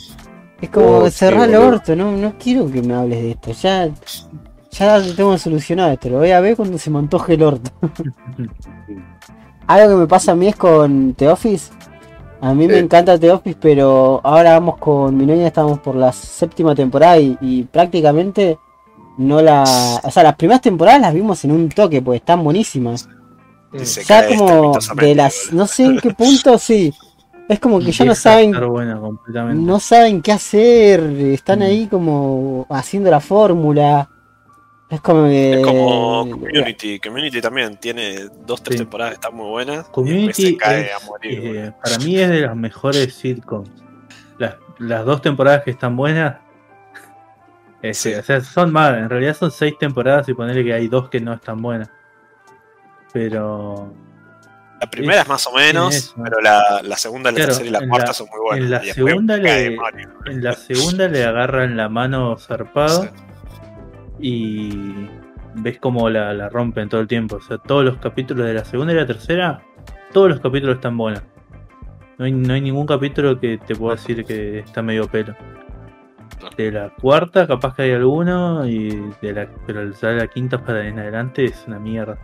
Es 0.60 0.70
como 0.70 0.86
Oh, 0.98 1.04
sí, 1.06 1.10
cerrar 1.10 1.48
el 1.48 1.56
orto, 1.56 1.96
no, 1.96 2.12
no 2.12 2.34
quiero 2.38 2.70
que 2.70 2.80
me 2.80 2.94
hables 2.94 3.20
de 3.22 3.30
esto. 3.32 3.50
Ya, 3.52 3.88
ya 4.78 5.02
tengo 5.16 5.36
solucionado 5.38 5.92
esto, 5.92 6.08
lo 6.10 6.18
voy 6.18 6.30
a 6.32 6.40
ver 6.40 6.56
cuando 6.56 6.78
se 6.78 6.90
me 6.90 6.98
antoje 6.98 7.34
el 7.34 7.42
orto. 7.42 7.70
Algo 9.66 9.90
que 9.90 9.96
me 9.96 10.06
pasa 10.06 10.32
a 10.32 10.34
mí 10.34 10.48
es 10.48 10.56
con 10.56 11.14
The 11.14 11.28
Office. 11.28 11.72
A 12.40 12.52
mí 12.52 12.66
me 12.66 12.78
encanta 12.78 13.18
The 13.18 13.30
Office, 13.30 13.56
pero 13.60 14.20
ahora 14.22 14.52
vamos 14.52 14.76
con 14.78 15.16
mi 15.16 15.24
novia, 15.24 15.46
estamos 15.46 15.78
por 15.78 15.94
la 15.96 16.12
séptima 16.12 16.74
temporada 16.74 17.18
y, 17.18 17.38
y 17.40 17.62
prácticamente 17.62 18.58
no 19.16 19.40
la... 19.40 19.62
O 20.02 20.10
sea, 20.10 20.22
las 20.24 20.36
primeras 20.36 20.60
temporadas 20.60 21.00
las 21.00 21.14
vimos 21.14 21.42
en 21.44 21.52
un 21.52 21.68
toque, 21.70 22.02
pues 22.02 22.20
están 22.20 22.44
buenísimas. 22.44 23.08
Ya 24.06 24.26
como 24.28 24.76
estrepitosamente, 24.76 25.06
de 25.06 25.14
las... 25.14 25.52
No 25.52 25.66
sé 25.66 25.84
en 25.84 25.98
qué 25.98 26.10
punto, 26.10 26.58
sí. 26.58 26.92
Es 27.48 27.58
como 27.60 27.78
que 27.78 27.92
ya 27.92 28.04
no 28.04 28.14
saben... 28.14 28.50
estar 28.50 28.66
buena 28.66 28.98
completamente. 29.00 29.62
No 29.62 29.80
saben 29.80 30.20
qué 30.20 30.32
hacer, 30.32 31.00
están 31.00 31.60
Mm. 31.60 31.62
ahí 31.62 31.86
como 31.86 32.66
haciendo 32.68 33.10
la 33.10 33.20
fórmula. 33.20 34.10
Es 34.90 35.00
como 35.00 35.24
que... 35.24 35.54
Es 35.54 35.66
como 35.66 36.28
Community. 36.30 37.00
Community 37.00 37.40
también 37.40 37.76
tiene 37.78 38.28
dos, 38.46 38.62
tres 38.62 38.76
Sí. 38.78 38.84
temporadas, 38.84 39.14
está 39.14 39.30
muy 39.30 39.48
buena. 39.48 39.72
y 39.72 39.76
después 39.76 39.92
Community 39.94 40.42
se 40.52 40.56
cae 40.56 40.80
es, 40.86 41.02
a 41.02 41.06
morir. 41.06 41.56
eh, 41.56 41.72
para 41.82 41.98
mí 41.98 42.16
es 42.18 42.28
de 42.28 42.40
las 42.42 42.54
mejores 42.56 43.14
sitcoms. 43.14 43.70
Las, 44.38 44.56
las 44.78 45.04
dos 45.04 45.22
temporadas 45.22 45.62
que 45.64 45.70
están 45.70 45.96
buenas. 45.96 46.36
este, 47.82 48.12
Sí. 48.12 48.18
O 48.18 48.22
sea, 48.22 48.40
son 48.42 48.72
más, 48.72 48.96
en 48.96 49.08
realidad 49.08 49.34
son 49.36 49.50
seis 49.50 49.74
temporadas 49.78 50.28
y 50.28 50.34
ponerle 50.34 50.62
que 50.64 50.74
hay 50.74 50.88
dos 50.88 51.08
que 51.08 51.20
no 51.20 51.32
están 51.32 51.60
buenas. 51.62 51.90
Pero 53.12 53.92
La 54.80 54.90
primera 54.90 55.22
es 55.22 55.28
más 55.28 55.46
o 55.46 55.52
menos, 55.52 55.94
eso. 55.94 56.14
pero 56.22 56.40
la, 56.40 56.80
la 56.82 56.96
segunda, 56.96 57.30
la 57.30 57.36
Claro, 57.36 57.48
tercera 57.52 57.68
y 57.68 57.72
la 57.72 57.78
en 57.78 57.88
cuarta 57.88 58.08
la- 58.08 58.12
son 58.14 58.26
muy 58.30 58.40
buenas. 58.40 58.64
en 58.64 58.70
la 58.70 58.94
segunda 58.94 59.36
le- 59.38 59.66
en 60.26 60.44
la 60.44 60.52
segunda 60.54 61.08
le 61.08 61.24
agarran 61.24 61.76
la 61.76 61.88
mano 61.88 62.36
zarpado 62.38 63.02
Sí. 63.04 63.08
Y 64.18 65.08
ves 65.56 65.78
como 65.78 66.08
la, 66.10 66.32
la 66.34 66.48
rompen 66.48 66.88
todo 66.88 67.00
el 67.00 67.06
tiempo. 67.08 67.36
O 67.36 67.40
sea, 67.40 67.58
todos 67.58 67.84
los 67.84 67.96
capítulos 67.98 68.46
de 68.46 68.54
la 68.54 68.64
segunda 68.64 68.92
y 68.92 68.96
la 68.96 69.06
tercera, 69.06 69.62
todos 70.12 70.28
los 70.28 70.40
capítulos 70.40 70.76
están 70.76 70.96
buenos. 70.96 71.22
No 72.18 72.24
hay, 72.24 72.32
no 72.32 72.54
hay 72.54 72.60
ningún 72.60 72.86
capítulo 72.86 73.38
que 73.40 73.58
te 73.58 73.74
pueda 73.74 73.96
decir 73.96 74.24
que 74.24 74.60
está 74.60 74.82
medio 74.82 75.08
pelo. 75.08 75.34
De 76.56 76.70
la 76.70 76.90
cuarta, 76.90 77.46
capaz 77.46 77.74
que 77.74 77.82
hay 77.82 77.92
alguno, 77.92 78.66
y 78.66 78.90
de 79.22 79.32
la, 79.32 79.48
pero 79.66 79.90
de 79.90 80.14
la 80.16 80.26
quinta 80.28 80.62
para 80.62 80.86
en 80.86 80.98
adelante 80.98 81.44
es 81.46 81.64
una 81.66 81.78
mierda. 81.78 82.18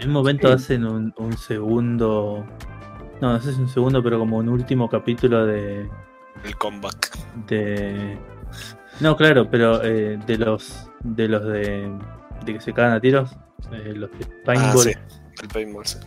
En 0.00 0.08
un 0.08 0.12
momento 0.12 0.48
Sí. 0.48 0.54
hacen 0.54 0.84
un, 0.84 1.14
un 1.16 1.32
segundo. 1.36 2.44
No, 3.20 3.32
no 3.32 3.40
sé 3.40 3.52
si 3.52 3.60
un 3.60 3.68
segundo, 3.68 4.02
pero 4.02 4.18
como 4.18 4.38
un 4.38 4.48
último 4.48 4.88
capítulo 4.88 5.46
de. 5.46 5.88
El 6.44 6.56
comeback. 6.56 7.16
de 7.48 8.18
no, 9.00 9.16
claro, 9.16 9.48
pero 9.50 9.82
eh, 9.82 10.18
de 10.26 10.38
los. 10.38 10.88
de 11.02 11.26
los 11.28 11.44
de. 11.44 11.90
de 12.44 12.52
que 12.54 12.60
se 12.60 12.72
cagan 12.72 12.92
a 12.92 13.00
tiros. 13.00 13.30
eh, 13.72 13.92
los 13.96 14.10
de 14.12 14.24
Ah, 14.24 14.42
Paintball. 14.44 14.82
sí. 14.84 14.92
El 15.42 15.48
paintball, 15.48 15.86
sí. 15.86 15.98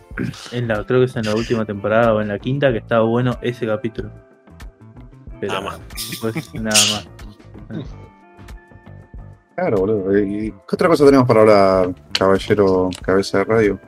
En 0.52 0.68
la, 0.68 0.84
creo 0.84 1.00
que 1.00 1.06
es 1.06 1.16
en 1.16 1.24
la 1.24 1.34
última 1.34 1.64
temporada 1.64 2.14
o 2.14 2.20
en 2.22 2.28
la 2.28 2.38
quinta 2.38 2.70
que 2.72 2.78
estaba 2.78 3.04
bueno 3.04 3.36
ese 3.42 3.66
capítulo. 3.66 4.10
Pero 5.40 5.52
Nada 5.54 5.64
más. 5.66 5.80
después 6.10 6.54
nada 6.54 6.70
más. 6.92 7.08
Claro, 9.56 9.78
boludo. 9.78 10.18
¿Y 10.18 10.50
qué 10.52 10.74
otra 10.74 10.88
cosa 10.88 11.04
tenemos 11.04 11.26
para 11.26 11.40
hablar, 11.40 11.94
caballero 12.12 12.90
cabeza 13.02 13.38
de 13.38 13.44
radio? 13.44 13.80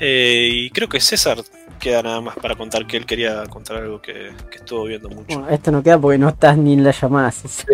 Eh, 0.00 0.48
y 0.52 0.70
creo 0.70 0.88
que 0.88 1.00
César 1.00 1.38
queda 1.80 2.02
nada 2.02 2.20
más 2.20 2.36
para 2.36 2.54
contar 2.56 2.86
que 2.86 2.96
él 2.96 3.04
quería 3.04 3.44
contar 3.46 3.76
algo 3.78 4.00
que, 4.00 4.32
que 4.50 4.56
estuvo 4.58 4.84
viendo 4.84 5.08
mucho. 5.10 5.38
Bueno, 5.38 5.48
esto 5.50 5.70
no 5.70 5.82
queda 5.82 5.98
porque 5.98 6.18
no 6.18 6.28
estás 6.30 6.56
ni 6.56 6.72
en 6.74 6.84
la 6.84 6.92
llamada. 6.92 7.30
sí, 7.30 7.48
sí. 7.48 7.66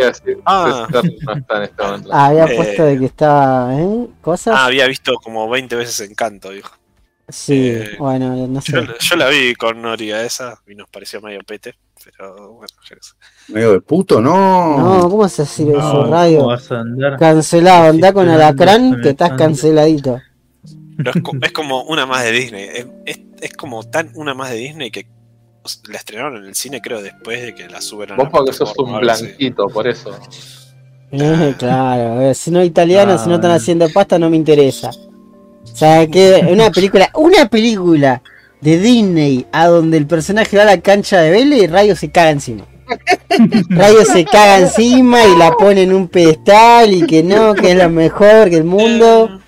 Ah. 0.44 0.86
César 0.90 1.04
no 1.26 1.32
está 1.34 1.56
en 1.58 1.62
este 1.64 1.82
momento. 1.82 2.10
Ah, 2.12 2.26
había 2.26 2.44
Eh. 2.46 2.56
puesto 2.56 2.84
de 2.84 2.98
que 2.98 3.04
estaba, 3.06 3.74
¿eh? 3.80 4.06
Cosas. 4.20 4.54
Ah, 4.56 4.66
había 4.66 4.86
visto 4.86 5.14
como 5.22 5.48
20 5.48 5.76
veces 5.76 6.00
Encanto, 6.10 6.50
dijo. 6.50 6.74
sí, 7.28 7.68
eh, 7.68 7.90
bueno, 7.98 8.34
no 8.48 8.60
sé. 8.60 8.72
Yo, 8.72 8.80
yo 8.98 9.16
la 9.16 9.28
vi 9.28 9.54
con 9.54 9.80
Nori 9.80 10.10
a 10.12 10.24
esa 10.24 10.60
y 10.66 10.74
nos 10.74 10.88
pareció 10.90 11.20
medio 11.20 11.40
pete, 11.46 11.76
pero 12.16 12.54
bueno, 12.54 12.66
yo 12.88 12.96
qué 12.96 13.02
sé. 13.02 13.52
Medio 13.52 13.72
de 13.72 13.80
puto, 13.80 14.20
no. 14.20 14.78
No, 14.78 15.08
¿cómo 15.10 15.28
se 15.28 15.44
No, 15.64 15.72
¿cómo 15.80 16.04
radio? 16.06 16.50
a? 16.50 16.58
Cancelado, 17.18 17.90
andá 17.90 18.12
con 18.12 18.28
Alacrán 18.28 19.00
que 19.00 19.10
estás 19.10 19.32
canceladito. 19.34 20.20
Pero 21.04 21.12
es, 21.16 21.22
co- 21.22 21.36
es 21.42 21.52
como 21.52 21.82
una 21.84 22.06
más 22.06 22.24
de 22.24 22.32
Disney. 22.32 22.64
Es, 22.72 22.86
es- 23.06 23.20
es 23.40 23.52
como 23.54 23.82
tan 23.84 24.10
una 24.14 24.34
más 24.34 24.50
de 24.50 24.56
Disney 24.56 24.90
que 24.90 25.06
la 25.90 25.96
estrenaron 25.98 26.36
en 26.38 26.44
el 26.44 26.54
cine, 26.54 26.80
creo, 26.80 27.00
después 27.02 27.42
de 27.42 27.54
que 27.54 27.68
la 27.68 27.80
suben 27.80 28.12
a 28.12 28.16
Vos 28.16 28.28
porque 28.30 28.52
sos 28.52 28.72
un 28.78 28.98
blanquito, 29.00 29.66
por 29.68 29.86
eso. 29.88 30.18
Eh, 31.12 31.54
claro, 31.58 32.32
si 32.34 32.50
no 32.50 32.62
italiano, 32.64 33.18
si 33.18 33.28
no 33.28 33.36
están 33.36 33.50
haciendo 33.52 33.88
pasta, 33.90 34.18
no 34.18 34.30
me 34.30 34.36
interesa. 34.36 34.90
O 34.90 35.76
sea, 35.76 36.06
que 36.06 36.46
una 36.50 36.70
película, 36.70 37.10
una 37.14 37.46
película 37.48 38.22
de 38.60 38.78
Disney 38.78 39.46
a 39.52 39.66
donde 39.68 39.96
el 39.96 40.06
personaje 40.06 40.56
va 40.56 40.64
a 40.64 40.66
la 40.66 40.80
cancha 40.80 41.20
de 41.20 41.30
Vélez 41.30 41.62
y 41.62 41.66
Radio 41.66 41.96
se 41.96 42.10
caga 42.10 42.30
encima. 42.30 42.64
Radio 43.70 44.04
se 44.04 44.24
caga 44.24 44.58
encima 44.60 45.24
y 45.24 45.36
la 45.36 45.52
pone 45.52 45.82
en 45.82 45.94
un 45.94 46.08
pedestal 46.08 46.92
y 46.92 47.06
que 47.06 47.22
no, 47.22 47.54
que 47.54 47.70
es 47.70 47.76
la 47.76 47.88
mejor 47.88 48.50
que 48.50 48.56
el 48.56 48.64
mundo. 48.64 49.40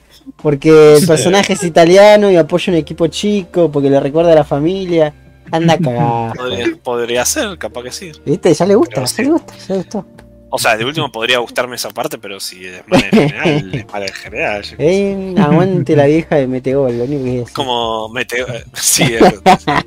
Porque 0.42 0.96
el 0.96 1.06
personaje 1.06 1.52
es 1.52 1.62
italiano 1.62 2.30
y 2.30 2.36
apoya 2.36 2.72
un 2.72 2.78
equipo 2.78 3.06
chico, 3.06 3.70
porque 3.70 3.88
le 3.88 4.00
recuerda 4.00 4.32
a 4.32 4.36
la 4.36 4.44
familia. 4.44 5.14
Anda 5.50 5.74
a 5.74 5.78
cagar. 5.78 6.32
Podría, 6.36 6.66
podría 6.82 7.24
ser, 7.24 7.58
capaz 7.58 7.82
que 7.82 7.92
sí. 7.92 8.12
¿Viste? 8.24 8.52
Ya 8.54 8.66
le 8.66 8.74
gusta, 8.74 9.04
ya 9.04 9.22
le 9.22 9.30
gusta, 9.30 9.54
ya 9.58 9.74
le 9.74 9.76
gustó. 9.82 10.06
O 10.54 10.58
sea, 10.58 10.76
de 10.76 10.84
último 10.84 11.10
podría 11.10 11.38
gustarme 11.38 11.76
esa 11.76 11.88
parte, 11.88 12.18
pero 12.18 12.38
si 12.38 12.66
es 12.66 12.86
mal 12.86 13.02
en 13.02 13.10
general, 13.10 13.74
es 13.74 13.86
mal 13.90 14.02
en 14.02 14.12
general. 14.12 14.64
Eh, 14.76 15.34
aguante 15.38 15.96
la 15.96 16.04
vieja 16.04 16.36
de 16.36 16.46
Metegol, 16.46 16.98
lo 16.98 17.04
único 17.04 17.24
que 17.24 17.40
es. 17.40 17.50
Como 17.52 18.10
Meteo, 18.10 18.46
sí, 18.74 19.04
eh, 19.04 19.40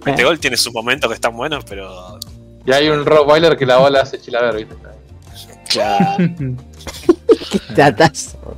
Metegol 0.03 0.39
tiene 0.39 0.57
sus 0.57 0.73
momentos 0.73 1.07
que 1.07 1.13
están 1.13 1.37
buenos, 1.37 1.63
pero 1.65 2.19
Y 2.65 2.71
hay 2.71 2.89
un 2.89 3.05
Rottweiler 3.05 3.55
que 3.57 3.67
la 3.67 3.77
bola 3.77 4.01
hace 4.01 4.19
chilaver, 4.19 4.55
¿viste? 4.55 4.75
claro. 5.69 6.17
Qué 7.51 7.59
tatazo. 7.75 8.57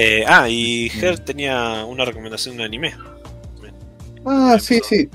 Eh, 0.00 0.24
ah, 0.28 0.48
y 0.48 0.88
Ger 0.90 1.18
tenía 1.18 1.84
una 1.84 2.04
recomendación 2.04 2.56
de 2.56 2.60
un 2.62 2.66
anime. 2.66 2.94
Ah, 4.24 4.56
sí, 4.60 4.80
sí. 4.88 5.08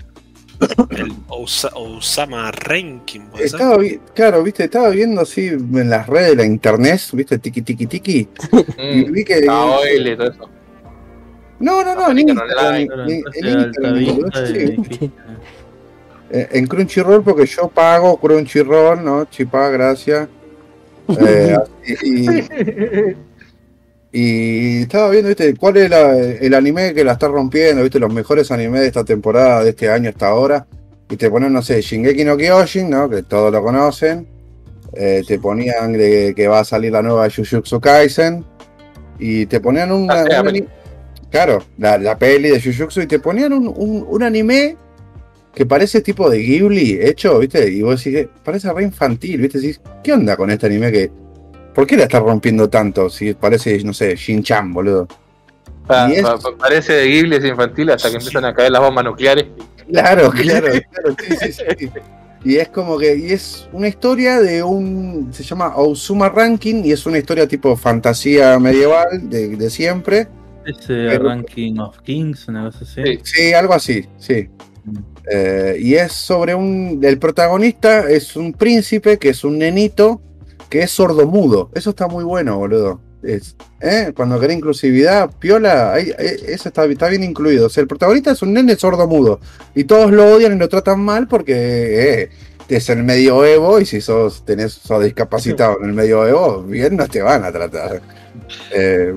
El 0.89 1.13
Ousa- 1.29 1.71
Osama 1.73 2.51
Ranking, 2.51 3.21
¿puede 3.31 3.47
ser? 3.47 3.61
Estaba 3.61 3.77
vi- 3.77 3.97
claro, 4.13 4.43
viste, 4.43 4.65
estaba 4.65 4.89
viendo 4.89 5.21
así 5.21 5.47
en 5.47 5.89
las 5.89 6.05
redes 6.07 6.31
de 6.31 6.35
la 6.35 6.45
internet, 6.45 6.99
viste, 7.13 7.39
tiki 7.39 7.61
tiki 7.61 7.85
tiki. 7.87 8.27
Y 8.77 9.05
Mm. 9.05 9.11
vi 9.13 9.23
que. 9.23 9.45
Ah, 9.49 9.77
y 9.89 10.15
todo 10.17 10.31
eso. 10.31 10.49
No, 11.59 11.81
no, 11.83 11.95
no, 11.95 12.11
en. 12.11 12.35
Claro, 12.35 12.75
en- 12.75 12.91
en 16.51 16.67
Crunchyroll, 16.67 17.23
porque 17.23 17.45
yo 17.45 17.67
pago 17.69 18.17
Crunchyroll, 18.19 19.01
¿no? 19.03 19.25
Chipa, 19.25 19.69
gracias. 19.69 20.27
Eh, 21.19 21.57
y, 22.03 22.27
y 24.13 24.81
estaba 24.83 25.09
viendo, 25.09 25.27
¿viste? 25.29 25.55
¿Cuál 25.55 25.77
es 25.77 25.89
la- 25.89 26.15
el 26.17 26.53
anime 26.53 26.93
que 26.93 27.03
la 27.03 27.13
está 27.13 27.27
rompiendo? 27.27 27.81
¿Viste? 27.81 27.99
Los 27.99 28.13
mejores 28.13 28.51
animes 28.51 28.81
de 28.81 28.87
esta 28.87 29.03
temporada, 29.03 29.63
de 29.63 29.71
este 29.71 29.89
año 29.89 30.09
hasta 30.09 30.27
ahora. 30.27 30.65
Y 31.09 31.17
te 31.17 31.29
ponen, 31.29 31.51
no 31.51 31.61
sé, 31.61 31.81
Shingeki 31.81 32.23
no 32.23 32.37
Kyojin, 32.37 32.89
¿no? 32.89 33.09
Que 33.09 33.23
todos 33.23 33.51
lo 33.51 33.61
conocen. 33.63 34.27
Eh, 34.93 35.23
te 35.27 35.39
ponían 35.39 35.93
de 35.93 36.33
que 36.35 36.47
va 36.47 36.59
a 36.59 36.63
salir 36.63 36.91
la 36.91 37.01
nueva 37.01 37.27
Jujutsu 37.29 37.79
Kaisen. 37.81 38.45
Y 39.19 39.47
te 39.47 39.59
ponían 39.59 39.91
un, 39.91 40.09
Ah, 40.11 40.23
sí, 40.23 40.29
la 40.29 40.41
un 40.41 40.45
peli. 40.47 40.59
ani- 40.59 40.67
Claro, 41.31 41.63
la, 41.79 41.97
la 41.97 42.15
peli 42.17 42.49
de 42.49 42.61
Jujutsu. 42.61 43.01
Y 43.01 43.07
te 43.07 43.17
ponían 43.19 43.53
un, 43.53 43.67
un- 43.67 44.05
un 44.07 44.23
anime 44.23 44.77
que 45.55 45.65
parece 45.65 46.01
tipo 46.01 46.29
de 46.29 46.37
Ghibli 46.39 46.99
hecho, 47.01 47.39
¿viste? 47.39 47.67
Y 47.71 47.81
vos 47.81 48.03
decís, 48.03 48.27
parece 48.43 48.71
re 48.71 48.83
infantil, 48.83 49.41
¿viste? 49.41 49.59
Decís, 49.59 49.81
¿qué 50.03 50.13
onda 50.13 50.37
con 50.37 50.51
este 50.51 50.67
anime 50.67 50.91
que... 50.91 51.11
¿Por 51.73 51.87
qué 51.87 51.97
la 51.97 52.03
está 52.03 52.19
rompiendo 52.19 52.69
tanto? 52.69 53.09
Si 53.09 53.33
parece, 53.33 53.83
no 53.83 53.93
sé, 53.93 54.15
Shin-Chan, 54.15 54.73
boludo. 54.73 55.07
Ah, 55.89 56.07
Y 56.09 56.15
es- 56.15 56.21
pa- 56.21 56.37
pa- 56.37 56.55
parece 56.57 56.93
de 56.93 57.07
Ghibli, 57.07 57.35
es 57.37 57.45
infantil, 57.45 57.89
hasta 57.91 58.09
que 58.09 58.15
empiezan 58.17 58.45
a 58.45 58.53
caer 58.53 58.71
las 58.71 58.81
bombas 58.81 59.03
nucleares. 59.05 59.45
Claro, 59.91 60.31
claro, 60.31 60.67
claro, 60.91 61.15
sí, 61.39 61.51
sí, 61.51 61.63
sí. 61.79 61.89
Y 62.45 62.57
es 62.57 62.67
como 62.69 62.97
que, 62.97 63.15
y 63.17 63.31
es 63.31 63.67
una 63.71 63.87
historia 63.87 64.39
de 64.41 64.61
un, 64.63 65.29
se 65.33 65.43
llama 65.43 65.73
Ozuma 65.77 66.29
Ranking, 66.29 66.83
y 66.85 66.91
es 66.91 67.05
una 67.05 67.17
historia 67.17 67.47
tipo 67.47 67.75
fantasía 67.77 68.59
medieval 68.59 69.29
de, 69.29 69.55
de 69.55 69.69
siempre. 69.69 70.27
Ese 70.65 70.87
Pero- 70.87 71.29
Ranking 71.29 71.79
of 71.79 71.99
Kings, 72.01 72.47
una 72.47 72.65
cosa 72.65 72.79
así. 72.83 73.01
Sí. 73.03 73.19
Sí, 73.23 73.53
algo 73.53 73.73
así, 73.73 74.05
sí. 74.17 74.49
Eh, 75.31 75.77
y 75.79 75.93
es 75.95 76.11
sobre 76.11 76.53
un, 76.53 76.99
el 77.01 77.17
protagonista 77.17 78.09
es 78.09 78.35
un 78.35 78.51
príncipe 78.51 79.17
que 79.17 79.29
es 79.29 79.43
un 79.45 79.57
nenito 79.57 80.21
que 80.73 80.81
es 80.81 80.89
sordomudo. 80.89 81.69
Eso 81.75 81.91
está 81.91 82.07
muy 82.07 82.23
bueno, 82.23 82.57
boludo. 82.57 82.99
Es, 83.21 83.55
¿eh? 83.79 84.11
Cuando 84.15 84.39
querés 84.39 84.57
inclusividad, 84.57 85.29
piola, 85.37 85.93
ahí- 85.93 86.11
eso 86.17 86.67
está, 86.69 86.85
está 86.85 87.09
bien 87.09 87.23
incluido. 87.23 87.67
O 87.67 87.69
sea, 87.69 87.81
el 87.81 87.87
protagonista 87.87 88.31
es 88.31 88.41
un 88.41 88.53
nene 88.53 88.75
sordomudo 88.75 89.39
y 89.75 89.83
todos 89.83 90.09
lo 90.11 90.25
odian 90.33 90.55
y 90.55 90.57
lo 90.57 90.67
tratan 90.67 90.99
mal 90.99 91.27
porque 91.27 91.53
eh, 92.23 92.29
es 92.69 92.89
el 92.89 93.03
medioevo 93.03 93.79
y 93.79 93.85
si 93.85 94.01
sos, 94.01 94.43
tenés, 94.45 94.73
sos 94.73 95.03
discapacitado 95.03 95.77
en 95.79 95.89
el 95.89 95.93
medioevo, 95.93 96.63
bien 96.63 96.97
no 96.97 97.07
te 97.07 97.21
van 97.21 97.43
a 97.43 97.51
tratar. 97.51 98.01
Eh. 98.75 99.13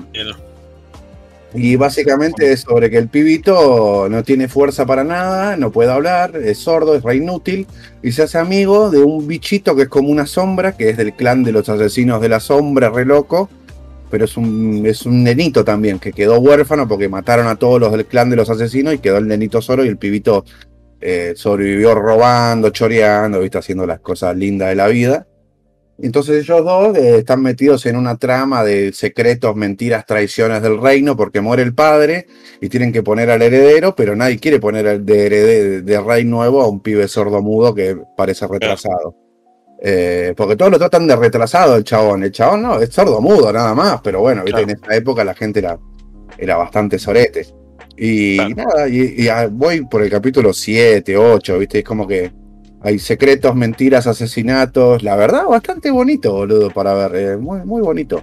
Y 1.57 1.75
básicamente 1.75 2.51
es 2.51 2.61
sobre 2.61 2.91
que 2.91 2.97
el 2.97 3.09
pibito 3.09 4.07
no 4.09 4.23
tiene 4.23 4.47
fuerza 4.47 4.85
para 4.85 5.03
nada, 5.03 5.57
no 5.57 5.71
puede 5.71 5.91
hablar, 5.91 6.35
es 6.35 6.59
sordo, 6.59 6.95
es 6.95 7.01
re 7.01 7.15
inútil, 7.15 7.65
y 8.03 8.11
se 8.11 8.23
hace 8.23 8.37
amigo 8.37 8.91
de 8.91 8.99
un 8.99 9.27
bichito 9.27 9.75
que 9.75 9.83
es 9.83 9.87
como 9.89 10.09
una 10.09 10.27
sombra, 10.27 10.77
que 10.77 10.91
es 10.91 10.97
del 10.97 11.13
clan 11.13 11.43
de 11.43 11.51
los 11.51 11.67
asesinos 11.67 12.21
de 12.21 12.29
la 12.29 12.39
sombra, 12.39 12.91
re 12.91 13.05
loco, 13.05 13.49
pero 14.11 14.25
es 14.25 14.37
un, 14.37 14.83
es 14.85 15.07
un 15.07 15.23
nenito 15.23 15.65
también, 15.65 15.97
que 15.97 16.13
quedó 16.13 16.39
huérfano 16.39 16.87
porque 16.87 17.09
mataron 17.09 17.47
a 17.47 17.55
todos 17.55 17.79
los 17.79 17.91
del 17.91 18.05
clan 18.05 18.29
de 18.29 18.35
los 18.35 18.51
asesinos 18.51 18.93
y 18.93 18.99
quedó 18.99 19.17
el 19.17 19.27
nenito 19.27 19.59
solo 19.59 19.83
y 19.83 19.87
el 19.87 19.97
pibito 19.97 20.45
eh, 21.01 21.33
sobrevivió 21.35 21.95
robando, 21.95 22.69
choreando, 22.69 23.39
¿viste? 23.39 23.57
haciendo 23.57 23.87
las 23.87 23.99
cosas 23.99 24.37
lindas 24.37 24.69
de 24.69 24.75
la 24.75 24.87
vida. 24.87 25.25
Entonces 25.99 26.43
ellos 26.43 26.63
dos 26.63 26.95
eh, 26.95 27.17
están 27.19 27.41
metidos 27.41 27.85
en 27.87 27.95
una 27.95 28.17
trama 28.17 28.63
de 28.63 28.93
secretos, 28.93 29.55
mentiras, 29.55 30.05
traiciones 30.05 30.61
del 30.61 30.79
reino 30.79 31.15
porque 31.17 31.41
muere 31.41 31.63
el 31.63 31.73
padre 31.73 32.27
y 32.61 32.69
tienen 32.69 32.91
que 32.93 33.01
poner 33.01 33.29
al 33.31 33.41
heredero, 33.41 33.95
pero 33.95 34.15
nadie 34.15 34.37
quiere 34.37 34.59
poner 34.59 34.87
al 34.87 35.05
de, 35.05 35.25
herede- 35.25 35.81
de 35.81 36.01
rey 36.01 36.23
nuevo 36.23 36.61
a 36.61 36.67
un 36.67 36.81
pibe 36.81 37.07
sordomudo 37.07 37.73
que 37.73 37.97
parece 38.15 38.45
retrasado. 38.47 39.15
Eh, 39.81 40.33
porque 40.35 40.55
todos 40.55 40.71
lo 40.71 40.79
tratan 40.79 41.07
de 41.07 41.15
retrasado 41.15 41.75
el 41.75 41.83
chabón. 41.83 42.23
El 42.23 42.31
chabón 42.31 42.61
no, 42.63 42.79
es 42.81 42.89
sordomudo 42.89 43.51
nada 43.53 43.73
más, 43.75 43.99
pero 44.01 44.21
bueno, 44.21 44.43
en 44.45 44.69
esa 44.71 44.95
época 44.95 45.23
la 45.23 45.33
gente 45.35 45.59
era, 45.59 45.77
era 46.37 46.57
bastante 46.57 46.99
sorete. 46.99 47.45
Y 47.95 48.37
Claro. 48.37 48.55
nada, 48.55 48.87
y, 48.87 49.15
y, 49.23 49.27
ah, 49.29 49.47
voy 49.51 49.85
por 49.85 50.03
el 50.03 50.09
capítulo 50.11 50.53
7, 50.53 51.17
8, 51.17 51.57
¿viste? 51.59 51.79
Es 51.79 51.83
como 51.83 52.07
que 52.07 52.31
hay 52.87 52.99
secretos, 52.99 53.55
mentiras, 53.55 54.07
asesinatos. 54.07 55.03
La 55.03 55.15
verdad, 55.15 55.45
bastante 55.45 55.91
bonito, 55.91 56.31
boludo, 56.33 56.69
para 56.71 56.93
ver. 56.93 57.15
eh, 57.15 57.37
muy, 57.37 57.59
muy 57.65 57.81
bonito. 57.81 58.21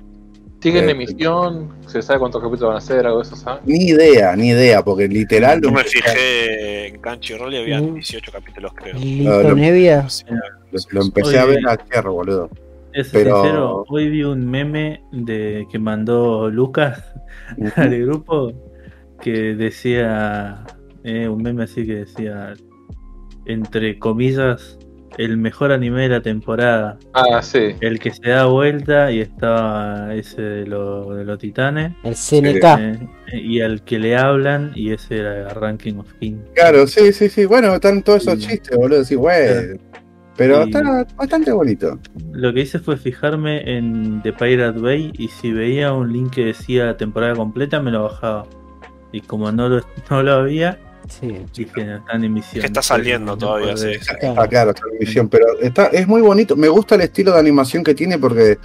Sigue 0.61 0.79
en 0.79 0.89
Eh, 0.89 0.93
emisión, 0.93 1.69
se 1.87 2.01
sabe 2.01 2.21
cuántos 2.21 2.41
capítulos 2.43 2.69
van 2.71 2.79
a 2.79 2.81
ser, 2.81 3.05
algo 3.07 3.19
de 3.19 3.25
eso, 3.27 3.37
¿sabes? 3.37 3.61
Ni 3.67 3.85
idea, 3.89 4.35
ni 4.35 4.49
idea, 4.49 4.83
porque 4.83 5.07
literal. 5.07 5.61
Yo 5.63 5.71
me 5.71 5.85
fijé 5.85 6.87
en 6.89 7.01
Crunchyroll 7.03 7.53
y 7.53 7.57
había 7.59 7.81
Mm. 7.83 7.95
18 7.95 8.33
capítulos, 8.33 8.73
creo. 8.75 8.95
Lito 8.95 9.43
lo-. 9.43 9.55
Lo, 10.73 10.79
lo 10.91 11.03
empecé 11.03 11.39
a 11.39 11.45
ver 11.45 11.59
ayer, 11.69 12.05
boludo. 12.09 12.49
Es 12.95 13.09
Pero- 13.13 13.43
sincero, 13.43 13.85
hoy 13.89 14.09
vi 14.09 14.23
un 14.23 14.47
meme 14.51 15.03
de 15.13 15.67
que 15.71 15.79
mandó 15.79 16.49
Lucas 16.49 17.03
al 17.77 17.99
grupo 18.01 18.53
que 19.21 19.55
decía, 19.55 20.65
eh, 21.03 21.29
un 21.29 21.43
meme 21.43 21.65
así 21.65 21.85
que 21.85 21.95
decía, 21.97 22.55
entre 23.47 23.99
comillas, 23.99 24.79
el 25.17 25.37
mejor 25.37 25.71
anime 25.71 26.03
de 26.03 26.09
la 26.09 26.23
temporada, 26.23 26.99
Ah, 27.13 27.41
sí. 27.41 27.77
el 27.81 28.01
que 28.01 28.11
se 28.11 28.31
da 28.31 28.47
vuelta 28.47 29.13
y 29.13 29.21
estaba 29.21 30.13
ese 30.15 30.43
de, 30.43 30.67
lo- 30.67 31.15
de 31.15 31.25
los 31.25 31.39
titanes, 31.39 31.93
El 32.03 32.17
CNK. 32.17 32.65
eh, 32.81 32.99
y 33.41 33.61
al 33.61 33.83
que 33.85 34.01
le 34.01 34.17
hablan 34.17 34.73
y 34.75 34.91
ese 34.93 35.19
era 35.19 35.49
Ranking 35.51 35.95
of 35.99 36.13
King. 36.15 36.39
Claro, 36.57 36.87
sí, 36.89 37.13
sí, 37.13 37.29
sí. 37.29 37.45
Bueno, 37.45 37.75
están 37.75 38.03
todos 38.03 38.23
esos 38.23 38.41
Sí. 38.43 38.49
chistes, 38.49 38.77
boludo. 38.77 39.05
Sí, 39.05 39.15
güey. 39.15 39.79
Pero 40.37 40.65
está 40.65 41.07
bastante 41.17 41.53
bonito. 41.53 41.97
Lo 42.33 42.53
que 42.53 42.63
hice 42.63 42.81
fue 42.81 42.97
fijarme 42.97 43.77
en 43.77 44.21
The 44.23 44.33
Pirate 44.33 44.81
Bay 44.81 45.13
y 45.17 45.29
si 45.29 45.53
veía 45.53 45.93
un 45.93 46.13
link 46.13 46.33
que 46.35 46.47
decía 46.47 46.97
temporada 46.97 47.37
completa 47.37 47.79
me 47.81 47.93
lo 47.93 48.03
bajaba. 48.03 48.45
Y 49.13 49.21
como 49.21 49.53
no 49.53 49.69
lo, 49.69 49.81
no 50.11 50.23
lo 50.25 50.33
había, 50.33 50.81
Sí. 51.09 51.45
dije, 51.55 51.85
no, 51.85 51.97
está 51.99 52.13
en 52.17 52.25
emisión. 52.25 52.61
Que 52.61 52.67
está 52.67 52.83
saliendo 52.83 53.33
No 53.33 53.39
todavía, 53.39 53.77
sí. 53.77 53.93
Ah, 54.37 54.47
claro, 54.49 54.71
está 54.71 54.83
en 54.91 54.97
emisión, 54.97 55.29
pero 55.29 55.47
está, 55.61 55.87
es 55.87 56.07
muy 56.09 56.23
bonito. 56.23 56.57
Me 56.57 56.69
gusta 56.69 56.95
el 56.95 57.03
estilo 57.03 57.33
de 57.33 57.41
animación 57.41 57.85
que 57.85 57.95
tiene 57.95 58.19
porque 58.19 58.59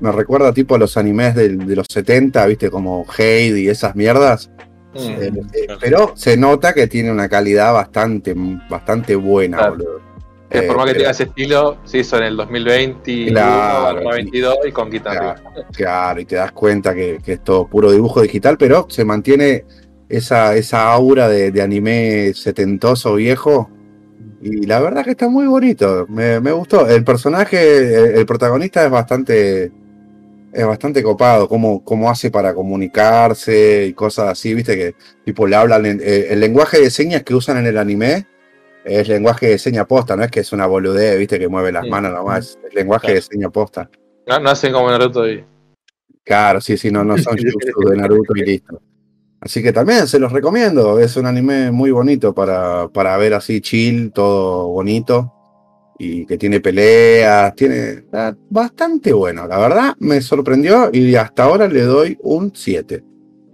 me 0.00 0.12
recuerda 0.12 0.52
tipo 0.52 0.74
a 0.74 0.78
los 0.78 0.96
animes 0.96 1.34
de, 1.34 1.48
los 1.50 1.86
70, 1.90 2.44
viste, 2.46 2.70
como 2.70 3.04
Hade 3.16 3.60
y 3.60 3.68
esas 3.68 3.96
mierdas. 3.96 4.50
Eh, 4.94 5.30
eh, 5.52 5.64
claro. 5.66 5.78
pero 5.80 6.12
se 6.16 6.36
nota 6.38 6.72
que 6.72 6.86
tiene 6.86 7.10
una 7.10 7.28
calidad 7.28 7.72
bastante, 7.74 8.34
bastante 8.68 9.14
buena, 9.14 9.58
Claro. 9.58 9.72
boludo. 9.76 10.00
Que 10.48 10.58
Eh, 10.58 10.62
por 10.62 10.76
más 10.76 10.86
que 10.86 10.92
pero- 10.92 11.00
tenga 11.02 11.10
ese 11.10 11.22
estilo, 11.24 11.78
se 11.84 11.98
hizo 11.98 12.16
en 12.18 12.22
el 12.24 12.36
2020, 12.36 13.26
Claro. 13.26 13.94
2022 14.00 14.56
y 14.68 14.72
con 14.72 14.90
guita 14.90 15.10
Claro. 15.10 15.42
Claro, 15.72 16.20
y 16.20 16.24
te 16.24 16.36
das 16.36 16.52
cuenta 16.52 16.94
que, 16.94 17.18
que 17.22 17.32
es 17.34 17.44
todo 17.44 17.66
puro 17.66 17.90
dibujo 17.90 18.22
digital, 18.22 18.56
pero 18.56 18.86
se 18.88 19.04
mantiene 19.04 19.64
esa, 20.08 20.54
esa 20.56 20.92
aura 20.92 21.28
de, 21.28 21.50
de 21.50 21.62
anime 21.62 22.32
setentoso 22.34 23.14
viejo. 23.14 23.70
Y 24.42 24.66
la 24.66 24.80
verdad 24.80 25.04
que 25.04 25.12
está 25.12 25.28
muy 25.28 25.46
bonito. 25.46 26.06
Me, 26.08 26.40
me 26.40 26.52
gustó. 26.52 26.86
El 26.88 27.04
personaje, 27.04 27.78
el, 27.78 28.18
el 28.18 28.26
protagonista 28.26 28.84
es 28.84 28.90
bastante. 28.90 29.72
Es 30.52 30.66
bastante 30.66 31.02
copado. 31.02 31.48
Cómo, 31.48 31.82
cómo 31.84 32.10
hace 32.10 32.30
para 32.30 32.54
comunicarse 32.54 33.86
y 33.88 33.92
cosas 33.92 34.28
así, 34.30 34.54
viste 34.54 34.76
que 34.76 34.94
tipo 35.24 35.46
le 35.46 35.56
hablan. 35.56 35.84
eh, 35.86 36.28
el 36.30 36.40
lenguaje 36.40 36.80
de 36.80 36.90
señas 36.90 37.22
que 37.24 37.34
usan 37.34 37.58
en 37.58 37.66
el 37.66 37.76
anime 37.78 38.26
es 38.84 39.08
lenguaje 39.08 39.48
de 39.48 39.58
seña 39.58 39.84
posta, 39.84 40.14
no 40.16 40.22
es 40.22 40.30
que 40.30 40.40
es 40.40 40.52
una 40.52 40.66
boludez, 40.66 41.18
viste, 41.18 41.38
que 41.40 41.48
mueve 41.48 41.72
las 41.72 41.82
Sí. 41.84 41.90
manos 41.90 42.12
nomás. 42.12 42.56
Es 42.66 42.74
lenguaje 42.74 43.06
Claro. 43.08 43.14
de 43.16 43.22
seña 43.22 43.50
posta. 43.50 43.90
No, 44.28 44.38
no 44.38 44.50
hacen 44.50 44.72
como 44.72 44.88
Naruto 44.90 45.22
ahí. 45.22 45.44
Claro, 46.24 46.60
sí, 46.60 46.76
sí, 46.78 46.90
no, 46.90 47.02
no 47.04 47.18
son 47.18 47.36
de 47.90 47.96
Naruto 47.96 48.32
y 48.36 48.42
listo. 48.42 48.80
Así 49.40 49.62
que 49.62 49.72
también 49.72 50.06
se 50.06 50.18
los 50.18 50.32
recomiendo. 50.32 50.98
Es 50.98 51.16
un 51.16 51.26
anime 51.26 51.70
muy 51.70 51.90
bonito 51.90 52.34
para, 52.34 52.88
para 52.88 53.16
ver 53.16 53.34
así 53.34 53.60
chill, 53.60 54.12
todo 54.12 54.68
bonito. 54.68 55.32
Y 55.98 56.26
que 56.26 56.36
tiene 56.36 56.60
peleas, 56.60 57.54
tiene 57.54 57.90
está 57.90 58.36
bastante 58.50 59.12
bueno. 59.12 59.46
La 59.46 59.58
verdad 59.58 59.94
me 59.98 60.20
sorprendió 60.20 60.90
y 60.92 61.14
hasta 61.14 61.44
ahora 61.44 61.68
le 61.68 61.82
doy 61.82 62.18
un 62.22 62.52
7. 62.54 63.02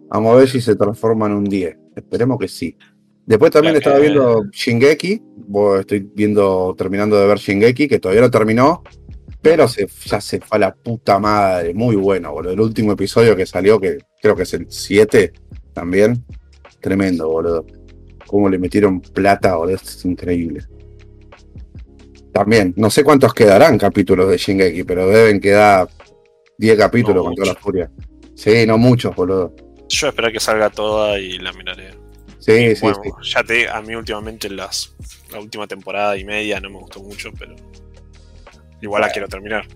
Vamos 0.08 0.32
a 0.32 0.36
ver 0.38 0.48
si 0.48 0.60
se 0.60 0.74
transforma 0.76 1.26
en 1.26 1.32
un 1.32 1.44
10. 1.44 1.76
Esperemos 1.96 2.38
que 2.38 2.48
sí. 2.48 2.76
Después 3.24 3.52
también 3.52 3.76
estaba 3.76 3.98
viendo 3.98 4.44
Shingeki. 4.50 5.22
Estoy 5.78 6.10
viendo, 6.14 6.74
terminando 6.76 7.16
de 7.16 7.26
ver 7.26 7.38
Shingeki, 7.38 7.86
que 7.86 7.98
todavía 7.98 8.22
no 8.22 8.30
terminó. 8.30 8.82
Pero 9.40 9.68
se, 9.68 9.88
ya 10.06 10.20
se 10.20 10.40
fue 10.40 10.56
a 10.56 10.60
la 10.60 10.74
puta 10.74 11.18
madre. 11.18 11.74
Muy 11.74 11.96
bueno, 11.96 12.32
boludo. 12.32 12.52
El 12.52 12.60
último 12.60 12.92
episodio 12.92 13.36
que 13.36 13.46
salió, 13.46 13.80
que 13.80 13.98
creo 14.20 14.34
que 14.34 14.42
es 14.42 14.54
el 14.54 14.66
7 14.68 15.32
también. 15.72 16.24
Tremendo, 16.80 17.28
boludo. 17.28 17.66
Cómo 18.26 18.48
le 18.48 18.58
metieron 18.58 19.00
plata, 19.00 19.56
boludo. 19.56 19.76
Es 19.76 20.04
increíble. 20.04 20.62
También, 22.32 22.72
no 22.76 22.90
sé 22.90 23.04
cuántos 23.04 23.34
quedarán 23.34 23.76
capítulos 23.78 24.30
de 24.30 24.38
Shingeki, 24.38 24.84
pero 24.84 25.06
deben 25.08 25.38
quedar 25.38 25.88
10 26.56 26.78
capítulos 26.78 27.16
No 27.16 27.24
con 27.24 27.34
toda 27.34 27.54
la 27.54 27.60
furia. 27.60 27.90
Sí, 28.34 28.66
no 28.66 28.78
muchos, 28.78 29.14
boludo. 29.14 29.54
Yo 29.88 30.08
espero 30.08 30.32
que 30.32 30.40
salga 30.40 30.70
toda 30.70 31.18
y 31.18 31.38
la 31.38 31.52
miraré. 31.52 31.90
Sí, 32.38 32.74
sí, 32.74 32.82
bueno, 32.82 33.00
sí. 33.22 33.30
ya 33.30 33.44
te 33.44 33.68
a 33.68 33.80
mí 33.82 33.94
últimamente 33.94 34.48
las, 34.50 34.94
la 35.30 35.38
última 35.38 35.66
temporada 35.66 36.16
y 36.16 36.24
media 36.24 36.58
no 36.58 36.70
me 36.70 36.78
gustó 36.78 37.00
mucho, 37.00 37.30
pero 37.38 37.54
igual 38.80 39.02
la 39.02 39.10
quiero 39.10 39.28
terminar. 39.28 39.66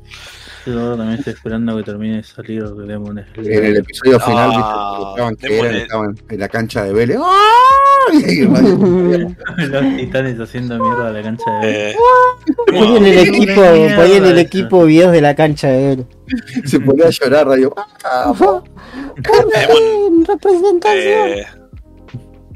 Yo 0.67 0.81
ahora 0.81 0.97
también 0.97 1.19
estoy 1.21 1.33
esperando 1.35 1.77
que 1.77 1.83
termine 1.85 2.17
de 2.17 2.23
salir 2.25 2.65
que 2.65 2.83
Demon 2.83 3.19
En 3.19 3.25
el 3.25 3.45
Slayer. 3.45 3.77
episodio 3.77 4.19
final, 4.21 4.51
Ah, 4.53 5.15
viste, 5.29 5.47
que 5.47 5.59
eran, 5.61 5.75
es- 5.77 5.83
estaban 5.83 6.17
en 6.29 6.41
la 6.41 6.49
cancha 6.49 6.83
de 6.85 6.93
Vélez. 6.93 7.19
Los 9.71 9.97
titanes 9.97 10.41
haciendo 10.41 10.79
mierda 10.83 11.09
a 11.09 11.13
la 11.13 11.23
cancha 11.23 11.51
de 11.61 11.67
Vélez. 11.67 11.95
Eh, 11.95 11.97
Ponían 12.67 13.05
el 13.07 13.15
Qué 13.15 13.23
equipo, 13.29 13.55
ponían 13.97 14.25
el 14.27 14.39
equipo 14.39 14.85
videos 14.85 15.13
de 15.13 15.21
la 15.21 15.35
cancha 15.37 15.69
de 15.69 15.93
él. 15.93 16.07
Se 16.65 16.81
ponía 16.81 17.07
a 17.07 17.11
llorar, 17.11 17.47
radio. 17.47 17.73
Demon, 19.17 20.25
representación. 20.27 21.29
eh, 21.29 21.47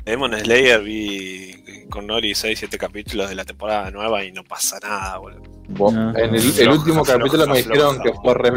Demon 0.04 0.32
Slayer 0.38 0.82
vi 0.82 1.49
con 1.90 2.06
Nori 2.06 2.32
6-7 2.32 2.76
capítulos 2.78 3.28
de 3.28 3.34
la 3.34 3.44
temporada 3.44 3.90
nueva 3.90 4.24
y 4.24 4.32
no 4.32 4.42
pasa 4.44 4.78
nada, 4.82 5.18
boludo. 5.18 5.42
No. 5.68 6.16
En 6.18 6.34
el, 6.34 6.68
último 6.68 7.04
floja, 7.04 7.18
capítulo 7.18 7.46
me 7.46 7.58
dijeron 7.58 8.00
que 8.02 8.12
fue 8.14 8.34
re 8.34 8.50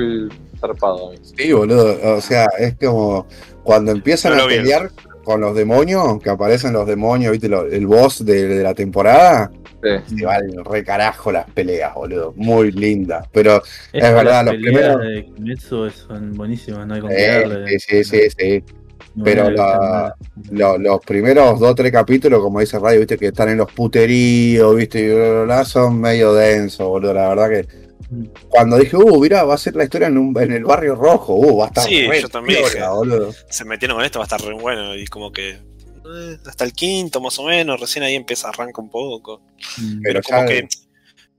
zarpado. 0.59 1.11
Sí, 1.37 1.51
boludo. 1.51 2.15
O 2.15 2.21
sea, 2.21 2.45
es 2.57 2.75
como 2.77 3.27
cuando 3.63 3.91
empiezan 3.91 4.35
No 4.37 4.43
a 4.43 4.47
vi. 4.47 4.55
pelear 4.57 4.89
con 5.23 5.41
los 5.41 5.55
demonios, 5.55 6.21
que 6.21 6.29
aparecen 6.29 6.73
los 6.73 6.87
demonios, 6.87 7.31
viste, 7.31 7.47
Lo- 7.49 7.65
el 7.65 7.85
boss 7.87 8.25
de, 8.25 8.47
de 8.47 8.63
la 8.63 8.73
temporada, 8.73 9.51
Sí. 10.07 10.17
se 10.19 10.25
valen 10.25 10.63
re 10.63 10.83
carajo 10.83 11.31
las 11.31 11.49
peleas, 11.51 11.93
boludo. 11.93 12.33
Muy 12.37 12.71
linda. 12.71 13.27
Pero 13.33 13.61
Es 13.91 14.01
verdad, 14.01 14.21
que 14.21 14.23
las 14.23 14.45
los 14.45 14.53
peleas 14.55 14.95
primeros- 14.97 15.01
de 15.01 15.25
Kimetsu 15.35 15.89
son 15.91 16.33
buenísimas, 16.33 16.87
no 16.87 16.93
hay 16.95 17.01
eh, 17.11 17.27
darle. 17.47 17.79
sí, 17.79 18.03
sí, 18.03 18.03
sí, 18.03 18.29
sí. 18.37 18.63
No 19.15 19.23
pero 19.23 19.49
la- 19.51 20.15
Lo- 20.51 20.77
los 20.77 20.99
primeros 21.01 21.59
dos 21.59 21.71
o 21.71 21.75
tres 21.75 21.91
capítulos, 21.91 22.41
como 22.41 22.59
dice 22.59 22.79
Radio, 22.79 22.99
viste, 22.99 23.17
que 23.17 23.27
están 23.27 23.49
en 23.49 23.57
los 23.57 23.71
puteríos, 23.71 24.75
viste, 24.75 24.99
y 25.01 25.09
bla, 25.09 25.29
bla, 25.29 25.43
bla, 25.43 25.65
son 25.65 25.99
medio 26.01 26.33
densos, 26.33 26.87
boludo. 26.87 27.13
La 27.13 27.29
verdad 27.29 27.49
que 27.49 27.83
Mm. 28.09 28.25
cuando 28.49 28.77
dije, 28.77 28.97
uh, 28.97 29.19
mirá, 29.19 29.43
va 29.43 29.53
a 29.55 29.57
ser 29.57 29.75
la 29.75 29.83
historia 29.85 30.07
en, 30.07 30.17
un- 30.17 30.37
en 30.41 30.51
el 30.51 30.65
barrio 30.65 30.95
rojo, 30.95 31.35
uh, 31.35 31.57
va 31.57 31.65
a 31.65 31.67
estar 31.67 31.83
Sí, 31.85 32.07
re 32.07 32.21
yo 32.21 32.29
también 32.29 32.63
dije. 32.63 32.79
Se 33.49 33.65
metieron 33.65 33.97
con 33.97 34.05
esto, 34.05 34.19
va 34.19 34.25
a 34.25 34.27
estar 34.27 34.41
re 34.41 34.53
bueno 34.53 34.95
y 34.95 35.05
como 35.07 35.31
que 35.31 35.51
eh, 35.51 36.37
hasta 36.45 36.65
el 36.65 36.73
quinto 36.73 37.21
más 37.21 37.39
o 37.39 37.43
menos, 37.43 37.79
recién 37.79 38.03
ahí 38.03 38.15
empieza, 38.15 38.49
arranca 38.49 38.81
un 38.81 38.89
poco. 38.89 39.41
Mm. 39.77 40.01
Pero 40.01 40.01
Pero 40.03 40.21
como 40.23 40.39
ya- 40.41 40.45
que 40.47 40.67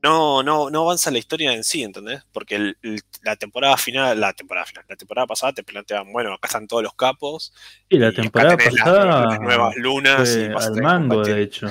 no, 0.05 0.43
no, 0.43 0.71
no 0.71 0.83
avanza 0.83 1.11
la 1.11 1.19
historia 1.19 1.53
en 1.53 1.65
sí, 1.65 1.83
¿entendés? 1.83 2.23
Porque 2.33 2.55
el- 2.57 2.77
el- 2.83 3.01
la 3.23 3.35
temporada 3.37 3.77
final, 3.77 4.21
la 4.21 4.33
temporada 4.35 4.67
final, 4.67 4.85
la 4.89 4.97
temporada 4.97 5.27
pasada 5.27 5.53
te 5.55 5.65
planteaban, 5.65 6.13
bueno, 6.13 6.35
acá 6.35 6.47
están 6.49 6.69
todos 6.69 6.83
los 6.83 6.95
capos. 6.95 7.53
Y 7.89 7.99
la 7.99 8.13
temporada 8.13 8.57
tenés 8.57 8.75
las- 8.75 8.85
pasada 8.85 9.27
las 9.27 9.41
nuevas 9.41 9.75
lunas 9.77 10.37
y 10.37 10.45
al 10.45 10.53
combatir. 10.53 11.35
de 11.35 11.43
hecho. 11.43 11.67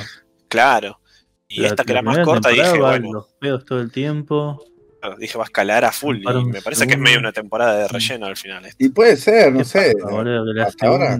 Claro. 0.49 0.99
Y 1.47 1.61
La- 1.61 1.67
esta 1.67 1.83
que 1.83 1.91
era 1.91 2.01
más 2.01 2.19
corta, 2.19 2.49
dije, 2.49 2.77
bueno, 2.79 3.13
los 3.13 3.27
pedos 3.39 3.63
todo 3.65 3.79
el 3.79 3.91
tiempo. 3.91 4.63
claro, 4.99 5.17
dije, 5.17 5.37
va 5.37 5.43
a 5.43 5.47
escalar 5.47 5.85
a 5.85 5.91
full. 5.91 6.17
Y 6.23 6.45
me 6.45 6.61
parece 6.61 6.87
que 6.87 6.93
es 6.93 6.99
medio 6.99 7.19
una 7.19 7.31
temporada 7.31 7.75
de 7.77 7.87
relleno 7.87 8.25
al 8.25 8.37
final. 8.37 8.65
esto. 8.65 8.83
Y 8.83 8.89
puede 8.89 9.15
ser, 9.17 9.51
no 9.51 9.59
¿Qué 9.59 9.65
sé. 9.65 9.93
pasa, 10.01 10.15
boludo? 10.15 10.45
Que 10.45 10.59
la 10.59 10.65
hasta 10.65 10.87
ahora-. 10.87 11.17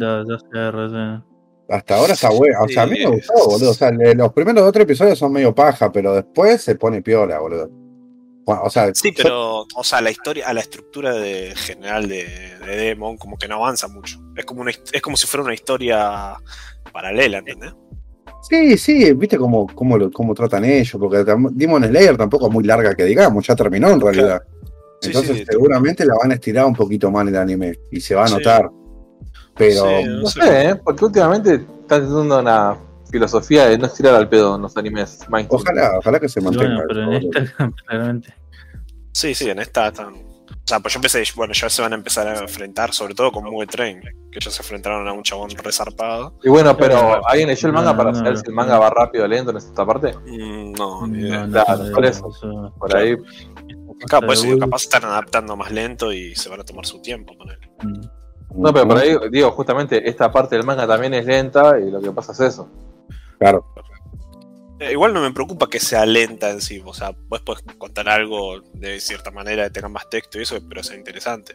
Hasta 1.74 1.95
ahora 1.98 2.14
está 2.14 2.30
bueno. 2.30 2.58
O 2.64 2.68
sea, 2.68 2.84
a 2.84 2.86
mí 2.88 3.00
me 3.00 3.08
gustó, 3.08 3.34
boludo. 3.48 3.72
O 3.72 3.74
sea, 3.74 3.90
los 3.91 4.34
primeros 4.34 4.62
dos 4.62 4.70
o 4.70 4.72
tres 4.72 4.84
episodios 4.84 5.18
son 5.18 5.32
medio 5.34 5.56
paja, 5.56 5.91
pero 5.91 6.14
después 6.14 6.62
se 6.62 6.76
pone 6.76 7.02
piola, 7.02 7.40
boludo. 7.40 7.70
Bueno, 8.45 8.62
o 8.64 8.70
sea, 8.70 8.94
Sí, 8.94 9.12
pero, 9.16 9.62
o 9.76 9.84
sea, 9.84 10.02
la 10.02 10.12
historia, 10.12 10.48
a 10.48 10.54
la 10.54 10.60
estructura 10.60 11.14
de, 11.14 11.54
general 11.56 12.08
de, 12.08 12.26
de 12.66 12.76
Demon, 12.76 13.18
como 13.18 13.38
que 13.38 13.48
no 13.48 13.56
avanza 13.56 13.88
mucho. 13.88 14.20
Es 14.36 14.45
como, 14.45 14.62
una, 14.62 14.72
es 14.72 15.02
como 15.02 15.16
si 15.18 15.26
fuera 15.28 15.44
una 15.45 15.54
historia 15.54 16.36
paralela, 16.91 17.38
¿entendés? 17.40 17.74
Sí, 18.50 18.78
sí, 18.78 19.14
viste 19.14 19.38
cómo, 19.38 19.66
cómo, 19.74 19.98
lo- 19.98 20.12
cómo 20.12 20.34
tratan 20.36 20.66
ellos, 20.66 20.98
porque 21.00 21.24
Demon 21.54 21.84
Slayer 21.86 22.18
tampoco 22.18 22.48
es 22.48 22.54
muy 22.54 22.66
larga 22.66 22.94
que 22.94 23.06
digamos, 23.06 23.48
ya 23.48 23.56
terminó 23.56 23.90
en 23.90 24.02
realidad. 24.02 24.41
Sí, 25.02 25.08
Entonces 25.08 25.38
sí, 25.38 25.45
seguramente 25.50 26.06
la 26.06 26.14
van 26.22 26.32
a 26.32 26.34
estirar 26.36 26.66
un 26.66 26.76
poquito 26.76 27.10
más 27.10 27.24
en 27.24 27.30
el 27.30 27.38
anime 27.38 27.74
y 27.91 28.00
se 28.02 28.14
va 28.14 28.26
a 28.26 28.28
Sí. 28.28 28.34
notar. 28.36 28.70
Pero 29.56 29.84
Sí, 29.86 30.04
No 30.06 30.26
sé, 30.28 30.70
¿eh? 30.70 30.76
porque 30.76 31.06
últimamente 31.06 31.54
están 31.56 32.02
teniendo 32.08 32.40
una 32.40 32.78
filosofía 33.12 33.66
de 33.68 33.78
no 33.78 33.86
estirar 33.86 34.16
al 34.16 34.28
pedo 34.28 34.56
en 34.56 34.64
los 34.64 34.76
animes 34.78 35.20
mainstream. 35.30 35.62
ojalá, 35.62 35.98
ojalá 36.00 36.20
que 36.20 36.28
se 36.30 36.42
mantenga. 36.42 36.66
bueno, 36.76 36.84
pero 36.88 37.04
en 37.04 37.14
esta, 37.14 37.72
claramente. 37.88 38.34
Sí, 39.12 39.36
sí, 39.36 39.50
en 39.50 39.60
esta 39.60 39.88
están. 39.90 40.14
O 40.16 40.66
sea, 40.66 40.80
pues 40.80 40.94
yo 40.94 40.98
empecé, 41.00 41.24
bueno, 41.36 41.54
ya 41.54 41.70
se 41.70 41.82
van 41.82 41.92
a 41.92 41.96
empezar 41.96 42.26
a 42.28 42.40
enfrentar, 42.40 42.94
sobre 42.94 43.14
todo 43.14 43.32
con 43.34 43.44
Mugen 43.44 43.68
Train, 43.68 44.02
que 44.32 44.40
ellos 44.40 44.54
se 44.54 44.62
enfrentaron 44.62 45.06
a 45.08 45.12
un 45.14 45.22
chabón 45.22 45.50
resarpado. 45.52 46.40
Y 46.42 46.50
bueno, 46.50 46.76
pero 46.78 47.22
¿alguien 47.28 47.50
leyó 47.50 47.68
el 47.68 47.74
manga 47.74 47.92
No, 47.92 47.98
para 47.98 48.12
no, 48.12 48.18
saber 48.18 48.34
no. 48.34 48.40
si 48.40 48.46
el 48.48 48.54
manga 48.54 48.80
va 48.80 48.90
rápido 48.90 49.26
o 49.26 49.28
lento 49.28 49.52
en 49.52 49.58
esta 49.58 49.86
parte? 49.86 50.14
Mm, 50.26 50.72
no, 50.72 51.06
ni 51.08 51.20
idea. 51.28 51.46
No, 51.46 51.48
no, 51.48 51.64
Claro, 51.66 51.84
no, 51.84 51.92
por 51.94 52.02
no, 52.04 52.08
eso. 52.10 52.74
Por 52.80 52.96
ahí. 52.96 53.16
Acá, 54.06 54.22
pues 54.22 54.44
Will. 54.44 54.60
capaz 54.60 54.84
están 54.84 55.04
adaptando 55.04 55.56
más 55.58 55.70
lento 55.72 56.14
y 56.14 56.34
se 56.34 56.50
van 56.50 56.62
a 56.62 56.64
tomar 56.64 56.86
su 56.86 57.02
tiempo 57.02 57.34
con 57.38 57.50
él. 57.50 57.58
No, 58.56 58.72
pero 58.74 58.88
por 58.88 58.98
ahí, 58.98 59.16
digo, 59.32 59.52
justamente 59.52 60.08
esta 60.10 60.32
parte 60.32 60.56
del 60.56 60.66
manga 60.66 60.88
también 60.88 61.14
es 61.14 61.26
lenta 61.26 61.80
y 61.80 61.90
lo 61.90 62.02
que 62.02 62.12
pasa 62.12 62.32
es 62.34 62.40
eso. 62.40 62.70
Claro, 63.40 63.66
Eh, 64.80 64.92
igual 64.92 65.14
no 65.14 65.22
me 65.22 65.32
preocupa 65.32 65.70
que 65.70 65.80
sea 65.80 66.06
lenta 66.06 66.50
en 66.52 66.60
sí, 66.62 66.82
o 66.84 66.94
sea, 66.94 67.12
vos 67.30 67.42
podés 67.42 67.64
contar 67.78 68.10
algo 68.10 68.60
de 68.74 69.00
cierta 69.00 69.32
manera, 69.32 69.64
que 69.66 69.70
tenga 69.72 69.88
más 69.88 70.10
texto 70.10 70.38
y 70.40 70.44
eso, 70.44 70.58
pero 70.68 70.84
sea 70.84 70.98
interesante. 70.98 71.54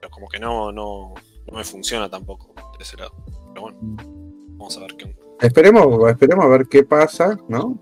Pero 0.00 0.10
como 0.10 0.28
que 0.28 0.38
no, 0.38 0.72
no, 0.72 1.14
no 1.46 1.56
me 1.56 1.64
funciona 1.64 2.08
tampoco 2.08 2.54
de 2.76 2.82
ese 2.82 2.96
lado. 2.96 3.12
Pero 3.52 3.62
bueno, 3.62 3.78
vamos 4.58 4.76
a 4.76 4.80
ver 4.80 4.96
qué 4.96 5.04
onda. 5.04 5.16
esperemos, 5.40 6.10
esperemos 6.10 6.44
a 6.44 6.48
ver 6.48 6.66
qué 6.68 6.82
pasa, 6.82 7.38
¿no? 7.48 7.78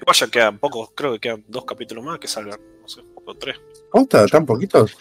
Igual 0.00 0.16
ya 0.16 0.26
quedan 0.28 0.58
pocos, 0.58 0.90
creo 0.94 1.12
que 1.12 1.20
quedan 1.20 1.44
dos 1.48 1.64
capítulos 1.64 2.04
más 2.04 2.18
que 2.18 2.28
salgan, 2.28 2.60
no 2.80 2.88
sé, 2.88 3.02
o 3.24 3.34
tres. 3.34 3.60
¿Consta? 3.90 4.26
¿Tan 4.26 4.44
poquitos? 4.46 4.96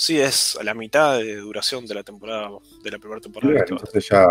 Sí, 0.00 0.20
es 0.20 0.56
a 0.60 0.62
la 0.62 0.74
mitad 0.74 1.18
de 1.18 1.34
duración 1.38 1.84
de 1.84 1.92
la 1.94 2.04
temporada, 2.04 2.50
de 2.84 2.90
la 2.92 2.98
primera 3.00 3.20
temporada. 3.20 3.64
Entonces 3.68 4.08
ya, 4.08 4.24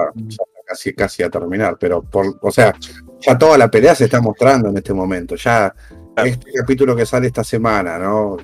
casi, 0.65 0.93
casi 0.93 1.23
a 1.23 1.29
terminar, 1.29 1.75
pero 1.77 2.01
por, 2.01 2.25
o 2.41 2.51
sea, 2.51 2.73
ya 3.19 3.37
toda 3.37 3.57
la 3.57 3.69
pelea 3.69 3.93
se 3.93 4.05
está 4.05 4.21
mostrando 4.21 4.69
en 4.69 4.77
este 4.77 4.93
momento. 4.93 5.35
Ya 5.35 5.75
Claro. 6.15 6.29
este 6.31 6.51
capítulo 6.53 6.95
que 6.95 7.05
sale 7.05 7.27
esta 7.27 7.43
semana, 7.43 7.97
¿no? 7.99 8.37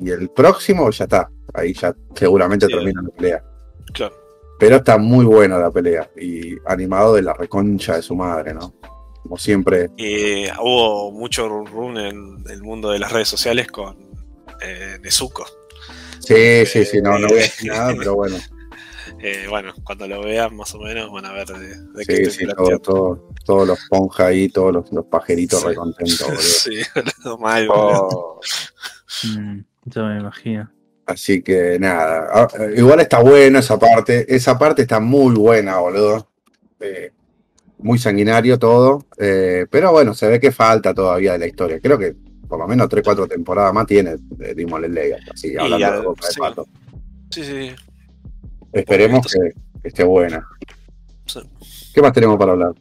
Y 0.00 0.10
el 0.10 0.30
próximo 0.30 0.90
ya 0.90 1.04
está. 1.04 1.30
Ahí 1.52 1.74
ya 1.74 1.94
seguramente 2.14 2.66
Sí. 2.66 2.72
termina 2.72 3.02
la 3.02 3.10
pelea. 3.10 3.44
Claro. 3.92 4.16
Pero 4.58 4.76
está 4.76 4.96
muy 4.96 5.26
buena 5.26 5.58
la 5.58 5.70
pelea. 5.70 6.10
Y 6.18 6.54
animado 6.66 7.14
de 7.16 7.22
la 7.22 7.34
reconcha 7.34 7.96
de 7.96 8.02
su 8.02 8.16
madre, 8.16 8.54
¿no? 8.54 8.74
Como 9.22 9.36
siempre. 9.36 9.90
Y 9.98 10.46
hubo 10.58 11.12
mucho 11.12 11.48
run 11.48 11.66
run 11.66 11.96
en 11.98 12.44
el 12.50 12.62
mundo 12.62 12.90
de 12.90 12.98
las 12.98 13.12
redes 13.12 13.28
sociales 13.28 13.68
con 13.70 13.96
eh, 14.62 14.98
Nezuko. 15.02 15.44
Sí, 16.26 16.66
sí, 16.66 16.84
sí, 16.84 17.00
no, 17.02 17.18
no 17.18 17.28
voy 17.28 17.38
a 17.38 17.42
decir 17.42 17.70
nada, 17.70 17.94
pero 17.96 18.14
bueno. 18.14 18.36
Eh, 19.20 19.46
bueno, 19.48 19.72
cuando 19.84 20.06
lo 20.06 20.22
vean 20.22 20.54
más 20.56 20.74
o 20.74 20.78
menos 20.80 21.10
van 21.10 21.24
a 21.24 21.32
ver 21.32 21.46
de, 21.46 21.68
de 21.68 22.04
qué 22.04 22.16
Sí, 22.16 22.22
estoy 22.22 22.46
sí, 22.46 22.52
todo, 22.54 22.78
todo, 22.78 23.28
todos 23.46 23.68
los 23.68 23.78
ponja 23.88 24.26
ahí, 24.26 24.48
todos 24.50 24.72
los, 24.72 24.92
los 24.92 25.06
pajeritos 25.06 25.60
Sí. 25.60 25.66
recontentos, 25.68 26.26
boludo. 26.26 26.42
Sí, 26.42 26.82
boludo, 26.94 27.38
mal, 27.38 27.68
boludo. 27.68 28.08
Oh, 28.08 28.40
Mm, 29.24 29.60
ya 29.84 30.02
me 30.02 30.20
imagino. 30.20 30.70
Así 31.06 31.42
que 31.42 31.78
nada, 31.78 32.28
ah, 32.34 32.48
eh, 32.58 32.74
igual 32.76 33.00
está 33.00 33.20
buena 33.22 33.60
esa 33.60 33.78
parte, 33.78 34.26
esa 34.34 34.58
parte 34.58 34.82
está 34.82 35.00
muy 35.00 35.34
buena, 35.36 35.78
boludo. 35.78 36.28
Eh, 36.80 37.10
muy 37.78 37.98
sanguinario 37.98 38.58
todo, 38.58 39.06
eh, 39.18 39.66
pero 39.70 39.92
bueno, 39.92 40.12
se 40.14 40.28
ve 40.28 40.40
que 40.40 40.52
falta 40.52 40.92
todavía 40.92 41.32
de 41.32 41.38
la 41.38 41.46
historia. 41.46 41.80
Creo 41.80 41.98
que 41.98 42.14
por 42.56 42.60
lo 42.60 42.68
menos 42.68 42.88
3-4 42.88 43.28
temporadas 43.28 43.74
más 43.74 43.86
tiene 43.86 44.16
de 44.18 44.54
Demon 44.54 44.84
Slayer, 44.84 45.18
así 45.32 45.52
Y 45.52 45.56
hablando 45.56 45.86
al- 45.86 46.00
de 46.00 46.06
boca 46.06 46.28
de 46.28 46.34
pato. 46.38 46.66
Sí, 47.30 47.42
sí. 47.44 47.70
Esperemos 48.72 49.26
que, 49.26 49.52
que 49.82 49.88
esté 49.88 50.04
buena. 50.04 50.46
Sí. 51.26 51.40
¿Qué 51.94 52.00
más 52.02 52.12
tenemos 52.12 52.36
para 52.38 52.52
hablar? 52.52 52.72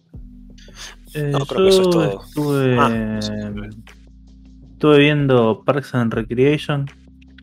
Eh, 1.16 1.30
No, 1.32 1.46
creo 1.46 1.64
que 1.64 1.70
eso 1.70 1.80
es 1.82 1.86
yo 1.86 1.90
todo. 1.92 2.24
Estuve, 2.24 2.78
Ah, 2.80 3.20
sí. 3.22 3.32
estuve 4.74 4.98
viendo 5.00 5.64
Parks 5.66 5.96
and 5.96 6.14
Recreation, 6.14 6.88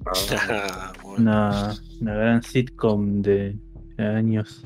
Ah, 0.07 0.93
bueno. 1.03 1.17
una, 1.19 1.75
una 2.01 2.15
gran 2.15 2.43
sitcom 2.43 3.23
de, 3.23 3.57
de 3.97 4.05
años. 4.07 4.63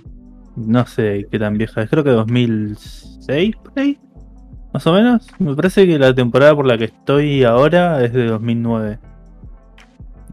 No 0.56 0.86
sé 0.86 1.26
qué 1.30 1.38
tan 1.38 1.58
vieja 1.58 1.82
es, 1.82 1.90
creo 1.90 2.04
que 2.04 2.10
2006, 2.10 3.56
por 3.56 3.78
ahí, 3.78 3.98
más 4.74 4.86
o 4.86 4.92
menos. 4.92 5.26
Me 5.38 5.55
parece 5.55 5.86
que 5.86 5.98
la 5.98 6.12
temporada 6.14 6.55
por 6.55 6.66
la 6.66 6.76
que 6.76 6.84
estoy 6.86 7.44
ahora 7.44 8.05
es 8.05 8.12
de 8.12 8.26
2009. 8.26 8.98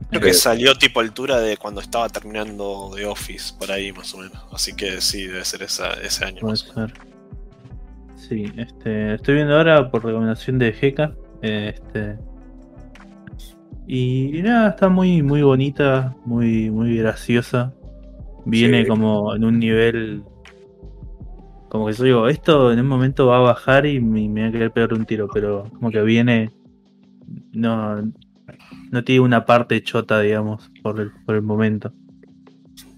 Creo 0.09 0.21
que 0.21 0.33
salió 0.33 0.75
tipo 0.75 0.99
altura 0.99 1.39
de 1.39 1.55
cuando 1.55 1.79
estaba 1.79 2.09
terminando 2.09 2.91
The 2.93 3.05
Office, 3.05 3.53
por 3.57 3.71
ahí 3.71 3.93
más 3.93 4.13
o 4.13 4.17
menos. 4.17 4.43
Así 4.51 4.75
que 4.75 4.99
sí, 4.99 5.27
debe 5.27 5.45
ser 5.45 5.63
esa, 5.63 5.93
ese 5.93 6.25
año. 6.25 6.41
Puede 6.41 6.51
más 6.53 6.69
o 6.69 6.73
menos. 6.75 6.91
ser. 6.91 7.01
Sí, 8.17 8.51
este, 8.57 9.13
estoy 9.15 9.35
viendo 9.35 9.55
ahora 9.55 9.89
por 9.89 10.03
recomendación 10.03 10.59
de 10.59 10.73
Jeca. 10.73 11.13
Este, 11.41 12.17
y 13.87 14.41
nada, 14.43 14.69
está 14.71 14.89
muy, 14.89 15.21
muy 15.21 15.43
bonita, 15.43 16.15
muy, 16.25 16.69
muy 16.71 16.97
graciosa. 16.97 17.73
Viene 18.45 18.81
Sí. 18.81 18.87
como 18.87 19.35
en 19.35 19.43
un 19.43 19.59
nivel. 19.59 20.23
Como 21.71 21.87
que 21.87 21.93
yo 21.93 22.03
digo, 22.03 22.27
esto 22.27 22.73
en 22.73 22.81
un 22.81 22.87
momento 22.87 23.27
va 23.27 23.37
a 23.37 23.39
bajar 23.39 23.85
y 23.85 24.01
me, 24.01 24.27
me 24.27 24.41
va 24.41 24.49
a 24.49 24.51
querer 24.51 24.71
pegar 24.71 24.93
un 24.93 25.05
tiro, 25.05 25.29
pero 25.33 25.69
como 25.69 25.89
que 25.89 26.01
viene. 26.01 26.51
No, 27.53 28.11
no 28.91 29.03
tiene 29.05 29.21
una 29.21 29.45
parte 29.45 29.81
chota, 29.81 30.19
digamos, 30.19 30.69
por 30.83 30.99
el, 30.99 31.11
por 31.25 31.35
el 31.35 31.43
momento. 31.43 31.93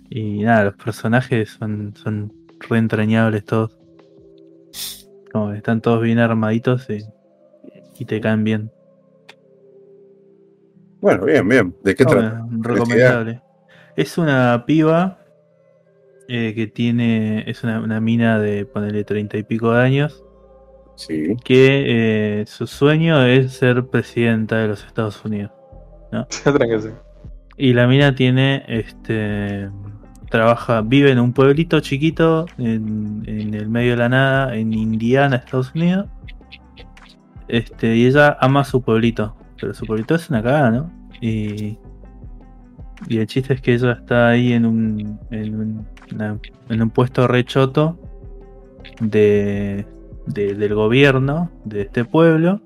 Y 0.09 0.39
nada, 0.39 0.63
los 0.63 0.73
personajes 0.73 1.51
son, 1.51 1.93
son 1.95 2.33
re 2.67 2.79
entrañables 2.79 3.45
todos. 3.45 3.77
Como 5.31 5.51
que 5.51 5.57
están 5.57 5.79
todos 5.79 6.01
bien 6.01 6.17
armaditos 6.17 6.89
y, 6.89 7.03
y 7.99 8.05
te 8.05 8.19
caen 8.19 8.43
bien. 8.43 8.71
Bueno, 10.99 11.25
bien, 11.25 11.47
bien. 11.47 11.75
¿De 11.83 11.93
qué 11.93 12.05
trata? 12.05 12.39
Bueno, 12.41 12.63
recomendable. 12.63 13.39
Es 13.95 14.17
una 14.17 14.63
piba 14.65 15.22
eh, 16.27 16.53
que 16.55 16.67
tiene. 16.67 17.49
Es 17.49 17.63
una, 17.63 17.79
una 17.79 17.99
mina 17.99 18.39
de 18.39 18.65
ponerle 18.65 19.03
treinta 19.03 19.37
y 19.37 19.43
pico 19.43 19.73
de 19.73 19.81
años. 19.81 20.23
Sí. 20.95 21.35
Que 21.43 22.41
eh, 22.41 22.45
su 22.45 22.67
sueño 22.67 23.25
es 23.25 23.53
ser 23.53 23.87
presidenta 23.87 24.57
de 24.57 24.67
los 24.67 24.85
Estados 24.85 25.23
Unidos. 25.25 25.51
Tranquilo. 26.43 26.93
Y 27.57 27.73
la 27.73 27.87
mina 27.87 28.15
tiene 28.15 28.63
este 28.67 29.69
trabaja, 30.33 30.81
vive 30.81 31.11
en 31.11 31.19
un 31.19 31.31
pueblito 31.31 31.79
chiquito 31.79 32.47
en, 32.57 33.23
en 33.27 33.53
el 33.53 33.69
medio 33.69 33.91
de 33.91 33.97
la 33.97 34.09
nada, 34.09 34.55
en 34.55 34.73
Indiana, 34.73 35.35
Estados 35.35 35.71
Unidos. 35.75 36.07
Este, 37.47 37.95
y 37.95 38.07
ella 38.07 38.35
ama 38.41 38.63
su 38.63 38.81
pueblito, 38.81 39.35
pero 39.61 39.75
su 39.75 39.85
pueblito 39.85 40.15
es 40.15 40.31
una 40.31 40.41
cagada, 40.41 40.71
¿no? 40.71 40.91
Y, 41.21 41.77
y 43.07 43.17
el 43.19 43.27
chiste 43.27 43.53
es 43.53 43.61
que 43.61 43.75
ella 43.75 43.91
está 43.91 44.29
ahí 44.29 44.53
en 44.53 44.65
un, 44.65 45.19
en 45.29 45.55
un, 45.55 45.87
en 46.09 46.81
un 46.81 46.89
puesto 46.89 47.27
rechoto 47.27 47.99
de- 48.99 49.85
del 50.27 50.73
gobierno 50.73 51.51
de 51.65 51.81
este 51.81 52.05
pueblo. 52.05 52.61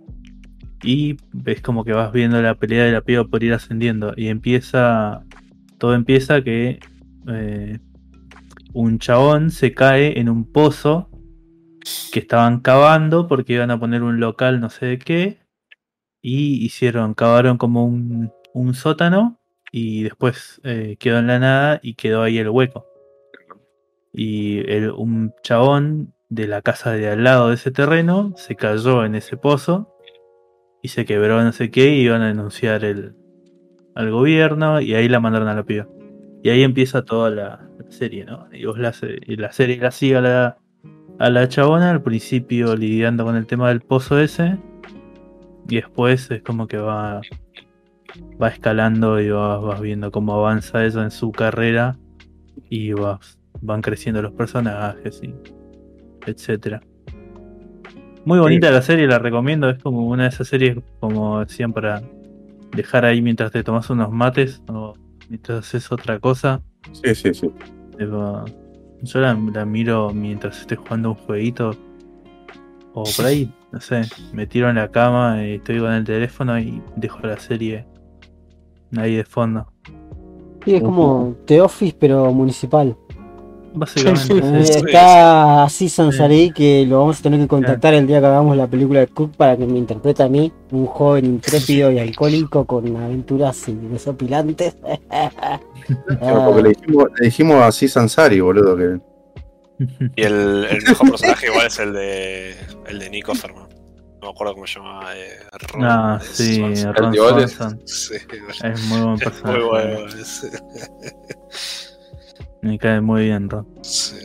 Y 0.83 1.17
ves 1.33 1.61
como 1.61 1.83
que 1.83 1.93
vas 1.93 2.11
viendo 2.11 2.41
la 2.41 2.55
pelea 2.55 2.85
de 2.85 2.91
la 2.91 3.01
piba 3.01 3.23
por 3.23 3.43
ir 3.43 3.53
ascendiendo. 3.53 4.13
Y 4.15 4.27
empieza. 4.27 5.23
Todo 5.79 5.95
empieza 5.95 6.43
que 6.43 6.79
eh, 7.27 7.79
un 8.73 8.99
chabón 8.99 9.51
se 9.51 9.73
cae 9.73 10.19
en 10.19 10.29
un 10.29 10.51
pozo 10.51 11.09
que 12.11 12.19
estaban 12.19 12.59
cavando 12.59 13.27
porque 13.27 13.53
iban 13.53 13.71
a 13.71 13.79
poner 13.79 14.03
un 14.03 14.19
local 14.19 14.59
no 14.59 14.69
sé 14.69 14.85
de 14.85 14.99
qué. 14.99 15.37
Y 16.21 16.63
hicieron, 16.65 17.13
cavaron 17.13 17.57
como 17.57 17.85
un, 17.85 18.31
un 18.53 18.73
sótano. 18.73 19.39
Y 19.71 20.03
después 20.03 20.61
eh, 20.63 20.95
quedó 20.99 21.19
en 21.19 21.27
la 21.27 21.39
nada 21.39 21.79
y 21.83 21.95
quedó 21.95 22.21
ahí 22.23 22.37
el 22.37 22.49
hueco. 22.49 22.85
Y 24.19 24.67
un 24.87 25.31
chabón 25.43 26.11
de 26.29 26.47
la 26.47 26.63
casa 26.63 26.91
de 26.91 27.07
al 27.07 27.23
lado 27.23 27.49
de 27.49 27.53
ese 27.53 27.69
terreno 27.69 28.33
se 28.35 28.55
cayó 28.55 29.05
en 29.05 29.13
ese 29.13 29.37
pozo 29.37 29.93
y 30.81 30.87
se 30.87 31.05
quebró 31.05 31.43
no 31.43 31.51
sé 31.51 31.69
qué 31.69 31.93
y 31.93 32.01
iban 32.01 32.23
a 32.23 32.27
denunciar 32.27 32.83
el, 32.83 33.15
al 33.93 34.09
gobierno 34.09 34.81
y 34.81 34.95
ahí 34.95 35.07
la 35.07 35.19
mandaron 35.19 35.47
a 35.47 35.53
la 35.53 35.63
piba. 35.63 35.87
Y 36.41 36.49
ahí 36.49 36.63
empieza 36.63 37.05
toda 37.05 37.29
la, 37.29 37.69
serie, 37.89 38.25
¿no? 38.25 38.47
Y 38.51 38.65
vos 38.65 38.79
la, 38.79 38.91
la 39.27 39.51
serie 39.51 39.77
la 39.77 39.91
sigue 39.91 40.17
a 40.17 40.21
la, 40.21 40.57
a 41.19 41.29
la 41.29 41.47
chabona, 41.47 41.91
al 41.91 42.01
principio 42.01 42.75
lidiando 42.75 43.23
con 43.23 43.35
el 43.35 43.45
tema 43.45 43.69
del 43.69 43.81
pozo 43.81 44.19
ese, 44.19 44.57
y 45.69 45.75
después 45.75 46.31
es 46.31 46.41
como 46.41 46.67
que 46.67 46.77
va, 46.77 47.21
va 48.41 48.47
escalando 48.49 49.21
y 49.21 49.29
vas, 49.29 49.61
vas 49.61 49.79
viendo 49.79 50.11
cómo 50.11 50.33
avanza 50.33 50.83
eso 50.83 51.03
en 51.03 51.11
su 51.11 51.31
carrera 51.31 51.97
y 52.69 52.93
vas, 52.93 53.36
van 53.61 53.81
creciendo 53.81 54.21
los 54.21 54.33
personajes 54.33 55.21
y 55.23 55.33
etcétera. 56.25 56.81
Muy 58.25 58.39
bonita 58.39 58.69
la 58.71 58.81
serie, 58.81 59.07
la 59.07 59.19
recomiendo. 59.19 59.69
Es 59.69 59.81
como 59.81 60.05
una 60.07 60.23
de 60.23 60.29
esas 60.29 60.49
series, 60.49 60.77
como 60.99 61.39
decían, 61.39 61.71
para 61.71 62.01
dejar 62.75 63.05
ahí 63.05 63.21
mientras 63.21 63.51
te 63.51 63.63
tomas 63.63 63.89
unos 63.89 64.11
mates 64.11 64.61
o 64.67 64.93
mientras 65.29 65.59
haces 65.59 65.91
otra 65.91 66.19
cosa. 66.19 66.61
Sí, 66.91 67.15
sí, 67.15 67.33
sí. 67.33 67.49
Yo 67.99 69.21
la, 69.21 69.33
la 69.53 69.65
miro 69.65 70.11
mientras 70.13 70.59
estoy 70.59 70.77
jugando 70.77 71.11
un 71.11 71.15
jueguito. 71.15 71.71
O 72.93 73.03
por 73.15 73.25
ahí, 73.25 73.49
no 73.71 73.79
sé, 73.79 74.01
me 74.33 74.47
tiro 74.47 74.69
en 74.69 74.75
la 74.75 74.89
cama 74.89 75.45
y 75.45 75.53
estoy 75.53 75.79
con 75.79 75.93
el 75.93 76.03
teléfono 76.03 76.59
y 76.59 76.81
dejo 76.95 77.19
la 77.27 77.37
serie 77.37 77.85
ahí 78.97 79.15
de 79.15 79.23
fondo. 79.23 79.71
Sí, 80.65 80.75
es 80.75 80.81
como 80.81 81.35
The 81.45 81.61
Office, 81.61 81.95
pero 81.97 82.33
municipal. 82.33 82.97
Básicamente, 83.77 84.59
Eh, 84.59 84.65
sí. 84.65 84.73
está 84.85 85.63
así 85.63 85.89
Sansari 85.89 86.47
Sí. 86.47 86.51
que 86.53 86.85
lo 86.87 86.99
vamos 86.99 87.19
a 87.19 87.23
tener 87.23 87.39
que 87.39 87.47
contactar 87.47 87.93
el 87.93 88.07
día 88.07 88.19
que 88.19 88.25
hagamos 88.25 88.55
la 88.57 88.67
película 88.67 88.99
de 89.01 89.07
Cook 89.07 89.35
para 89.35 89.55
que 89.57 89.65
me 89.65 89.77
interprete 89.77 90.23
a 90.23 90.27
mí, 90.29 90.51
un 90.71 90.85
joven 90.87 91.25
intrépido 91.25 91.91
y 91.91 91.99
alcohólico 91.99 92.65
con 92.65 92.95
aventuras 92.97 93.67
y 93.67 93.73
desopilantes. 93.73 94.75
Porque 96.19 96.61
le 96.63 96.69
dijimos, 96.69 97.05
le 97.19 97.25
dijimos 97.25 97.61
así 97.63 97.87
Sansari, 97.87 98.39
boludo, 98.41 98.75
que 98.75 98.99
Y 100.15 100.23
el, 100.23 100.65
el 100.69 100.83
mejor 100.83 101.09
personaje 101.11 101.47
igual 101.47 101.67
es 101.67 101.79
el 101.79 101.93
de 101.93 102.55
el 102.87 102.99
de 102.99 103.09
Nick 103.09 103.29
Offerman. 103.29 103.67
No 104.19 104.29
me 104.29 104.29
acuerdo 104.31 104.55
cómo 104.55 104.65
se 104.65 104.79
llamaba. 104.79 105.15
Eh, 105.15 105.29
Ron 105.71 105.85
Ah, 105.85 106.19
sí. 106.23 106.59
Ron. 106.95 107.13
Swanson. 107.13 107.79
Sí, 107.85 108.15
Es 108.63 108.81
muy 108.85 108.99
buen 109.01 109.13
es 109.13 109.15
muy 109.15 109.17
personaje. 109.19 109.63
bueno. 109.63 109.99
Me 112.61 112.77
cae 112.77 113.01
muy 113.01 113.25
bien, 113.25 113.49
Ron. 113.49 113.67
sí. 113.81 114.15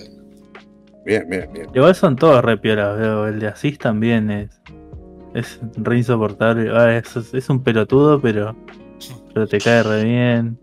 bien, 1.05 1.29
bien, 1.29 1.51
bien. 1.53 1.69
Igual 1.75 1.95
son 1.95 2.17
todos 2.17 2.45
re 2.45 2.57
piolas, 2.57 2.99
veo. 2.99 3.27
El 3.27 3.41
de 3.41 3.49
Asís 3.49 3.79
también 3.79 4.31
es. 4.31 4.61
Es 5.35 5.61
re 5.77 5.99
insoportable. 5.99 6.71
Ah, 6.77 6.97
es, 6.97 7.17
es 7.17 7.49
un 7.49 7.63
pelotudo, 7.63 8.21
pero. 8.21 8.57
Pero 9.33 9.47
te 9.47 9.59
cae 9.59 9.83
re 9.83 10.05
bien. 10.05 10.59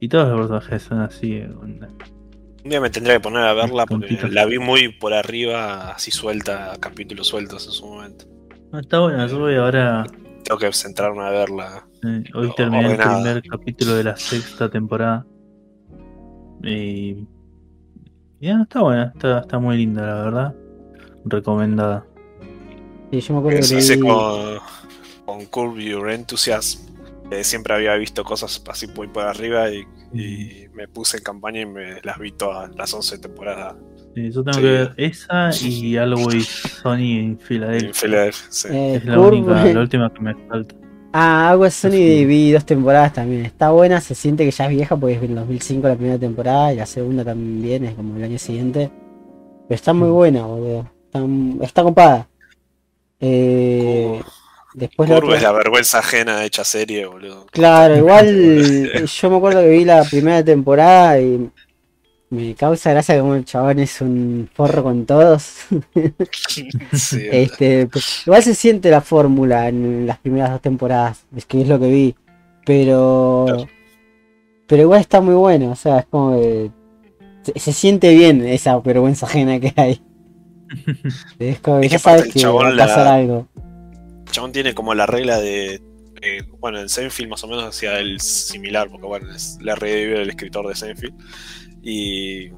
Y 0.00 0.08
todos 0.08 0.28
los 0.28 0.38
personajes 0.38 0.82
son 0.82 1.00
así. 1.00 1.40
onda. 1.40 1.88
Un 2.64 2.70
día 2.70 2.80
me 2.80 2.90
tendría 2.90 3.14
que 3.16 3.20
poner 3.20 3.44
a 3.44 3.52
verla 3.52 3.86
porque 3.86 4.18
la 4.28 4.44
vi 4.44 4.58
muy 4.58 4.88
por 4.88 5.14
arriba, 5.14 5.92
así 5.92 6.10
suelta, 6.10 6.72
capítulos 6.80 7.28
sueltos 7.28 7.64
en 7.66 7.72
su 7.72 7.86
momento. 7.86 8.24
Está 8.72 8.98
bueno, 8.98 9.24
yo 9.28 9.38
voy 9.38 9.54
ahora. 9.54 10.04
Tengo 10.42 10.58
que 10.58 10.72
centrarme 10.72 11.22
a 11.22 11.30
verla. 11.30 11.86
hoy 12.34 12.52
terminé 12.56 12.92
el 12.92 12.98
primer 12.98 13.42
capítulo 13.48 13.94
de 13.94 14.04
la 14.04 14.16
sexta 14.16 14.68
temporada. 14.68 15.24
Y. 16.62 17.26
y 18.40 18.46
nada, 18.48 18.62
está 18.62 18.80
buena, 18.82 19.12
está, 19.14 19.38
está 19.40 19.58
muy 19.58 19.76
linda, 19.76 20.02
la 20.06 20.14
verdad. 20.24 20.54
Recomendada. 21.24 22.04
Sí, 23.10 23.20
yo 23.20 23.34
me 23.34 23.40
acuerdo 23.40 23.58
que 23.58 23.62
Se 23.64 23.78
hice 23.78 24.00
con, 24.00 24.58
con 25.24 25.44
Curb 25.46 25.78
Your 25.78 26.10
Enthusiasm. 26.10 26.80
eh, 27.30 27.44
siempre 27.44 27.74
había 27.74 27.94
visto 27.96 28.24
cosas 28.24 28.62
así 28.68 28.86
muy 28.88 29.08
por 29.08 29.24
arriba 29.24 29.70
y, 29.70 29.84
y 30.12 30.68
me 30.74 30.86
puse 30.88 31.18
en 31.18 31.22
campaña 31.24 31.60
y 31.62 31.66
me 31.66 32.00
las 32.02 32.18
vi 32.18 32.32
todas 32.32 32.74
las 32.76 32.92
11 32.94 33.18
temporadas 33.18 33.74
Sí, 34.14 34.30
yo 34.30 34.42
tengo 34.44 34.54
Sí. 34.54 34.60
que 34.62 34.66
ver 34.70 34.94
esa 34.96 35.50
y 35.62 35.96
Always 35.98 36.46
Sony 36.82 37.18
en 37.18 37.38
Filadelfia. 37.40 37.88
en 37.88 37.94
Philadelphia. 37.94 38.46
sí. 38.50 38.68
eh, 38.70 38.94
Es 38.96 39.04
la, 39.04 39.20
única, 39.20 39.64
la 39.74 39.80
última 39.80 40.12
que 40.12 40.20
me 40.20 40.34
falta. 40.48 40.74
Ah, 41.18 41.48
Agua 41.48 41.70
Sony 41.70 41.92
de 41.92 42.26
vi 42.26 42.52
dos 42.52 42.66
temporadas 42.66 43.14
también. 43.14 43.46
Está 43.46 43.70
buena, 43.70 44.02
se 44.02 44.14
siente 44.14 44.44
que 44.44 44.50
ya 44.50 44.64
es 44.64 44.70
vieja 44.70 44.96
porque 44.96 45.14
es 45.14 45.22
en 45.22 45.34
2005 45.34 45.88
la 45.88 45.94
primera 45.96 46.18
temporada 46.18 46.74
y 46.74 46.76
la 46.76 46.84
segunda 46.84 47.24
también 47.24 47.86
es 47.86 47.94
como 47.94 48.16
el 48.18 48.24
año 48.24 48.38
siguiente. 48.38 48.90
Pero 49.66 49.74
está 49.74 49.94
muy 49.94 50.10
buena, 50.10 50.44
boludo. 50.44 50.90
Está 51.06 51.64
está, 51.64 51.82
copada. 51.84 52.28
Eh, 53.18 54.20
después 54.74 55.08
la 55.08 55.14
Curve 55.16 55.28
otra- 55.28 55.36
es 55.38 55.42
la 55.42 55.52
vergüenza 55.52 55.98
ajena 56.00 56.44
hecha 56.44 56.64
serie, 56.64 57.06
boludo. 57.06 57.46
Claro, 57.50 57.96
igual 58.02 59.06
yo 59.06 59.30
me 59.30 59.36
acuerdo 59.36 59.60
que 59.62 59.68
vi 59.70 59.84
la 59.86 60.04
primera 60.04 60.44
temporada 60.44 61.18
y 61.18 61.50
me 62.30 62.54
causa 62.54 62.90
gracia 62.90 63.20
como 63.20 63.34
el 63.36 63.44
chabón 63.44 63.78
es 63.78 64.00
un 64.00 64.48
forro 64.52 64.82
con 64.82 65.06
todos. 65.06 65.54
Sí, 66.32 66.68
Este, 67.32 67.86
pues, 67.86 68.22
igual 68.26 68.42
se 68.42 68.54
siente 68.54 68.90
la 68.90 69.00
fórmula 69.00 69.68
en 69.68 70.06
las 70.06 70.18
primeras 70.18 70.50
dos 70.50 70.60
temporadas, 70.62 71.24
es 71.36 71.46
que 71.46 71.62
es 71.62 71.68
lo 71.68 71.78
que 71.78 71.88
vi. 71.88 72.14
Pero 72.64 73.44
Claro. 73.46 73.66
pero 74.66 74.82
igual 74.82 75.00
está 75.00 75.20
muy 75.20 75.34
bueno, 75.34 75.70
o 75.70 75.76
sea, 75.76 76.00
es 76.00 76.06
como 76.06 76.36
que 76.36 76.70
se, 77.42 77.58
se 77.60 77.72
siente 77.72 78.12
bien 78.14 78.44
esa 78.44 78.78
vergüenza 78.80 79.26
ajena 79.26 79.60
que 79.60 79.72
hay. 79.76 80.02
Es 81.38 81.60
como 81.60 81.80
que 81.80 81.88
ya 81.88 81.98
sabes 82.00 82.32
que 82.34 82.44
va 82.46 82.70
la- 82.72 82.86
pasar 82.86 83.06
algo. 83.06 83.46
El 84.26 84.32
chabón 84.32 84.50
tiene 84.52 84.74
como 84.74 84.94
la 84.94 85.06
regla 85.06 85.38
de. 85.38 85.74
eh, 86.22 86.42
bueno, 86.58 86.80
en 86.80 86.88
Seinfeld 86.88 87.28
más 87.28 87.44
o 87.44 87.46
menos 87.46 87.64
hacía 87.64 88.00
el 88.00 88.20
similar, 88.20 88.88
porque 88.90 89.06
bueno, 89.06 89.32
es 89.32 89.58
la 89.60 89.76
revive 89.76 90.22
el 90.22 90.30
escritor 90.30 90.66
de 90.66 90.74
Seinfeld. 90.74 91.14
Y. 91.88 92.50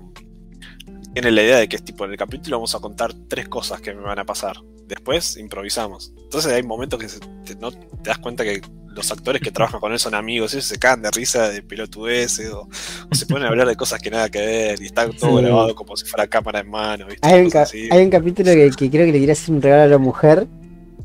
Tiene 1.14 1.32
la 1.32 1.42
idea 1.42 1.56
de 1.59 1.68
que 1.68 1.76
es 1.76 1.84
tipo, 1.84 2.05
en 2.05 2.12
el 2.12 2.16
capítulo 2.16 2.59
vamos 2.59 2.74
a 2.74 2.80
contar 2.80 3.12
tres 3.28 3.48
cosas 3.48 3.80
que 3.80 3.92
me 3.94 4.02
van 4.02 4.18
a 4.20 4.24
pasar. 4.24 4.56
Después 4.86 5.36
improvisamos. 5.36 6.12
Entonces 6.22 6.52
hay 6.52 6.62
momentos 6.62 6.98
que 7.00 7.09
se- 7.09 7.18
te, 7.44 7.56
no 7.56 7.72
te 7.72 7.78
das 8.05 8.18
cuenta 8.18 8.44
que 8.44 8.60
los 8.94 9.10
actores 9.10 9.40
que 9.42 9.50
trabajan 9.50 9.80
con 9.80 9.92
él 9.92 9.98
son 9.98 10.14
amigos, 10.14 10.52
y 10.52 10.56
ellos 10.59 10.66
se 10.66 10.78
cagan 10.78 11.02
de 11.02 11.10
risa 11.10 11.48
de 11.48 11.62
pelotudeces 11.62 12.50
o, 12.52 12.68
o 13.10 13.14
se 13.14 13.26
ponen 13.26 13.44
a 13.44 13.48
hablar 13.48 13.66
de 13.68 13.74
cosas 13.76 14.00
que 14.00 14.10
nada 14.10 14.28
que 14.28 14.38
ver 14.40 14.80
y 14.82 14.86
está 14.86 15.09
todo 15.10 15.38
Sí. 15.38 15.42
grabado 15.44 15.74
como 15.74 15.96
si 15.96 16.05
fuera 16.06 16.26
cámara 16.26 16.60
en 16.60 16.70
mano, 16.70 17.06
¿viste? 17.06 17.26
Hay 17.26 17.38
un, 17.40 17.44
Cosas 17.46 17.52
ca- 17.52 17.62
así. 17.62 17.88
hay 17.90 18.05
un 18.05 18.10
capítulo 18.10 18.52
que, 18.52 18.70
que 18.70 18.90
creo 18.90 19.06
que 19.06 19.12
le 19.12 19.18
quiere 19.18 19.32
hacer 19.32 19.55
un 19.55 19.62
regalo 19.62 19.82
a 19.82 19.86
la 19.86 19.98
mujer 19.98 20.46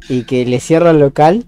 y 0.10 0.24
que 0.24 0.46
le 0.46 0.60
cierra 0.60 0.92
el 0.92 1.00
local 1.00 1.46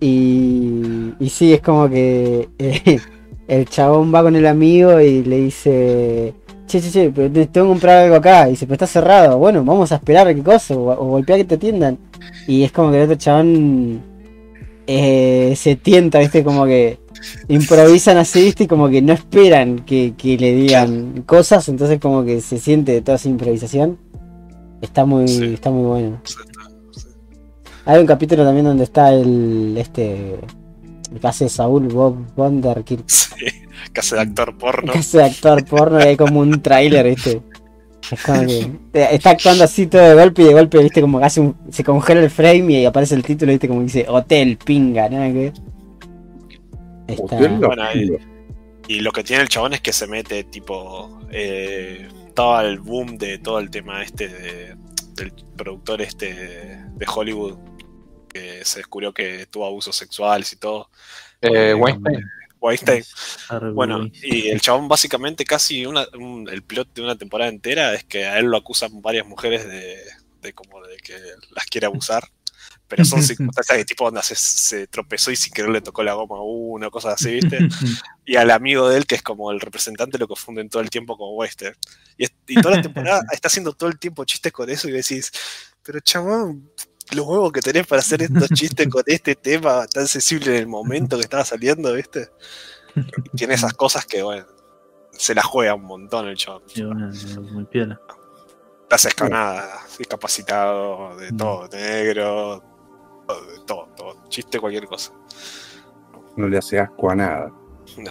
y, 0.00 1.12
y 1.20 1.30
sí, 1.30 1.52
es 1.52 1.60
como 1.62 1.88
que 1.88 2.48
eh, 2.58 3.00
el 3.48 3.66
chabón 3.66 4.12
va 4.14 4.22
con 4.22 4.34
el 4.36 4.46
amigo 4.46 5.00
y 5.00 5.22
le 5.22 5.36
dice, 5.38 6.34
che, 6.66 6.80
che, 6.80 6.90
che, 6.90 7.10
pero 7.10 7.30
te 7.30 7.46
tengo 7.46 7.66
que 7.68 7.72
comprar 7.72 8.04
algo 8.04 8.16
acá 8.16 8.48
y 8.48 8.52
dice, 8.52 8.66
pero 8.66 8.74
está 8.74 8.86
cerrado, 8.86 9.38
bueno, 9.38 9.64
vamos 9.64 9.92
a 9.92 9.96
esperar 9.96 10.26
a 10.28 10.34
qué 10.34 10.42
cosa 10.42 10.74
o, 10.74 10.90
o 10.90 11.04
golpear 11.10 11.38
que 11.38 11.44
te 11.44 11.54
atiendan 11.56 11.98
y 12.46 12.62
es 12.64 12.72
como 12.72 12.90
que 12.90 12.98
el 12.98 13.04
otro 13.04 13.16
chabón 13.16 14.02
eh, 14.86 15.54
se 15.56 15.76
tienta, 15.76 16.18
viste, 16.18 16.42
como 16.44 16.64
que 16.66 16.98
improvisan 17.48 18.18
así, 18.18 18.42
viste, 18.44 18.64
y 18.64 18.66
como 18.66 18.88
que 18.88 19.02
no 19.02 19.12
esperan 19.12 19.80
que, 19.80 20.14
que 20.16 20.36
le 20.36 20.54
digan 20.54 21.22
cosas, 21.26 21.68
entonces 21.68 21.98
como 21.98 22.24
que 22.24 22.40
se 22.40 22.58
siente 22.58 23.00
toda 23.02 23.16
esa 23.16 23.28
improvisación. 23.28 23.98
Está 24.82 25.04
muy, 25.06 25.26
Sí. 25.26 25.54
está 25.54 25.70
muy 25.70 25.86
bueno. 25.86 26.20
Hay 27.86 28.00
un 28.00 28.06
capítulo 28.06 28.44
también 28.44 28.66
donde 28.66 28.84
está 28.84 29.12
el 29.12 29.74
este 29.78 30.36
que 31.20 31.26
hace 31.26 31.48
Saúl 31.48 31.88
Bob 31.88 32.16
Wonderkid, 32.36 33.00
Sí, 33.06 33.46
hace 33.96 34.14
de 34.16 34.20
actor 34.22 34.56
porno. 34.58 34.92
que 34.92 34.98
hace 34.98 35.22
actor 35.22 35.64
porno 35.64 35.98
y 36.00 36.02
hay 36.04 36.16
como 36.16 36.40
un 36.40 36.60
tráiler, 36.62 37.06
viste. 37.06 37.40
Es 38.10 38.22
como 38.22 38.46
que 38.46 38.70
está 38.92 39.30
actuando 39.30 39.64
así 39.64 39.86
todo 39.88 40.02
de 40.02 40.14
golpe 40.14 40.42
y 40.42 40.44
de 40.46 40.52
golpe, 40.54 40.78
viste, 40.78 41.00
como 41.00 41.18
que 41.18 41.24
hace 41.24 41.40
un, 41.40 41.56
se 41.70 41.82
congela 41.82 42.20
el 42.20 42.30
frame 42.30 42.72
y 42.80 42.84
aparece 42.84 43.14
el 43.16 43.22
título, 43.24 43.50
viste, 43.52 43.66
como 43.68 43.82
dice 43.82 44.06
Hotel 44.08 44.56
Pinga, 44.64 45.08
nada 45.08 45.26
que 45.28 45.32
ver. 45.32 45.52
Está- 47.08 47.36
Bueno. 47.36 47.84
Y 48.88 49.00
lo 49.00 49.10
que 49.10 49.24
tiene 49.24 49.42
el 49.42 49.48
chabón 49.48 49.72
es 49.72 49.80
que 49.80 49.92
se 49.92 50.06
mete, 50.06 50.44
tipo, 50.44 51.18
eh, 51.32 52.06
todo 52.34 52.60
el 52.60 52.78
boom 52.78 53.18
de 53.18 53.38
todo 53.38 53.58
el 53.58 53.70
tema 53.70 54.02
este 54.02 54.28
de- 54.28 54.76
del 55.16 55.32
productor 55.56 56.02
este 56.02 56.32
de 56.34 57.06
Hollywood, 57.12 57.56
que 58.36 58.64
se 58.64 58.80
descubrió 58.80 59.12
que 59.14 59.46
tuvo 59.46 59.66
abusos 59.66 59.96
sexuales 59.96 60.52
y 60.52 60.56
todo. 60.56 60.90
Eh, 61.40 61.74
Weinstein. 61.74 62.22
Weinstein. 62.60 63.04
Arre, 63.48 63.70
Bueno, 63.72 64.06
y 64.22 64.48
el 64.48 64.60
chabón 64.60 64.88
básicamente 64.88 65.44
casi 65.44 65.86
una, 65.86 66.06
un- 66.18 66.48
el 66.50 66.62
plot 66.62 66.92
de 66.94 67.02
una 67.02 67.16
temporada 67.16 67.50
entera 67.50 67.94
es 67.94 68.04
que 68.04 68.26
a 68.26 68.38
él 68.38 68.46
lo 68.46 68.56
acusan 68.56 69.00
varias 69.02 69.26
mujeres 69.26 69.66
de, 69.66 69.98
de 70.42 70.52
como 70.52 70.82
de 70.84 70.96
que 70.98 71.14
las 71.54 71.66
quiere 71.66 71.86
abusar. 71.86 72.28
Pero 72.88 73.04
son 73.04 73.22
circunstancias 73.22 73.78
de 73.78 73.84
tipo 73.84 74.04
onda 74.04 74.22
se, 74.22 74.34
se 74.36 74.86
tropezó 74.86 75.30
y 75.30 75.36
sin 75.36 75.52
querer 75.52 75.70
le 75.70 75.80
tocó 75.80 76.02
la 76.02 76.14
goma 76.14 76.36
a 76.36 76.42
uno, 76.42 76.90
cosas 76.90 77.14
así, 77.14 77.34
¿viste? 77.34 77.58
y 78.24 78.36
al 78.36 78.50
amigo 78.50 78.88
de 78.88 78.98
él, 78.98 79.06
que 79.06 79.16
es 79.16 79.22
como 79.22 79.50
el 79.52 79.60
representante, 79.60 80.18
lo 80.18 80.26
confunden 80.28 80.68
todo 80.68 80.82
el 80.82 80.90
tiempo 80.90 81.16
como 81.16 81.34
Wester. 81.34 81.76
Y, 82.16 82.26
y 82.48 82.60
toda 82.60 82.76
la 82.76 82.82
temporada 82.82 83.22
está 83.32 83.48
haciendo 83.48 83.72
todo 83.72 83.90
el 83.90 83.98
tiempo 83.98 84.24
chistes 84.24 84.52
con 84.52 84.70
eso 84.70 84.88
y 84.88 84.92
decís, 84.92 85.30
pero 85.82 86.00
chabón, 86.00 86.70
los 87.14 87.26
huevos 87.26 87.52
que 87.52 87.60
tenés 87.60 87.86
para 87.86 88.00
hacer 88.00 88.22
estos 88.22 88.48
chistes 88.54 88.88
con 88.88 89.02
este 89.06 89.34
tema 89.36 89.86
tan 89.86 90.06
sensible 90.08 90.52
en 90.52 90.56
el 90.62 90.66
momento 90.66 91.16
que 91.16 91.22
estaba 91.22 91.44
saliendo, 91.44 91.92
¿viste? 91.94 92.30
Y 92.94 93.36
tiene 93.36 93.54
esas 93.54 93.74
cosas 93.74 94.06
que, 94.06 94.22
bueno, 94.22 94.46
se 95.12 95.34
la 95.34 95.42
juega 95.42 95.74
un 95.74 95.84
montón 95.84 96.26
el 96.28 96.36
chabón. 96.36 96.62
Y 96.74 96.82
bueno, 96.82 97.10
muy 97.52 97.64
piola. 97.64 98.00
Estás 98.82 99.06
escanada, 99.06 99.80
discapacitado, 99.98 101.16
de 101.16 101.32
Mm. 101.32 101.36
todo, 101.36 101.68
negro, 101.68 102.62
todo, 103.26 103.46
de 103.46 103.58
todo, 103.66 103.88
todo, 103.96 104.28
chiste, 104.28 104.58
cualquier 104.60 104.86
cosa. 104.86 105.12
No 106.36 106.48
le 106.48 106.58
hace 106.58 106.78
asco 106.78 107.10
a 107.10 107.14
nada. 107.16 107.52
No. 107.98 108.10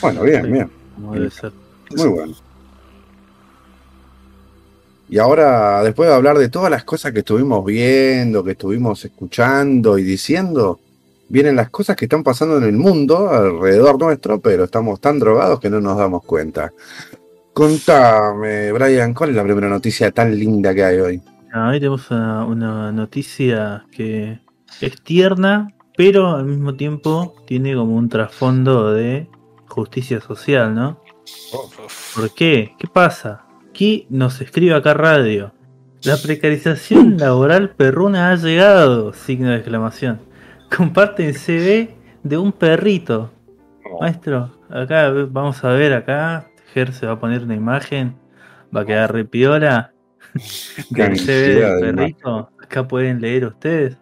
Bueno, 0.00 0.22
bien, 0.22 0.44
Sí. 0.46 0.52
bien. 0.52 0.72
Como 0.94 1.14
debe 1.14 1.30
ser. 1.30 1.52
Muy 1.90 2.08
bueno. 2.08 2.34
Y 5.10 5.18
ahora, 5.18 5.82
después 5.82 6.08
de 6.08 6.14
hablar 6.14 6.38
de 6.38 6.48
todas 6.48 6.70
las 6.70 6.84
cosas 6.84 7.10
que 7.12 7.18
estuvimos 7.18 7.64
viendo, 7.64 8.44
que 8.44 8.52
estuvimos 8.52 9.04
escuchando 9.04 9.98
y 9.98 10.04
diciendo, 10.04 10.78
vienen 11.28 11.56
las 11.56 11.68
cosas 11.68 11.96
que 11.96 12.04
están 12.04 12.22
pasando 12.22 12.58
en 12.58 12.62
el 12.62 12.76
mundo 12.76 13.28
alrededor 13.28 13.98
nuestro, 13.98 14.40
pero 14.40 14.64
estamos 14.64 15.00
tan 15.00 15.18
drogados 15.18 15.58
que 15.58 15.68
no 15.68 15.80
nos 15.80 15.98
damos 15.98 16.22
cuenta. 16.22 16.72
Contame, 17.52 18.70
Brian, 18.70 19.12
¿cuál 19.12 19.30
es 19.30 19.36
la 19.36 19.42
primera 19.42 19.68
noticia 19.68 20.12
tan 20.12 20.38
linda 20.38 20.72
que 20.72 20.84
hay 20.84 20.98
hoy? 21.00 21.22
Ah, 21.52 21.70
Hoy 21.70 21.80
tenemos 21.80 22.08
una, 22.12 22.44
una 22.44 22.92
noticia 22.92 23.84
que 23.90 24.38
es 24.80 25.02
tierna, 25.02 25.74
pero 25.96 26.36
al 26.36 26.44
mismo 26.44 26.76
tiempo 26.76 27.34
tiene 27.48 27.74
como 27.74 27.96
un 27.96 28.08
trasfondo 28.08 28.92
de 28.92 29.28
justicia 29.66 30.20
social, 30.20 30.72
¿no? 30.72 31.00
Uf, 31.52 32.14
¿Por 32.14 32.32
qué? 32.32 32.76
¿Qué 32.78 32.86
pasa? 32.86 33.49
Aquí 33.70 34.04
nos 34.10 34.40
escribe 34.40 34.74
acá 34.74 34.94
radio. 34.94 35.54
La 36.02 36.16
precarización 36.16 37.16
laboral 37.18 37.70
perruna 37.70 38.32
ha 38.32 38.34
llegado, 38.34 39.12
signo 39.12 39.50
de 39.50 39.58
exclamación. 39.58 40.20
Comparten 40.76 41.32
CV 41.34 41.94
de 42.24 42.36
un 42.36 42.50
perrito. 42.50 43.32
Maestro, 44.00 44.50
acá 44.68 45.10
vamos 45.30 45.62
a 45.64 45.70
ver 45.70 45.92
acá. 45.92 46.48
Ger 46.74 46.92
se 46.92 47.06
va 47.06 47.12
a 47.12 47.20
poner 47.20 47.44
una 47.44 47.54
imagen. 47.54 48.16
Va 48.74 48.80
a 48.80 48.84
quedar 48.86 49.12
repiola. 49.12 49.92
Del 50.90 51.16
CV 51.16 51.60
del 51.60 51.80
de 51.80 51.80
perrito. 51.80 52.50
Acá 52.60 52.86
pueden 52.86 53.20
leer 53.20 53.46
ustedes. 53.46 53.96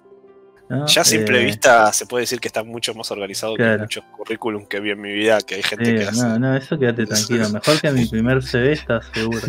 ¿No? 0.69 0.87
Ya 0.87 1.03
a 1.03 1.05
simple 1.05 1.41
Eh, 1.41 1.45
vista 1.45 1.93
se 1.93 2.07
puede 2.07 2.23
decir 2.23 2.41
que 2.41 2.49
está 2.49 2.63
mucho 2.63 2.95
más 2.95 3.11
organizado 3.11 3.55
que 3.55 3.79
muchos 3.79 4.05
currículum 4.17 4.67
que 4.67 4.81
vi 4.81 4.91
en 4.91 5.01
mi 5.01 5.13
vida, 5.13 5.39
que 5.41 5.57
hay 5.57 5.63
gente 5.63 5.95
que 5.95 6.05
hace. 6.05 6.23
no, 6.23 6.39
no, 6.39 6.57
eso 6.57 6.79
quédate 6.79 7.07
tranquilo. 7.07 7.49
Mejor 7.51 7.81
que 7.81 7.91
mi 7.93 8.07
primer 8.07 8.43
CV, 8.43 8.73
estás 8.73 9.07
seguro. 9.13 9.41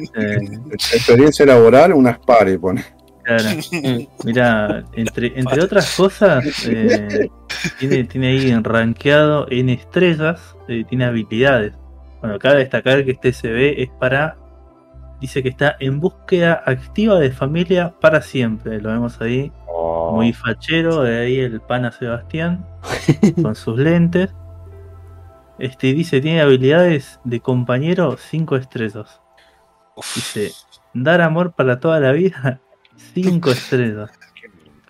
Este, 0.00 0.96
Experiencia 0.96 1.46
laboral, 1.46 1.92
unas 1.92 2.18
pares, 2.18 2.58
pone. 2.58 2.84
Claro. 3.22 3.44
Mira, 4.24 4.84
entre, 4.94 5.38
entre 5.38 5.62
otras 5.62 5.94
cosas, 5.96 6.44
eh, 6.66 7.28
tiene, 7.78 8.04
tiene 8.04 8.28
ahí 8.28 8.54
rankeado 8.62 9.46
en 9.50 9.68
estrellas, 9.68 10.56
eh, 10.68 10.84
tiene 10.88 11.04
habilidades. 11.04 11.74
Bueno, 12.20 12.38
cabe 12.38 12.58
destacar 12.58 13.04
que 13.04 13.12
este 13.12 13.32
CV 13.32 13.82
es 13.82 13.90
para. 13.98 14.36
Dice 15.20 15.42
que 15.42 15.50
está 15.50 15.76
en 15.80 16.00
búsqueda 16.00 16.62
activa 16.64 17.18
de 17.18 17.30
familia 17.30 17.94
para 18.00 18.22
siempre. 18.22 18.80
Lo 18.80 18.90
vemos 18.90 19.20
ahí, 19.20 19.52
Oh. 19.82 20.12
muy 20.16 20.32
fachero. 20.32 21.02
De 21.02 21.18
ahí 21.20 21.38
el 21.38 21.60
pana 21.60 21.90
Sebastián, 21.92 22.66
con 23.42 23.54
sus 23.54 23.78
lentes. 23.78 24.34
Este 25.58 25.92
dice: 25.92 26.20
tiene 26.20 26.40
habilidades 26.40 27.20
de 27.24 27.40
compañero 27.40 28.16
5 28.18 28.56
estrellas. 28.56 29.20
Dice, 30.14 30.52
dar 30.94 31.20
amor 31.20 31.52
para 31.52 31.78
toda 31.80 32.00
la 32.00 32.12
vida, 32.12 32.60
5 33.14 33.50
estrellas. 33.52 34.10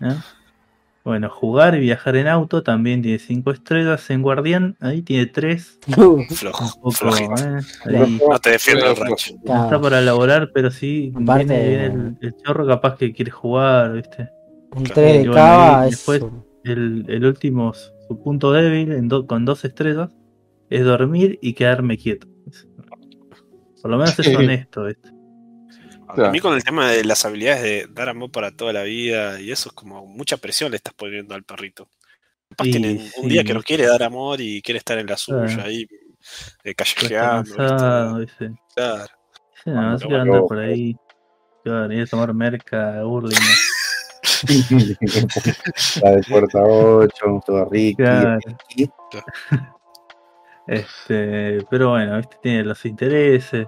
¿eh? 0.01 0.15
Bueno, 1.03 1.29
jugar 1.31 1.75
y 1.75 1.81
viajar 1.81 2.15
en 2.17 2.29
auto 2.29 2.63
también 2.63 3.03
tiene 3.03 3.19
5 3.19 3.51
estrellas. 3.51 4.09
En 4.11 4.23
Guardián, 4.23 4.77
ahí 4.81 5.03
tiene 5.03 5.27
3. 5.27 5.81
flojo, 6.31 6.65
Un 6.65 6.73
poco, 6.75 6.91
flojito. 6.93 7.35
¿eh? 7.37 7.61
Ahí 7.87 8.21
No 8.29 8.39
te 8.39 8.51
defiendo 8.51 8.87
el 8.91 8.97
rancho. 8.97 9.35
no 9.45 9.65
está 9.65 9.81
para 9.81 9.99
elaborar, 9.99 10.51
pero 10.55 10.71
sí 10.71 11.13
Aparte- 11.17 11.45
viene, 11.47 11.69
viene 11.69 11.87
el, 11.87 12.19
el 12.21 12.35
chorro 12.45 12.65
capaz 12.67 12.97
que 12.97 13.13
quiere 13.13 13.31
jugar, 13.33 13.93
¿viste? 13.95 14.31
Un 14.73 14.85
3 14.85 14.97
Y 15.15 15.19
de 15.19 15.19
bueno, 15.29 15.35
cava 15.35 15.81
ahí 15.83 15.89
es 15.91 15.97
después- 15.97 16.25
El, 16.65 17.05
el 17.09 17.25
último, 17.25 17.73
su 17.75 18.23
punto 18.23 18.53
débil 18.53 18.93
en 18.93 19.09
do- 19.09 19.27
con 19.27 19.45
2 19.45 19.65
estrellas, 19.65 20.11
es 20.69 20.85
dormir 20.85 21.39
y 21.43 21.55
quedarme 21.55 21.97
quieto. 21.99 22.29
Por 23.83 23.91
lo 23.91 23.97
menos 23.97 24.19
es 24.19 24.37
honesto, 24.37 24.85
¿viste? 24.85 25.09
A 26.07 26.15
Claro. 26.15 26.33
mí 26.33 26.41
con 26.41 26.55
el 26.55 26.63
tema 26.65 26.91
de 26.91 27.05
las 27.05 27.25
habilidades 27.25 27.63
de 27.63 27.87
dar 27.93 28.09
amor 28.11 28.31
para 28.31 28.51
toda 28.51 28.73
la 28.73 28.83
vida 28.83 29.41
y 29.41 29.51
eso 29.53 29.69
es 29.71 29.75
como 29.75 30.07
mucha 30.07 30.37
presión 30.37 30.71
le 30.71 30.77
estás 30.77 30.93
poniendo 30.95 31.35
al 31.35 31.45
perrito. 31.45 31.89
Capaz 32.51 32.65
tiene 32.65 33.09
un 33.23 33.29
día 33.29 33.45
que 33.45 33.55
no 33.55 33.63
quiere 33.63 33.87
dar 33.87 34.03
amor 34.03 34.41
y 34.41 34.61
quiere 34.61 34.79
estar 34.79 34.99
en 34.99 35.07
la 35.07 35.17
suya 35.17 35.47
Claro. 35.47 35.63
ahí 35.63 35.87
eh, 36.65 36.75
callejeando. 36.75 37.55
cansado, 37.57 38.19
¿viste? 38.19 38.53
Claro. 38.75 39.05
Sí, 39.65 39.71
no, 39.71 40.25
lo- 40.25 40.47
por 40.47 40.59
ahí. 40.59 40.95
Claro, 41.65 41.93
ir 41.93 42.03
a 42.03 42.07
tomar 42.07 42.35
merca, 42.35 43.03
Burling. 43.05 43.37
La 46.03 46.11
de 46.13 46.23
puerta 46.29 46.63
8, 46.63 47.41
toda 47.47 47.65
rica. 47.67 48.39
Claro. 49.11 49.71
Este, 50.67 51.59
pero 51.69 51.91
bueno, 51.91 52.17
este 52.19 52.37
tiene 52.43 52.63
los 52.63 52.85
intereses 52.85 53.67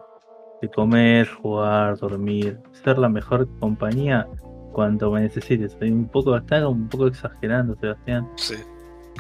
de 0.60 0.70
comer, 0.70 1.28
jugar, 1.28 1.96
dormir, 1.98 2.60
ser 2.84 2.96
la 2.98 3.08
mejor 3.08 3.48
compañía 3.58 4.28
cuando 4.72 5.10
me 5.10 5.22
necesites. 5.22 5.72
Soy 5.80 5.90
un 5.90 6.08
poco, 6.08 6.36
está 6.36 6.68
un 6.68 6.88
poco 6.88 7.08
exagerando, 7.08 7.74
Sebastián. 7.80 8.28
Sí. 8.36 8.54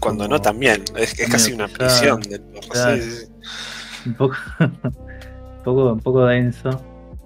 Cuando 0.00 0.24
Como- 0.24 0.36
no 0.36 0.40
también. 0.40 0.84
Es, 0.96 1.18
es 1.18 1.28
casi 1.28 1.52
una 1.54 1.66
pesado, 1.66 2.18
prisión 2.18 2.20
del 2.20 2.60
claro. 2.68 2.96
sí. 3.02 3.26
Un 4.06 4.14
poco, 4.14 4.36
un 4.60 5.62
poco, 5.64 5.92
un 5.94 6.00
poco 6.00 6.26
denso, 6.26 6.70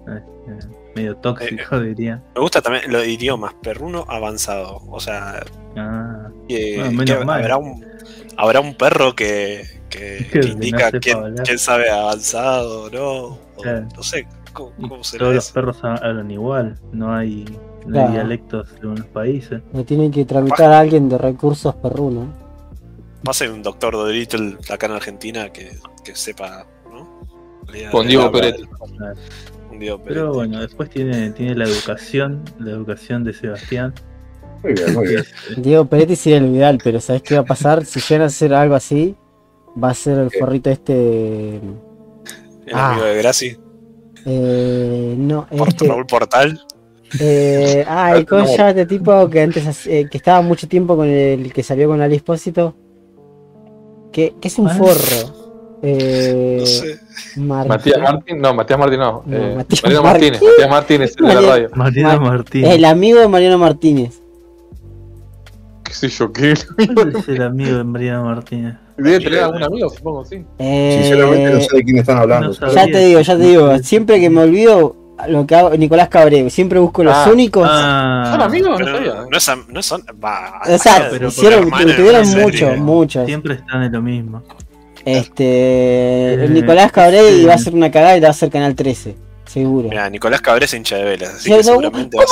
este, 0.07 0.67
medio 0.97 1.15
tóxico 1.17 1.79
diría. 1.79 2.21
Me 2.35 2.41
gusta 2.41 2.61
también 2.61 2.91
los 2.91 3.05
idiomas, 3.07 3.53
perruno 3.61 4.05
avanzado. 4.07 4.81
O 4.89 4.99
sea, 4.99 5.43
Ah, 5.79 6.29
que, 6.47 6.77
Bueno, 6.79 6.91
menos 6.91 7.17
que 7.19 7.25
mal. 7.25 7.39
habrá 7.41 7.57
un 7.57 7.85
habrá 8.35 8.59
un 8.61 8.75
perro 8.75 9.15
que, 9.15 9.63
que, 9.89 10.27
Que 10.31 10.39
no 10.39 10.47
indica 10.53 10.91
quién, 10.91 11.35
quién 11.45 11.59
sabe 11.59 11.89
avanzado 11.89 12.89
no. 12.89 13.11
o 13.55 13.61
Claro. 13.61 13.87
No 13.95 14.03
sé 14.03 14.27
cómo, 14.53 14.71
cómo 14.89 15.03
será 15.03 15.19
todos 15.25 15.35
los 15.35 15.51
perros 15.51 15.77
ha- 15.83 15.95
hablan 15.95 16.31
igual, 16.31 16.79
no 16.91 17.13
hay, 17.15 17.45
no 17.85 17.91
Claro. 17.93 18.07
hay 18.07 18.13
dialectos 18.13 18.69
en 18.81 18.87
unos 18.87 19.05
países. 19.07 19.61
Me 19.71 19.83
tienen 19.83 20.11
que 20.11 20.25
tramitar 20.25 20.71
a 20.71 20.79
alguien 20.79 21.07
de 21.09 21.17
recursos 21.19 21.75
perruno. 21.75 22.33
Pase 23.23 23.49
un 23.49 23.61
doctor 23.61 23.93
Dolittle 23.93 24.57
acá 24.69 24.85
en 24.87 24.91
Argentina 24.93 25.49
que, 25.51 25.77
que 26.03 26.15
sepa, 26.15 26.65
¿no? 26.91 27.21
Con 27.91 28.07
Diego 28.07 28.23
habla 28.23 28.53
Diego 29.79 29.97
Pero 30.03 30.15
Peretti. 30.31 30.35
bueno, 30.35 30.61
después 30.61 30.89
tiene, 30.89 31.31
tiene 31.31 31.55
la 31.55 31.65
educación, 31.65 32.43
la 32.59 32.71
educación 32.71 33.23
de 33.23 33.33
Sebastián. 33.33 33.93
Muy 34.63 34.73
bien, 34.73 34.93
muy 34.93 35.07
bien. 35.07 35.19
es, 35.19 35.61
Diego 35.61 35.85
Peretti 35.85 36.15
sería 36.15 36.37
el 36.39 36.47
ideal, 36.55 36.79
pero 36.83 36.99
¿sabes 36.99 37.21
qué 37.21 37.35
va 37.35 37.41
a 37.41 37.45
pasar? 37.45 37.85
Si 37.85 37.99
llegan 37.99 38.23
a 38.23 38.25
hacer 38.25 38.53
algo 38.53 38.75
así, 38.75 39.15
va 39.81 39.91
a 39.91 39.93
ser 39.93 40.17
el 40.19 40.31
forrito 40.31 40.69
este. 40.69 41.57
El 41.57 42.73
ah. 42.73 42.91
amigo 42.91 43.05
de 43.05 43.17
Graci. 43.17 43.57
Eh, 44.25 45.15
no, 45.17 45.47
Por 45.47 45.67
este. 45.69 45.87
Raúl 45.87 46.05
Portal. 46.05 46.59
Eh, 47.19 47.85
ah, 47.87 48.13
el 48.17 48.25
¿cómo 48.25 48.45
se 48.45 48.57
llama 48.57 48.69
este 48.71 48.85
tipo 48.87 49.29
que 49.29 49.41
antes 49.41 49.87
eh, 49.87 50.07
que 50.11 50.17
estaba 50.17 50.41
mucho 50.41 50.67
tiempo 50.67 50.97
con 50.97 51.07
el 51.07 51.53
que 51.53 51.63
salió 51.63 51.87
con 51.87 52.01
Ali 52.01 52.15
Espósito? 52.17 52.75
Que, 54.11 54.33
que 54.41 54.47
es 54.47 54.57
un 54.59 54.67
Ah. 54.67 54.73
forro. 54.75 55.79
Eh, 55.83 56.57
No 56.59 56.65
sé. 56.65 56.99
Mar- 57.37 57.67
Matías 57.67 57.99
Martín, 58.01 58.39
no, 58.41 58.53
Matías 58.53 58.79
Martín 58.79 58.99
no. 58.99 59.23
No, 59.25 59.37
eh, 59.37 59.53
Matías 59.57 59.83
Mariano 59.83 60.03
Martín. 60.03 60.31
Martínez, 60.31 60.41
Matías 60.51 60.69
Martínez, 60.69 61.09
el 61.09 61.15
de 61.15 61.21
la 61.21 61.33
Mariano- 61.41 61.49
radio. 61.49 61.69
Mariano 61.75 62.09
Mar- 62.09 62.31
Martínez. 62.31 62.69
El 62.75 62.85
amigo 62.85 63.19
de 63.19 63.27
Mariano 63.27 63.57
Martínez. 63.57 64.21
¿Qué 65.83 65.93
sé 65.93 66.09
yo 66.09 66.31
qué? 66.33 66.53
¿Cuál 66.95 67.15
es 67.15 67.27
el 67.27 67.41
amigo 67.41 67.77
de 67.77 67.83
Mariano 67.83 68.25
Martínez? 68.25 68.75
Debe 68.97 69.19
tener 69.19 69.39
algún 69.43 69.63
amigo, 69.63 69.89
supongo, 69.89 70.25
sí. 70.25 70.43
Eh, 70.57 70.99
Sinceramente 71.01 71.49
no 71.51 71.61
sé 71.61 71.75
de 71.77 71.83
quién 71.83 71.97
están 71.99 72.17
hablando. 72.17 72.47
no 72.59 72.73
Ya 72.73 72.85
te 72.85 72.99
digo, 72.99 73.21
ya 73.21 73.37
te 73.37 73.43
digo. 73.43 73.77
Siempre 73.79 74.19
que 74.19 74.29
me 74.29 74.41
olvido 74.41 74.95
lo 75.29 75.45
que 75.47 75.55
hago, 75.55 75.69
Nicolás 75.77 76.09
Cabré, 76.09 76.49
siempre 76.49 76.79
busco 76.79 77.03
los 77.03 77.13
Ah. 77.13 77.29
únicos. 77.31 77.67
Ah, 77.71 78.29
¿Son 78.31 78.41
amigos? 78.41 78.79
No 78.79 78.85
sabía. 78.85 79.13
no, 79.13 79.73
no 79.73 79.81
son. 79.83 80.01
Va, 80.23 80.61
o 80.67 80.77
sea, 80.77 81.07
pero 81.11 81.27
hicieron, 81.27 81.69
tuvieron 81.69 82.23
digo, 82.25 82.75
muchos. 82.77 83.25
Siempre 83.25 83.53
están 83.55 83.83
en 83.83 83.91
lo 83.91 84.01
mismo. 84.01 84.43
Este, 85.07 86.33
Eh, 86.33 86.47
Nicolás 86.49 86.91
Cabré 86.91 87.21
sí. 87.29 87.41
iba 87.43 87.53
a 87.53 87.55
hacer 87.55 87.73
una 87.73 87.89
cagada 87.91 88.17
y 88.17 88.19
la 88.19 88.27
va 88.27 88.29
a 88.29 88.31
hacer 88.31 88.49
Canal 88.49 88.75
13, 88.75 89.15
seguro. 89.45 89.89
Mira, 89.89 90.09
Nicolás 90.09 90.41
Cabré 90.41 90.65
es 90.65 90.73
hincha 90.73 90.97
de 90.97 91.03
velas, 91.05 91.29
así 91.35 91.43
Sí, 91.45 91.49
que 91.51 91.57
no, 91.57 91.63
seguramente 91.63 92.17
va 92.17 92.23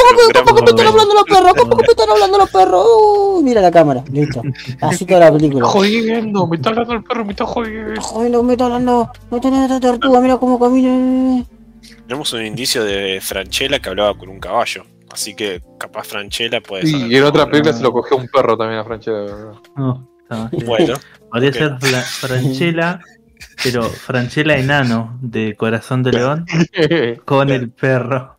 ¿Cómo 0.43 0.55
que 0.65 0.69
están 0.71 0.87
hablando 0.87 1.13
los 1.13 1.23
perros? 1.23 1.53
¿Cómo 1.57 1.77
que 1.77 1.91
están 1.91 2.09
hablando 2.09 2.37
los 2.37 2.49
perros? 2.49 2.85
Uh, 2.85 3.41
mira 3.43 3.61
la 3.61 3.71
cámara, 3.71 4.03
listo. 4.11 4.41
Así 4.81 5.05
toda 5.05 5.19
la 5.21 5.31
película. 5.31 5.65
Jodiendo, 5.65 6.47
me 6.47 6.57
está 6.57 6.69
hablando 6.69 6.93
el 6.93 7.03
perro, 7.03 7.25
me 7.25 7.31
está 7.31 7.45
jodiendo. 7.45 8.01
Joder, 8.01 8.31
no 8.31 8.43
me 8.43 8.53
está 8.53 8.65
hablando, 8.65 9.09
me 9.31 9.37
está 9.37 9.47
hablando 9.47 9.75
esta 9.75 9.87
tortuga, 9.87 10.19
mira 10.19 10.37
cómo 10.37 10.59
camina. 10.59 11.45
Tenemos 12.07 12.33
un 12.33 12.45
indicio 12.45 12.83
de 12.83 13.19
Franchella 13.21 13.79
que 13.79 13.89
hablaba 13.89 14.17
con 14.17 14.29
un 14.29 14.39
caballo. 14.39 14.83
Así 15.11 15.33
que 15.33 15.61
capaz 15.79 16.07
Franchella 16.07 16.59
puede 16.61 16.87
ser. 16.87 17.09
Y 17.09 17.15
en 17.15 17.23
otra 17.23 17.45
película 17.49 17.71
se 17.73 17.81
lo 17.81 17.93
cogió 17.93 18.17
un 18.17 18.27
perro 18.27 18.57
también 18.57 18.79
a 18.81 18.83
Franchella. 18.83 19.21
No, 19.77 20.07
está 20.23 20.35
más 20.35 20.51
bien. 20.51 20.65
Bueno, 20.65 20.93
Podría 21.35 21.53
ser 21.53 21.77
Fla- 21.79 22.01
Franchella, 22.01 22.99
pero 23.63 23.83
Franchella 23.83 24.57
enano 24.57 25.17
de 25.21 25.55
Corazón 25.55 26.01
de 26.03 26.11
León 26.13 26.45
con 27.25 27.49
el 27.49 27.69
perro, 27.71 28.37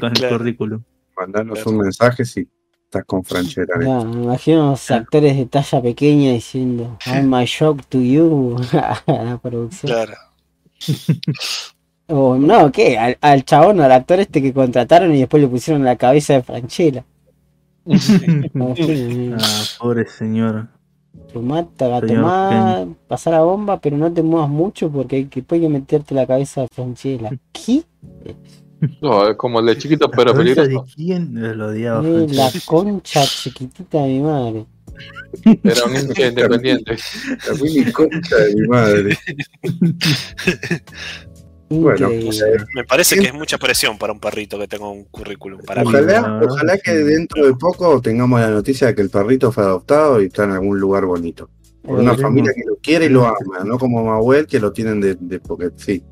con 0.00 0.10
el 0.10 0.18
Claro. 0.18 0.38
currículum. 0.38 0.82
Mandanos 1.16 1.64
un 1.66 1.78
mensaje 1.78 2.24
si 2.24 2.48
estás 2.84 3.04
con 3.06 3.24
Franchera. 3.24 3.74
¿eh? 3.80 3.86
Me 4.04 4.22
imagino 4.24 4.64
unos 4.68 4.90
actores 4.90 5.36
de 5.36 5.46
talla 5.46 5.80
pequeña 5.80 6.32
diciendo 6.32 6.98
I'm 7.06 7.30
my 7.30 7.44
shock 7.46 7.84
to 7.86 8.00
you. 8.00 8.56
la 9.06 9.38
producción. 9.42 9.92
claro. 9.92 10.14
O 12.08 12.36
no, 12.36 12.70
¿qué? 12.70 12.98
Al, 12.98 13.16
al 13.22 13.44
chabón, 13.44 13.80
al 13.80 13.90
actor 13.92 14.20
este 14.20 14.42
que 14.42 14.52
contrataron 14.52 15.14
y 15.14 15.20
después 15.20 15.42
le 15.42 15.48
pusieron 15.48 15.82
la 15.84 15.96
cabeza 15.96 16.34
de 16.34 16.42
Franchella. 16.42 17.04
Ah, 17.86 19.64
pobre 19.78 20.06
señor. 20.06 20.68
Señor 21.32 21.66
tomá, 22.06 22.86
pasar 23.08 23.32
la 23.34 23.40
bomba, 23.42 23.80
pero 23.80 23.96
no 23.96 24.12
te 24.12 24.22
muevas 24.22 24.48
mucho 24.48 24.88
porque 24.90 25.16
hay 25.16 25.24
que, 25.26 25.40
después 25.40 25.60
hay 25.60 25.66
que 25.66 25.72
meterte 25.72 26.14
la 26.14 26.26
cabeza 26.26 26.62
de 26.62 26.68
Franchella. 26.72 27.30
¿Qué? 27.52 27.82
No, 29.00 29.28
es 29.28 29.36
como 29.36 29.60
el 29.60 29.66
de 29.66 29.78
chiquito 29.78 30.10
pero 30.10 30.32
¿La 30.32 30.38
peligroso. 30.38 30.68
de 30.70 30.80
quién 30.94 31.56
lo 31.58 31.68
odiaba 31.68 32.06
Eh, 32.06 32.26
la 32.30 32.50
concha 32.66 33.24
chiquitita 33.24 34.02
de 34.02 34.08
mi 34.08 34.20
madre. 34.20 34.66
Era 35.64 35.84
un 35.86 35.96
hincha 35.96 36.26
independiente. 36.28 36.96
La 37.48 37.54
mini 37.54 37.90
concha 37.92 38.36
de 38.36 38.54
mi 38.54 38.68
madre. 38.68 39.18
Bueno, 41.70 42.12
Increíble. 42.12 42.64
Me 42.74 42.84
parece 42.84 43.18
que 43.18 43.26
es 43.26 43.34
mucha 43.34 43.58
presión 43.58 43.98
para 43.98 44.12
un 44.12 44.20
perrito 44.20 44.58
que 44.58 44.68
tenga 44.68 44.88
un 44.88 45.04
currículum. 45.04 45.60
Para 45.62 45.82
mí. 45.82 45.88
Ojalá, 45.88 46.20
verdad 46.20 46.44
ojalá 46.44 46.78
que 46.78 46.92
dentro 46.92 47.46
de 47.46 47.54
poco 47.54 48.00
tengamos 48.00 48.40
la 48.40 48.50
noticia 48.50 48.88
de 48.88 48.94
que 48.94 49.02
el 49.02 49.10
perrito 49.10 49.50
fue 49.50 49.64
adoptado 49.64 50.20
y 50.22 50.26
está 50.26 50.44
en 50.44 50.52
algún 50.52 50.78
lugar 50.78 51.06
bonito. 51.06 51.50
Por 51.82 52.00
una 52.00 52.16
familia 52.16 52.52
que 52.54 52.64
lo 52.66 52.76
quiere 52.76 53.06
y 53.06 53.08
lo 53.10 53.26
ama, 53.26 53.62
no 53.64 53.78
como 53.78 54.02
Mahuel 54.04 54.46
que 54.46 54.58
lo 54.58 54.72
tienen 54.72 55.00
de, 55.00 55.16
de 55.16 55.40
porque 55.40 55.70
sí. 55.76 56.02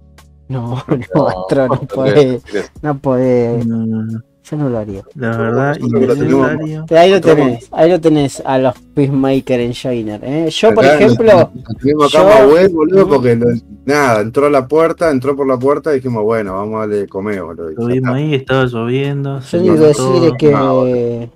No, 0.49 0.85
no, 1.15 1.29
Astro, 1.29 1.69
no 1.69 1.81
podés, 1.95 2.43
no 2.83 2.99
podés, 2.99 3.67
No, 3.67 3.87
no, 3.87 4.03
no. 4.03 4.32
Yo 4.45 4.57
no 4.57 4.69
lo 4.69 4.79
haría. 4.79 5.03
La 5.15 5.37
verdad, 5.37 5.77
innecesario. 5.79 6.85
Pero 6.89 7.01
ahí 7.01 7.11
lo 7.11 7.21
tenés, 7.21 7.69
ahí 7.71 7.91
lo 7.91 8.01
tenés 8.01 8.43
a 8.45 8.59
los 8.59 8.75
Peacemaker 8.95 9.61
en 9.61 9.73
Joiner, 9.73 10.21
¿eh? 10.25 10.49
Yo, 10.51 10.75
por 10.75 10.85
ejemplo, 10.85 11.51
tuvimos 11.81 12.15
acá 12.15 12.23
yo- 12.25 12.47
Mahuel, 12.47 12.69
boludo, 12.71 13.09
porque 13.09 13.37
lo- 13.37 13.47
nada, 13.87 14.21
entró 14.21 14.47
a 14.47 14.51
la 14.51 14.67
puerta, 14.67 15.11
entró 15.11 15.37
por 15.37 15.47
la 15.47 15.57
puerta 15.59 15.93
y 15.93 15.97
dijimos, 15.97 16.23
bueno, 16.25 16.55
vamos 16.55 16.77
a 16.77 16.81
darle 16.89 17.07
comer, 17.09 17.43
boludo. 17.43 17.71
Estuvimos 17.71 18.15
ahí, 18.15 18.35
estaba 18.35 18.65
lloviendo. 18.67 19.41
yo 19.41 19.59
digo 19.61 19.75
decir 19.77 20.25
es 20.25 20.33
que. 20.39 21.29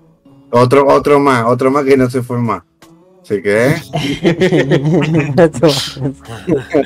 Otro, 0.51 0.87
otro 0.89 1.19
más, 1.21 1.45
otro 1.47 1.71
más 1.71 1.85
que 1.85 1.97
no 1.97 2.09
se 2.11 2.23
fue 2.23 2.39
más. 2.39 2.63
Así 3.23 3.43
que, 3.43 3.67
¿eh? 3.67 3.77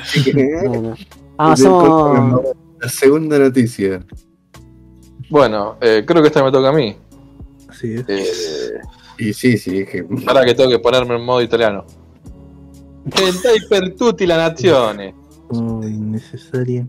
Así 0.01 0.23
que, 0.31 0.41
¿eh? 0.41 0.93
Ah, 1.37 1.55
somos... 1.55 2.41
La 2.79 2.89
segunda 2.89 3.37
noticia. 3.37 4.03
Bueno, 5.31 5.77
eh, 5.79 6.03
creo 6.05 6.21
que 6.21 6.27
esta 6.27 6.43
me 6.43 6.51
toca 6.51 6.69
a 6.69 6.73
mí. 6.73 6.95
Así 7.69 7.93
es. 7.93 8.05
Eh, 8.07 8.81
Y 9.17 9.33
sí, 9.33 9.57
sí, 9.57 9.79
es 9.79 9.89
que. 9.89 10.05
ahora 10.27 10.43
que 10.43 10.53
tengo 10.53 10.69
que 10.69 10.79
ponerme 10.79 11.15
en 11.15 11.23
modo 11.23 11.41
italiano. 11.41 11.85
El 13.05 13.67
per 13.67 13.95
tutti 13.95 14.25
la 14.27 14.37
nazione. 14.37 15.15
Oh, 15.49 15.81
innecesario. 15.83 16.87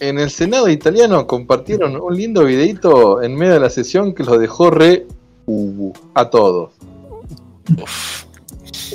En 0.00 0.18
el 0.18 0.30
Senado 0.30 0.68
italiano 0.68 1.26
compartieron 1.26 1.96
un 2.00 2.14
lindo 2.14 2.44
videito 2.44 3.22
en 3.22 3.34
medio 3.34 3.54
de 3.54 3.60
la 3.60 3.70
sesión 3.70 4.14
que 4.14 4.24
los 4.24 4.38
dejó 4.38 4.70
re 4.70 5.06
uh, 5.46 5.92
a 6.14 6.28
todos. 6.28 6.72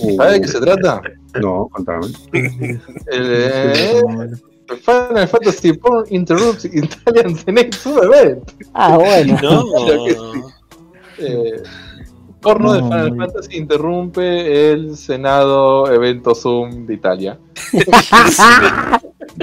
Uh, 0.01 0.15
¿Sabes 0.17 0.33
de 0.33 0.41
qué 0.41 0.47
se 0.47 0.59
trata? 0.59 1.01
No, 1.41 1.69
contame. 1.71 2.07
El, 2.33 2.97
eh, 3.11 4.01
Final 4.77 5.27
Fantasy 5.27 5.73
Porn 5.73 6.05
Interrupts 6.09 6.65
Italian 6.65 7.35
Senate 7.45 7.75
Sub 7.77 8.03
Event. 8.03 8.51
Ah, 8.73 8.97
bueno. 8.97 9.37
No, 9.41 9.65
Claro 9.85 10.05
que 10.05 10.13
sí. 10.13 10.41
Eh, 11.19 11.63
porno 12.41 12.73
de 12.73 12.81
No, 12.81 12.89
Final 12.89 13.17
Fantasy 13.17 13.57
interrumpe 13.57 14.71
el 14.71 14.97
Senado 14.97 15.91
evento 15.91 16.33
Zoom 16.35 16.85
de 16.85 16.93
Italia. 16.95 17.39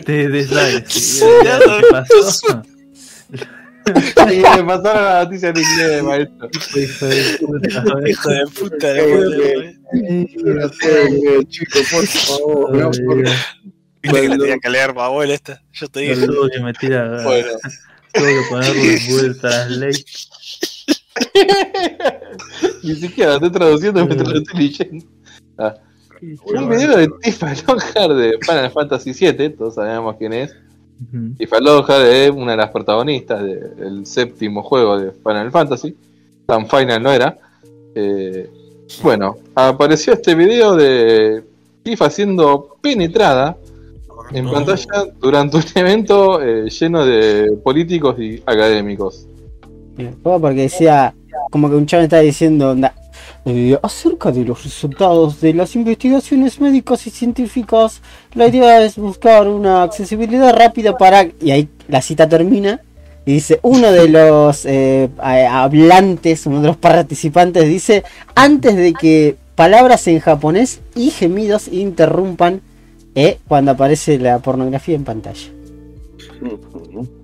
De, 0.04 0.28
de, 0.28 0.46
¿sabes? 0.46 0.84
Sí, 0.88 1.24
¿Qué 1.42 1.46
ya, 1.46 1.58
pasó? 1.90 2.62
Y 4.30 4.40
me 4.40 4.64
pasaron 4.64 5.04
la 5.04 5.24
noticia 5.24 5.48
en 5.48 5.56
inglés, 5.56 6.02
maestro. 6.02 6.50
Hijo 6.76 7.06
de 7.06 7.38
puta, 7.40 8.08
Hijo 8.08 8.28
de 8.28 8.44
puta. 8.58 8.88
No 10.44 11.42
chico, 11.44 11.78
por 11.90 12.06
favor. 12.06 12.92
Viste 14.02 14.20
que 14.20 14.28
la 14.28 14.38
tenía 14.38 14.58
que 14.58 14.70
leer 14.70 14.94
Mabuel 14.94 15.30
esta. 15.30 15.60
Yo 15.72 15.88
te 15.88 16.00
dije. 16.00 16.26
Tuvo 16.26 16.48
que 16.48 16.60
meter 16.60 16.94
a. 16.96 17.22
Bueno, 17.24 17.48
Tuvo 18.12 18.24
que 18.24 18.40
ponerle 18.48 18.94
en 18.96 19.10
Google 19.10 19.34
Translate. 19.34 20.04
ni 22.82 22.94
siquiera 22.94 23.34
estoy 23.34 23.50
traduciendo 23.50 24.04
mientras 24.06 24.28
lo 24.28 24.38
estoy 24.38 24.58
leyendo. 24.60 25.06
Ah. 25.58 25.74
Un 26.20 26.68
video 26.68 26.96
de 26.96 27.08
Tifa 27.22 27.54
Longhar 27.66 28.14
de 28.14 28.38
Final 28.42 28.70
Fantasy 28.72 29.12
VII, 29.12 29.50
todos 29.50 29.74
sabemos 29.76 30.16
quién 30.16 30.32
es. 30.32 30.50
Ujú. 31.12 31.34
Tifa 31.38 31.60
Longhar 31.60 32.06
es 32.06 32.30
una 32.30 32.52
de 32.52 32.56
las 32.56 32.70
protagonistas 32.70 33.42
de- 33.42 33.68
del 33.70 34.06
séptimo 34.06 34.62
juego 34.62 34.98
de 34.98 35.12
Final 35.12 35.50
Fantasy. 35.52 35.96
Tan 36.46 36.68
final 36.68 37.02
no 37.02 37.12
era. 37.12 37.38
Eh, 37.94 38.48
bueno, 39.02 39.36
apareció 39.54 40.12
este 40.14 40.34
video 40.34 40.74
de 40.74 41.44
Tifa 41.82 42.10
siendo 42.10 42.76
penetrada 42.80 43.56
en 44.32 44.44
No. 44.44 44.52
pantalla 44.52 45.06
durante 45.20 45.56
un 45.56 45.62
evento 45.74 46.42
eh, 46.42 46.68
lleno 46.68 47.04
de 47.04 47.58
políticos 47.62 48.16
y 48.18 48.42
académicos. 48.46 49.26
Porque 50.22 50.62
decía, 50.62 51.14
como 51.50 51.68
que 51.68 51.74
un 51.74 51.86
chavo 51.86 52.04
estaba 52.04 52.22
diciendo, 52.22 52.70
onda, 52.70 52.94
eh, 53.44 53.76
acerca 53.82 54.30
de 54.30 54.44
los 54.44 54.62
resultados 54.62 55.40
de 55.40 55.54
las 55.54 55.74
investigaciones 55.74 56.60
médicas 56.60 57.06
y 57.06 57.10
científicas, 57.10 58.00
la 58.34 58.46
idea 58.46 58.84
es 58.84 58.96
buscar 58.96 59.48
una 59.48 59.82
accesibilidad 59.82 60.54
rápida 60.54 60.96
para... 60.96 61.26
Y 61.40 61.50
ahí 61.50 61.68
la 61.88 62.00
cita 62.00 62.28
termina 62.28 62.80
y 63.26 63.34
dice, 63.34 63.58
uno 63.62 63.90
de 63.92 64.08
los 64.08 64.64
eh, 64.64 65.10
hablantes, 65.18 66.46
uno 66.46 66.60
de 66.62 66.68
los 66.68 66.76
participantes 66.76 67.66
dice, 67.68 68.04
antes 68.34 68.76
de 68.76 68.94
que 68.94 69.36
palabras 69.54 70.06
en 70.06 70.20
japonés 70.20 70.80
y 70.94 71.10
gemidos 71.10 71.68
interrumpan 71.68 72.62
eh, 73.20 73.38
cuando 73.48 73.72
aparece 73.72 74.18
la 74.18 74.38
pornografía 74.38 74.94
en 74.96 75.04
pantalla. 75.04 75.48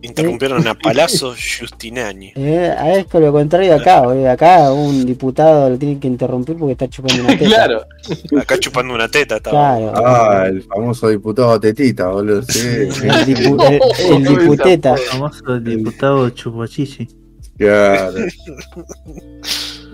Interrumpieron 0.02 0.66
a 0.66 0.74
Palazzo 0.74 1.34
Giustinani. 1.36 2.32
Eh, 2.34 2.74
es 2.96 3.06
con 3.06 3.22
lo 3.22 3.32
contrario 3.32 3.70
de 3.70 3.80
acá, 3.80 4.00
boludo. 4.02 4.28
acá 4.30 4.72
un 4.72 5.06
diputado 5.06 5.70
lo 5.70 5.78
tiene 5.78 6.00
que 6.00 6.08
interrumpir 6.08 6.56
porque 6.56 6.72
está 6.72 6.88
chupando 6.88 7.22
una 7.22 7.32
teta. 7.38 7.44
Claro, 7.46 7.84
Acá 8.40 8.58
chupando 8.58 8.94
una 8.94 9.08
teta 9.08 9.36
estaba. 9.36 9.76
Claro. 9.78 9.92
Ah, 10.04 10.44
el 10.48 10.62
famoso 10.62 11.08
diputado 11.08 11.58
Tetita, 11.60 12.08
boludo. 12.08 12.42
Sí, 12.42 12.58
El, 12.68 12.90
dipu- 13.26 13.64
el- 13.98 14.14
el 14.16 14.24
diputeta. 14.24 14.96
Famoso 14.96 15.60
diputado 15.60 16.30
Chupachichi. 16.30 17.08
claro. 17.56 18.14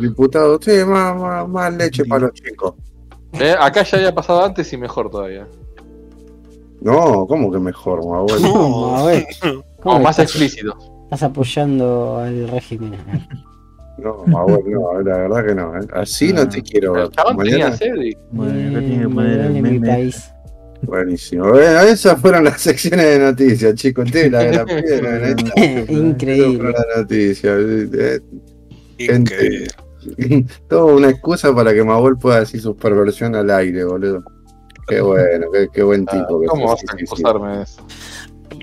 Diputado, 0.01 0.59
sí, 0.63 0.71
más, 0.87 1.15
más, 1.21 1.47
más 1.49 1.75
leche 1.75 2.05
para 2.07 2.23
los 2.23 2.33
chicos. 2.33 2.75
Eh, 3.35 3.55
acá 3.59 3.83
ya 3.83 3.99
había 3.99 4.15
pasado 4.15 4.43
antes 4.45 4.73
y 4.73 4.77
mejor 4.79 5.11
todavía. 5.11 5.47
No, 6.81 7.27
¿cómo 7.27 7.51
que 7.53 7.59
mejor? 7.59 8.01
¿Cómo, 8.43 8.97
a 8.97 9.05
ver? 9.07 9.27
¿Cómo 9.83 9.95
O 9.95 9.99
que 9.99 10.05
más 10.05 10.19
estás, 10.19 10.31
explícito. 10.31 10.77
estás 11.05 11.23
apoyando 11.25 12.19
al 12.19 12.49
régimen? 12.49 12.93
No, 13.99 14.25
mi 14.27 14.35
abuelo, 14.35 14.63
no, 14.95 15.03
la 15.03 15.17
verdad 15.19 15.47
que 15.47 15.55
no. 15.55 15.77
¿eh? 15.77 15.87
Así 15.93 16.33
no 16.33 16.49
te 16.49 16.63
quiero 16.63 16.93
ver. 16.95 17.11
Mañana, 17.37 17.77
sed 17.77 17.95
y 17.97 18.17
Bueno, 18.31 18.79
tiene 18.81 19.03
que 19.03 19.09
poner 19.09 19.41
el 19.41 19.57
en 19.57 19.63
mi 19.63 19.79
país. 19.79 20.31
buenísimo. 20.83 21.49
Bueno, 21.51 21.81
esas 21.81 22.19
fueron 22.19 22.45
las 22.45 22.61
secciones 22.63 23.05
de 23.05 23.19
noticias, 23.19 23.75
chicos. 23.75 24.11
Tela 24.11 24.39
de 24.39 24.53
la 24.57 24.65
piedra, 24.65 25.17
en 25.29 25.39
esta. 25.39 25.93
Increíble. 25.93 26.73
las 26.73 26.87
noticias. 26.97 27.59
eh, 27.61 28.21
Increíble. 28.99 29.69
Todo 30.67 30.97
una 30.97 31.11
excusa 31.11 31.55
para 31.55 31.75
que 31.75 31.85
Mabuel 31.85 32.17
pueda 32.17 32.41
decir 32.41 32.63
su 32.63 32.75
perversión 32.75 33.35
al 33.35 33.51
aire, 33.51 33.85
boludo. 33.85 34.25
Qué 34.91 35.01
bueno, 35.01 35.47
qué, 35.53 35.69
qué 35.73 35.83
buen 35.83 36.05
Ah, 36.09 36.13
tipo. 36.13 36.41
que 36.41 36.47
¿Cómo 36.47 36.67
vas 36.69 36.81
sí, 36.81 36.87
a 36.89 36.93
sí, 36.93 36.99
sí. 36.99 37.05
acusarme 37.07 37.57
de 37.59 37.63
eso? 37.63 37.83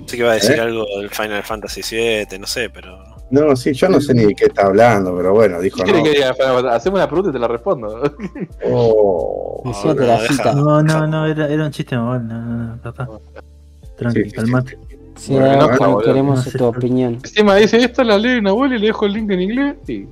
Sé 0.06 0.16
que 0.16 0.22
iba 0.22 0.30
a 0.30 0.34
decir 0.34 0.56
¿Eh? 0.56 0.60
algo 0.60 0.84
del 1.00 1.10
Final 1.10 1.42
Fantasy 1.42 1.80
VII, 1.82 2.38
no 2.38 2.46
sé, 2.46 2.70
pero. 2.70 2.98
No, 3.30 3.54
sí, 3.56 3.74
yo 3.74 3.88
no 3.90 4.00
sé 4.00 4.14
ni 4.14 4.24
de 4.24 4.34
qué 4.34 4.46
está 4.46 4.66
hablando, 4.66 5.14
pero 5.14 5.34
bueno, 5.34 5.60
dijo 5.60 5.76
¿Qué 5.84 5.92
querés 5.92 6.30
no. 6.38 6.62
que? 6.62 6.68
Haceme 6.68 6.96
una 6.96 7.06
pregunta 7.06 7.30
y 7.30 7.32
te 7.32 7.38
la 7.38 7.48
respondo. 7.48 8.02
Oh, 8.64 9.62
no, 9.84 9.94
la 9.94 10.18
cita. 10.20 10.54
No, 10.54 10.82
no, 10.82 11.06
no, 11.06 11.26
era, 11.26 11.48
era 11.48 11.64
un 11.66 11.70
chiste 11.70 11.96
mal. 11.96 12.26
No, 12.26 12.40
no, 12.40 12.76
no, 12.76 12.82
papá. 12.82 13.08
Tranqui, 13.96 14.22
Sí, 14.24 14.30
sí, 14.30 14.36
calmate. 14.36 14.78
Sí, 15.16 15.32
Bueno, 15.34 15.68
no, 15.80 15.98
queremos 15.98 16.44
tu 16.50 16.64
opinión. 16.64 17.14
Encima 17.14 17.56
dice, 17.56 17.78
esta 17.78 18.04
la 18.04 18.16
ley 18.18 18.38
una 18.38 18.50
abuela 18.50 18.76
y 18.76 18.78
le 18.78 18.86
dejo 18.86 19.04
el 19.06 19.12
link 19.14 19.30
en 19.32 19.40
inglés. 19.42 19.76
Y... 19.88 20.04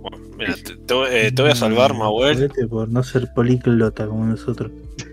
Bueno, 0.00 0.18
mira, 0.36 0.54
te, 0.86 1.26
eh, 1.26 1.32
te 1.32 1.42
voy 1.42 1.50
a 1.50 1.54
salvar, 1.54 1.94
Mabuel. 1.94 2.34
Jodete 2.36 2.66
por 2.68 2.88
no 2.90 3.02
ser 3.02 3.32
políglota 3.34 4.06
como 4.06 4.26
nosotros. 4.26 4.70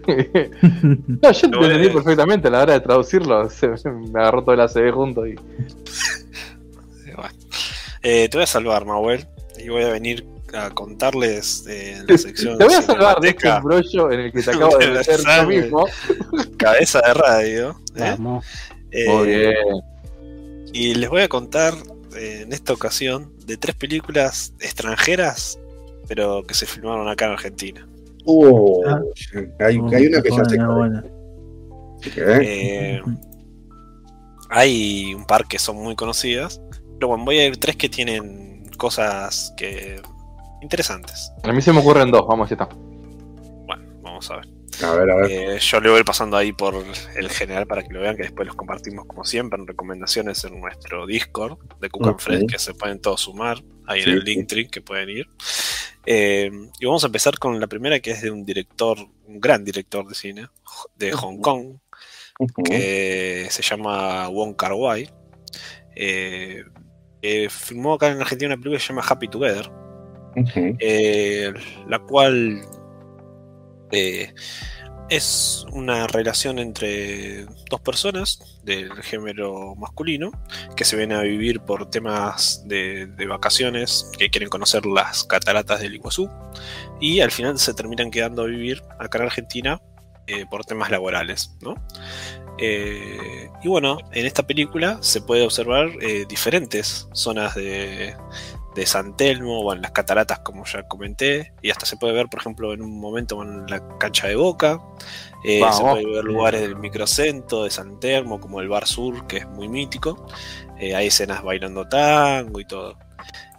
no, 1.22 1.32
yo 1.32 1.42
te 1.42 1.48
No, 1.50 1.66
entendí 1.66 1.88
eh. 1.88 1.92
perfectamente 1.92 2.48
a 2.48 2.52
la 2.52 2.62
hora 2.64 2.74
de 2.74 2.80
traducirlo. 2.82 3.50
Se, 3.50 3.68
me 3.90 4.20
agarró 4.20 4.44
todo 4.44 4.54
el 4.54 4.62
ACB 4.62 4.92
junto 4.94 5.28
y. 5.28 5.36
Bueno. 7.16 7.36
Eh, 8.02 8.30
te 8.30 8.38
voy 8.38 8.44
a 8.44 8.48
salvar, 8.48 8.86
Mabuel. 8.86 9.28
Y 9.58 9.68
voy 9.68 9.84
a 9.84 9.90
venir 9.90 10.26
a 10.54 10.70
contarles 10.70 11.66
eh, 11.68 11.98
en 11.98 12.08
la 12.08 12.18
sección. 12.18 12.58
Te 12.58 12.66
voy 12.66 12.74
a 12.74 12.82
salvar 12.82 13.20
de 13.20 13.30
este 13.30 13.50
embrollo 13.50 14.12
en 14.12 14.20
el 14.22 14.32
que 14.32 14.42
te 14.42 14.52
acabo 14.56 14.78
de 14.78 14.88
meter 14.92 15.20
yo 15.20 15.48
mismo. 15.48 15.86
Cabeza 16.58 17.02
de 17.06 17.14
radio. 17.14 17.70
¿eh? 17.96 18.16
Vamos. 18.18 18.46
Eh, 18.92 19.10
Muy 19.10 19.28
bien. 19.28 19.56
Y 20.74 20.96
les 20.96 21.10
voy 21.10 21.22
a 21.22 21.28
contar 21.28 21.74
eh, 22.16 22.42
en 22.44 22.54
esta 22.54 22.74
ocasión 22.74 23.34
de 23.46 23.58
tres 23.58 23.76
películas 23.76 24.54
extranjeras, 24.60 25.60
pero 26.08 26.44
que 26.44 26.54
se 26.54 26.66
filmaron 26.66 27.08
acá 27.08 27.26
en 27.26 27.32
Argentina. 27.32 27.89
Ah. 28.88 29.02
hay, 29.60 29.80
hay 29.94 30.08
una 30.08 30.22
que 30.22 30.30
ya 30.30 30.46
se. 30.46 30.56
¿eh? 30.56 32.42
Eh, 32.42 33.02
hay 34.50 35.14
un 35.14 35.26
par 35.26 35.48
que 35.48 35.60
son 35.60 35.78
muy 35.78 35.96
conocidas, 35.96 36.62
pero 36.96 37.10
bueno, 37.10 37.26
voy 37.26 37.40
a 37.40 37.46
ir 37.46 37.58
tres 37.58 37.76
que 37.76 37.90
tienen 37.90 38.70
cosas 38.78 39.54
que 39.58 40.02
interesantes. 40.62 41.32
A 41.44 41.52
mí 41.52 41.62
se 41.62 41.72
me 41.72 41.80
ocurren 41.80 42.12
dos, 42.12 42.26
vamos, 42.28 42.50
ya 42.50 42.56
está. 42.56 42.68
Bueno, 43.66 43.84
vamos 44.02 44.30
a 44.32 44.38
ver. 44.38 44.48
A 44.82 44.92
ver, 44.94 45.10
a 45.12 45.16
ver. 45.18 45.32
Eh, 45.32 45.60
yo 45.60 45.82
le 45.82 45.90
voy 45.90 46.04
pasando 46.04 46.38
ahí 46.38 46.54
por 46.54 46.76
el 47.16 47.30
general 47.30 47.68
para 47.68 47.84
que 47.84 47.94
lo 47.94 48.00
vean, 48.00 48.16
que 48.16 48.24
después 48.24 48.48
los 48.48 48.56
compartimos 48.56 49.06
como 49.06 49.26
siempre 49.26 49.60
en 49.60 49.68
recomendaciones 49.68 50.44
en 50.46 50.60
nuestro 50.60 51.06
Discord 51.06 51.58
de 51.82 51.90
Cook 51.90 52.08
and. 52.08 52.20
Fred, 52.20 52.46
que 52.48 52.58
se 52.60 52.74
pueden 52.74 53.02
todos 53.02 53.22
sumar 53.22 53.62
ahí 53.88 54.02
Sí, 54.04 54.10
en 54.10 54.16
el 54.16 54.22
sí. 54.22 54.26
Linktree 54.28 54.68
que 54.70 54.82
pueden 54.82 55.10
ir. 55.10 55.28
Eh, 56.12 56.50
y 56.80 56.86
vamos 56.88 57.04
a 57.04 57.08
empezar 57.08 57.38
con 57.38 57.60
la 57.60 57.68
primera 57.68 58.00
que 58.00 58.10
es 58.10 58.24
de 58.24 58.32
un 58.32 58.44
director, 58.44 58.98
un 59.28 59.40
gran 59.40 59.64
director 59.64 60.08
de 60.08 60.16
cine 60.16 60.48
de 60.96 61.12
Hong 61.12 61.40
Kong, 61.40 61.76
que 62.66 63.46
se 63.52 63.62
llama 63.62 64.28
Wong 64.28 64.56
Kar 64.56 64.74
Wai. 64.74 65.08
Eh, 65.96 66.64
eh, 67.22 67.48
filmó 67.52 67.94
acá 67.94 68.08
en 68.08 68.22
Argentina 68.22 68.48
una 68.48 68.56
película 68.56 68.80
que 68.80 68.86
se 68.86 68.90
llama 68.90 69.06
Happy 69.08 69.28
Together, 69.28 69.70
eh, 70.80 71.54
la 71.88 72.00
cual 72.00 72.60
es 75.10 75.66
una 75.72 76.08
relación 76.08 76.60
entre 76.60 77.46
dos 77.70 77.82
personas 77.82 78.60
del 78.64 78.92
género 79.04 79.76
masculino 79.76 80.32
que 80.76 80.86
se 80.86 80.96
ven 80.96 81.12
a 81.12 81.22
vivir 81.22 81.62
por 81.62 81.90
temas 81.90 82.64
de, 82.68 83.08
vacaciones, 83.28 84.10
que 84.18 84.30
quieren 84.30 84.50
conocer 84.50 84.86
las 84.86 85.24
cataratas 85.24 85.82
del 85.82 85.96
Iguazú, 85.96 86.30
y 87.00 87.22
al 87.22 87.32
final 87.32 87.58
se 87.60 87.74
terminan 87.74 88.12
quedando 88.12 88.44
a 88.44 88.46
vivir 88.46 88.84
acá 89.00 89.18
en 89.20 89.26
Argentina 89.26 89.82
eh, 90.28 90.46
por 90.50 90.64
temas 90.66 90.92
laborales, 90.92 91.56
¿no? 91.62 91.76
Eh, 92.62 93.50
y 93.64 93.68
bueno, 93.68 94.00
en 94.12 94.26
esta 94.26 94.46
película 94.46 94.98
se 95.02 95.22
puede 95.22 95.44
observar 95.44 95.90
eh, 96.02 96.26
diferentes 96.28 97.08
zonas 97.14 97.56
de, 97.56 98.16
de 98.80 98.86
San 98.86 99.16
Telmo 99.18 99.60
o 99.62 99.74
en 99.74 99.82
las 99.82 99.92
cataratas, 99.92 100.40
como 100.40 100.66
ya 100.66 100.84
comenté, 100.84 101.54
y 101.62 101.70
hasta 101.70 101.86
se 101.86 101.98
puede 101.98 102.14
ver, 102.14 102.28
por 102.30 102.40
ejemplo, 102.40 102.74
en 102.74 102.82
un 102.82 103.00
momento 103.00 103.42
en 103.44 103.68
la 103.68 103.98
cancha 103.98 104.28
de 104.28 104.36
Boca. 104.36 104.82
Eh, 105.44 105.62
se 105.72 105.82
puede 105.82 106.06
ver 106.06 106.24
lugares 106.24 106.62
del 106.62 106.76
microcentro 106.76 107.64
de 107.64 107.72
San 107.72 108.00
Telmo, 108.00 108.40
como 108.40 108.62
el 108.62 108.70
Bar 108.70 108.88
Sur, 108.88 109.28
que 109.28 109.38
es 109.38 109.48
muy 109.48 109.68
mítico. 109.68 110.28
Eh, 110.80 110.96
hay 110.96 111.08
escenas 111.08 111.44
bailando 111.44 111.88
tango 111.88 112.60
y 112.60 112.66
todo. 112.66 112.98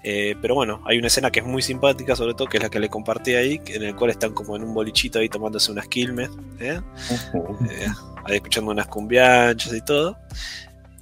Eh, 0.03 0.35
pero 0.41 0.55
bueno, 0.55 0.81
hay 0.87 0.97
una 0.97 1.09
escena 1.09 1.31
que 1.31 1.41
es 1.41 1.47
muy 1.47 1.61
simpática, 1.61 2.17
sobre 2.17 2.35
todo, 2.35 2.49
que 2.49 2.57
es 2.57 2.63
la 2.63 2.71
que 2.71 2.81
le 2.81 2.89
compartí 2.89 3.35
ahí, 3.35 3.61
en 3.67 3.83
el 3.83 3.95
cual 3.95 4.11
están 4.11 4.33
como 4.33 4.57
en 4.57 4.65
un 4.65 4.73
bolichito 4.73 5.19
ahí 5.19 5.29
tomándose 5.29 5.71
unas 5.71 5.87
quilmes. 5.89 6.31
¿eh? 6.59 6.81
Eh, 7.71 7.87
ahí 8.25 8.37
escuchando 8.37 8.71
unas 8.71 8.87
cumbianchas 8.87 9.73
y 9.75 9.83
todo. 9.83 10.17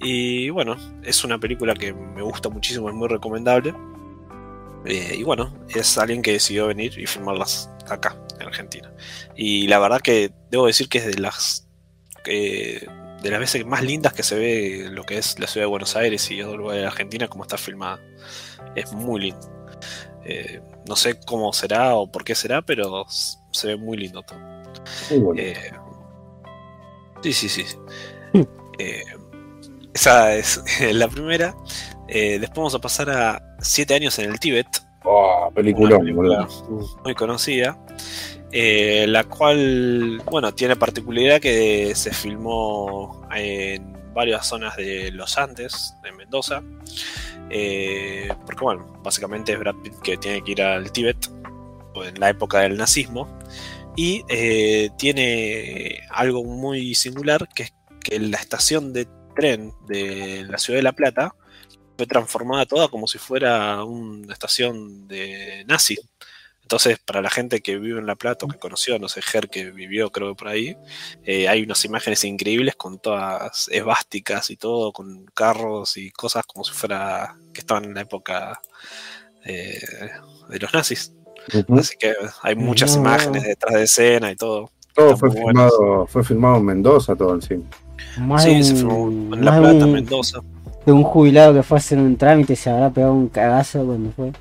Y 0.01 0.49
bueno, 0.49 0.75
es 1.03 1.23
una 1.23 1.37
película 1.37 1.73
que 1.73 1.93
me 1.93 2.21
gusta 2.21 2.49
muchísimo, 2.49 2.89
es 2.89 2.95
muy 2.95 3.07
recomendable. 3.07 3.73
Eh, 4.85 5.15
y 5.19 5.23
bueno, 5.23 5.53
es 5.69 5.97
alguien 5.97 6.21
que 6.21 6.33
decidió 6.33 6.67
venir 6.67 6.97
y 6.97 7.05
filmarlas 7.05 7.69
acá, 7.89 8.17
en 8.39 8.47
Argentina. 8.47 8.91
Y 9.35 9.67
la 9.67 9.79
verdad 9.79 10.01
que 10.01 10.31
debo 10.49 10.67
decir 10.67 10.89
que 10.89 10.99
es 10.99 11.05
de 11.05 11.15
las 11.15 11.67
eh, 12.25 12.87
de 13.21 13.31
las 13.31 13.39
veces 13.39 13.65
más 13.65 13.83
lindas 13.83 14.13
que 14.13 14.23
se 14.23 14.35
ve 14.35 14.87
lo 14.91 15.03
que 15.03 15.17
es 15.17 15.39
la 15.39 15.47
ciudad 15.47 15.65
de 15.65 15.69
Buenos 15.69 15.95
Aires 15.95 16.29
y 16.31 16.41
otros 16.41 16.57
lugares 16.57 16.79
de 16.79 16.83
la 16.83 16.91
Argentina, 16.91 17.27
como 17.27 17.43
está 17.43 17.57
filmada. 17.57 17.99
Es 18.75 18.93
muy 18.93 19.21
lindo. 19.21 19.51
Eh, 20.25 20.61
no 20.87 20.95
sé 20.95 21.19
cómo 21.25 21.51
será 21.53 21.95
o 21.95 22.11
por 22.11 22.23
qué 22.23 22.35
será, 22.35 22.61
pero 22.61 23.05
se 23.09 23.67
ve 23.67 23.75
muy 23.77 23.97
lindo 23.97 24.21
todo. 24.23 24.39
Muy 25.11 25.53
sí, 27.21 27.33
sí, 27.33 27.49
sí. 27.49 27.65
Esa 29.93 30.35
es 30.35 30.63
la 30.93 31.07
primera. 31.07 31.55
Eh, 32.09 32.39
después 32.39 32.57
vamos 32.57 32.75
a 32.75 32.79
pasar 32.79 33.09
a 33.09 33.55
Siete 33.59 33.93
años 33.93 34.17
en 34.19 34.31
el 34.31 34.39
Tíbet, 34.39 34.67
Oh, 35.03 35.49
película 35.55 35.97
muy 37.03 37.15
conocida, 37.15 37.77
eh, 38.51 39.05
la 39.07 39.23
cual, 39.23 40.21
bueno, 40.25 40.53
tiene 40.53 40.75
particularidad 40.75 41.39
que 41.39 41.93
se 41.95 42.11
filmó 42.11 43.25
en 43.33 43.93
varias 44.13 44.47
zonas 44.47 44.75
de 44.75 45.11
los 45.11 45.37
Andes, 45.37 45.95
en 46.03 46.17
Mendoza, 46.17 46.61
eh, 47.49 48.29
porque, 48.45 48.63
bueno, 48.63 48.99
básicamente 49.01 49.53
es 49.53 49.59
Brad 49.59 49.75
Pitt 49.75 49.93
que 50.03 50.17
tiene 50.17 50.43
que 50.43 50.51
ir 50.51 50.61
al 50.61 50.91
Tíbet, 50.91 51.29
o 51.95 52.03
en 52.03 52.19
la 52.19 52.29
época 52.29 52.59
del 52.59 52.77
nazismo, 52.77 53.39
y 53.95 54.25
eh, 54.27 54.89
tiene 54.97 56.01
algo 56.09 56.43
muy 56.43 56.93
singular, 56.93 57.47
que 57.55 57.63
es 57.63 57.73
que 58.01 58.19
la 58.19 58.37
estación 58.37 58.91
de 58.91 59.07
tren 59.35 59.71
de 59.87 60.45
la 60.49 60.57
ciudad 60.57 60.79
de 60.79 60.83
La 60.83 60.91
Plata 60.91 61.33
fue 61.99 62.07
transformada 62.07 62.65
toda 62.65 62.87
como 62.87 63.07
si 63.07 63.17
fuera 63.17 63.83
una 63.83 64.31
estación 64.31 65.05
de 65.09 65.65
nazi. 65.67 65.97
Entonces, 66.61 66.97
para 66.99 67.21
la 67.21 67.29
gente 67.29 67.59
que 67.59 67.77
vive 67.77 67.99
en 67.99 68.05
La 68.05 68.15
Plata 68.15 68.45
o 68.45 68.47
que 68.47 68.57
conoció, 68.57 68.97
no 68.99 69.09
sé, 69.09 69.21
Ger 69.21 69.49
que 69.49 69.69
vivió 69.71 70.09
creo 70.11 70.29
que 70.29 70.35
por 70.39 70.47
ahí, 70.47 70.77
eh, 71.25 71.49
hay 71.49 71.63
unas 71.63 71.83
imágenes 71.83 72.23
increíbles 72.23 72.77
con 72.77 72.99
todas 72.99 73.67
esvásticas 73.69 74.49
y 74.49 74.55
todo, 74.55 74.93
con 74.93 75.25
carros 75.33 75.97
y 75.97 76.09
cosas 76.11 76.45
como 76.45 76.63
si 76.63 76.71
fuera 76.71 77.35
que 77.53 77.59
estaban 77.59 77.83
en 77.83 77.95
la 77.95 78.01
época 78.01 78.61
eh, 79.45 79.77
de 80.47 80.59
los 80.59 80.73
nazis. 80.73 81.11
Así 81.77 81.97
que 81.99 82.13
hay 82.43 82.55
muchas 82.55 82.95
No. 82.95 83.01
imágenes 83.01 83.43
detrás 83.43 83.73
de 83.75 83.83
escena 83.83 84.31
y 84.31 84.37
todo. 84.37 84.71
Todo 84.95 85.17
fue 85.17 85.29
muy 85.31 85.41
bueno. 85.41 85.69
filmado, 85.69 86.07
fue 86.07 86.23
filmado 86.23 86.57
en 86.57 86.65
Mendoza, 86.65 87.13
todo 87.15 87.33
encima. 87.35 87.63
Más 88.19 88.43
Sí, 88.43 88.63
se 88.63 88.75
filmó 88.75 89.07
en 89.35 89.43
La 89.43 89.59
Plata, 89.59 89.85
un- 89.85 89.93
Mendoza. 89.93 90.39
De 90.89 90.93
un 90.93 91.03
jubilado 91.03 91.53
que 91.53 91.61
fue 91.61 91.77
a 91.77 91.79
hacer 91.79 91.99
un 91.99 92.17
trámite 92.17 92.53
y 92.53 92.55
se 92.55 92.71
habrá 92.71 92.89
pegado 92.89 93.13
un 93.13 93.29
cagazo 93.29 93.85
cuando 93.85 94.11
fue. 94.11 94.31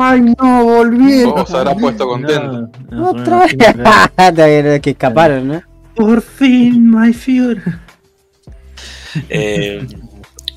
Ay, 0.00 0.20
no, 0.20 0.64
volvieron. 0.64 1.32
Oh, 1.36 1.46
se 1.46 1.56
habrá 1.56 1.76
puesto 1.76 2.08
contento. 2.08 2.68
No, 2.90 2.90
no, 2.90 3.10
Otra 3.10 3.46
vez. 3.46 4.80
que 4.82 4.90
escaparon, 4.90 5.46
¿no? 5.46 5.62
Por 5.94 6.22
fin, 6.22 6.90
my 6.90 7.12
Führer. 7.12 7.78
Eh, 9.28 9.86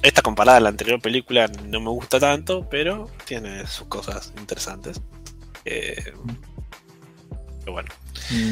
esta 0.02 0.23
comparada 0.23 0.57
a 0.57 0.61
la 0.61 0.69
anterior 0.69 0.99
película 0.99 1.48
no 1.68 1.80
me 1.80 1.90
gusta 1.90 2.19
tanto, 2.19 2.68
pero 2.69 3.07
tiene 3.26 3.68
sus 3.68 3.88
cosas 3.88 4.34
interesantes. 4.40 4.99
Eh, 5.64 6.11
pero 7.60 7.73
bueno. 7.73 7.90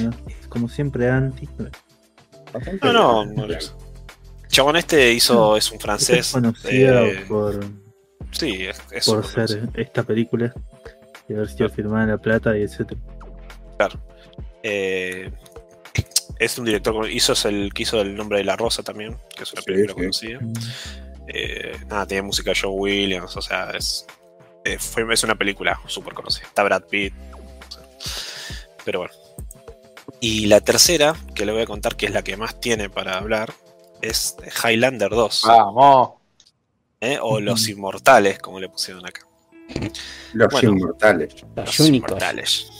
No, 0.03 0.11
Como 0.47 0.69
siempre, 0.69 1.09
anti. 1.09 1.49
No, 2.83 2.93
no, 2.93 3.25
no 3.25 3.45
es. 3.45 3.73
Chabón 4.49 4.75
este 4.77 5.13
hizo, 5.13 5.55
es 5.57 5.71
un 5.71 5.79
francés. 5.79 6.19
es 6.27 6.31
conocida 6.31 7.05
eh, 7.05 7.25
por, 7.27 7.63
sí, 8.31 8.65
es, 8.65 8.81
es 8.91 9.05
por 9.05 9.25
ser 9.25 9.69
esta 9.75 10.03
película 10.03 10.53
y 11.27 11.33
haber 11.33 11.49
sido 11.49 11.69
filmada 11.69 12.03
en 12.03 12.09
La 12.11 12.17
Plata 12.17 12.57
y 12.57 12.63
etcétera. 12.63 12.99
conocido. 13.77 14.01
Eh, 14.63 15.31
es 16.39 16.57
un 16.57 16.65
director, 16.65 17.09
hizo 17.09 17.33
es 17.33 17.45
el 17.45 17.71
que 17.73 17.83
hizo 17.83 18.01
El 18.01 18.15
nombre 18.15 18.39
de 18.39 18.43
la 18.45 18.55
rosa 18.55 18.81
también, 18.83 19.17
que 19.35 19.43
es 19.43 19.53
una 19.53 19.61
Sí, 19.61 19.65
película 19.67 19.93
sí. 20.11 20.33
conocida. 20.33 20.39
Eh, 21.27 21.77
nada, 21.87 22.07
tiene 22.07 22.23
música 22.23 22.51
de 22.51 22.59
Joe 22.59 22.71
Williams, 22.71 23.35
o 23.37 23.41
sea, 23.41 23.71
es, 23.71 24.05
eh, 24.65 24.77
fue, 24.79 25.05
es 25.13 25.23
una 25.23 25.35
película 25.35 25.79
súper 25.85 26.13
conocida. 26.13 26.47
Está 26.47 26.63
Brad 26.63 26.83
Pitt. 26.89 27.13
o 27.67 27.71
sea, 27.71 27.83
pero 28.83 28.99
bueno. 28.99 29.13
Y 30.21 30.47
la 30.47 30.59
tercera, 30.61 31.15
que 31.35 31.45
le 31.45 31.51
voy 31.51 31.61
a 31.61 31.65
contar 31.67 31.95
que 31.95 32.07
es 32.07 32.11
la 32.13 32.23
que 32.23 32.35
más 32.35 32.59
tiene 32.59 32.89
para 32.89 33.17
hablar, 33.17 33.53
es 34.01 34.35
Highlander 34.63 35.09
2. 35.09 35.43
Vamos. 35.47 36.11
¿eh? 37.01 37.17
O 37.21 37.39
Los 37.39 37.67
Inmortales, 37.69 38.39
como 38.39 38.59
le 38.59 38.69
pusieron 38.69 39.05
acá. 39.05 39.21
Los 40.33 40.51
Bueno. 40.51 40.71
inmortales. 40.71 41.35
Los. 41.55 41.79
Inmortales. 41.79 42.71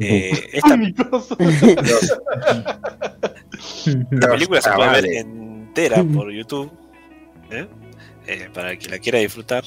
Eh, 0.00 0.50
esta, 0.52 0.76
La 4.10 4.28
película 4.28 4.60
se 4.60 4.70
puede 4.72 4.90
ver 4.90 5.06
entera 5.06 6.02
por 6.04 6.30
YouTube. 6.32 6.70
¿eh? 7.50 7.66
Eh, 8.26 8.48
para 8.52 8.72
el 8.72 8.78
que 8.78 8.88
la 8.88 8.98
quiera 8.98 9.18
disfrutar. 9.18 9.64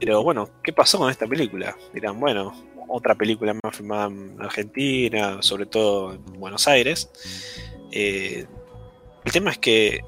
Pero 0.00 0.22
bueno, 0.22 0.48
¿qué 0.62 0.72
pasó 0.72 0.98
con 0.98 1.10
esta 1.10 1.26
película? 1.26 1.76
Dirán, 1.94 2.18
bueno, 2.18 2.52
otra 2.88 3.14
película 3.14 3.54
más 3.62 3.76
filmada 3.76 4.06
en 4.06 4.36
Argentina, 4.40 5.38
sobre 5.40 5.66
todo 5.66 6.14
en 6.14 6.24
Buenos 6.40 6.66
Aires. 6.66 7.08
Eh, 7.92 8.46
el 9.24 9.32
tema 9.32 9.50
es 9.50 9.58
que 9.58 10.00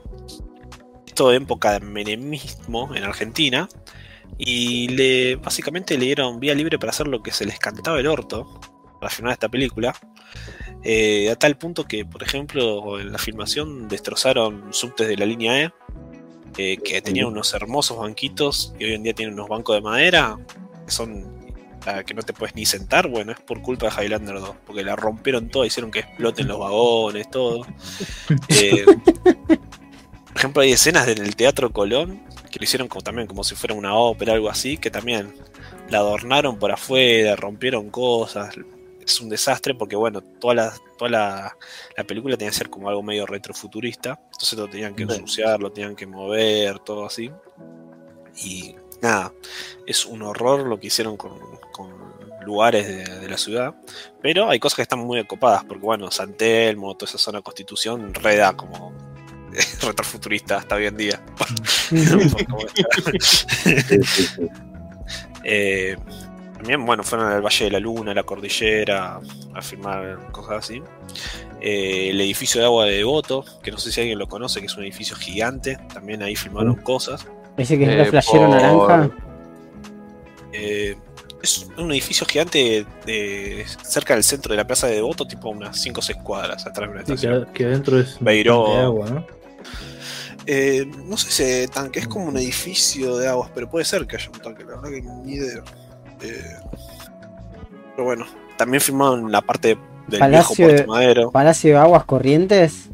esto 1.06 1.28
de 1.28 1.36
época 1.36 1.78
de 1.78 1.80
menemismo 1.80 2.94
en 2.94 3.04
Argentina. 3.04 3.68
Y 4.36 4.88
le 4.88 5.36
básicamente 5.36 5.96
le 5.96 6.06
dieron 6.06 6.40
vía 6.40 6.54
libre 6.54 6.76
para 6.76 6.90
hacer 6.90 7.06
lo 7.06 7.22
que 7.22 7.30
se 7.30 7.44
les 7.44 7.58
cantaba 7.60 8.00
el 8.00 8.08
orto 8.08 8.60
para 9.00 9.10
filmar 9.10 9.34
esta 9.34 9.48
película. 9.48 9.94
Eh, 10.82 11.30
a 11.30 11.36
tal 11.36 11.56
punto 11.56 11.84
que, 11.84 12.04
por 12.04 12.22
ejemplo, 12.24 12.98
en 12.98 13.12
la 13.12 13.18
filmación 13.18 13.86
destrozaron 13.86 14.72
subtes 14.72 15.06
de 15.06 15.16
la 15.16 15.24
línea 15.24 15.62
E, 15.62 15.72
eh, 16.58 16.78
que 16.78 17.00
tenían 17.00 17.26
unos 17.26 17.54
hermosos 17.54 17.98
banquitos 17.98 18.74
y 18.78 18.86
hoy 18.86 18.94
en 18.94 19.04
día 19.04 19.14
tienen 19.14 19.34
unos 19.34 19.48
bancos 19.48 19.76
de 19.76 19.82
madera 19.82 20.36
que 20.84 20.90
son 20.90 21.33
que 22.06 22.14
no 22.14 22.22
te 22.22 22.32
puedes 22.32 22.54
ni 22.54 22.66
sentar. 22.66 23.08
Bueno, 23.08 23.32
es 23.32 23.40
por 23.40 23.60
culpa 23.62 23.88
de 23.88 24.02
Highlander 24.02 24.40
2, 24.40 24.56
porque 24.66 24.82
la 24.82 24.96
rompieron 24.96 25.48
todo, 25.48 25.64
hicieron 25.64 25.90
que 25.90 26.00
exploten 26.00 26.48
los 26.48 26.58
vagones, 26.58 27.30
todo. 27.30 27.66
Eh, 28.48 28.84
por 28.84 30.36
ejemplo, 30.36 30.62
hay 30.62 30.72
escenas 30.72 31.06
en 31.08 31.18
el 31.18 31.36
Teatro 31.36 31.70
Colón 31.70 32.22
que 32.50 32.58
lo 32.58 32.64
hicieron 32.64 32.88
como, 32.88 33.02
también 33.02 33.26
como 33.26 33.44
si 33.44 33.54
fuera 33.54 33.74
una 33.74 33.94
ópera, 33.94 34.32
algo 34.32 34.48
así, 34.48 34.78
que 34.78 34.90
también 34.90 35.34
la 35.90 35.98
adornaron 35.98 36.58
por 36.58 36.72
afuera, 36.72 37.36
rompieron 37.36 37.90
cosas, 37.90 38.54
es 39.04 39.20
un 39.20 39.28
desastre 39.28 39.74
porque, 39.74 39.96
bueno, 39.96 40.20
toda 40.20 40.54
la, 40.54 40.74
toda 40.98 41.10
la, 41.10 41.56
la 41.96 42.04
película 42.04 42.36
tenía 42.36 42.50
que 42.50 42.56
ser 42.56 42.70
como 42.70 42.88
algo 42.88 43.02
medio 43.02 43.26
retrofuturista. 43.26 44.20
Entonces 44.32 44.58
lo 44.58 44.68
tenían 44.68 44.94
que 44.94 45.02
ensuciar, 45.02 45.60
lo 45.60 45.70
tenían 45.70 45.94
que 45.94 46.06
mover, 46.06 46.78
todo 46.78 47.06
así. 47.06 47.30
Y 48.42 48.74
nada, 49.02 49.32
es 49.86 50.06
un 50.06 50.22
horror 50.22 50.66
lo 50.66 50.80
que 50.80 50.88
hicieron 50.88 51.16
con 51.16 51.38
lugares 52.44 52.86
de, 52.86 53.04
de 53.20 53.28
la 53.28 53.36
ciudad. 53.38 53.74
Pero 54.22 54.48
hay 54.50 54.58
cosas 54.58 54.76
que 54.76 54.82
están 54.82 55.00
muy 55.00 55.22
copadas, 55.24 55.64
porque, 55.64 55.84
bueno, 55.84 56.10
San 56.10 56.34
Telmo, 56.34 56.94
toda 56.96 57.08
esa 57.10 57.18
zona 57.18 57.38
de 57.38 57.42
Constitución, 57.44 58.12
reda 58.14 58.54
como 58.56 58.92
retrofuturista 59.82 60.56
hasta 60.58 60.74
hoy 60.76 60.86
en 60.86 60.96
día. 60.96 61.20
Eh, 65.44 65.96
también, 66.54 66.84
bueno, 66.86 67.02
fueron 67.02 67.30
al 67.30 67.42
Valle 67.42 67.64
de 67.66 67.70
la 67.70 67.80
Luna, 67.80 68.14
la 68.14 68.22
Cordillera, 68.22 69.20
a 69.54 69.62
filmar 69.62 70.30
cosas 70.32 70.64
así. 70.64 70.82
Eh, 71.60 72.10
el 72.10 72.20
edificio 72.20 72.60
de 72.60 72.66
agua 72.66 72.86
de 72.86 72.92
Devoto, 72.92 73.44
que 73.62 73.70
no 73.70 73.78
sé 73.78 73.92
si 73.92 74.00
alguien 74.00 74.18
lo 74.18 74.26
conoce, 74.28 74.60
que 74.60 74.66
es 74.66 74.76
un 74.76 74.84
edificio 74.84 75.16
gigante, 75.16 75.76
también 75.92 76.22
ahí 76.22 76.36
filmaron 76.36 76.76
cosas. 76.76 77.26
Ese 77.58 77.76
que 77.78 77.84
es 77.84 77.90
Eh, 77.90 78.00
el 78.02 78.06
flashero 78.08 78.46
por- 78.46 78.50
naranja. 78.50 79.10
Eh, 80.52 80.96
es 81.44 81.66
un 81.78 81.90
edificio 81.92 82.26
gigante 82.26 82.84
de, 83.06 83.64
cerca 83.82 84.14
del 84.14 84.24
centro 84.24 84.52
de 84.52 84.56
la 84.56 84.66
plaza 84.66 84.86
de 84.88 84.94
Devoto, 84.96 85.26
tipo 85.26 85.48
unas 85.50 85.80
5 85.80 86.00
o 86.00 86.02
6 86.02 86.18
cuadras 86.22 86.66
atrás 86.66 86.90
de 86.90 86.96
la 86.96 87.06
Sí, 87.06 87.12
estación. 87.12 87.46
que, 87.46 87.52
que 87.52 87.64
adentro 87.66 87.98
es 88.00 88.16
Beiró. 88.20 88.66
de 88.74 88.80
agua, 88.80 89.10
¿no? 89.10 89.26
Eh, 90.46 90.84
no 91.06 91.16
sé 91.16 91.30
si 91.30 91.42
ese 91.42 91.68
tanque 91.68 92.00
es 92.00 92.08
como 92.08 92.26
un 92.26 92.36
edificio 92.36 93.16
de 93.16 93.28
aguas, 93.28 93.50
pero 93.54 93.70
puede 93.70 93.84
ser 93.86 94.06
que 94.06 94.16
haya 94.16 94.28
un 94.30 94.40
tanque, 94.40 94.62
la 94.64 94.76
verdad 94.76 94.90
que 94.90 95.02
ni 95.02 95.34
idea. 95.34 95.62
Eh, 96.20 96.42
pero 97.94 98.04
bueno, 98.04 98.26
también 98.58 98.80
filmaron 98.80 99.30
la 99.32 99.40
parte 99.40 99.78
del 100.08 100.18
Palacio 100.20 100.54
viejo 100.56 100.70
de- 100.72 100.74
Puerto 100.84 100.92
Madero. 100.92 101.30
Palacio 101.30 101.70
de 101.74 101.78
Aguas 101.78 102.04
Corrientes. 102.04 102.88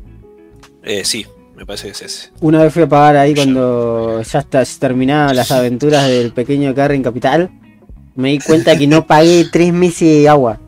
Eh, 0.84 1.04
sí, 1.04 1.26
me 1.56 1.66
parece 1.66 1.86
que 1.86 1.92
es 1.92 2.02
ese. 2.02 2.30
Una 2.40 2.62
vez 2.62 2.72
fui 2.72 2.82
a 2.82 2.88
pagar 2.88 3.16
ahí 3.16 3.34
cuando 3.34 4.22
ya 4.22 4.38
está, 4.38 4.64
se 4.64 4.78
terminaban 4.78 5.34
las 5.34 5.50
aventuras 5.50 6.06
del 6.08 6.32
pequeño 6.32 6.74
Carry 6.74 6.96
en 6.96 7.02
Capital. 7.02 7.50
Me 8.20 8.30
di 8.30 8.38
cuenta 8.38 8.76
que 8.76 8.86
no 8.86 9.06
pagué 9.06 9.46
tres 9.52 9.72
meses 9.72 10.22
de 10.22 10.28
agua. 10.28 10.58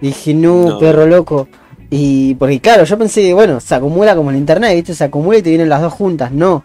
Dije, 0.00 0.34
no, 0.34 0.68
No. 0.70 0.78
perro 0.78 1.06
loco. 1.06 1.48
Y 1.90 2.34
porque 2.34 2.60
claro, 2.60 2.84
yo 2.84 2.98
pensé, 2.98 3.32
bueno, 3.32 3.60
se 3.60 3.74
acumula 3.74 4.14
como 4.14 4.30
en 4.30 4.36
internet, 4.36 4.74
¿viste? 4.74 4.94
Se 4.94 5.04
acumula 5.04 5.38
y 5.38 5.42
te 5.42 5.48
vienen 5.50 5.68
las 5.68 5.80
dos 5.80 5.92
juntas. 5.92 6.30
No. 6.30 6.62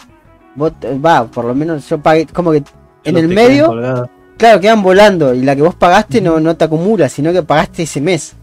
Vos, 0.55 0.73
va, 1.03 1.25
por 1.25 1.45
lo 1.45 1.55
menos 1.55 1.87
yo 1.89 1.99
pagué, 1.99 2.27
como 2.27 2.51
que 2.51 2.61
en 3.05 3.17
el 3.17 3.27
medio, 3.27 4.07
claro, 4.37 4.59
quedan 4.59 4.83
volando. 4.83 5.33
Y 5.33 5.41
la 5.41 5.55
que 5.55 5.61
vos 5.63 5.75
pagaste 5.75 6.21
no, 6.21 6.39
no 6.39 6.55
te 6.55 6.65
acumula, 6.65 7.09
sino 7.09 7.31
que 7.33 7.41
pagaste 7.41 7.83
ese 7.83 8.01
mes. 8.01 8.35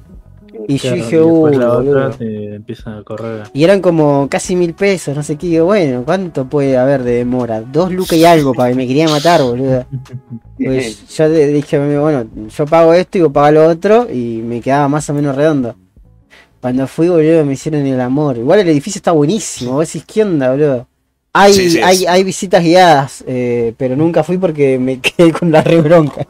Y 0.67 0.79
yo 0.79 0.95
Claro, 0.95 0.97
dije, 0.97 1.17
y 1.17 1.23
después 1.23 1.53
uy, 1.53 1.57
la 1.57 1.69
boludo. 1.69 2.09
otra 2.09 2.11
te 2.11 2.55
empiezan 2.55 2.99
a 2.99 3.03
correr. 3.05 3.51
Y 3.53 3.65
eran 3.65 3.81
como 3.81 4.29
casi 4.31 4.57
mil 4.57 4.75
pesos, 4.75 5.17
no 5.17 5.23
sé 5.23 5.37
qué. 5.37 5.47
Digo, 5.49 5.67
bueno, 5.67 6.05
¿cuánto 6.05 6.49
puede 6.49 6.77
haber 6.79 7.03
de 7.03 7.13
demora? 7.17 7.61
Dos 7.63 7.93
lucas 7.93 8.19
y 8.19 8.25
algo 8.25 8.55
para 8.55 8.71
que 8.71 8.77
me 8.77 8.87
quería 8.87 9.09
matar, 9.09 9.43
boludo. 9.43 9.87
Pues 10.63 11.09
yo 11.17 11.29
dije, 11.31 11.79
bueno, 11.99 12.27
yo 12.49 12.67
pago 12.67 12.93
esto 12.95 13.19
y 13.19 13.23
vos 13.23 13.33
pagás 13.33 13.55
lo 13.55 13.67
otro 13.67 14.07
y 14.13 14.43
me 14.45 14.61
quedaba 14.61 14.89
más 14.89 15.09
o 15.11 15.15
menos 15.15 15.35
redondo. 15.35 15.75
Cuando 16.61 16.87
fui, 16.87 17.09
boludo, 17.09 17.45
me 17.45 17.55
hicieron 17.55 17.87
el 17.87 18.01
amor. 18.01 18.37
Igual 18.39 18.61
el 18.61 18.69
edificio 18.69 18.99
está 18.99 19.13
buenísimo, 19.13 19.73
vos 19.73 19.87
decís, 19.89 20.05
¿qué 20.07 20.23
onda, 20.23 20.51
boludo? 20.51 20.87
Hay, 21.33 21.55
Sí, 21.55 21.71
sí, 21.71 21.81
hay, 21.83 22.07
hay 22.07 22.25
visitas 22.25 22.63
guiadas, 22.63 23.25
eh, 23.27 23.75
pero 23.79 23.97
nunca 23.97 24.23
fui 24.25 24.37
porque 24.39 24.79
me 24.79 25.01
quedé 25.03 25.33
con 25.33 25.51
la 25.53 25.63
re 25.63 25.81
bronca. 25.81 26.27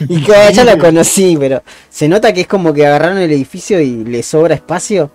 Y 0.08 0.22
que 0.22 0.52
ya 0.52 0.64
la 0.64 0.78
conocí, 0.78 1.36
pero 1.38 1.62
se 1.88 2.08
nota 2.08 2.32
que 2.32 2.42
es 2.42 2.46
como 2.46 2.72
que 2.72 2.86
agarraron 2.86 3.18
el 3.18 3.30
edificio 3.32 3.80
y 3.80 4.04
le 4.04 4.22
sobra 4.22 4.54
espacio. 4.54 5.10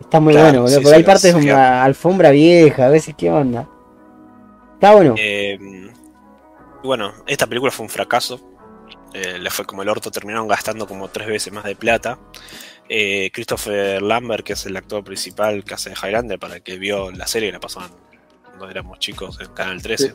Está 0.00 0.20
muy 0.20 0.34
Claro, 0.34 0.48
bueno, 0.48 0.62
boludo. 0.62 0.76
sí, 0.76 0.82
porque 0.82 0.96
hay 0.96 1.02
sí, 1.02 1.06
partes 1.06 1.32
sí, 1.32 1.40
de 1.40 1.52
una 1.52 1.84
alfombra 1.84 2.30
vieja, 2.30 2.86
a 2.86 2.90
veces, 2.90 3.14
¿qué 3.16 3.30
onda? 3.30 3.68
Está 4.74 4.92
bueno. 4.92 5.14
Eh, 5.16 5.58
bueno, 6.82 7.14
esta 7.26 7.46
película 7.46 7.72
fue 7.72 7.84
un 7.84 7.90
fracaso. 7.90 8.40
Eh, 9.14 9.38
le 9.38 9.50
fue 9.50 9.64
como 9.64 9.82
el 9.82 9.88
orto, 9.88 10.10
terminaron 10.10 10.48
gastando 10.48 10.86
como 10.86 11.08
tres 11.08 11.28
veces 11.28 11.52
más 11.52 11.64
de 11.64 11.76
plata. 11.76 12.18
Eh, 12.88 13.30
Christopher 13.32 14.02
Lambert, 14.02 14.44
que 14.44 14.52
es 14.52 14.66
el 14.66 14.76
actor 14.76 15.02
principal 15.02 15.64
que 15.64 15.74
hace 15.74 15.90
de 15.90 15.96
Highlander, 15.96 16.38
para 16.38 16.56
el 16.56 16.62
que 16.62 16.76
vio 16.76 17.10
la 17.12 17.26
serie 17.26 17.50
la 17.50 17.60
pasaban 17.60 17.90
cuando 18.44 18.68
éramos 18.68 18.98
chicos 18.98 19.38
en 19.40 19.48
Canal 19.54 19.80
13. 19.80 20.14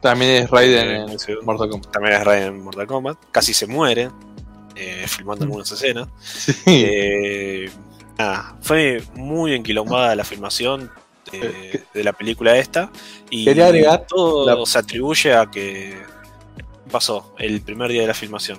También 0.00 0.44
es 0.44 0.50
Raiden 0.50 0.88
Eh, 0.88 1.12
en 1.12 1.18
sí. 1.18 1.32
Mortal 1.42 1.68
Kombat. 1.70 1.90
También 1.92 2.14
es 2.16 2.24
Raiden 2.24 2.48
en 2.48 2.62
Mortal 2.64 2.86
Kombat. 2.86 3.18
Casi 3.32 3.54
se 3.54 3.66
muere 3.66 4.10
eh, 4.74 5.04
filmando 5.08 5.44
algunas 5.44 5.70
escenas. 5.72 6.08
Sí. 6.20 6.54
Eh, 6.66 7.70
nada, 8.18 8.56
fue 8.60 9.02
muy 9.14 9.54
enquilombada 9.54 10.14
la 10.14 10.24
filmación 10.24 10.90
de, 11.32 11.82
de 11.92 12.04
la 12.04 12.12
película 12.12 12.56
esta. 12.56 12.90
Y 13.30 13.44
Quería 13.44 13.66
agregar 13.66 14.06
todo 14.06 14.46
la- 14.46 14.64
se 14.66 14.78
atribuye 14.78 15.34
a 15.34 15.46
que 15.46 15.96
pasó 16.90 17.34
el 17.38 17.60
primer 17.62 17.90
día 17.90 18.02
de 18.02 18.08
la 18.08 18.14
filmación. 18.14 18.58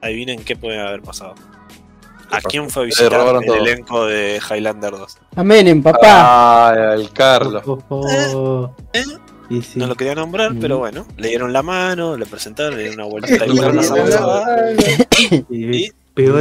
Adivinen 0.00 0.42
qué 0.44 0.56
puede 0.56 0.78
haber 0.80 1.02
pasado. 1.02 1.34
¿A 2.32 2.40
quién 2.40 2.70
fue 2.70 2.84
a 2.84 2.86
visitar 2.86 3.12
el 3.12 3.44
todo. 3.44 3.54
elenco 3.56 4.06
de 4.06 4.40
Highlander 4.48 4.92
2? 4.92 5.18
Amén, 5.36 5.66
en 5.66 5.82
papá. 5.82 5.98
Ah, 6.70 6.94
el 6.94 7.10
Carlos. 7.12 7.62
Oh, 7.66 7.78
oh. 7.90 8.74
Y 8.94 8.98
sí. 9.62 9.78
No 9.78 9.86
lo 9.86 9.94
quería 9.96 10.14
nombrar, 10.14 10.54
Mm. 10.54 10.60
pero 10.60 10.78
bueno, 10.78 11.06
le 11.16 11.28
dieron 11.28 11.52
la 11.52 11.62
mano, 11.62 12.16
le 12.16 12.24
presentaron, 12.26 12.74
le 12.76 12.82
dieron 12.84 13.00
una 13.00 13.08
vueltita 13.08 13.44
ahí 13.44 13.50
Y 13.50 13.54
la 13.56 13.68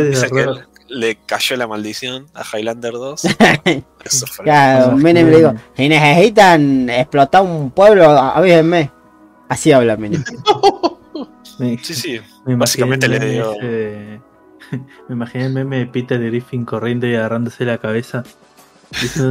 y 0.01 0.39
error. 0.39 0.67
le 0.87 1.15
cayó 1.25 1.55
la 1.57 1.67
maldición 1.67 2.27
a 2.33 2.43
Highlander 2.57 2.93
2. 2.93 3.21
Eso 4.05 4.27
fue. 4.27 4.45
Claro, 4.45 4.95
Menem 4.97 5.29
le 5.29 5.37
digo, 5.37 5.53
si 5.75 5.89
necesitan 5.89 6.89
explotar 6.89 7.41
un 7.43 7.71
pueblo, 7.71 8.09
avísenme. 8.09 8.91
Así 9.47 9.71
habla 9.71 9.97
Menem. 9.97 10.23
Me, 11.59 11.77
Sí, 11.83 11.93
sí. 11.93 12.19
me 12.45 12.55
básicamente 12.55 13.09
le 13.09 13.17
ese 13.17 13.65
de- 13.67 14.21
Me 15.09 15.15
imaginé 15.15 15.47
el 15.47 15.53
meme 15.53 15.79
de 15.79 15.87
Peter 15.87 16.17
Griffin 16.23 16.63
corriendo 16.63 17.05
y 17.05 17.15
agarrándose 17.15 17.65
la 17.65 17.79
cabeza. 17.79 18.23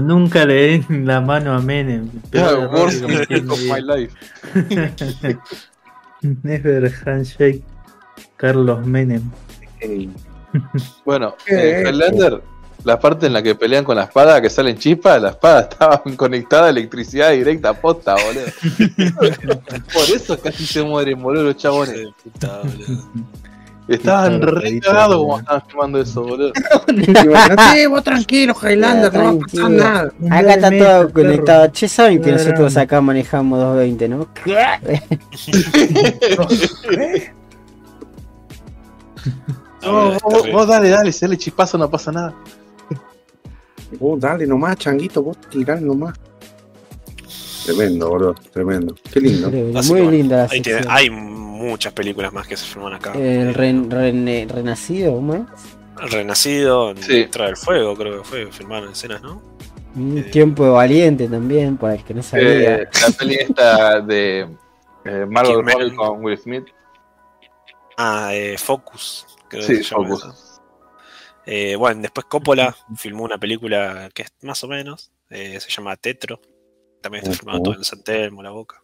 Nunca 0.02 0.44
le 0.44 0.54
den 0.54 1.06
la 1.06 1.20
mano 1.20 1.54
a 1.54 1.60
Menem. 1.60 2.10
Error 2.32 2.68
worst 2.72 3.02
mistake 3.02 3.50
of 3.50 3.60
my 3.62 3.80
life. 3.80 4.12
Never 6.42 6.90
handshake 7.04 7.62
Carlos 8.36 8.86
Menem. 8.86 9.30
Bueno, 11.04 11.36
en 11.46 11.86
Highlander, 11.86 12.42
la 12.82 12.98
parte 12.98 13.26
en 13.26 13.34
la 13.34 13.42
que 13.42 13.54
pelean 13.54 13.84
con 13.84 13.96
la 13.96 14.04
espada, 14.04 14.40
que 14.40 14.48
salen 14.48 14.78
chispas, 14.78 15.20
la 15.20 15.30
espada 15.30 15.60
estaba 15.70 16.02
conectada 16.16 16.66
a 16.66 16.70
electricidad 16.70 17.32
directa 17.32 17.74
posta, 17.74 18.14
boludo. 18.14 18.46
Por 19.92 20.04
eso 20.04 20.40
casi 20.40 20.64
se 20.64 20.82
mueren, 20.82 21.20
boludo, 21.20 21.44
los 21.44 21.56
chabones. 21.56 22.08
Puta, 22.22 22.62
boludo. 22.62 23.10
Estaban 23.88 24.42
re 24.42 24.78
cagados 24.80 25.16
como 25.16 25.38
estaban 25.38 25.62
filmando 25.66 26.00
eso, 26.00 26.22
boludo. 26.22 26.52
Sí, 27.72 27.86
vos 27.86 28.04
tranquilo, 28.04 28.54
Highlander, 28.60 29.14
no 29.14 29.24
va 29.24 29.30
a 29.30 29.38
pasar 29.38 29.70
nada. 29.70 30.12
Acá 30.30 30.54
está 30.54 30.70
todo 30.70 31.12
conectado. 31.12 31.68
Che, 31.72 31.88
saben 31.88 32.20
que 32.20 32.32
nosotros 32.32 32.76
acá 32.76 33.00
manejamos 33.00 33.58
220, 33.58 34.08
¿no? 34.08 34.28
No, 39.80 40.10
vos, 40.24 40.50
vos 40.52 40.66
dale, 40.66 40.88
dale, 40.90 41.12
si 41.12 41.24
dale 41.24 41.38
chispazo 41.38 41.78
no 41.78 41.88
pasa 41.88 42.10
nada. 42.10 42.34
Vos 43.98 44.20
dale 44.20 44.46
nomás, 44.46 44.76
changuito, 44.76 45.22
vos 45.22 45.38
tirá 45.50 45.76
nomás. 45.76 46.14
Tremendo, 47.74 48.08
boludo, 48.08 48.34
tremendo. 48.52 48.94
Qué 49.12 49.20
lindo. 49.20 49.50
Muy 49.50 49.82
bueno, 49.88 50.10
linda 50.10 50.46
ahí 50.50 50.60
tiene- 50.62 50.86
hay 50.88 51.10
muchas 51.10 51.92
películas 51.92 52.32
más 52.32 52.46
que 52.46 52.56
se 52.56 52.64
filman 52.64 52.94
acá. 52.94 53.12
El 53.12 53.54
ren- 53.54 53.90
rene- 53.90 54.46
renacido, 54.48 55.14
¿cómo 55.14 55.34
es? 55.34 55.42
Renacido, 56.10 56.90
en 56.92 57.02
Sí. 57.02 57.16
Entrada 57.22 57.48
del 57.48 57.56
Fuego, 57.56 57.94
creo 57.96 58.22
que 58.22 58.28
fue, 58.28 58.52
filmaron 58.52 58.92
escenas, 58.92 59.20
¿no? 59.20 59.42
Un 59.96 60.18
Eh. 60.18 60.22
tiempo 60.22 60.64
de 60.64 60.70
valiente 60.70 61.28
también, 61.28 61.76
para 61.76 61.94
el 61.94 62.04
que 62.04 62.14
no 62.14 62.22
sabía. 62.22 62.76
Eh, 62.76 62.88
la 63.02 63.10
peli 63.18 63.34
esta 63.34 64.00
de 64.00 64.48
eh, 65.04 65.26
Margot. 65.28 65.62
Robbie 65.64 65.94
con 65.96 66.24
Will 66.24 66.38
Smith. 66.38 66.64
Ah, 67.96 68.30
eh, 68.32 68.56
Focus, 68.58 69.26
creo 69.48 69.62
Sí, 69.62 69.78
que 69.78 69.82
se 69.84 69.94
llama 69.94 70.08
Focus. 70.16 70.60
Eh, 71.46 71.76
bueno, 71.76 72.00
después 72.02 72.26
Coppola 72.26 72.76
filmó 72.96 73.24
una 73.24 73.38
película 73.38 74.08
que 74.14 74.22
es 74.22 74.32
más 74.42 74.62
o 74.64 74.68
menos, 74.68 75.10
eh, 75.30 75.58
se 75.60 75.70
llama 75.70 75.96
Tetro. 75.96 76.40
También 77.00 77.24
está 77.24 77.36
filmado 77.36 77.62
todo 77.62 77.74
en 77.74 77.84
San 77.84 78.02
Telmo, 78.02 78.42
La 78.42 78.50
Boca. 78.50 78.82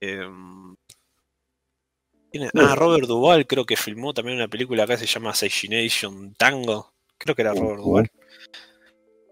Eh, 0.00 0.26
tiene- 2.30 2.50
ah, 2.54 2.74
Robert 2.74 3.06
Duvall 3.06 3.46
creo 3.46 3.64
que 3.64 3.76
filmó 3.76 4.12
también 4.12 4.36
una 4.38 4.48
película 4.48 4.84
acá 4.84 4.94
que 4.96 5.06
se 5.06 5.12
llama 5.12 5.30
Assassination 5.30 6.34
Tango. 6.34 6.92
Creo 7.18 7.34
que 7.34 7.42
era 7.42 7.54
Robert. 7.54 7.78
Duvall. 7.78 8.10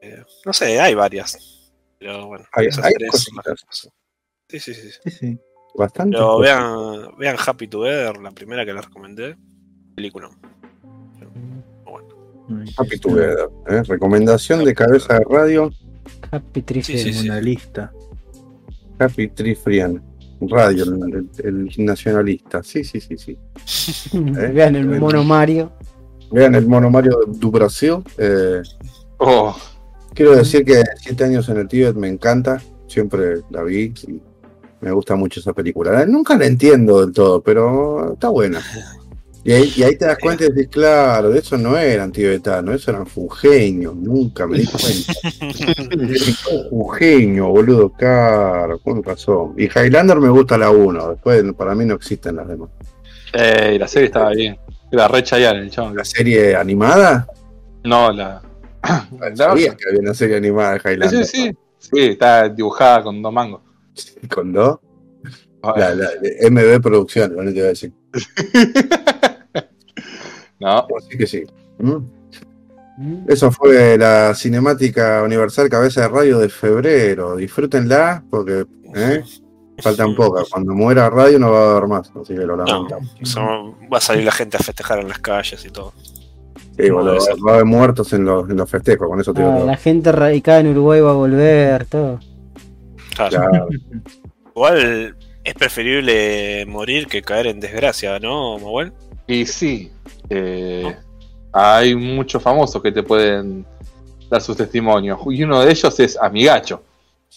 Eh, 0.00 0.22
no 0.44 0.52
sé, 0.52 0.80
hay 0.80 0.94
varias. 0.94 1.72
Pero 1.98 2.26
bueno, 2.26 2.44
Hay- 2.52 2.66
esas 2.66 2.84
hay 2.84 2.94
tres 2.94 3.10
son 3.12 3.36
las 3.44 3.90
sí, 4.48 4.58
sí. 4.60 4.74
Sí, 4.74 5.10
sí. 5.10 5.38
Bastante. 5.74 6.16
Pero 6.16 6.38
vean, 6.38 7.16
vean 7.16 7.36
Happy 7.44 7.66
Together, 7.68 8.18
la 8.18 8.30
primera 8.32 8.64
que 8.66 8.72
les 8.74 8.84
recomendé. 8.84 9.36
Película. 9.94 10.30
Happy 12.76 12.98
Together. 12.98 13.48
¿eh? 13.68 13.82
Recomendación 13.84 14.64
de 14.64 14.74
cabeza 14.74 15.14
de 15.18 15.24
radio, 15.28 15.70
Happy 16.30 16.62
Tree 16.62 16.82
Sí, 16.82 17.12
sí. 17.12 17.28
Una 17.28 17.40
lista. 17.40 17.92
Happy 18.98 19.28
Tree. 19.28 19.56
Radio, 20.48 20.84
el, 20.84 21.30
el 21.44 21.70
nacionalista. 21.84 22.62
Sí, 22.62 22.82
sí, 22.84 23.00
sí, 23.00 23.16
sí. 23.16 23.38
Eh, 24.14 24.50
Vean 24.52 24.74
el 24.76 24.86
mono 24.98 25.22
Mario. 25.24 25.72
Vean 26.32 26.54
el 26.54 26.66
mono 26.66 26.90
Mario 26.90 27.18
du 27.28 27.50
Brasil. 27.50 27.96
eh, 28.18 28.62
Oh, 29.18 29.54
quiero 30.14 30.34
decir 30.34 30.64
que 30.64 30.82
Siete 31.00 31.24
años 31.24 31.48
en 31.48 31.58
el 31.58 31.68
Tíbet 31.68 31.94
me 31.94 32.08
encanta. 32.08 32.60
Siempre 32.88 33.36
la 33.50 33.62
vi 33.62 33.94
y 34.08 34.20
me 34.80 34.90
gusta 34.90 35.14
mucho 35.14 35.38
esa 35.38 35.52
película. 35.52 36.04
Nunca 36.06 36.36
la 36.36 36.46
entiendo 36.46 37.00
del 37.02 37.12
todo, 37.12 37.40
pero 37.40 38.14
está 38.14 38.28
buena. 38.28 38.60
Y 39.44 39.52
ahí, 39.52 39.72
y 39.76 39.82
ahí 39.82 39.96
te 39.96 40.04
das 40.06 40.18
cuenta 40.18 40.44
y 40.44 40.52
dices, 40.52 40.68
claro, 40.68 41.30
de 41.30 41.40
eso 41.40 41.58
no 41.58 41.76
eran 41.76 42.12
tibetanos, 42.12 42.76
eso 42.76 42.92
eran 42.92 43.06
fujeños, 43.06 43.96
nunca 43.96 44.46
me 44.46 44.58
di 44.58 44.66
cuenta. 44.66 45.12
Fujeño, 46.70 47.48
boludo, 47.48 47.90
claro, 47.92 48.78
con 48.78 49.02
razón. 49.02 49.54
Y 49.58 49.64
Highlander 49.64 50.18
me 50.18 50.28
gusta 50.28 50.56
la 50.56 50.70
1, 50.70 51.10
después 51.10 51.42
para 51.54 51.74
mí 51.74 51.84
no 51.84 51.94
existen 51.94 52.36
las 52.36 52.46
demás. 52.48 52.70
eh, 53.32 53.76
la 53.80 53.88
serie 53.88 54.06
estaba 54.06 54.30
bien. 54.30 54.56
Era 54.92 55.08
re 55.08 55.22
Chayanne 55.22 55.60
el 55.60 55.70
chabón. 55.70 55.96
¿La 55.96 56.04
serie 56.04 56.54
animada? 56.54 57.26
No, 57.84 58.12
la. 58.12 58.42
Sabías 59.34 59.74
que 59.74 59.88
había 59.88 60.00
una 60.02 60.14
serie 60.14 60.36
animada 60.36 60.74
de 60.74 60.80
Sí, 60.80 60.88
Highlander. 60.88 61.24
sí, 61.26 61.36
sí. 61.46 61.56
Sí, 61.78 62.00
está 62.10 62.48
dibujada 62.48 63.02
con 63.02 63.20
dos 63.20 63.32
mangos. 63.32 63.60
Con 64.28 64.52
dos. 64.52 64.78
La, 65.76 65.94
la 65.94 66.10
MB 66.50 66.80
Producciones, 66.80 67.36
no 67.36 67.44
te 67.50 67.56
iba 67.58 67.66
a 67.66 67.70
decir. 67.70 67.92
No, 70.62 70.86
Así 70.98 71.18
que 71.18 71.26
sí. 71.26 71.44
¿Mm? 71.78 71.96
Eso 73.28 73.50
fue 73.50 73.96
la 73.98 74.34
cinemática 74.34 75.22
universal 75.24 75.68
cabeza 75.68 76.02
de 76.02 76.08
radio 76.08 76.38
de 76.38 76.48
febrero. 76.48 77.36
Disfrútenla 77.36 78.22
porque 78.30 78.64
¿eh? 78.94 79.22
faltan 79.78 80.14
pocas. 80.14 80.48
Cuando 80.50 80.72
muera 80.74 81.08
radio 81.10 81.38
no 81.38 81.50
va 81.50 81.64
a 81.64 81.70
haber 81.72 81.88
más. 81.88 82.12
Así 82.20 82.34
que 82.34 82.40
lo 82.40 82.56
No, 82.56 82.64
lamentamos. 82.64 83.14
son- 83.22 83.72
va 83.92 83.98
a 83.98 84.00
salir 84.00 84.24
la 84.24 84.32
gente 84.32 84.56
a 84.56 84.60
festejar 84.60 85.00
en 85.00 85.08
las 85.08 85.18
calles 85.18 85.64
y 85.64 85.70
todo. 85.70 85.92
Sí, 86.76 86.88
boludo, 86.90 87.18
va, 87.46 87.52
a 87.52 87.54
haber 87.54 87.64
muertos 87.66 88.12
en 88.12 88.24
los, 88.24 88.48
en 88.48 88.56
los 88.56 88.70
festejos. 88.70 89.08
Con 89.08 89.20
eso 89.20 89.32
te 89.34 89.40
digo 89.40 89.52
Ah, 89.62 89.64
la 89.64 89.76
gente 89.76 90.12
radicada 90.12 90.60
en 90.60 90.68
Uruguay 90.68 91.00
va 91.00 91.10
a 91.10 91.14
volver, 91.14 91.86
todo. 91.86 92.20
Claro. 93.14 93.48
Claro. 93.50 93.68
Igual 94.54 95.16
es 95.44 95.54
preferible 95.54 96.64
morir 96.66 97.06
que 97.06 97.22
caer 97.22 97.46
en 97.48 97.58
desgracia, 97.60 98.18
¿no, 98.20 98.58
Manuel? 98.58 98.92
y 99.26 99.46
sí. 99.46 99.90
Eh, 100.34 100.96
hay 101.52 101.94
muchos 101.94 102.42
famosos 102.42 102.82
que 102.82 102.92
te 102.92 103.02
pueden 103.02 103.64
dar 104.30 104.40
sus 104.40 104.56
testimonios. 104.56 105.18
Y 105.30 105.42
uno 105.42 105.60
de 105.62 105.70
ellos 105.70 106.00
es 106.00 106.16
Amigacho. 106.16 106.82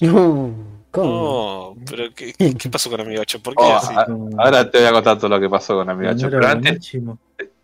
No, 0.01 0.51
¿Cómo? 0.91 1.09
Oh, 1.11 1.75
pero 1.89 2.05
¿qué, 2.15 2.33
pasó 2.71 2.89
con 2.89 3.01
Amigacho? 3.01 3.39
¿Por 3.41 3.53
qué 3.55 3.63
Oh, 3.63 3.75
así? 3.75 3.93
a- 3.93 4.07
ahora 4.43 4.69
te 4.69 4.77
voy 4.79 4.87
a 4.87 4.91
contar 4.93 5.17
todo 5.17 5.29
lo 5.29 5.39
que 5.39 5.49
pasó 5.49 5.75
con 5.75 5.89
Amigacho. 5.89 6.29
Pero 6.29 6.47
antes 6.47 6.91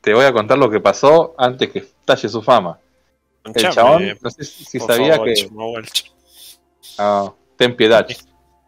te 0.02 0.14
voy 0.14 0.26
a 0.26 0.34
contar 0.34 0.58
lo 0.58 0.70
que 0.70 0.80
pasó 0.82 1.34
antes 1.38 1.70
que 1.70 1.80
estalle 1.80 2.28
su 2.28 2.41
fama. 2.41 2.78
El 3.44 3.70
chabón, 3.70 4.03
no 4.22 4.30
sé 4.30 4.44
si 4.44 4.80
sabía 4.80 5.16
favor, 5.16 5.34
que. 5.34 5.49
Ah, 6.98 7.32
ten 7.56 7.76
piedad. 7.76 8.06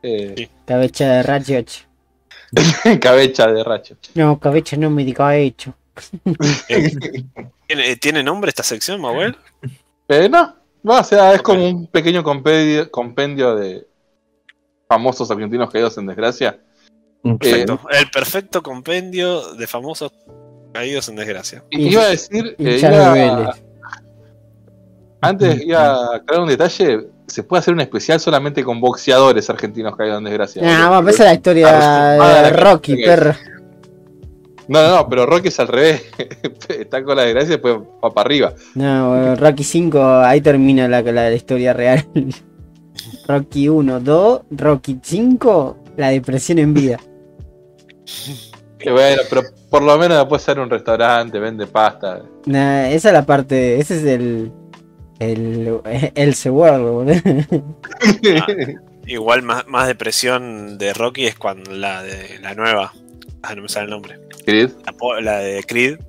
Eh, 0.01 0.49
Cabeza 0.65 1.05
de 1.05 1.23
racho. 1.23 1.53
cabecha 3.01 3.47
de 3.47 3.63
racho. 3.63 3.95
No, 4.15 4.39
cabeza 4.39 4.77
no 4.77 4.89
me 4.89 5.03
diga 5.03 5.35
hecho. 5.35 5.73
¿Tiene, 7.67 7.95
¿Tiene 7.97 8.23
nombre 8.23 8.49
esta 8.49 8.63
sección, 8.63 9.01
Manuel? 9.01 9.35
Eh, 10.07 10.27
no, 10.29 10.55
no, 10.83 10.99
o 10.99 11.03
sea, 11.03 11.33
es 11.33 11.41
como 11.41 11.65
un 11.67 11.87
pequeño 11.87 12.23
compendio, 12.23 12.89
compendio 12.91 13.55
de 13.55 13.87
famosos 14.87 15.29
argentinos 15.31 15.71
caídos 15.71 15.97
en 15.97 16.07
desgracia. 16.07 16.59
Perfecto. 17.39 17.79
El 17.89 18.09
perfecto 18.11 18.61
compendio 18.61 19.53
de 19.53 19.65
famosos 19.65 20.11
caídos 20.73 21.07
en 21.09 21.15
desgracia. 21.15 21.63
Y 21.69 21.89
iba 21.89 22.03
a 22.03 22.09
decir, 22.09 22.55
eh, 22.59 22.79
iba- 22.81 23.55
antes 25.21 25.61
iba 25.65 25.79
a 25.95 26.15
aclarar 26.17 26.43
un 26.43 26.49
detalle, 26.49 27.07
se 27.27 27.43
puede 27.43 27.59
hacer 27.61 27.73
un 27.73 27.79
especial 27.79 28.19
solamente 28.19 28.61
con 28.63 28.81
boxeadores 28.81 29.49
argentinos 29.49 29.95
caídos 29.95 30.17
en 30.17 30.25
desgracia. 30.25 30.61
Boludo. 30.61 30.89
vamos 30.89 31.19
a 31.21 31.23
la 31.23 31.33
historia 31.33 31.67
Ah, 32.19 32.41
de 32.43 32.49
Rocky, 32.51 32.97
perro. 32.97 33.33
No, 34.67 34.81
no, 34.81 34.95
no, 34.95 35.09
pero 35.09 35.25
Rocky 35.25 35.49
es 35.49 35.59
al 35.59 35.67
revés. 35.67 36.03
Está 36.69 37.03
con 37.03 37.17
la 37.17 37.23
desgracia 37.23 37.49
y 37.49 37.57
después 37.57 37.77
va 38.03 38.09
para 38.11 38.25
arriba. 38.25 38.53
No, 38.75 39.35
Rocky 39.35 39.63
5, 39.63 40.19
ahí 40.19 40.41
termina 40.41 40.87
la, 40.87 41.01
la, 41.01 41.11
la 41.11 41.33
historia 41.33 41.73
real. 41.73 42.05
Rocky 43.27 43.69
1, 43.69 43.99
2, 43.99 44.41
Rocky 44.51 44.99
5, 45.01 45.77
la 45.97 46.09
depresión 46.09 46.59
en 46.59 46.73
vida. 46.73 46.99
Bueno, 48.83 49.21
pero 49.29 49.43
por 49.69 49.81
lo 49.81 49.97
menos 49.97 50.25
puede 50.27 50.41
ser 50.41 50.59
un 50.59 50.69
restaurante, 50.69 51.39
vende 51.39 51.67
pasta. 51.67 52.23
Nah, 52.45 52.87
esa 52.87 53.09
es 53.09 53.13
la 53.13 53.25
parte, 53.25 53.79
ese 53.79 53.97
es 53.97 54.03
el. 54.03 54.51
El. 55.19 55.79
El 56.15 56.35
World, 56.49 56.85
boludo. 56.85 57.77
Igual 59.05 59.41
más, 59.41 59.67
más 59.67 59.87
depresión 59.87 60.77
de 60.77 60.93
Rocky 60.93 61.25
es 61.25 61.35
cuando 61.35 61.71
la 61.71 62.03
de 62.03 62.39
la 62.41 62.55
nueva. 62.55 62.93
Ah, 63.43 63.55
no 63.55 63.61
me 63.61 63.69
sale 63.69 63.85
el 63.85 63.91
nombre. 63.91 64.19
Creed. 64.45 64.71
La, 65.21 65.37
de 65.39 65.63
Creed. 65.63 65.99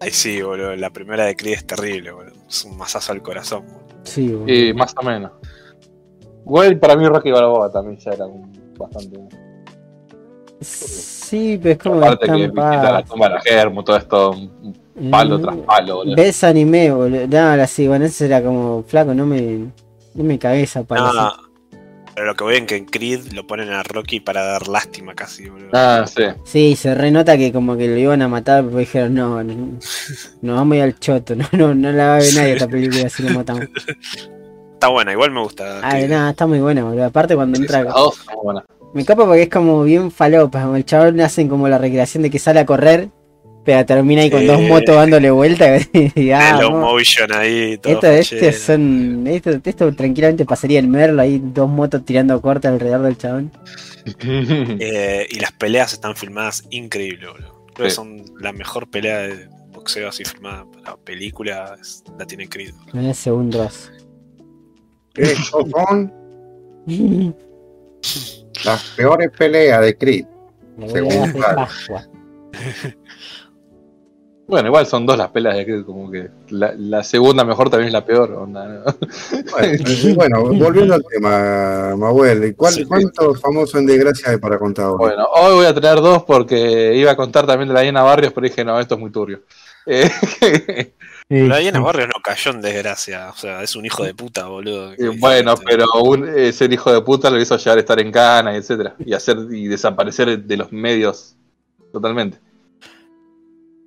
Ahí 0.00 0.10
sí, 0.10 0.42
boludo. 0.42 0.74
La 0.76 0.90
primera 0.90 1.24
de 1.24 1.36
Creed 1.36 1.54
es 1.54 1.66
terrible, 1.66 2.10
boludo. 2.10 2.34
Es 2.48 2.64
un 2.64 2.76
masazo 2.76 3.12
al 3.12 3.22
corazón. 3.22 3.64
boludo. 3.66 3.86
Sí, 4.02 4.28
boludo. 4.28 4.52
Y 4.52 4.74
más 4.74 4.94
o 5.00 5.02
menos. 5.02 5.30
Igual 6.44 6.78
para 6.78 6.96
mí 6.96 7.08
Rocky 7.08 7.30
Balboa 7.30 7.72
también 7.72 7.98
ya 7.98 8.12
era 8.12 8.26
un 8.26 8.52
bastante. 8.78 9.18
Sí, 10.60 11.58
pero 11.62 11.72
es 11.72 11.78
como 11.78 11.96
Aparte 11.98 12.26
que 12.26 12.32
visita 12.32 12.92
la 12.92 13.04
tumba 13.04 13.28
de 13.28 13.34
la 13.34 13.40
Germo, 13.40 13.84
todo 13.84 13.96
esto, 13.96 14.30
un 14.30 15.10
palo 15.10 15.40
tras 15.40 15.56
palo, 15.58 15.96
boludo. 15.96 16.16
Ves 16.16 16.44
anime, 16.44 16.90
boludo. 16.90 17.26
No, 17.26 17.38
ahora 17.50 17.66
sí, 17.66 17.86
bueno, 17.86 18.04
ese 18.04 18.26
era 18.26 18.42
como 18.42 18.82
flaco, 18.84 19.14
no 19.14 19.26
me. 19.26 19.66
No 20.14 20.24
me 20.24 20.38
cagué 20.38 20.62
esa 20.62 20.82
pala. 20.82 21.12
No, 21.12 21.45
pero 22.16 22.28
lo 22.28 22.34
que 22.34 22.44
voy 22.44 22.56
en 22.56 22.64
que 22.64 22.76
en 22.76 22.86
Creed 22.86 23.32
lo 23.34 23.46
ponen 23.46 23.70
a 23.70 23.82
Rocky 23.82 24.20
para 24.20 24.42
dar 24.42 24.68
lástima 24.68 25.14
casi, 25.14 25.50
boludo. 25.50 25.68
Ah, 25.74 26.06
sí. 26.06 26.22
Sí, 26.44 26.74
se 26.74 26.94
renota 26.94 27.36
que 27.36 27.52
como 27.52 27.76
que 27.76 27.88
lo 27.88 27.98
iban 27.98 28.22
a 28.22 28.28
matar, 28.28 28.64
pero 28.64 28.78
dijeron, 28.78 29.14
no, 29.14 29.44
no, 29.44 29.78
no 30.40 30.54
vamos 30.54 30.72
a 30.72 30.76
ir 30.78 30.82
al 30.82 30.98
choto, 30.98 31.36
no, 31.36 31.46
no, 31.52 31.74
no 31.74 31.92
la 31.92 32.06
va 32.06 32.14
a 32.14 32.18
ver 32.20 32.34
nadie 32.34 32.52
esta 32.54 32.68
película 32.68 33.10
si 33.10 33.22
lo 33.22 33.34
matamos. 33.34 33.66
Está 34.72 34.88
buena, 34.88 35.12
igual 35.12 35.30
me 35.30 35.40
gusta. 35.40 35.80
Ay, 35.82 36.04
Creed. 36.04 36.10
nada, 36.10 36.30
está 36.30 36.46
muy 36.46 36.60
buena, 36.60 36.84
boludo. 36.84 37.06
Aparte 37.06 37.34
cuando 37.34 37.58
entra. 37.58 37.82
Dos 37.84 38.16
son 38.16 38.34
buenas. 38.42 38.64
Me 38.92 39.04
capa 39.04 39.26
porque 39.26 39.42
es 39.42 39.48
como 39.48 39.82
bien 39.84 40.10
falopa, 40.10 40.62
como 40.62 40.76
el 40.76 40.84
chabón 40.84 41.20
hacen 41.20 41.48
como 41.48 41.68
la 41.68 41.78
recreación 41.78 42.22
de 42.22 42.30
que 42.30 42.38
sale 42.38 42.60
a 42.60 42.66
correr, 42.66 43.08
pero 43.66 43.84
termina 43.84 44.22
ahí 44.22 44.30
con 44.30 44.40
Sí. 44.40 44.46
dos 44.46 44.60
motos 44.62 44.94
dándole 44.94 45.30
vuelta. 45.30 45.76
y, 45.92 46.30
ah, 46.30 46.56
Slow 46.58 46.70
no. 46.70 46.78
motion 46.78 47.32
ahí, 47.34 47.76
todo 47.78 47.92
Esto, 47.92 48.06
este 48.06 48.52
son, 48.52 49.26
esto, 49.26 49.50
esto 49.62 49.92
tranquilamente 49.94 50.46
pasaría 50.46 50.78
el 50.78 50.88
Merlo, 50.88 51.20
ahí 51.20 51.42
dos 51.44 51.68
motos 51.68 52.04
tirando 52.04 52.40
corte 52.40 52.68
alrededor 52.68 53.02
del 53.02 53.18
chabón. 53.18 53.50
Eh, 54.78 55.26
y 55.28 55.40
las 55.40 55.50
peleas 55.50 55.92
están 55.92 56.14
filmadas 56.14 56.62
increíble, 56.70 57.26
boludo. 57.26 57.66
Creo 57.74 57.88
que 57.88 57.90
son 57.94 58.22
la 58.40 58.52
mejor 58.52 58.88
pelea 58.88 59.18
de 59.18 59.48
boxeo 59.72 60.08
así 60.08 60.24
filmada 60.24 60.64
para 60.70 60.96
película, 60.96 61.76
es- 61.80 62.04
la 62.16 62.24
tiene 62.24 62.48
Creed. 62.48 62.72
En 62.94 63.04
el 63.06 63.14
segundo 63.16 63.58
vaso. 63.58 63.90
Esto 65.16 65.66
son 65.74 66.12
las 68.64 68.84
peores 68.96 69.30
peleas 69.36 69.80
de 69.82 69.96
Creed. 69.98 70.26
Según 70.86 71.32
Bueno, 74.48 74.68
igual 74.68 74.86
son 74.86 75.06
dos 75.06 75.18
las 75.18 75.30
peleas 75.30 75.56
de 75.56 75.64
Creed, 75.64 75.84
como 75.84 76.08
que 76.10 76.28
la, 76.50 76.72
la 76.78 77.02
segunda 77.02 77.44
mejor 77.44 77.68
también 77.68 77.88
es 77.88 77.92
la 77.92 78.04
peor. 78.04 78.30
onda, 78.32 78.64
¿no? 78.64 78.84
Bueno, 79.50 79.74
y 79.88 80.12
bueno, 80.14 80.42
volviendo 80.44 80.94
al 80.94 81.04
tema, 81.04 81.96
Mahuel, 81.96 82.54
¿cuál- 82.54 82.72
Sí. 82.72 82.84
¿cuántos 82.84 83.40
famosos 83.40 83.74
en 83.80 83.86
desgracia 83.86 84.30
hay 84.30 84.36
para 84.38 84.56
contar 84.58 84.86
hoy? 84.86 84.96
Bueno, 84.98 85.24
hoy 85.34 85.54
voy 85.56 85.66
a 85.66 85.74
tener 85.74 85.96
dos 85.96 86.22
porque 86.22 86.94
iba 86.94 87.10
a 87.10 87.16
contar 87.16 87.44
también 87.46 87.68
de 87.68 87.74
la 87.74 87.80
Diana 87.80 88.02
Barrios, 88.02 88.32
pero 88.32 88.46
dije, 88.46 88.64
no, 88.64 88.78
esto 88.78 88.94
es 88.94 89.00
muy 89.00 89.10
turbio. 89.10 89.40
Eh, 89.84 90.10
La 91.28 91.58
Diana 91.58 91.80
Barrios 91.80 92.06
no 92.06 92.22
cayó 92.22 92.52
en 92.52 92.60
desgracia, 92.60 93.30
o 93.30 93.36
sea, 93.36 93.60
es 93.64 93.74
un 93.74 93.84
hijo 93.84 94.04
de 94.04 94.14
puta, 94.14 94.46
boludo. 94.46 94.92
Eh, 94.92 95.10
bueno, 95.18 95.54
pero 95.64 95.86
un, 96.04 96.28
eh, 96.28 96.52
ser 96.52 96.72
hijo 96.72 96.92
de 96.92 97.00
puta 97.00 97.30
lo 97.30 97.40
hizo 97.40 97.56
llegar 97.56 97.78
a 97.78 97.80
estar 97.80 97.98
en 97.98 98.12
cana 98.12 98.54
y 98.54 98.58
etcétera. 98.58 98.94
Y 99.04 99.12
hacer 99.12 99.36
y 99.50 99.66
desaparecer 99.66 100.38
de 100.40 100.56
los 100.56 100.70
medios 100.70 101.34
totalmente. 101.92 102.38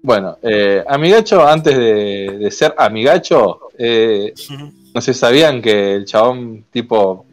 Bueno, 0.02 0.38
eh, 0.42 0.84
Amigacho, 0.88 1.46
antes 1.46 1.78
de, 1.78 2.38
de 2.40 2.52
ser 2.52 2.74
Amigacho, 2.78 3.70
eh, 3.78 4.34
no 4.94 5.02
sé, 5.02 5.14
sabían 5.14 5.62
que 5.62 5.96
el 5.96 6.06
chabón 6.06 6.66
tipo 6.72 7.26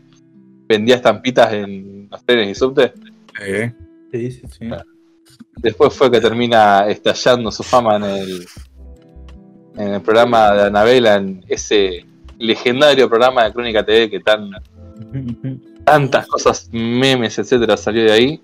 vendía 0.69 0.97
estampitas 0.97 1.53
en 1.53 2.09
los 2.11 2.25
trenes 2.25 2.49
y 2.51 2.55
subte. 2.55 2.93
Eh, 3.41 3.73
Sí, 4.13 4.31
sí, 4.31 4.43
sí. 4.59 4.69
Después 5.57 5.93
fue 5.95 6.11
que 6.11 6.21
termina 6.21 6.87
estallando 6.89 7.51
su 7.51 7.63
fama 7.63 7.97
en 7.97 8.05
el, 8.05 8.47
en 9.77 9.95
el 9.95 10.01
programa 10.01 10.53
de 10.53 10.63
Anabela, 10.65 11.17
en 11.17 11.45
ese 11.49 12.05
legendario 12.39 13.09
programa 13.09 13.45
de 13.45 13.53
Crónica 13.53 13.85
TV 13.85 14.11
que 14.11 14.21
tan, 14.21 14.51
tantas 15.85 16.27
cosas, 16.27 16.69
memes, 16.73 17.39
etcétera, 17.39 17.77
salió 17.77 18.05
de 18.05 18.13
ahí. 18.13 18.43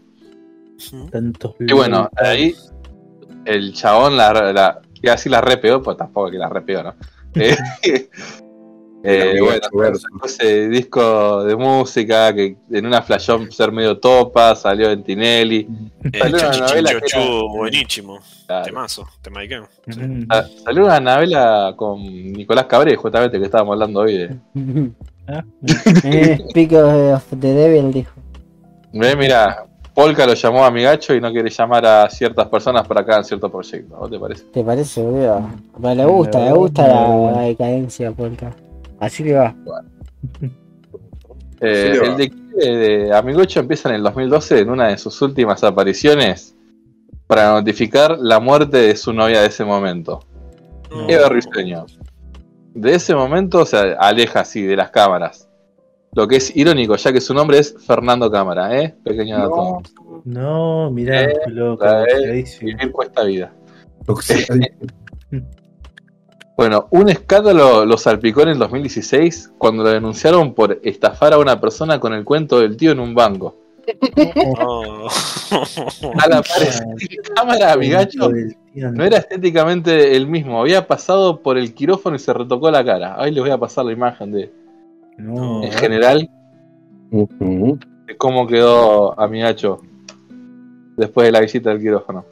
Tantos 1.10 1.54
Y 1.60 1.72
bueno, 1.72 2.10
ahí 2.16 2.54
el 3.44 3.72
chabón 3.72 4.16
la, 4.16 4.32
la 4.52 4.80
iba 5.02 5.12
a 5.12 5.16
decir 5.16 5.32
la 5.32 5.40
repeó, 5.40 5.82
pues 5.82 5.96
tampoco 5.96 6.30
que 6.30 6.38
la 6.38 6.48
repeó, 6.48 6.82
¿no? 6.82 6.94
Eh, 9.04 9.34
eh, 9.36 9.40
bueno, 9.72 9.96
sacó 9.98 10.26
ese 10.26 10.68
disco 10.68 11.42
de 11.42 11.56
música 11.56 12.32
que 12.32 12.56
en 12.70 12.86
una 12.86 13.02
flashón 13.02 13.50
ser 13.50 13.72
medio 13.72 13.98
topa, 13.98 14.54
salió 14.54 14.92
en 14.92 15.02
Tinelli. 15.02 15.66
Eh, 16.04 16.18
Salió 16.20 16.36
una 16.36 16.56
novela 16.68 16.90
buenísimo. 17.52 18.20
Temazo, 18.64 19.08
tema 19.20 19.40
Ikea. 19.40 19.68
Sí. 19.90 20.00
Sa- 20.30 20.48
Salió 20.64 20.84
una 20.84 21.00
novela 21.00 21.74
con 21.76 22.00
Nicolás 22.00 22.66
Cabré, 22.66 22.94
justamente 22.94 23.40
que 23.40 23.44
estábamos 23.46 23.72
hablando 23.72 24.00
hoy 24.00 24.18
de. 24.18 24.36
Ah, 25.28 25.44
eh, 26.04 26.38
Speak 26.50 26.72
of 26.72 27.24
the 27.40 27.54
Devil, 27.54 27.92
dijo. 27.92 28.12
Ve, 28.92 29.14
mira, 29.16 29.64
Polka 29.94 30.26
lo 30.26 30.34
llamó 30.34 30.64
amigacho 30.64 31.14
y 31.14 31.20
no 31.20 31.30
quiere 31.30 31.50
llamar 31.50 31.84
a 31.84 32.08
ciertas 32.08 32.48
personas 32.48 32.86
para 32.86 33.02
acá 33.02 33.18
en 33.18 33.24
cierto 33.24 33.50
proyecto. 33.50 33.96
¿Vos 33.96 34.10
te 34.10 34.18
parece? 34.18 34.44
¿Te 34.44 34.64
parece, 34.64 35.02
boludo? 35.02 35.48
Pero 35.80 35.94
le 35.94 36.04
gusta, 36.06 36.44
le 36.44 36.52
gusta 36.52 36.88
la, 36.88 37.32
la 37.32 37.40
decadencia, 37.42 38.10
Polka. 38.12 38.54
Así 38.98 39.24
que 39.24 39.34
va. 39.34 39.54
Eh, 41.64 41.96
el 42.02 42.16
declive 42.16 42.76
de 42.76 43.14
Amigocho 43.16 43.60
empieza 43.60 43.88
en 43.88 43.94
el 43.94 44.02
2012 44.02 44.58
en 44.58 44.70
una 44.70 44.88
de 44.88 44.98
sus 44.98 45.22
últimas 45.22 45.62
apariciones 45.62 46.56
para 47.28 47.52
notificar 47.52 48.18
la 48.18 48.40
muerte 48.40 48.78
de 48.78 48.96
su 48.96 49.12
novia 49.12 49.40
de 49.42 49.46
ese 49.46 49.64
momento, 49.64 50.24
No. 50.90 51.08
Eva 51.08 51.28
Risueño. 51.28 51.86
De 52.74 52.96
ese 52.96 53.14
momento 53.14 53.64
se 53.64 53.76
aleja 53.76 54.40
así 54.40 54.62
de 54.62 54.74
las 54.74 54.90
cámaras. 54.90 55.48
Lo 56.14 56.28
que 56.28 56.36
es 56.36 56.54
irónico, 56.54 56.94
ya 56.96 57.10
que 57.10 57.22
su 57.22 57.32
nombre 57.32 57.58
es 57.58 57.74
Fernando 57.86 58.30
Cámara, 58.30 58.78
¿eh? 58.78 58.94
Pequeño 59.02 59.38
dato. 59.38 59.82
No, 60.24 60.90
mirá, 60.90 61.22
Eh, 61.22 61.34
qué 61.44 61.50
loco, 61.50 61.84
la. 61.84 62.04
Vivir 62.60 62.92
cuesta 62.92 63.24
vida. 63.24 63.52
Bueno, 66.54 66.86
un 66.90 67.08
escándalo 67.08 67.86
lo 67.86 67.96
salpicó 67.96 68.42
en 68.42 68.50
el 68.50 68.58
2016 68.58 69.54
cuando 69.56 69.82
lo 69.82 69.88
denunciaron 69.88 70.52
por 70.52 70.78
estafar 70.84 71.32
a 71.32 71.38
una 71.38 71.58
persona 71.58 71.98
con 71.98 72.12
el 72.12 72.24
cuento 72.24 72.60
del 72.60 72.76
tío 72.76 72.92
en 72.92 73.00
un 73.00 73.14
banco. 73.14 73.56
No. 74.54 75.06
Al 76.20 76.32
aparecer 76.34 76.86
en 76.86 77.34
cámara, 77.34 77.72
amigacho, 77.72 78.30
no 78.74 79.04
era 79.04 79.16
estéticamente 79.16 80.14
el 80.14 80.26
mismo. 80.28 80.60
Había 80.60 80.86
pasado 80.86 81.40
por 81.40 81.56
el 81.56 81.74
quirófano 81.74 82.16
y 82.16 82.20
se 82.20 82.34
retocó 82.34 82.70
la 82.70 82.84
cara. 82.84 83.16
Ahí 83.18 83.32
les 83.32 83.42
voy 83.42 83.50
a 83.50 83.58
pasar 83.58 83.86
la 83.86 83.92
imagen 83.92 84.30
de, 84.30 84.52
No, 85.18 85.62
en 85.62 85.72
general, 85.72 86.28
cómo 88.18 88.46
quedó 88.46 89.18
Amigacho 89.20 89.80
después 90.96 91.26
de 91.26 91.32
la 91.32 91.40
visita 91.40 91.70
del 91.70 91.80
quirófano. 91.80 92.24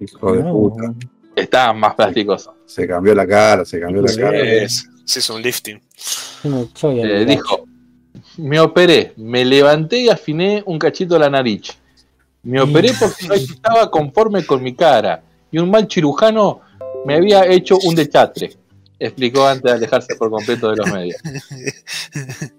Hijo 0.00 0.32
de 0.32 0.42
no. 0.42 0.52
puta. 0.52 0.94
Estaba 1.36 1.72
más 1.72 1.94
plasticoso. 1.94 2.54
Se 2.64 2.86
cambió 2.86 3.14
la 3.14 3.26
cara, 3.26 3.64
se 3.64 3.80
cambió 3.80 4.02
la 4.02 4.08
Sí. 4.08 4.20
cara. 4.20 4.38
Es- 4.40 4.88
se 5.04 5.18
hizo 5.18 5.34
un 5.34 5.42
lifting. 5.42 5.80
Eh, 6.82 7.24
dijo, 7.26 7.64
me 8.38 8.58
operé, 8.60 9.12
me 9.16 9.44
levanté 9.44 9.98
y 10.00 10.08
afiné 10.08 10.62
un 10.66 10.78
cachito 10.78 11.18
la 11.18 11.28
nariz. 11.28 11.76
Me 12.42 12.60
operé 12.60 12.92
porque 12.98 13.26
no 13.26 13.34
estaba 13.34 13.90
conforme 13.90 14.44
con 14.46 14.62
mi 14.62 14.74
cara 14.74 15.22
y 15.50 15.58
un 15.58 15.70
mal 15.70 15.86
cirujano 15.90 16.60
me 17.04 17.14
había 17.14 17.46
hecho 17.46 17.78
un 17.84 17.94
dechatre, 17.94 18.52
explicó 18.98 19.46
antes 19.46 19.64
de 19.64 19.72
alejarse 19.72 20.14
por 20.16 20.30
completo 20.30 20.70
de 20.70 20.76
los 20.76 20.92
medios. 20.92 21.20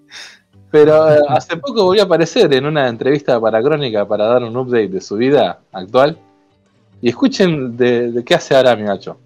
Pero 0.72 1.14
eh, 1.14 1.20
hace 1.30 1.58
poco 1.58 1.86
volvió 1.86 2.04
a 2.04 2.06
aparecer 2.06 2.54
en 2.54 2.66
una 2.66 2.90
entrevista 2.90 3.40
para 3.40 3.62
Crónica 3.62 4.08
para 4.08 4.26
dar 4.26 4.44
un 4.44 4.58
update 4.58 4.90
de 4.90 5.02
su 5.02 5.16
vida 5.16 5.62
actual. 5.72 6.18
Y 7.02 7.10
escuchen 7.10 7.78
de, 7.78 8.12
de 8.12 8.24
qué 8.24 8.36
hace 8.36 8.56
ahora 8.56 8.76
mi 8.76 8.84
gacho. 8.84 9.18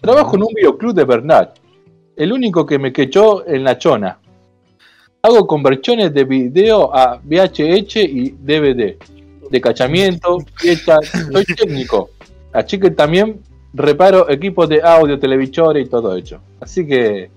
Trabajo 0.00 0.36
en 0.36 0.42
un 0.42 0.54
videoclub 0.54 0.94
de 0.94 1.04
Bernat, 1.04 1.58
el 2.16 2.32
único 2.32 2.64
que 2.64 2.78
me 2.78 2.92
quechó 2.92 3.46
en 3.46 3.64
la 3.64 3.76
chona. 3.76 4.18
Hago 5.20 5.46
conversiones 5.46 6.14
de 6.14 6.24
video 6.24 6.94
a 6.94 7.20
VHH 7.24 7.96
y 7.96 8.30
DVD, 8.30 8.96
de 9.50 9.60
cachamiento, 9.60 10.38
fiesta, 10.54 10.98
soy 11.02 11.44
técnico. 11.44 12.10
Así 12.52 12.78
que 12.78 12.92
también 12.92 13.40
reparo 13.74 14.28
equipos 14.30 14.68
de 14.68 14.80
audio, 14.82 15.18
televisores 15.18 15.86
y 15.86 15.90
todo 15.90 16.16
hecho. 16.16 16.40
Así 16.60 16.86
que 16.86 17.30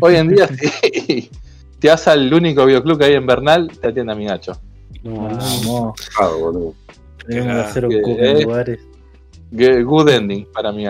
hoy 0.00 0.16
en 0.16 0.28
día 0.28 0.48
si 0.92 1.30
te 1.78 1.88
vas 1.88 2.06
al 2.08 2.32
único 2.32 2.64
videoclub 2.66 2.98
que 2.98 3.04
hay 3.06 3.14
en 3.14 3.26
Bernal, 3.26 3.70
te 3.80 3.88
atiende 3.88 4.12
a 4.12 4.16
mi 4.16 4.26
gacho. 4.26 4.52
No, 5.02 5.28
no. 5.28 5.38
Vamos, 5.38 6.00
Ah, 6.18 6.28
boludo. 6.38 6.74
tenemos 7.26 7.54
que 7.54 7.60
hacer 7.60 7.86
un 7.86 7.92
en 7.92 8.42
lugares. 8.42 8.80
Good 9.52 10.08
ending 10.08 10.46
para 10.52 10.72
mi. 10.72 10.86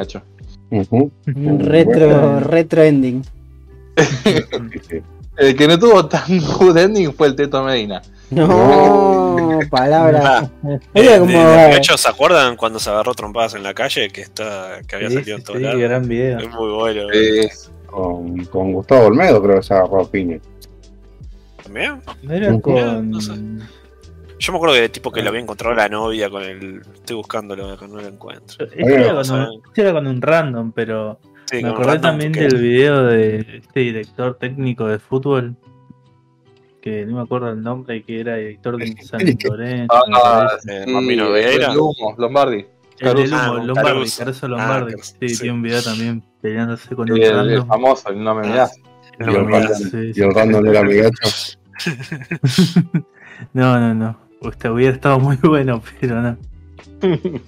Un 0.71 1.61
retro, 1.61 2.41
retro 2.41 2.83
ending. 2.83 3.23
El 5.37 5.55
que 5.55 5.69
no 5.69 5.79
tuvo 5.79 6.07
tan 6.07 6.41
good 6.59 6.77
ending 6.79 7.13
fue 7.13 7.29
el 7.29 7.37
Teto 7.37 7.63
Medina. 7.63 8.01
No, 8.31 9.59
palabra. 9.71 10.51
Eh, 10.69 10.79
Era 10.95 11.13
de- 11.13 11.19
como. 11.21 11.33
de 11.33 11.77
hecho, 11.77 11.97
¿se 11.97 12.09
acuerdan 12.09 12.57
cuando 12.57 12.79
se 12.79 12.91
agarró 12.91 13.15
trompadas 13.15 13.55
en 13.55 13.63
la 13.63 13.73
calle? 13.75 14.09
Que 14.11 14.23
está 14.23 14.81
que 14.87 14.97
había 14.97 15.09
Sí, 15.11 15.15
salido 15.17 15.37
en 15.37 15.45
todos 15.45 15.59
sí, 15.59 15.65
lados. 15.65 15.81
gran 15.81 16.09
video. 16.09 16.39
Es 16.39 16.51
muy 16.51 16.71
bueno. 16.73 17.09
Eh, 17.13 17.49
Con, 17.87 18.45
con 18.47 18.73
Gustavo 18.73 19.07
Olmedo 19.07 19.43
creo 19.43 19.57
que 19.57 19.63
se 19.63 19.75
agarró 19.75 20.07
piña. 20.09 20.39
¿También? 21.63 22.01
Era 22.29 22.61
con. 22.61 23.11
No 23.11 23.21
sé. 23.21 23.33
Yo 24.39 24.53
me 24.53 24.57
acuerdo 24.59 24.75
de 24.75 24.89
tipo 24.91 25.11
que 25.11 25.23
lo 25.23 25.31
había 25.31 25.41
encontrado 25.41 25.75
la 25.75 25.89
novia 25.89 26.29
con 26.29 26.43
el. 26.43 26.83
Estoy 26.95 27.17
buscándolo 27.17 27.71
acá, 27.73 27.87
no 27.87 27.97
lo 27.97 28.07
encuentro. 28.07 28.67
Este 28.67 28.95
era, 28.95 29.15
con 29.15 29.31
a 29.31 29.49
un, 29.51 29.63
este 29.69 29.81
era 29.83 29.93
con 29.93 30.07
un 30.07 30.21
random, 30.21 30.73
pero 30.73 31.19
Sí, 31.51 31.63
me 31.63 31.71
acordé 31.71 32.01
también 32.01 32.33
del 32.33 32.57
video 32.57 33.05
de 33.05 33.61
este 33.63 33.81
director 33.81 34.37
técnico 34.37 34.87
de 34.89 34.99
fútbol, 34.99 35.57
que 36.87 37.05
no 37.05 37.17
me 37.17 37.23
acuerdo 37.23 37.51
el 37.51 37.61
nombre, 37.63 38.01
que 38.05 38.21
era 38.21 38.37
director 38.37 38.77
de 38.77 38.97
San 39.03 39.21
Lorenzo. 39.45 39.93
ah. 40.15 40.49
Eh, 40.69 40.85
Vieira. 40.87 41.73
el 41.73 41.79
humo, 41.79 42.15
Lombardi. 42.17 42.59
el 42.59 42.67
Caruso. 42.99 43.35
humo, 43.35 43.43
Ah, 43.43 43.65
Lombardi, 43.65 43.91
Caruso. 43.91 44.19
Caruso 44.21 44.47
Ah, 44.47 44.49
Lombardi. 44.51 44.91
Caruso, 44.93 45.15
sí, 45.21 45.29
sí. 45.31 45.39
tiene 45.41 45.53
un 45.55 45.63
video 45.63 45.83
también 45.83 46.23
peleándose 46.41 46.95
con 46.95 47.09
El, 47.11 47.21
el 47.23 47.35
random. 47.35 47.67
famoso, 47.67 48.09
el 48.11 48.23
no 48.23 48.35
me 48.37 48.47
mirás. 48.49 48.79
Y, 48.79 49.23
el 49.25 49.35
random, 49.51 49.75
Sí, 49.75 50.13
sí. 50.15 50.21
el 50.23 50.67
era 50.69 50.83
mi 50.85 50.95
gacho. 50.95 51.59
No, 53.53 53.79
no, 53.81 53.93
no. 53.95 54.17
Este 54.49 54.71
hubiera 54.71 54.95
estado 54.95 55.19
muy 55.19 55.37
bueno, 55.43 55.83
pero 56.01 56.23
no. 56.23 56.37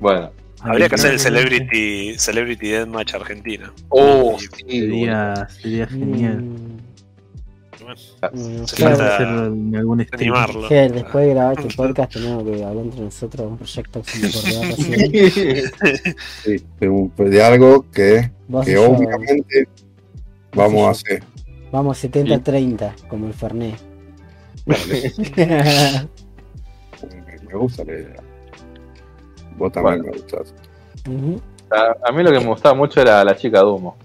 Bueno. 0.00 0.30
Habría 0.62 0.88
que 0.90 0.94
hacer 0.96 1.12
el 1.14 1.18
Celebrity, 1.20 2.18
Celebrity 2.18 2.68
Deathmatch 2.68 3.14
Argentina. 3.14 3.72
Oh, 3.88 4.36
Sería, 4.38 5.48
sería 5.48 5.86
genial. 5.86 6.42
Mm, 6.42 6.78
bueno, 8.20 8.60
mm, 8.62 8.64
Se 8.66 8.76
Ger, 8.76 8.88
falta- 8.88 9.14
Hacerlo 9.14 9.46
en 9.46 9.76
algún 9.76 10.06
animarlo. 10.12 10.68
Ger, 10.68 10.92
después 10.92 11.26
de 11.26 11.34
grabar 11.34 11.60
este 11.60 11.74
podcast 11.76 12.12
tenemos 12.12 12.44
que 12.44 12.64
hablar 12.64 12.84
entre 12.84 13.00
nosotros 13.00 13.46
un 13.46 13.56
proyecto 13.58 14.02
que 14.02 14.10
se 14.10 14.20
me 14.20 14.28
ocurrió 14.28 14.60
recién. 15.22 15.72
Sí, 16.44 16.64
de, 16.80 16.88
un- 16.88 17.12
de 17.16 17.42
algo 17.42 17.84
que, 17.90 18.30
que 18.64 18.72
yo, 18.72 18.90
obviamente 18.90 19.68
vamos 20.54 20.86
a 20.86 20.90
hacer. 20.90 21.22
Vamos 21.72 22.02
70-30, 22.04 23.06
como 23.08 23.26
el 23.28 23.34
Fernet. 23.34 23.76
Me 27.48 27.54
gusta 27.56 27.84
la 27.84 27.92
idea. 27.92 28.22
Vos 29.56 29.72
también 29.72 30.02
me 30.02 30.10
gustás. 30.12 30.54
Ujú. 31.08 31.40
A, 31.70 32.08
a 32.08 32.12
mí 32.12 32.22
lo 32.22 32.30
que 32.30 32.40
me 32.40 32.46
gustaba 32.46 32.74
mucho 32.74 33.00
era 33.00 33.24
la 33.24 33.36
chica 33.36 33.58
de 33.60 33.64
humo. 33.66 33.96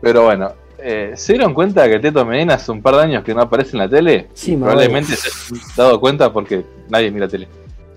Pero 0.00 0.24
bueno, 0.24 0.52
eh, 0.82 1.12
¿se 1.16 1.32
dieron 1.34 1.54
cuenta 1.54 1.88
que 1.88 1.98
Teto 1.98 2.24
Medina 2.26 2.54
hace 2.54 2.70
un 2.72 2.82
par 2.82 2.96
de 2.96 3.02
años 3.02 3.24
que 3.24 3.34
no 3.34 3.42
aparece 3.42 3.72
en 3.72 3.78
la 3.78 3.88
tele? 3.88 4.28
Sí, 4.34 4.56
me 4.56 4.66
Probablemente 4.66 5.14
se 5.16 5.28
hayan 5.54 5.66
dado 5.76 6.00
cuenta 6.00 6.32
porque 6.32 6.64
nadie 6.88 7.10
mira 7.10 7.28
tele. 7.28 7.48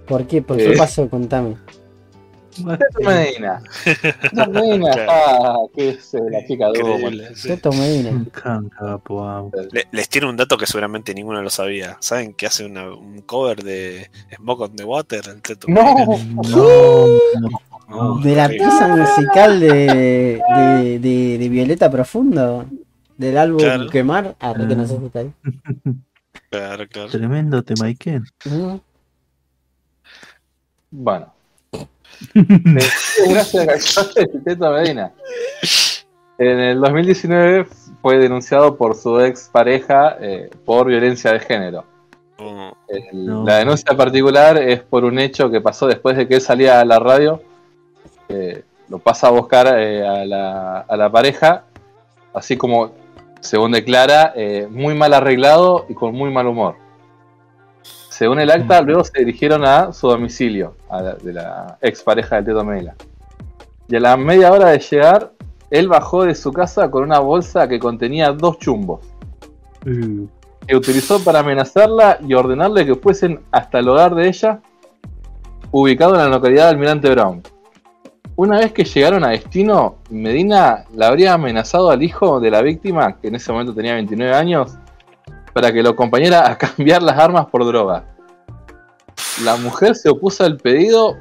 ¿Por 0.08 0.26
qué? 0.28 0.42
¿Por 0.42 0.60
Eh. 0.60 0.72
qué 0.72 0.78
pasó? 0.78 1.10
Contame. 1.10 1.56
Teto 2.56 3.02
Medina. 3.02 3.62
Teto 3.84 4.50
Medina, 4.52 4.92
Claro. 4.92 5.12
ah, 5.12 5.58
que 5.76 5.90
es 5.90 6.14
eh, 6.14 6.20
la 6.32 6.46
chica. 6.48 6.70
Increíble, 6.70 7.36
sí. 7.36 7.50
Teto 7.50 7.72
Medina. 7.74 8.26
Le- 9.72 9.88
les 9.92 10.08
tiene 10.10 10.30
un 10.30 10.38
dato 10.38 10.58
que 10.58 10.66
seguramente 10.66 11.14
ninguno 11.14 11.42
lo 11.42 11.50
sabía. 11.50 11.98
¿Saben 12.00 12.34
que 12.34 12.46
hace 12.46 12.64
una- 12.66 12.94
un 12.94 13.22
cover 13.24 13.62
de 13.64 14.10
Smoke 14.38 14.62
on 14.64 14.76
the 14.78 14.84
Water? 14.86 15.22
El 15.28 15.42
Teto 15.42 15.68
No. 15.68 15.84
Medina? 15.84 16.06
No, 16.50 17.08
no, 17.42 17.60
no. 17.90 18.18
De 18.20 18.36
la 18.36 18.48
pieza 18.50 18.88
musical 18.88 19.60
de, 19.60 19.68
de, 19.70 21.00
de, 21.00 21.38
de 21.38 21.50
Violeta 21.50 21.90
Profundo. 21.90 22.66
Del 23.18 23.38
álbum 23.38 23.60
Claro. 23.60 23.88
Quemar. 23.90 24.36
Ah, 24.40 24.54
que 24.54 24.76
no 24.76 24.86
sé 24.88 24.98
si 24.98 25.06
está 25.06 25.20
ahí. 25.20 25.32
Claro, 26.50 26.86
claro. 26.88 27.10
Tremendo 27.10 27.64
tema 27.64 27.88
Iken. 27.88 28.24
Ujú. 28.46 28.82
Bueno. 30.92 31.34
Eh, 32.34 32.80
Gracias 33.30 33.98
a 34.62 34.72
Medina. 34.72 35.12
En 36.38 36.60
el 36.60 36.80
2019 36.80 37.68
fue 38.02 38.18
denunciado 38.18 38.78
por 38.78 38.96
su 38.96 39.20
ex 39.20 39.50
pareja 39.52 40.18
eh, 40.22 40.50
por 40.64 40.88
violencia 40.88 41.34
de 41.34 41.40
género. 41.42 41.84
Oh, 42.38 42.72
El- 42.88 43.26
No. 43.26 43.44
La 43.46 43.58
denuncia 43.58 43.96
particular 43.98 44.58
es 44.58 44.82
por 44.82 45.04
un 45.04 45.20
hecho 45.20 45.50
que 45.50 45.60
pasó 45.60 45.88
después 45.88 46.16
de 46.16 46.26
que 46.28 46.36
él 46.36 46.42
salía 46.42 46.80
a 46.80 46.86
la 46.86 47.00
radio. 47.00 47.42
Eh, 48.30 48.64
lo 48.90 49.00
pasa 49.00 49.28
a 49.28 49.32
buscar 49.32 49.68
eh, 49.80 50.06
a, 50.08 50.26
la, 50.26 50.80
a 50.82 50.98
la 50.98 51.10
pareja, 51.12 51.64
así 52.34 52.56
como, 52.58 52.92
según 53.40 53.72
declara, 53.72 54.34
eh, 54.36 54.68
muy 54.70 54.94
mal 54.96 55.14
arreglado 55.14 55.86
y 55.90 55.94
con 55.94 56.14
muy 56.14 56.32
mal 56.32 56.48
humor. 56.48 56.76
Según 58.10 58.40
el 58.40 58.50
acta, 58.50 58.82
luego 58.82 59.04
se 59.04 59.20
dirigieron 59.20 59.66
a 59.66 59.92
su 59.92 60.08
domicilio, 60.08 60.76
a 60.90 61.02
la- 61.02 61.14
de 61.16 61.34
la 61.34 61.78
ex 61.82 62.02
pareja 62.02 62.38
del 62.38 62.46
Teto 62.46 62.64
Medina. 62.64 62.96
Y 63.88 63.96
a 63.98 64.00
la 64.00 64.16
media 64.18 64.52
hora 64.52 64.70
de 64.70 64.80
llegar, 64.80 65.32
él 65.70 65.88
bajó 65.88 66.24
de 66.24 66.34
su 66.34 66.54
casa 66.54 66.90
con 66.90 67.04
una 67.04 67.20
bolsa 67.20 67.68
que 67.68 67.80
contenía 67.80 68.32
dos 68.32 68.60
chumbos 68.60 69.02
Uh, 69.88 70.28
que 70.66 70.76
utilizó 70.76 71.24
para 71.24 71.40
amenazarla 71.42 72.18
y 72.28 72.34
ordenarle 72.34 72.88
que 72.88 72.96
fuesen 72.96 73.42
hasta 73.52 73.78
el 73.78 73.88
hogar 73.88 74.16
de 74.16 74.28
ella, 74.28 74.60
ubicado 75.72 76.16
en 76.16 76.22
la 76.22 76.28
localidad 76.28 76.64
de 76.64 76.70
Almirante 76.72 77.08
Brown. 77.12 77.44
Una 78.38 78.60
vez 78.60 78.74
que 78.74 78.84
llegaron 78.84 79.24
a 79.24 79.30
destino, 79.30 80.00
Medina 80.10 80.86
la 80.94 81.08
habría 81.08 81.34
amenazado 81.34 81.90
al 81.90 82.04
hijo 82.04 82.40
de 82.40 82.52
la 82.52 82.62
víctima, 82.62 83.18
que 83.20 83.30
en 83.30 83.36
ese 83.36 83.52
momento 83.52 83.74
tenía 83.74 83.94
29 83.94 84.34
años, 84.34 84.78
para 85.54 85.72
que 85.72 85.82
lo 85.82 85.92
acompañara 85.92 86.50
a 86.50 86.58
cambiar 86.58 87.02
las 87.02 87.18
armas 87.18 87.46
por 87.46 87.66
droga. 87.66 88.04
La 89.44 89.56
mujer 89.56 89.96
se 89.96 90.10
opuso 90.10 90.44
al 90.44 90.58
pedido, 90.58 91.16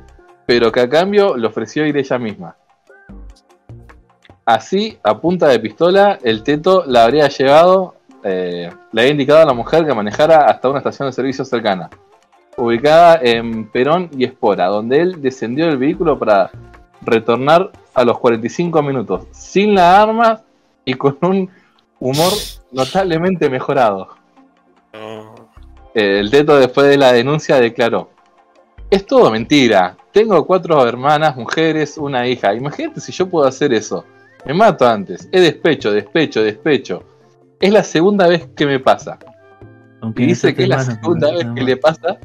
pero 0.46 0.72
que 0.72 0.80
a 0.80 0.88
cambio 0.88 1.36
le 1.36 1.46
ofreció 1.46 1.86
ir 1.86 1.96
ella 1.96 2.18
misma. 2.18 2.56
Así, 4.44 4.98
a 5.02 5.20
punta 5.20 5.48
de 5.48 5.60
pistola, 5.60 6.18
el 6.22 6.42
teto 6.42 6.84
la 6.86 7.04
habría 7.04 7.28
llevado 7.28 7.94
eh, 8.26 8.70
le 8.90 9.00
había 9.02 9.12
indicado 9.12 9.40
a 9.40 9.44
la 9.44 9.52
mujer 9.52 9.84
que 9.84 9.92
manejara 9.92 10.46
hasta 10.46 10.70
una 10.70 10.78
estación 10.78 11.08
de 11.08 11.12
servicio 11.12 11.44
cercana, 11.44 11.90
ubicada 12.56 13.20
en 13.22 13.70
Perón 13.70 14.08
y 14.16 14.24
Espora, 14.24 14.66
donde 14.68 14.98
él 15.00 15.20
descendió 15.20 15.66
del 15.66 15.76
vehículo 15.76 16.18
para 16.18 16.50
retornar 17.04 17.70
a 17.94 18.04
los 18.04 18.18
45 18.18 18.82
minutos, 18.82 19.26
sin 19.30 19.74
la 19.74 20.00
arma 20.00 20.42
y 20.84 20.94
con 20.94 21.18
un 21.22 21.50
humor 22.00 22.32
notablemente 22.72 23.48
mejorado. 23.48 24.08
el 25.94 26.30
teto 26.30 26.56
después 26.56 26.88
de 26.88 26.98
la 26.98 27.12
denuncia 27.12 27.60
declaró, 27.60 28.10
Es 28.90 29.06
todo 29.06 29.30
mentira. 29.30 29.96
Tengo 30.12 30.46
cuatro 30.46 30.86
hermanas, 30.86 31.36
mujeres, 31.36 31.98
una 31.98 32.26
hija. 32.28 32.54
Imagínate 32.54 33.00
si 33.00 33.12
yo 33.12 33.28
puedo 33.28 33.46
hacer 33.46 33.72
eso. 33.72 34.04
Me 34.44 34.54
mato 34.54 34.86
antes. 34.86 35.28
Es 35.32 35.40
despecho, 35.40 35.90
despecho, 35.90 36.42
despecho. 36.42 37.02
Es 37.60 37.72
la 37.72 37.82
segunda 37.82 38.28
vez 38.28 38.46
que 38.54 38.66
me 38.66 38.78
pasa. 38.78 39.18
Aunque 40.00 40.22
Y 40.22 40.26
dice 40.26 40.54
que 40.54 40.64
es 40.64 40.68
la 40.68 40.80
segunda 40.80 41.32
vez 41.32 41.46
que 41.54 41.62
le 41.62 41.76
pasa. 41.76 42.18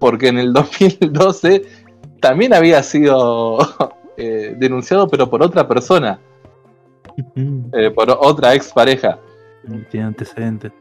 Porque 0.00 0.28
en 0.28 0.38
el 0.38 0.52
2012 0.54 1.62
también 2.24 2.54
había 2.54 2.82
sido 2.82 3.58
eh, 4.16 4.54
denunciado, 4.56 5.08
pero 5.08 5.28
por 5.28 5.42
otra 5.42 5.68
persona. 5.68 6.18
Eh, 7.36 7.90
por 7.90 8.10
otra 8.10 8.54
expareja. 8.54 9.18
Tiene 9.90 10.06
antecedentes. 10.06 10.72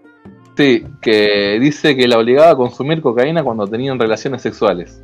Sí, 0.55 0.85
que 1.01 1.59
dice 1.59 1.97
que 1.97 2.07
la 2.07 2.17
obligaba 2.17 2.51
a 2.51 2.55
consumir 2.55 3.01
cocaína 3.01 3.43
cuando 3.43 3.67
tenían 3.67 3.99
relaciones 3.99 4.41
sexuales. 4.41 5.03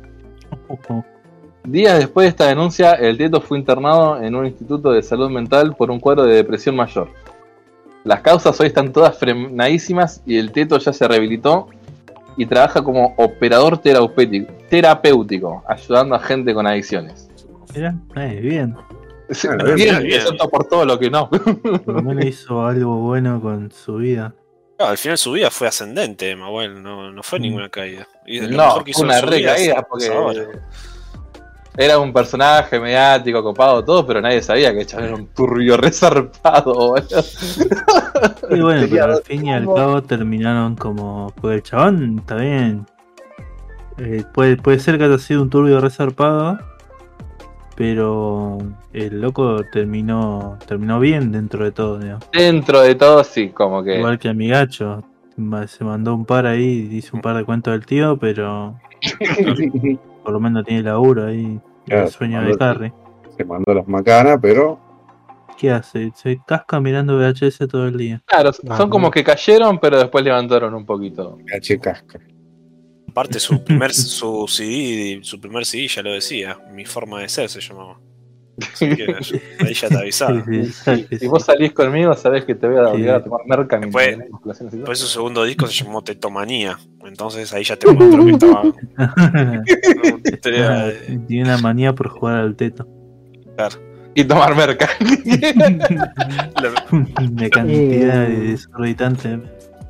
Días 1.64 1.98
después 1.98 2.24
de 2.24 2.28
esta 2.30 2.46
denuncia, 2.46 2.94
el 2.94 3.18
Teto 3.18 3.42
fue 3.42 3.58
internado 3.58 4.22
en 4.22 4.34
un 4.34 4.46
instituto 4.46 4.92
de 4.92 5.02
salud 5.02 5.28
mental 5.28 5.76
por 5.76 5.90
un 5.90 6.00
cuadro 6.00 6.24
de 6.24 6.36
depresión 6.36 6.74
mayor. 6.74 7.10
Las 8.02 8.22
causas 8.22 8.58
hoy 8.58 8.68
están 8.68 8.94
todas 8.94 9.18
frenadísimas 9.18 10.22
y 10.24 10.38
el 10.38 10.52
Teto 10.52 10.78
ya 10.78 10.94
se 10.94 11.06
rehabilitó 11.06 11.68
y 12.38 12.46
trabaja 12.46 12.82
como 12.82 13.12
operador 13.18 13.76
terapéutico, 13.76 14.50
terapéutico 14.70 15.62
ayudando 15.68 16.14
a 16.14 16.20
gente 16.20 16.54
con 16.54 16.66
adicciones. 16.66 17.28
Mira, 17.74 17.94
eh, 18.16 18.40
bien. 18.40 18.74
Sí, 19.30 19.46
bien, 19.48 19.74
bien, 19.76 20.02
bien. 20.02 20.20
excepto 20.20 20.48
por 20.48 20.64
todo 20.64 20.84
lo 20.84 20.98
que 20.98 21.10
no. 21.10 21.28
Por 21.84 21.94
lo 21.94 22.02
menos 22.02 22.24
hizo 22.24 22.64
algo 22.66 22.96
bueno 22.96 23.40
con 23.40 23.70
su 23.70 23.96
vida. 23.96 24.34
Al 24.78 24.96
final 24.96 25.18
su 25.18 25.32
vida 25.32 25.50
fue 25.50 25.68
ascendente, 25.68 26.34
Mahuel, 26.34 26.82
no, 26.82 27.12
no 27.12 27.22
fue 27.22 27.38
Mm. 27.38 27.42
ninguna 27.42 27.68
caída. 27.68 28.08
Y 28.26 28.40
No, 28.40 28.82
fue 28.92 29.04
una 29.04 29.20
recaída 29.20 29.82
porque 29.88 30.08
era 31.76 31.98
un 31.98 32.12
personaje 32.12 32.80
mediático, 32.80 33.42
copado, 33.42 33.84
todo, 33.84 34.04
pero 34.06 34.20
nadie 34.20 34.42
sabía 34.42 34.72
que 34.72 34.80
el 34.80 34.86
chaval 34.86 35.06
era 35.06 35.14
un 35.16 35.26
turbio 35.28 35.76
resarpado, 35.76 36.74
boludo. 36.74 37.22
Y 38.50 38.60
bueno, 38.60 38.86
pero 38.90 39.04
al 39.04 39.22
fin 39.22 39.46
y 39.46 39.52
al 39.52 39.64
cabo 39.66 40.02
terminaron 40.02 40.74
como. 40.76 41.32
Porque 41.40 41.56
el 41.56 41.62
chabón 41.62 42.18
está 42.18 42.34
bien. 42.36 42.86
Eh, 43.98 44.24
puede, 44.32 44.56
puede 44.56 44.78
ser 44.78 44.98
que 44.98 45.04
haya 45.04 45.18
sido 45.18 45.42
un 45.42 45.50
turbio 45.50 45.80
resarpado. 45.80 46.58
Pero 47.76 48.58
el 48.92 49.20
loco 49.22 49.62
terminó 49.72 50.58
terminó 50.66 51.00
bien 51.00 51.32
dentro 51.32 51.64
de 51.64 51.72
todo, 51.72 51.98
digamos. 51.98 52.28
Dentro 52.30 52.82
de 52.82 52.94
todo, 52.94 53.24
sí, 53.24 53.48
como 53.50 53.82
que. 53.82 53.96
Igual 53.98 54.18
que 54.18 54.28
a 54.28 54.34
mi 54.34 54.48
gacho. 54.48 55.02
Se 55.66 55.84
mandó 55.84 56.14
un 56.14 56.26
par 56.26 56.44
ahí, 56.44 56.88
hizo 56.92 57.16
un 57.16 57.22
par 57.22 57.36
de 57.36 57.44
cuentos 57.46 57.72
del 57.72 57.86
tío, 57.86 58.18
pero 58.18 58.78
por 60.22 60.32
lo 60.32 60.40
menos 60.40 60.66
tiene 60.66 60.82
laburo 60.82 61.26
ahí. 61.26 61.58
Claro, 61.86 62.02
el 62.04 62.10
sueño 62.10 62.42
de 62.42 62.58
Carrie. 62.58 62.92
Se 63.36 63.44
mandó 63.46 63.72
las 63.72 63.88
macanas, 63.88 64.38
pero 64.42 64.78
¿Qué 65.56 65.70
hace? 65.70 66.10
Se 66.14 66.40
casca 66.46 66.80
mirando 66.80 67.18
VHS 67.18 67.68
todo 67.68 67.86
el 67.86 67.96
día. 67.98 68.22
Claro, 68.24 68.50
Ah, 68.68 68.76
son 68.78 68.88
como 68.88 69.10
que 69.10 69.22
cayeron, 69.22 69.78
pero 69.78 69.98
después 69.98 70.24
levantaron 70.24 70.74
un 70.74 70.86
poquito. 70.86 71.36
H 71.54 71.78
casca. 71.78 72.18
Aparte 73.10 73.40
su 73.40 73.62
primer 73.64 73.92
su 73.92 74.46
CD, 74.48 75.20
su 75.22 75.40
primer 75.40 75.64
CD 75.66 75.88
ya 75.88 76.02
lo 76.02 76.12
decía, 76.12 76.58
mi 76.72 76.84
forma 76.84 77.20
de 77.20 77.28
ser 77.28 77.48
se 77.48 77.60
llamaba. 77.60 77.98
Así 78.74 78.94
que 78.94 79.04
ahí 79.66 79.72
ya 79.74 79.88
te 79.88 79.96
avisaba. 79.96 80.44
Sí, 80.44 80.66
sí, 80.66 81.06
Si 81.18 81.26
vos 81.28 81.44
salís 81.44 81.72
conmigo, 81.72 82.14
sabés 82.14 82.44
que 82.44 82.54
te 82.54 82.66
voy 82.68 82.76
a 82.78 82.88
Sí. 82.88 82.94
obligar 82.94 83.16
a 83.16 83.24
tomar 83.24 83.40
merca 83.46 83.78
Después- 83.78 84.98
su 84.98 85.06
segundo 85.06 85.44
disco 85.44 85.66
se 85.66 85.82
llamó 85.84 86.02
Tetomanía. 86.02 86.78
Entonces 87.04 87.52
ahí 87.54 87.64
ya 87.64 87.76
te 87.76 87.90
muestro 87.90 88.24
que 88.26 88.30
estaba. 88.32 88.62
tenía- 90.42 90.92
Tiene 91.26 91.44
una 91.44 91.58
manía 91.58 91.94
por 91.94 92.08
jugar 92.08 92.36
al 92.36 92.54
teto. 92.56 92.86
Y 94.14 94.24
tomar 94.24 94.54
merca. 94.56 94.88
de 97.30 97.50
cantidad 97.50 98.24
Eh. 98.24 98.28
de 98.28 98.40
desorbitantes. 98.52 99.38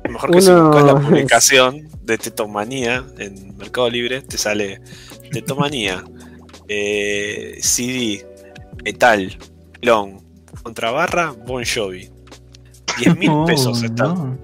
mejor 0.09 0.31
que 0.31 0.41
si 0.41 0.49
Uno- 0.49 0.67
buscas 0.67 0.85
la 0.85 0.95
publicación 0.99 1.87
de 2.03 2.17
Tetomanía 2.17 3.05
en 3.17 3.57
Mercado 3.57 3.89
Libre, 3.89 4.21
te 4.21 4.37
sale 4.37 4.81
Tetomanía, 5.31 6.03
eh, 6.67 7.57
CD, 7.61 8.25
Metal, 8.83 9.37
Long, 9.81 10.21
Contrabarra, 10.63 11.31
Bon 11.31 11.63
Jovi. 11.63 12.09
10 12.99 13.17
mil 13.17 13.31
pesos 13.45 13.83
está. 13.83 14.05
no. 14.05 14.37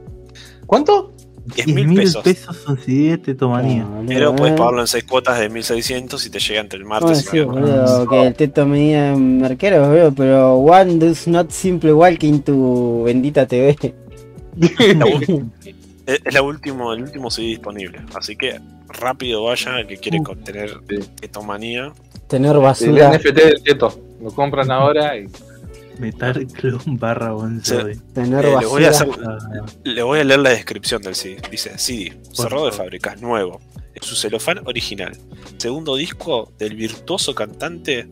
¿Cuánto? 0.65 1.13
10 1.55 1.65
10 1.67 1.87
mil 1.87 1.97
pesos. 1.97 2.23
pesos 2.23 2.57
son 2.57 2.77
CD 2.77 3.11
de 3.11 3.17
tetomanía. 3.19 3.87
Pero 4.05 4.35
puedes 4.35 4.53
eh. 4.53 4.57
pagarlo 4.57 4.81
en 4.81 4.87
6 4.87 5.03
cuotas 5.05 5.39
de 5.39 5.47
1600 5.47 6.25
y 6.25 6.29
te 6.29 6.39
llega 6.39 6.59
entre 6.59 6.79
el 6.79 6.85
Bueno, 6.85 7.05
martes 7.05 7.25
y 7.25 7.29
sí, 7.29 7.39
boludo, 7.39 8.07
que 8.09 8.27
el 8.27 8.33
teto 8.35 8.65
medía 8.65 9.13
en 9.13 9.39
merqueros, 9.39 9.87
boludo, 9.87 10.11
pero 10.11 10.55
one 10.55 10.95
does 10.95 11.25
not 11.27 11.49
simple 11.51 11.93
walking 11.93 12.39
tu 12.39 13.03
bendita 13.05 13.45
TV. 13.47 13.77
Es 16.07 16.21
es 16.23 16.33
la 16.33 16.41
último, 16.41 16.93
el 16.93 17.03
último 17.03 17.29
CD 17.29 17.47
disponible. 17.49 17.99
Así 18.15 18.35
que 18.35 18.59
rápido 18.89 19.43
vaya 19.43 19.79
el 19.81 19.87
que 19.87 19.97
quiere 19.97 20.19
Uh. 20.19 20.23
contener 20.23 20.79
Sí. 20.89 20.97
tetomanía. 21.21 21.93
Tener 22.27 22.55
El 22.55 22.61
basura. 22.61 23.09
NFT 23.11 23.31
del 23.33 23.61
Teto. 23.63 23.99
Lo 24.21 24.31
compran 24.31 24.71
ahora 24.71 25.15
y. 25.17 25.27
Metal 25.99 26.45
Clone 26.47 26.83
barra 26.87 27.31
Bon 27.31 27.59
Jovi. 27.63 27.95
Tener 28.13 28.45
Eh, 28.45 28.55
le 28.59 28.65
voy 28.67 28.83
a 28.85 28.91
basura. 28.91 29.35
hacer- 29.37 29.79
Le 29.83 30.03
voy 30.03 30.19
a 30.19 30.23
leer 30.23 30.39
la 30.39 30.49
descripción 30.51 31.01
del 31.01 31.15
CD. 31.15 31.41
Dice 31.51 31.77
CD, 31.79 32.17
cerrado 32.31 32.65
de 32.67 32.71
fábrica, 32.71 33.15
nuevo. 33.15 33.59
En 33.95 34.03
su 34.03 34.15
celofán 34.15 34.59
original. 34.67 35.17
Segundo 35.57 35.95
disco 35.95 36.51
del 36.59 36.75
virtuoso 36.75 37.33
cantante 37.33 38.07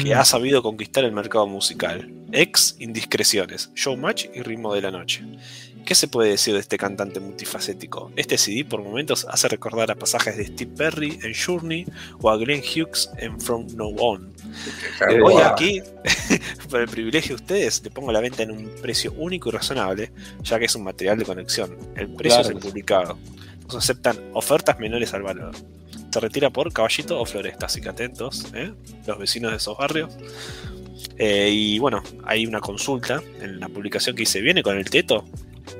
que 0.00 0.12
ha 0.12 0.24
sabido 0.24 0.60
conquistar 0.62 1.04
el 1.04 1.12
mercado 1.12 1.46
musical. 1.46 2.10
Ex 2.32 2.74
Indiscreciones, 2.80 3.70
Showmatch 3.76 4.26
y 4.34 4.42
Ritmo 4.42 4.74
de 4.74 4.82
la 4.82 4.90
Noche. 4.90 5.22
¿Qué 5.84 5.94
se 5.94 6.08
puede 6.08 6.30
decir 6.30 6.54
de 6.54 6.60
este 6.60 6.78
cantante 6.78 7.20
multifacético? 7.20 8.10
Este 8.16 8.38
CD 8.38 8.64
por 8.64 8.82
momentos 8.82 9.26
hace 9.28 9.48
recordar 9.48 9.90
a 9.90 9.94
pasajes 9.94 10.36
de 10.36 10.46
Steve 10.46 10.72
Perry 10.76 11.18
en 11.22 11.34
Journey 11.34 11.84
o 12.20 12.30
a 12.30 12.36
Glenn 12.38 12.60
Hughes 12.62 13.10
en 13.18 13.38
From 13.38 13.66
No 13.76 13.88
On. 13.88 14.32
Eh, 15.10 15.20
Hoy 15.22 15.42
aquí, 15.42 15.82
por 16.70 16.80
el 16.80 16.88
privilegio 16.88 17.36
de 17.36 17.42
ustedes, 17.42 17.82
le 17.84 17.90
pongo 17.90 18.12
la 18.12 18.20
venta 18.20 18.42
en 18.42 18.50
un 18.52 18.70
precio 18.80 19.12
único 19.18 19.50
y 19.50 19.52
razonable, 19.52 20.10
ya 20.42 20.58
que 20.58 20.64
es 20.64 20.74
un 20.74 20.84
material 20.84 21.18
de 21.18 21.26
conexión. 21.26 21.76
El 21.96 22.08
precio 22.14 22.40
Claro. 22.40 22.42
es 22.42 22.48
el 22.48 22.58
publicado. 22.70 23.18
No 23.70 23.78
aceptan 23.78 24.16
ofertas 24.32 24.78
menores 24.78 25.12
al 25.12 25.22
valor. 25.22 25.54
Se 26.10 26.20
retira 26.20 26.48
por 26.48 26.72
caballito 26.72 27.20
o 27.20 27.26
floresta, 27.26 27.66
así 27.66 27.80
que 27.80 27.88
atentos, 27.90 28.46
¿eh? 28.54 28.72
los 29.06 29.18
vecinos 29.18 29.50
de 29.50 29.56
esos 29.58 29.76
barrios. 29.76 30.14
Eh, 31.18 31.50
y 31.52 31.78
bueno, 31.78 32.02
hay 32.24 32.46
una 32.46 32.60
consulta 32.60 33.22
en 33.40 33.60
la 33.60 33.68
publicación 33.68 34.16
que 34.16 34.20
dice, 34.20 34.40
¿viene 34.40 34.62
con 34.62 34.76
el 34.76 34.88
teto? 34.88 35.24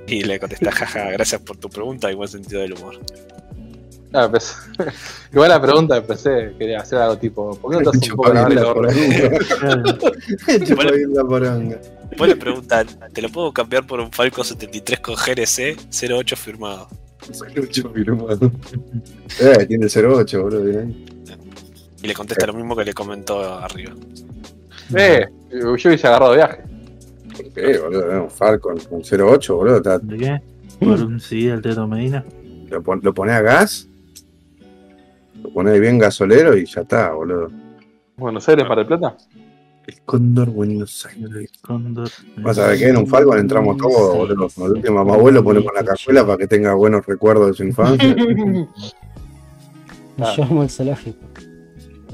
Y 0.06 0.22
le 0.24 0.38
contesta, 0.38 0.70
jaja, 0.72 1.10
gracias 1.10 1.40
por 1.40 1.56
tu 1.56 1.68
pregunta 1.68 2.10
y 2.10 2.14
buen 2.14 2.28
sentido 2.28 2.60
del 2.60 2.74
humor. 2.74 3.00
Ah, 4.12 4.28
pues, 4.30 4.56
igual 5.32 5.48
la 5.48 5.60
pregunta 5.60 5.96
empecé, 5.96 6.54
quería 6.56 6.78
hacer 6.78 6.98
algo 6.98 7.18
tipo, 7.18 7.58
¿por 7.58 7.72
qué 7.72 7.78
no 7.82 7.90
te 7.90 7.98
haces 7.98 8.10
un 8.10 8.16
poco 8.16 8.32
la 8.32 8.44
poronga. 11.24 11.80
Después 12.10 12.28
le 12.28 12.36
preguntan, 12.36 12.86
¿te 13.12 13.22
lo 13.22 13.28
puedo 13.28 13.52
cambiar 13.52 13.84
por 13.84 13.98
un 13.98 14.12
Falco 14.12 14.44
73 14.44 15.00
con 15.00 15.16
GRC 15.16 15.76
08 16.08 16.36
firmado? 16.36 16.88
Lucho 17.56 17.90
firmado. 17.90 18.52
Eh, 19.40 19.66
tiene 19.66 19.86
el 19.86 20.06
08, 20.06 20.42
boludo. 20.42 20.82
Y 22.02 22.06
le 22.06 22.14
contesta 22.14 22.46
lo 22.46 22.52
mismo 22.52 22.76
que 22.76 22.84
le 22.84 22.94
comentó 22.94 23.42
arriba. 23.58 23.94
Eh, 24.96 25.26
yo 25.52 25.72
hubiese 25.72 26.06
agarrado 26.06 26.34
viaje. 26.34 26.62
¿Por 27.36 27.52
qué, 27.52 27.78
boludo? 27.78 28.22
Un 28.24 28.30
Falcon 28.30 28.78
con 28.88 29.02
08, 29.02 29.56
boludo. 29.56 29.76
está- 29.78 29.98
¿De 29.98 30.16
qué? 30.16 30.40
¿Por 30.80 31.00
un 31.02 31.20
CD 31.20 31.52
al 31.52 31.62
Teto 31.62 31.86
Medina? 31.86 32.24
lo, 32.68 32.82
pon- 32.82 33.00
lo 33.02 33.14
pone 33.14 33.32
a 33.32 33.40
gas, 33.40 33.88
lo 35.42 35.50
pone 35.52 35.78
bien 35.78 35.98
gasolero 35.98 36.56
y 36.56 36.64
ya 36.66 36.80
está, 36.82 37.12
boludo. 37.12 37.50
Buenos 38.16 38.48
Aires, 38.48 38.66
Mar 38.68 38.78
del 38.78 38.86
Plata. 38.86 39.16
El 39.86 40.00
Cóndor 40.02 40.50
Buenos 40.50 41.04
Aires. 41.06 41.50
Cóndor. 41.62 42.08
Vas 42.38 42.58
a 42.58 42.68
ver 42.68 42.78
que 42.78 42.88
en 42.88 42.96
un 42.96 43.06
Falcon 43.06 43.38
entramos 43.38 43.76
todos, 43.76 44.16
boludo. 44.16 44.48
Con 44.48 44.66
el 44.66 44.72
último 44.72 44.94
mamá 44.96 45.14
abuelo 45.14 45.44
ponemos 45.44 45.72
la 45.74 45.84
cajuela 45.84 46.24
para 46.26 46.38
que 46.38 46.46
tenga 46.46 46.72
buenos 46.74 47.04
recuerdos 47.06 47.48
de 47.48 47.54
su 47.54 47.64
infancia. 47.64 48.14
Me 50.16 50.26
llamo 50.36 50.62
el 50.62 50.70
zoológico. 50.70 51.18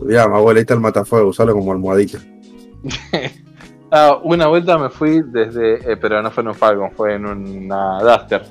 Ya, 0.09 0.24
mamá 0.26 0.38
abuela, 0.38 0.59
ahí 0.59 0.62
está 0.62 0.74
el 0.74 0.80
matafuego, 0.80 1.28
usalo 1.28 1.52
como 1.52 1.72
almohadita. 1.72 2.18
Ah, 3.93 4.20
una 4.23 4.47
vuelta 4.47 4.78
me 4.78 4.89
fui 4.89 5.20
desde, 5.20 5.74
eh, 5.93 5.97
pero 5.97 6.23
no 6.23 6.31
fue 6.31 6.43
en 6.44 6.48
un 6.51 6.55
Falcon, 6.55 6.93
fue 6.93 7.15
en 7.16 7.27
una 7.27 7.98
Duster. 8.01 8.44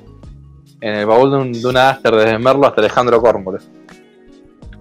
En 0.82 0.96
el 0.96 1.06
baúl 1.06 1.30
de, 1.30 1.36
un- 1.38 1.52
de 1.52 1.66
una 1.66 1.92
Duster 1.94 2.14
desde 2.14 2.38
Merlo 2.38 2.66
hasta 2.66 2.82
Alejandro 2.82 3.22
Córmores. 3.22 3.66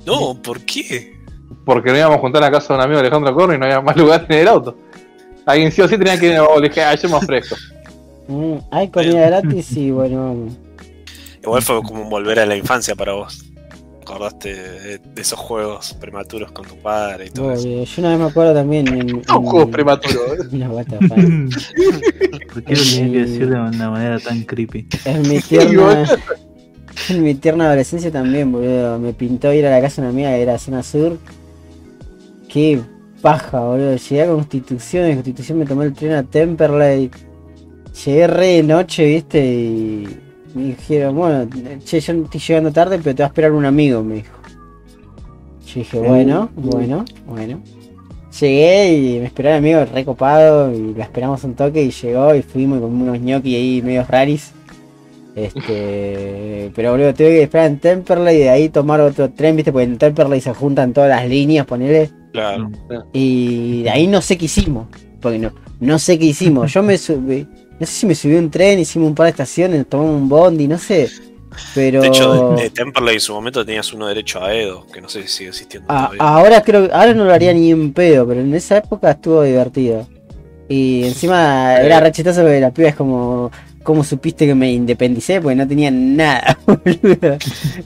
No, 0.05 0.33
¿por 0.41 0.59
qué? 0.65 1.17
Porque 1.63 1.91
nos 1.91 1.99
íbamos 1.99 2.17
a 2.17 2.19
juntar 2.19 2.43
a 2.43 2.47
la 2.47 2.51
casa 2.51 2.73
de 2.73 2.77
un 2.79 2.83
amigo 2.83 2.99
Alejandro 2.99 3.33
Córmores 3.33 3.55
y 3.55 3.59
no 3.61 3.65
había 3.67 3.79
más 3.79 3.95
lugar 3.95 4.25
en 4.27 4.37
el 4.39 4.47
auto. 4.49 4.75
Alguien 5.45 5.71
sí 5.71 5.81
o 5.81 5.87
sí 5.87 5.97
tenía 5.97 6.19
que 6.19 6.25
ir 6.25 6.31
en 6.33 6.37
el 6.39 6.43
baúl. 6.43 6.61
Dije, 6.61 6.81
ah, 6.83 6.93
yo 6.95 7.07
me 7.07 7.15
ofrezco. 7.15 7.55
Mm, 8.27 8.55
hay 8.71 8.89
comida 8.89 9.27
gratis 9.29 9.71
y 9.77 9.91
bueno, 9.91 10.47
Igual 11.41 11.61
fue 11.61 11.81
como 11.83 12.03
volver 12.09 12.37
a 12.39 12.45
la 12.45 12.57
infancia 12.57 12.95
para 12.95 13.13
vos. 13.13 13.45
Acordaste 14.09 14.53
de, 14.53 14.97
de 14.97 15.21
esos 15.21 15.37
juegos 15.37 15.93
prematuros 15.99 16.51
con 16.51 16.65
tu 16.65 16.75
padre 16.77 17.27
y 17.27 17.29
todo 17.29 17.51
eso. 17.53 17.67
Yo 17.67 18.01
una 18.01 18.09
vez 18.09 18.19
me 18.19 18.25
acuerdo 18.25 18.53
también 18.53 18.87
en. 18.87 19.15
Un 19.15 19.21
en- 19.21 19.45
juego 19.45 19.69
prematuro. 19.69 20.33
¿eh? 20.33 20.37
No, 20.51 20.71
what 20.71 20.85
the 20.85 20.97
fuck. 21.07 21.17
¿Por 22.53 22.63
qué 22.63 22.75
lo 22.75 22.81
tenía 22.81 23.11
que 23.11 23.19
decir 23.25 23.49
de 23.49 23.55
una 23.55 23.91
manera 23.91 24.19
tan 24.19 24.43
creepy? 24.43 24.87
En 25.05 25.21
mi 25.29 25.39
tierna. 25.47 26.05
En 27.09 27.23
mi 27.23 27.35
tierna 27.35 27.67
adolescencia 27.67 28.11
también, 28.11 28.51
boludo. 28.51 28.99
Me 28.99 29.13
pintó 29.13 29.53
ir 29.53 29.65
a 29.65 29.71
la 29.71 29.81
casa 29.81 30.01
de 30.01 30.07
una 30.07 30.13
amiga 30.13 30.29
que 30.31 30.41
era 30.41 30.57
zona 30.57 30.81
sur. 30.83 31.17
Qué 32.47 32.81
paja, 33.21 33.59
boludo. 33.59 33.95
Llegué 33.95 34.23
a 34.23 34.27
Constitución, 34.27 35.05
de 35.05 35.13
Constitución 35.13 35.59
me 35.59 35.65
tomé 35.65 35.85
el 35.85 35.93
tren 35.93 36.13
a 36.13 36.23
Temperley. 36.23 37.11
Llegué 38.05 38.27
re 38.27 38.47
de 38.47 38.63
noche, 38.63 39.05
viste, 39.05 39.45
y 39.45 40.19
me 40.55 40.63
dijeron, 40.63 41.15
bueno, 41.15 41.47
che, 41.83 41.99
yo 41.99 42.13
estoy 42.13 42.39
llegando 42.39 42.71
tarde, 42.71 42.99
pero 43.03 43.15
te 43.15 43.23
va 43.23 43.27
a 43.27 43.29
esperar 43.29 43.51
un 43.51 43.65
amigo, 43.65 44.03
me 44.03 44.15
dijo. 44.15 44.35
Yo 45.67 45.73
dije, 45.75 45.99
bueno, 45.99 46.49
bueno, 46.55 47.05
bueno. 47.27 47.61
Llegué 48.39 48.93
y 48.93 49.19
me 49.19 49.25
esperó 49.25 49.49
el 49.49 49.55
amigo 49.55 49.85
recopado 49.85 50.73
y 50.73 50.93
la 50.93 51.03
esperamos 51.03 51.43
un 51.43 51.55
toque 51.55 51.83
y 51.83 51.91
llegó 51.91 52.33
y 52.35 52.41
fuimos 52.41 52.79
comimos 52.79 53.09
unos 53.09 53.19
gnocchi 53.19 53.55
ahí 53.55 53.81
medios 53.81 54.07
raris. 54.07 54.53
Este, 55.35 56.71
pero 56.75 56.91
boludo, 56.91 57.13
tuve 57.13 57.29
que 57.29 57.43
esperar 57.43 57.67
en 57.67 57.79
Temperley 57.79 58.35
y 58.35 58.39
de 58.39 58.49
ahí 58.49 58.69
tomar 58.69 59.01
otro 59.01 59.29
tren, 59.31 59.55
viste, 59.55 59.71
porque 59.71 59.85
en 59.85 59.97
Temperley 59.97 60.41
se 60.41 60.53
juntan 60.53 60.93
todas 60.93 61.09
las 61.09 61.27
líneas, 61.27 61.65
ponele. 61.65 62.09
Claro. 62.31 62.69
Y 63.13 63.83
de 63.83 63.89
ahí 63.89 64.07
no 64.07 64.21
sé 64.21 64.37
qué 64.37 64.45
hicimos. 64.45 64.87
Porque 65.21 65.39
no, 65.39 65.51
no 65.79 65.99
sé 65.99 66.17
qué 66.17 66.25
hicimos. 66.25 66.71
Yo 66.73 66.83
me 66.83 66.97
subí. 66.97 67.47
No 67.79 67.85
sé 67.85 67.93
si 67.93 68.05
me 68.05 68.15
subí 68.15 68.35
a 68.35 68.39
un 68.39 68.51
tren, 68.51 68.79
hicimos 68.79 69.07
un 69.09 69.15
par 69.15 69.25
de 69.25 69.31
estaciones, 69.31 69.87
tomamos 69.87 70.15
un 70.15 70.29
bondi, 70.29 70.67
no 70.67 70.77
sé. 70.77 71.09
Pero. 71.73 72.01
De 72.01 72.07
hecho, 72.07 72.53
de, 72.55 72.63
de 72.63 72.69
Temperley 72.69 73.15
en 73.15 73.21
su 73.21 73.33
momento 73.33 73.65
tenías 73.65 73.91
uno 73.93 74.07
derecho 74.07 74.43
a 74.43 74.53
Edo, 74.53 74.85
que 74.87 75.01
no 75.01 75.09
sé 75.09 75.23
si 75.23 75.29
sigue 75.29 75.49
existiendo 75.49 75.87
ahora 76.19 76.61
creo 76.61 76.89
ahora 76.93 77.13
no 77.13 77.25
lo 77.25 77.33
haría 77.33 77.53
ni 77.53 77.71
en 77.71 77.93
pedo, 77.93 78.27
pero 78.27 78.41
en 78.41 78.53
esa 78.53 78.77
época 78.77 79.11
estuvo 79.11 79.43
divertido. 79.43 80.07
Y 80.67 81.03
encima 81.05 81.77
era 81.77 81.99
re 81.99 82.11
chistoso 82.11 82.41
porque 82.41 82.59
la 82.59 82.71
piba 82.71 82.89
es 82.89 82.95
como. 82.95 83.51
¿Cómo 83.81 84.03
supiste 84.03 84.45
que 84.45 84.53
me 84.53 84.71
independicé? 84.71 85.41
Porque 85.41 85.55
no 85.55 85.67
tenía 85.67 85.89
nada, 85.89 86.59
boludo. 86.67 87.37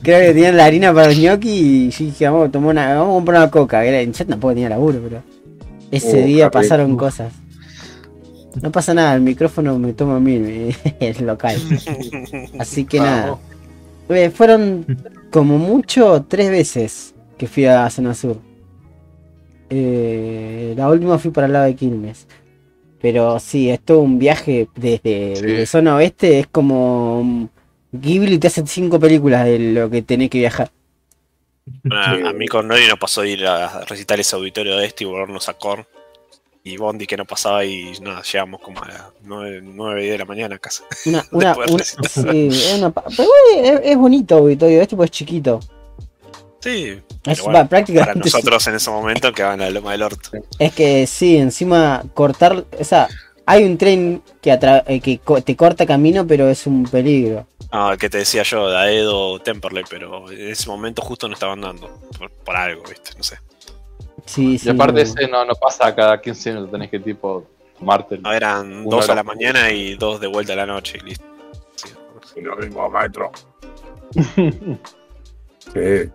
Creo 0.01 0.19
que 0.19 0.33
tenían 0.33 0.57
la 0.57 0.65
harina 0.65 0.93
para 0.93 1.07
los 1.07 1.17
gnocchi 1.17 1.49
y 1.49 1.89
yo 1.91 2.05
dije, 2.05 2.25
vamos 2.27 2.49
a 2.49 2.51
tomar 2.51 2.71
una, 2.71 2.95
vamos 2.95 3.11
a 3.11 3.13
comprar 3.13 3.37
una 3.43 3.51
coca. 3.51 3.81
que 3.83 3.89
Era, 3.89 4.03
yo 4.11 4.25
tampoco 4.25 4.53
tenía 4.53 4.69
laburo, 4.69 4.99
pero. 5.01 5.23
Ese 5.91 6.23
Uh, 6.23 6.25
día 6.25 6.51
pasaron 6.51 6.97
cosas. 6.97 7.31
No 8.61 8.71
pasa 8.71 8.93
nada, 8.93 9.15
el 9.15 9.21
micrófono 9.21 9.77
me 9.80 9.93
toma 9.93 10.17
a 10.17 10.19
mí, 10.19 10.69
el 10.99 11.25
local. 11.25 11.57
Así 12.59 12.85
que 12.85 12.99
nada. 12.99 13.38
Eh, 14.09 14.30
fueron 14.30 14.85
como 15.31 15.57
mucho 15.57 16.25
tres 16.27 16.49
veces 16.51 17.15
que 17.38 17.47
fui 17.47 17.65
a 17.65 17.89
Zona 17.89 18.13
Sur. 18.13 18.38
Eh, 19.69 20.73
la 20.77 20.89
última 20.89 21.17
fui 21.17 21.31
para 21.31 21.47
el 21.47 21.53
lado 21.53 21.65
de 21.65 21.75
Quilmes. 21.75 22.27
Pero 23.01 23.39
sí, 23.39 23.69
es 23.69 23.81
todo 23.81 23.99
un 23.99 24.17
viaje 24.19 24.67
desde, 24.75 25.35
Sí. 25.35 25.41
desde 25.45 25.65
zona 25.65 25.95
oeste. 25.95 26.39
Es 26.39 26.47
como. 26.47 27.49
Ghibli 27.91 28.38
te 28.39 28.47
hace 28.47 28.65
cinco 28.65 28.99
películas 28.99 29.45
de 29.45 29.59
lo 29.59 29.89
que 29.89 30.01
tenés 30.01 30.30
que 30.30 30.39
viajar. 30.39 30.71
Bueno, 31.84 32.03
Sí. 32.17 32.21
a 32.27 32.34
mí 32.34 32.47
con 32.47 32.67
Nori 32.67 32.88
nos 32.88 32.97
pasó 32.99 33.21
de 33.21 33.31
ir 33.31 33.45
a 33.45 33.81
recitar 33.85 34.19
ese 34.19 34.35
auditorio 34.35 34.77
de 34.77 34.85
este 34.85 35.03
y 35.03 35.07
volvernos 35.07 35.47
a 35.49 35.53
Korn. 35.53 35.85
Y 36.65 36.77
Bondi 36.77 37.06
que 37.06 37.18
no 37.18 37.26
pasaba 37.26 37.65
y 37.65 37.91
nada, 38.02 38.22
llegamos 38.23 38.61
como 38.61 38.81
a 38.81 38.88
las 38.88 39.02
9, 39.23 39.60
9 39.64 40.02
10 40.02 40.11
de 40.14 40.18
la 40.18 40.26
mañana 40.26 40.56
a 40.56 40.60
casa. 40.60 40.84
Una, 41.06 41.26
una, 41.31 41.57
una- 41.57 41.84
sí, 41.84 42.48
es 42.48 42.76
una 42.77 42.91
pero 42.91 43.27
es, 43.57 43.81
es 43.84 43.98
bonito 43.98 44.35
auditorio 44.38 44.81
este 44.81 44.95
pues 44.95 45.07
es 45.07 45.11
chiquito. 45.18 45.60
Sí, 46.61 46.85
Es 46.88 47.02
pero 47.23 47.44
bueno, 47.44 47.60
va, 47.60 47.65
prácticamente 47.68 48.14
para 48.14 48.19
nosotros 48.26 48.65
en 48.68 48.76
ese 48.76 48.90
momento 48.90 49.34
que 49.34 49.44
van 49.44 49.60
a 49.60 49.65
la 49.65 49.72
loma 49.72 49.91
del 49.91 50.03
orto. 50.03 50.30
Es 50.57 50.73
que 50.73 51.06
sí, 51.06 51.35
encima 51.35 52.02
cortar, 52.14 52.64
o 52.80 52.84
sea, 52.85 53.10
hay 53.45 53.65
un 53.65 53.77
tren 53.77 54.23
que, 54.41 54.49
atra- 54.53 54.85
eh, 54.88 55.02
que 55.02 55.18
co- 55.19 55.41
te 55.41 55.57
corta 55.57 55.85
camino, 55.85 56.26
pero 56.26 56.48
es 56.48 56.65
un 56.65 56.84
peligro. 56.85 57.45
El 57.91 57.98
que 57.98 58.10
te 58.10 58.19
decía 58.19 58.44
yo, 58.44 58.69
de 58.69 58.77
Aedo 58.77 59.31
o 59.31 59.40
Temperley, 59.40 59.84
pero 59.90 60.31
en 60.31 60.52
ese 60.52 60.69
momento 60.69 61.02
justo 61.02 61.27
no 61.27 61.34
estaban 61.34 61.60
dando. 61.60 61.90
Por, 62.18 62.31
por 62.31 62.56
algo, 62.56 62.84
¿viste? 62.88 63.11
No 63.18 63.23
sé. 63.23 63.40
Sí, 64.25 64.57
sí. 64.57 64.67
Y 64.67 64.71
aparte 64.71 64.93
no. 64.93 64.99
ese 64.99 65.27
no, 65.27 65.45
no 65.45 65.53
pasa 65.55 65.93
cada 65.93 66.19
15 66.21 66.49
minutos, 66.51 66.71
tenés 66.71 66.89
que 66.89 66.99
tipo 66.99 67.45
tomarte. 67.77 68.17
No, 68.17 68.31
eran 68.33 68.71
Una 68.71 68.89
dos 68.95 69.01
a 69.09 69.13
hora. 69.13 69.15
la 69.15 69.23
mañana 69.23 69.71
y 69.71 69.95
dos 69.95 70.19
de 70.21 70.27
vuelta 70.27 70.53
a 70.53 70.55
la 70.55 70.65
noche 70.65 70.97
y 71.01 71.05
listo. 71.09 71.25
Sí. 71.75 71.89
Y 72.37 72.41
lo 72.41 72.55
mismo, 72.57 72.89
maestro. 72.89 73.31
Sí. 75.73 76.09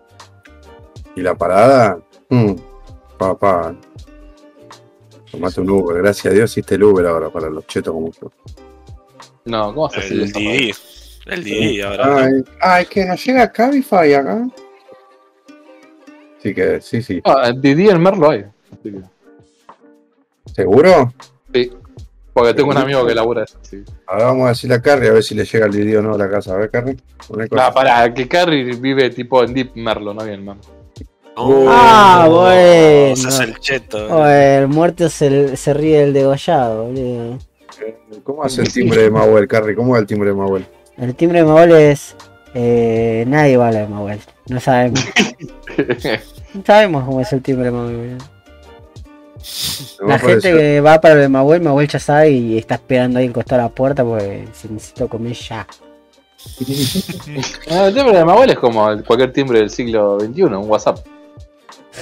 ¿Y 1.15 1.21
la 1.21 1.35
parada? 1.35 1.99
Mm, 2.29 2.53
Papá. 3.17 3.75
Tomate 5.31 5.59
un 5.61 5.69
Uber. 5.71 5.97
Gracias 6.01 6.27
a 6.31 6.35
Dios 6.35 6.51
hiciste 6.51 6.75
el 6.75 6.83
Uber 6.83 7.05
ahora 7.07 7.29
para 7.29 7.49
los 7.49 7.65
chetos 7.67 7.93
como 7.93 8.11
yo. 8.11 8.31
No, 9.45 9.73
¿cómo 9.73 9.87
vas 9.87 9.95
a 9.95 9.99
hacer 9.99 10.13
El 10.13 10.21
eso? 10.23 10.39
DD. 10.39 10.75
El 11.33 11.43
DD 11.43 11.83
ahora. 11.83 12.23
Ay, 12.25 12.31
ay, 12.61 12.85
que 12.85 13.05
nos 13.05 13.25
llega 13.25 13.51
Cabify 13.51 14.13
acá. 14.13 14.47
Así 16.39 16.53
que, 16.55 16.81
sí, 16.81 17.01
sí. 17.01 17.21
Ah, 17.25 17.51
Didi 17.55 17.89
en 17.89 18.01
Merlo 18.01 18.29
hay. 18.29 18.45
Así 18.71 18.91
que- 18.91 19.01
¿Seguro? 20.53 21.13
Sí. 21.53 21.71
Porque 22.33 22.53
tengo 22.53 22.69
un 22.69 22.77
amigo 22.77 23.05
que 23.05 23.13
labura 23.13 23.43
eso. 23.43 23.57
Sí. 23.61 23.83
Ahora 24.07 24.25
vamos 24.25 24.45
a 24.45 24.49
decirle 24.49 24.75
a 24.75 24.81
Carrie 24.81 25.09
a 25.09 25.13
ver 25.13 25.23
si 25.23 25.35
le 25.35 25.43
llega 25.43 25.65
el 25.65 25.71
video 25.75 25.99
o 25.99 26.03
no 26.03 26.13
a 26.13 26.17
la 26.17 26.29
casa. 26.29 26.53
A 26.53 26.57
ver, 26.57 26.69
Carrie. 26.69 26.95
No, 27.51 27.73
pará, 27.73 28.13
que 28.13 28.27
Carrie 28.27 28.75
vive 28.75 29.09
tipo 29.09 29.43
en 29.43 29.53
Deep 29.53 29.71
Merlo, 29.75 30.13
no 30.13 30.23
bien, 30.23 30.45
Merlo. 30.45 30.61
No, 31.35 31.65
Ah, 31.67 32.27
bueno. 32.29 33.15
Se 33.15 33.27
hace 33.27 33.43
el 33.43 33.59
cheto. 33.59 34.07
Oh, 34.09 34.25
el 34.25 34.67
muerto 34.67 35.09
se, 35.09 35.55
se 35.57 35.73
ríe 35.73 35.99
del 36.01 36.13
degollado, 36.13 36.85
boludo. 36.85 37.37
¿Cómo 38.23 38.43
hace 38.43 38.61
el 38.61 38.71
timbre 38.71 39.03
de 39.03 39.09
Mauel, 39.11 39.47
Carrie? 39.47 39.75
¿Cómo 39.75 39.95
es 39.95 40.01
el 40.01 40.07
timbre 40.07 40.29
de 40.29 40.35
Mauel? 40.35 40.65
El 40.97 41.15
timbre 41.15 41.39
de 41.39 41.45
Mabel 41.45 41.71
es. 41.71 42.15
Eh, 42.53 43.23
nadie 43.27 43.57
va 43.57 43.67
a 43.67 43.71
de 43.71 43.87
Mabel. 43.87 44.19
No 44.47 44.59
sabemos. 44.59 44.99
No 46.51 46.63
sabemos 46.65 47.03
cómo 47.05 47.21
es 47.21 47.31
el 47.31 47.43
timbre 47.43 47.69
de. 47.69 48.17
No 50.01 50.07
La 50.07 50.17
gente 50.17 50.51
que 50.51 50.81
va 50.81 50.99
para 50.99 51.13
lo 51.13 51.21
de 51.21 51.29
Mahuel, 51.29 51.61
Mahuel 51.61 51.87
ya 51.87 51.99
sabe 51.99 52.31
y 52.31 52.57
está 52.57 52.73
esperando 52.75 53.19
ahí 53.19 53.25
encostado 53.25 53.61
a 53.61 53.65
la 53.65 53.69
puerta 53.69 54.03
porque 54.03 54.47
si 54.53 54.67
necesito 54.67 55.07
comer 55.07 55.33
ya. 55.33 55.67
Ah, 57.69 57.85
el 57.87 57.93
timbre 57.93 58.17
de 58.17 58.25
mi 58.25 58.31
abuela 58.31 58.53
es 58.53 58.59
como 58.59 58.89
el- 58.89 59.03
cualquier 59.03 59.31
timbre 59.31 59.59
del 59.59 59.69
siglo 59.69 60.19
XXI, 60.19 60.43
un 60.43 60.69
WhatsApp. 60.69 60.99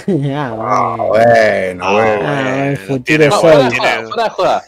ah, 0.08 0.56
Ah, 0.60 0.96
bueno. 0.98 1.08
bueno, 1.10 1.86
Ah, 1.86 1.92
bueno. 1.94 2.22
Ah, 2.24 2.68
el 2.68 2.78
bueno, 2.78 2.88
futuro 2.88 3.70
tiene- 3.70 4.02
No, 4.16 4.30
joda. 4.30 4.64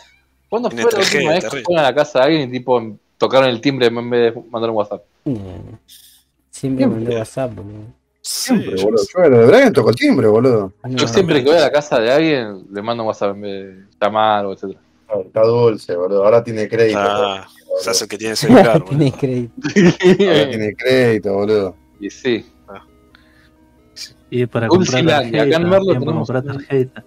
¿Cuándo 0.50 0.72
fue 0.72 0.84
la 0.84 0.90
3G, 0.90 1.16
última 1.16 1.32
vez 1.32 1.44
que 1.46 1.50
fueron 1.64 1.80
a 1.80 1.84
la 1.84 1.96
casa 1.96 2.20
de 2.20 2.26
alguien 2.26 2.50
y 2.50 2.52
tipo 2.52 2.82
tocaron 3.18 3.48
el 3.50 3.62
timbre 3.62 3.88
en 3.88 4.10
vez 4.10 4.34
de 4.34 4.42
mandar 4.50 4.70
un 4.72 4.76
WhatsApp? 4.78 5.04
Mm. 5.34 5.78
Siempre 5.86 6.84
Siempre. 6.86 6.88
mandé 6.88 7.16
WhatsApp, 7.18 7.56
boludo. 7.56 7.84
Siempre, 8.22 8.76
boludo. 8.84 9.04
Yo 9.16 9.30
de 9.30 9.46
Brian 9.48 9.74
tocó 9.74 9.90
el 9.92 9.96
timbre, 9.96 10.28
boludo. 10.28 10.74
No, 10.84 10.98
Yo 10.98 11.08
siempre 11.08 11.44
que 11.44 11.50
voy 11.50 11.58
a 11.58 11.62
la 11.62 11.72
casa 11.72 12.00
de 12.00 12.12
alguien 12.12 12.68
le 12.72 12.82
mando 12.82 13.04
un 13.04 13.08
WhatsApp 13.08 13.36
en 13.36 13.42
vez 13.42 13.52
de 13.78 13.86
llamar 14.02 14.46
o 14.46 14.54
etcétera. 14.54 14.80
Está 15.26 15.42
dulce, 15.42 15.96
boludo. 15.96 16.24
Ahora 16.26 16.44
tiene 16.44 16.68
crédito. 16.68 17.00
Ah, 17.00 17.48
boludo. 17.66 17.82
se 17.82 17.90
hace 17.90 18.08
que 18.08 18.18
tiene 18.18 18.36
celular, 18.36 18.84
Tiene 18.84 19.06
boludo. 19.12 19.18
crédito. 19.20 19.54
Ahora 20.30 20.50
tiene 20.50 20.76
crédito, 20.76 21.34
boludo. 21.34 21.76
y 22.00 22.10
sí. 22.10 22.46
Y 24.32 24.46
para 24.46 24.68
comprar 24.68 25.02
Dulcilandia, 25.04 25.42
acá 25.42 25.44
en 25.44 25.52
tarjeta, 25.52 25.70
Merlo 25.70 25.94
tenemos- 25.94 26.28
comprar 26.28 26.44
tarjeta. 26.44 27.04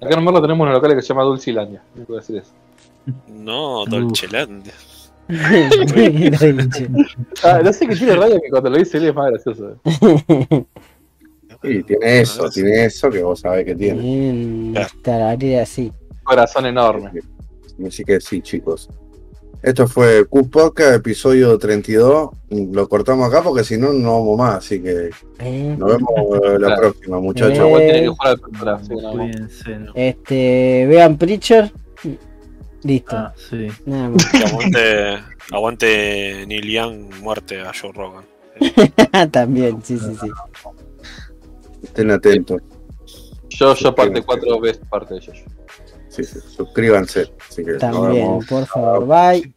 Acá 0.00 0.14
en 0.16 0.24
Merlo 0.24 0.40
tenemos 0.42 0.66
un 0.66 0.72
local 0.72 0.94
que 0.94 1.02
se 1.02 1.08
llama 1.08 1.22
Dulcilandia. 1.24 1.82
¿Qué 1.96 2.02
puedo 2.02 2.20
decir 2.20 2.36
eso? 2.36 2.52
No, 3.26 3.84
Dolcelandia. 3.86 4.74
Lo 5.28 6.46
he 6.46 6.52
dicho. 6.52 6.86
Ah, 7.44 7.60
no 7.62 7.72
sé 7.72 7.86
qué 7.86 7.94
tiene 7.96 8.16
radio 8.16 8.40
que 8.40 8.50
cuando 8.50 8.70
lo 8.70 8.78
dice 8.78 8.96
él 8.98 9.06
es 9.06 9.14
más 9.14 9.30
gracioso. 9.30 9.76
Sí, 11.62 11.82
tiene 11.82 12.20
eso, 12.20 12.48
tiene 12.50 12.84
eso 12.84 13.10
que 13.10 13.22
vos 13.22 13.40
sabés 13.40 13.64
que 13.64 13.74
tiene. 13.74 14.72
Claro. 14.72 14.88
tararía 15.02 15.62
así. 15.62 15.92
Corazón 16.22 16.66
enorme. 16.66 17.10
Así 17.86 18.04
que 18.04 18.20
sí, 18.20 18.40
chicos. 18.40 18.88
Esto 19.60 19.88
fue 19.88 20.24
Q 20.26 20.48
Podcast, 20.48 20.94
episodio 20.94 21.58
32. 21.58 22.30
Lo 22.50 22.88
cortamos 22.88 23.26
acá 23.28 23.42
porque 23.42 23.64
si 23.64 23.76
no, 23.76 23.92
no 23.92 24.12
vamos 24.20 24.38
más. 24.38 24.56
Así 24.58 24.80
que 24.80 25.10
Eh, 25.40 25.74
nos 25.76 25.88
vemos 25.96 26.10
eh, 26.44 26.58
la 26.60 26.66
Claro. 26.68 26.80
próxima, 26.82 27.18
muchachos. 27.20 27.66
Eh. 27.80 28.08
Este, 29.94 30.86
vean 30.88 31.18
Preacher. 31.18 31.72
Listo. 32.88 33.16
Ah, 33.16 33.34
sí. 33.36 33.68
Nada 33.84 34.08
más. 34.08 34.34
Y 34.34 34.42
aguante, 34.44 35.18
aguante 35.52 36.44
Neil 36.46 36.70
Young, 36.70 37.14
muerte 37.20 37.60
a 37.60 37.70
Joe 37.78 37.92
Rogan. 37.92 38.24
También, 39.30 39.82
sí, 39.84 39.98
sí, 39.98 40.16
sí. 40.18 40.30
Estén 41.82 42.10
atentos. 42.10 42.62
Yo, 43.50 43.74
yo 43.74 43.94
parte 43.94 44.22
4 44.22 44.60
veces 44.60 44.82
parte 44.88 45.14
de 45.14 45.20
ellos. 45.20 45.36
Sí, 46.08 46.24
sí, 46.24 46.38
suscríbanse. 46.40 47.30
Así 47.46 47.62
que 47.62 47.74
También, 47.74 48.38
por 48.48 48.64
favor. 48.64 49.06
Bye. 49.06 49.52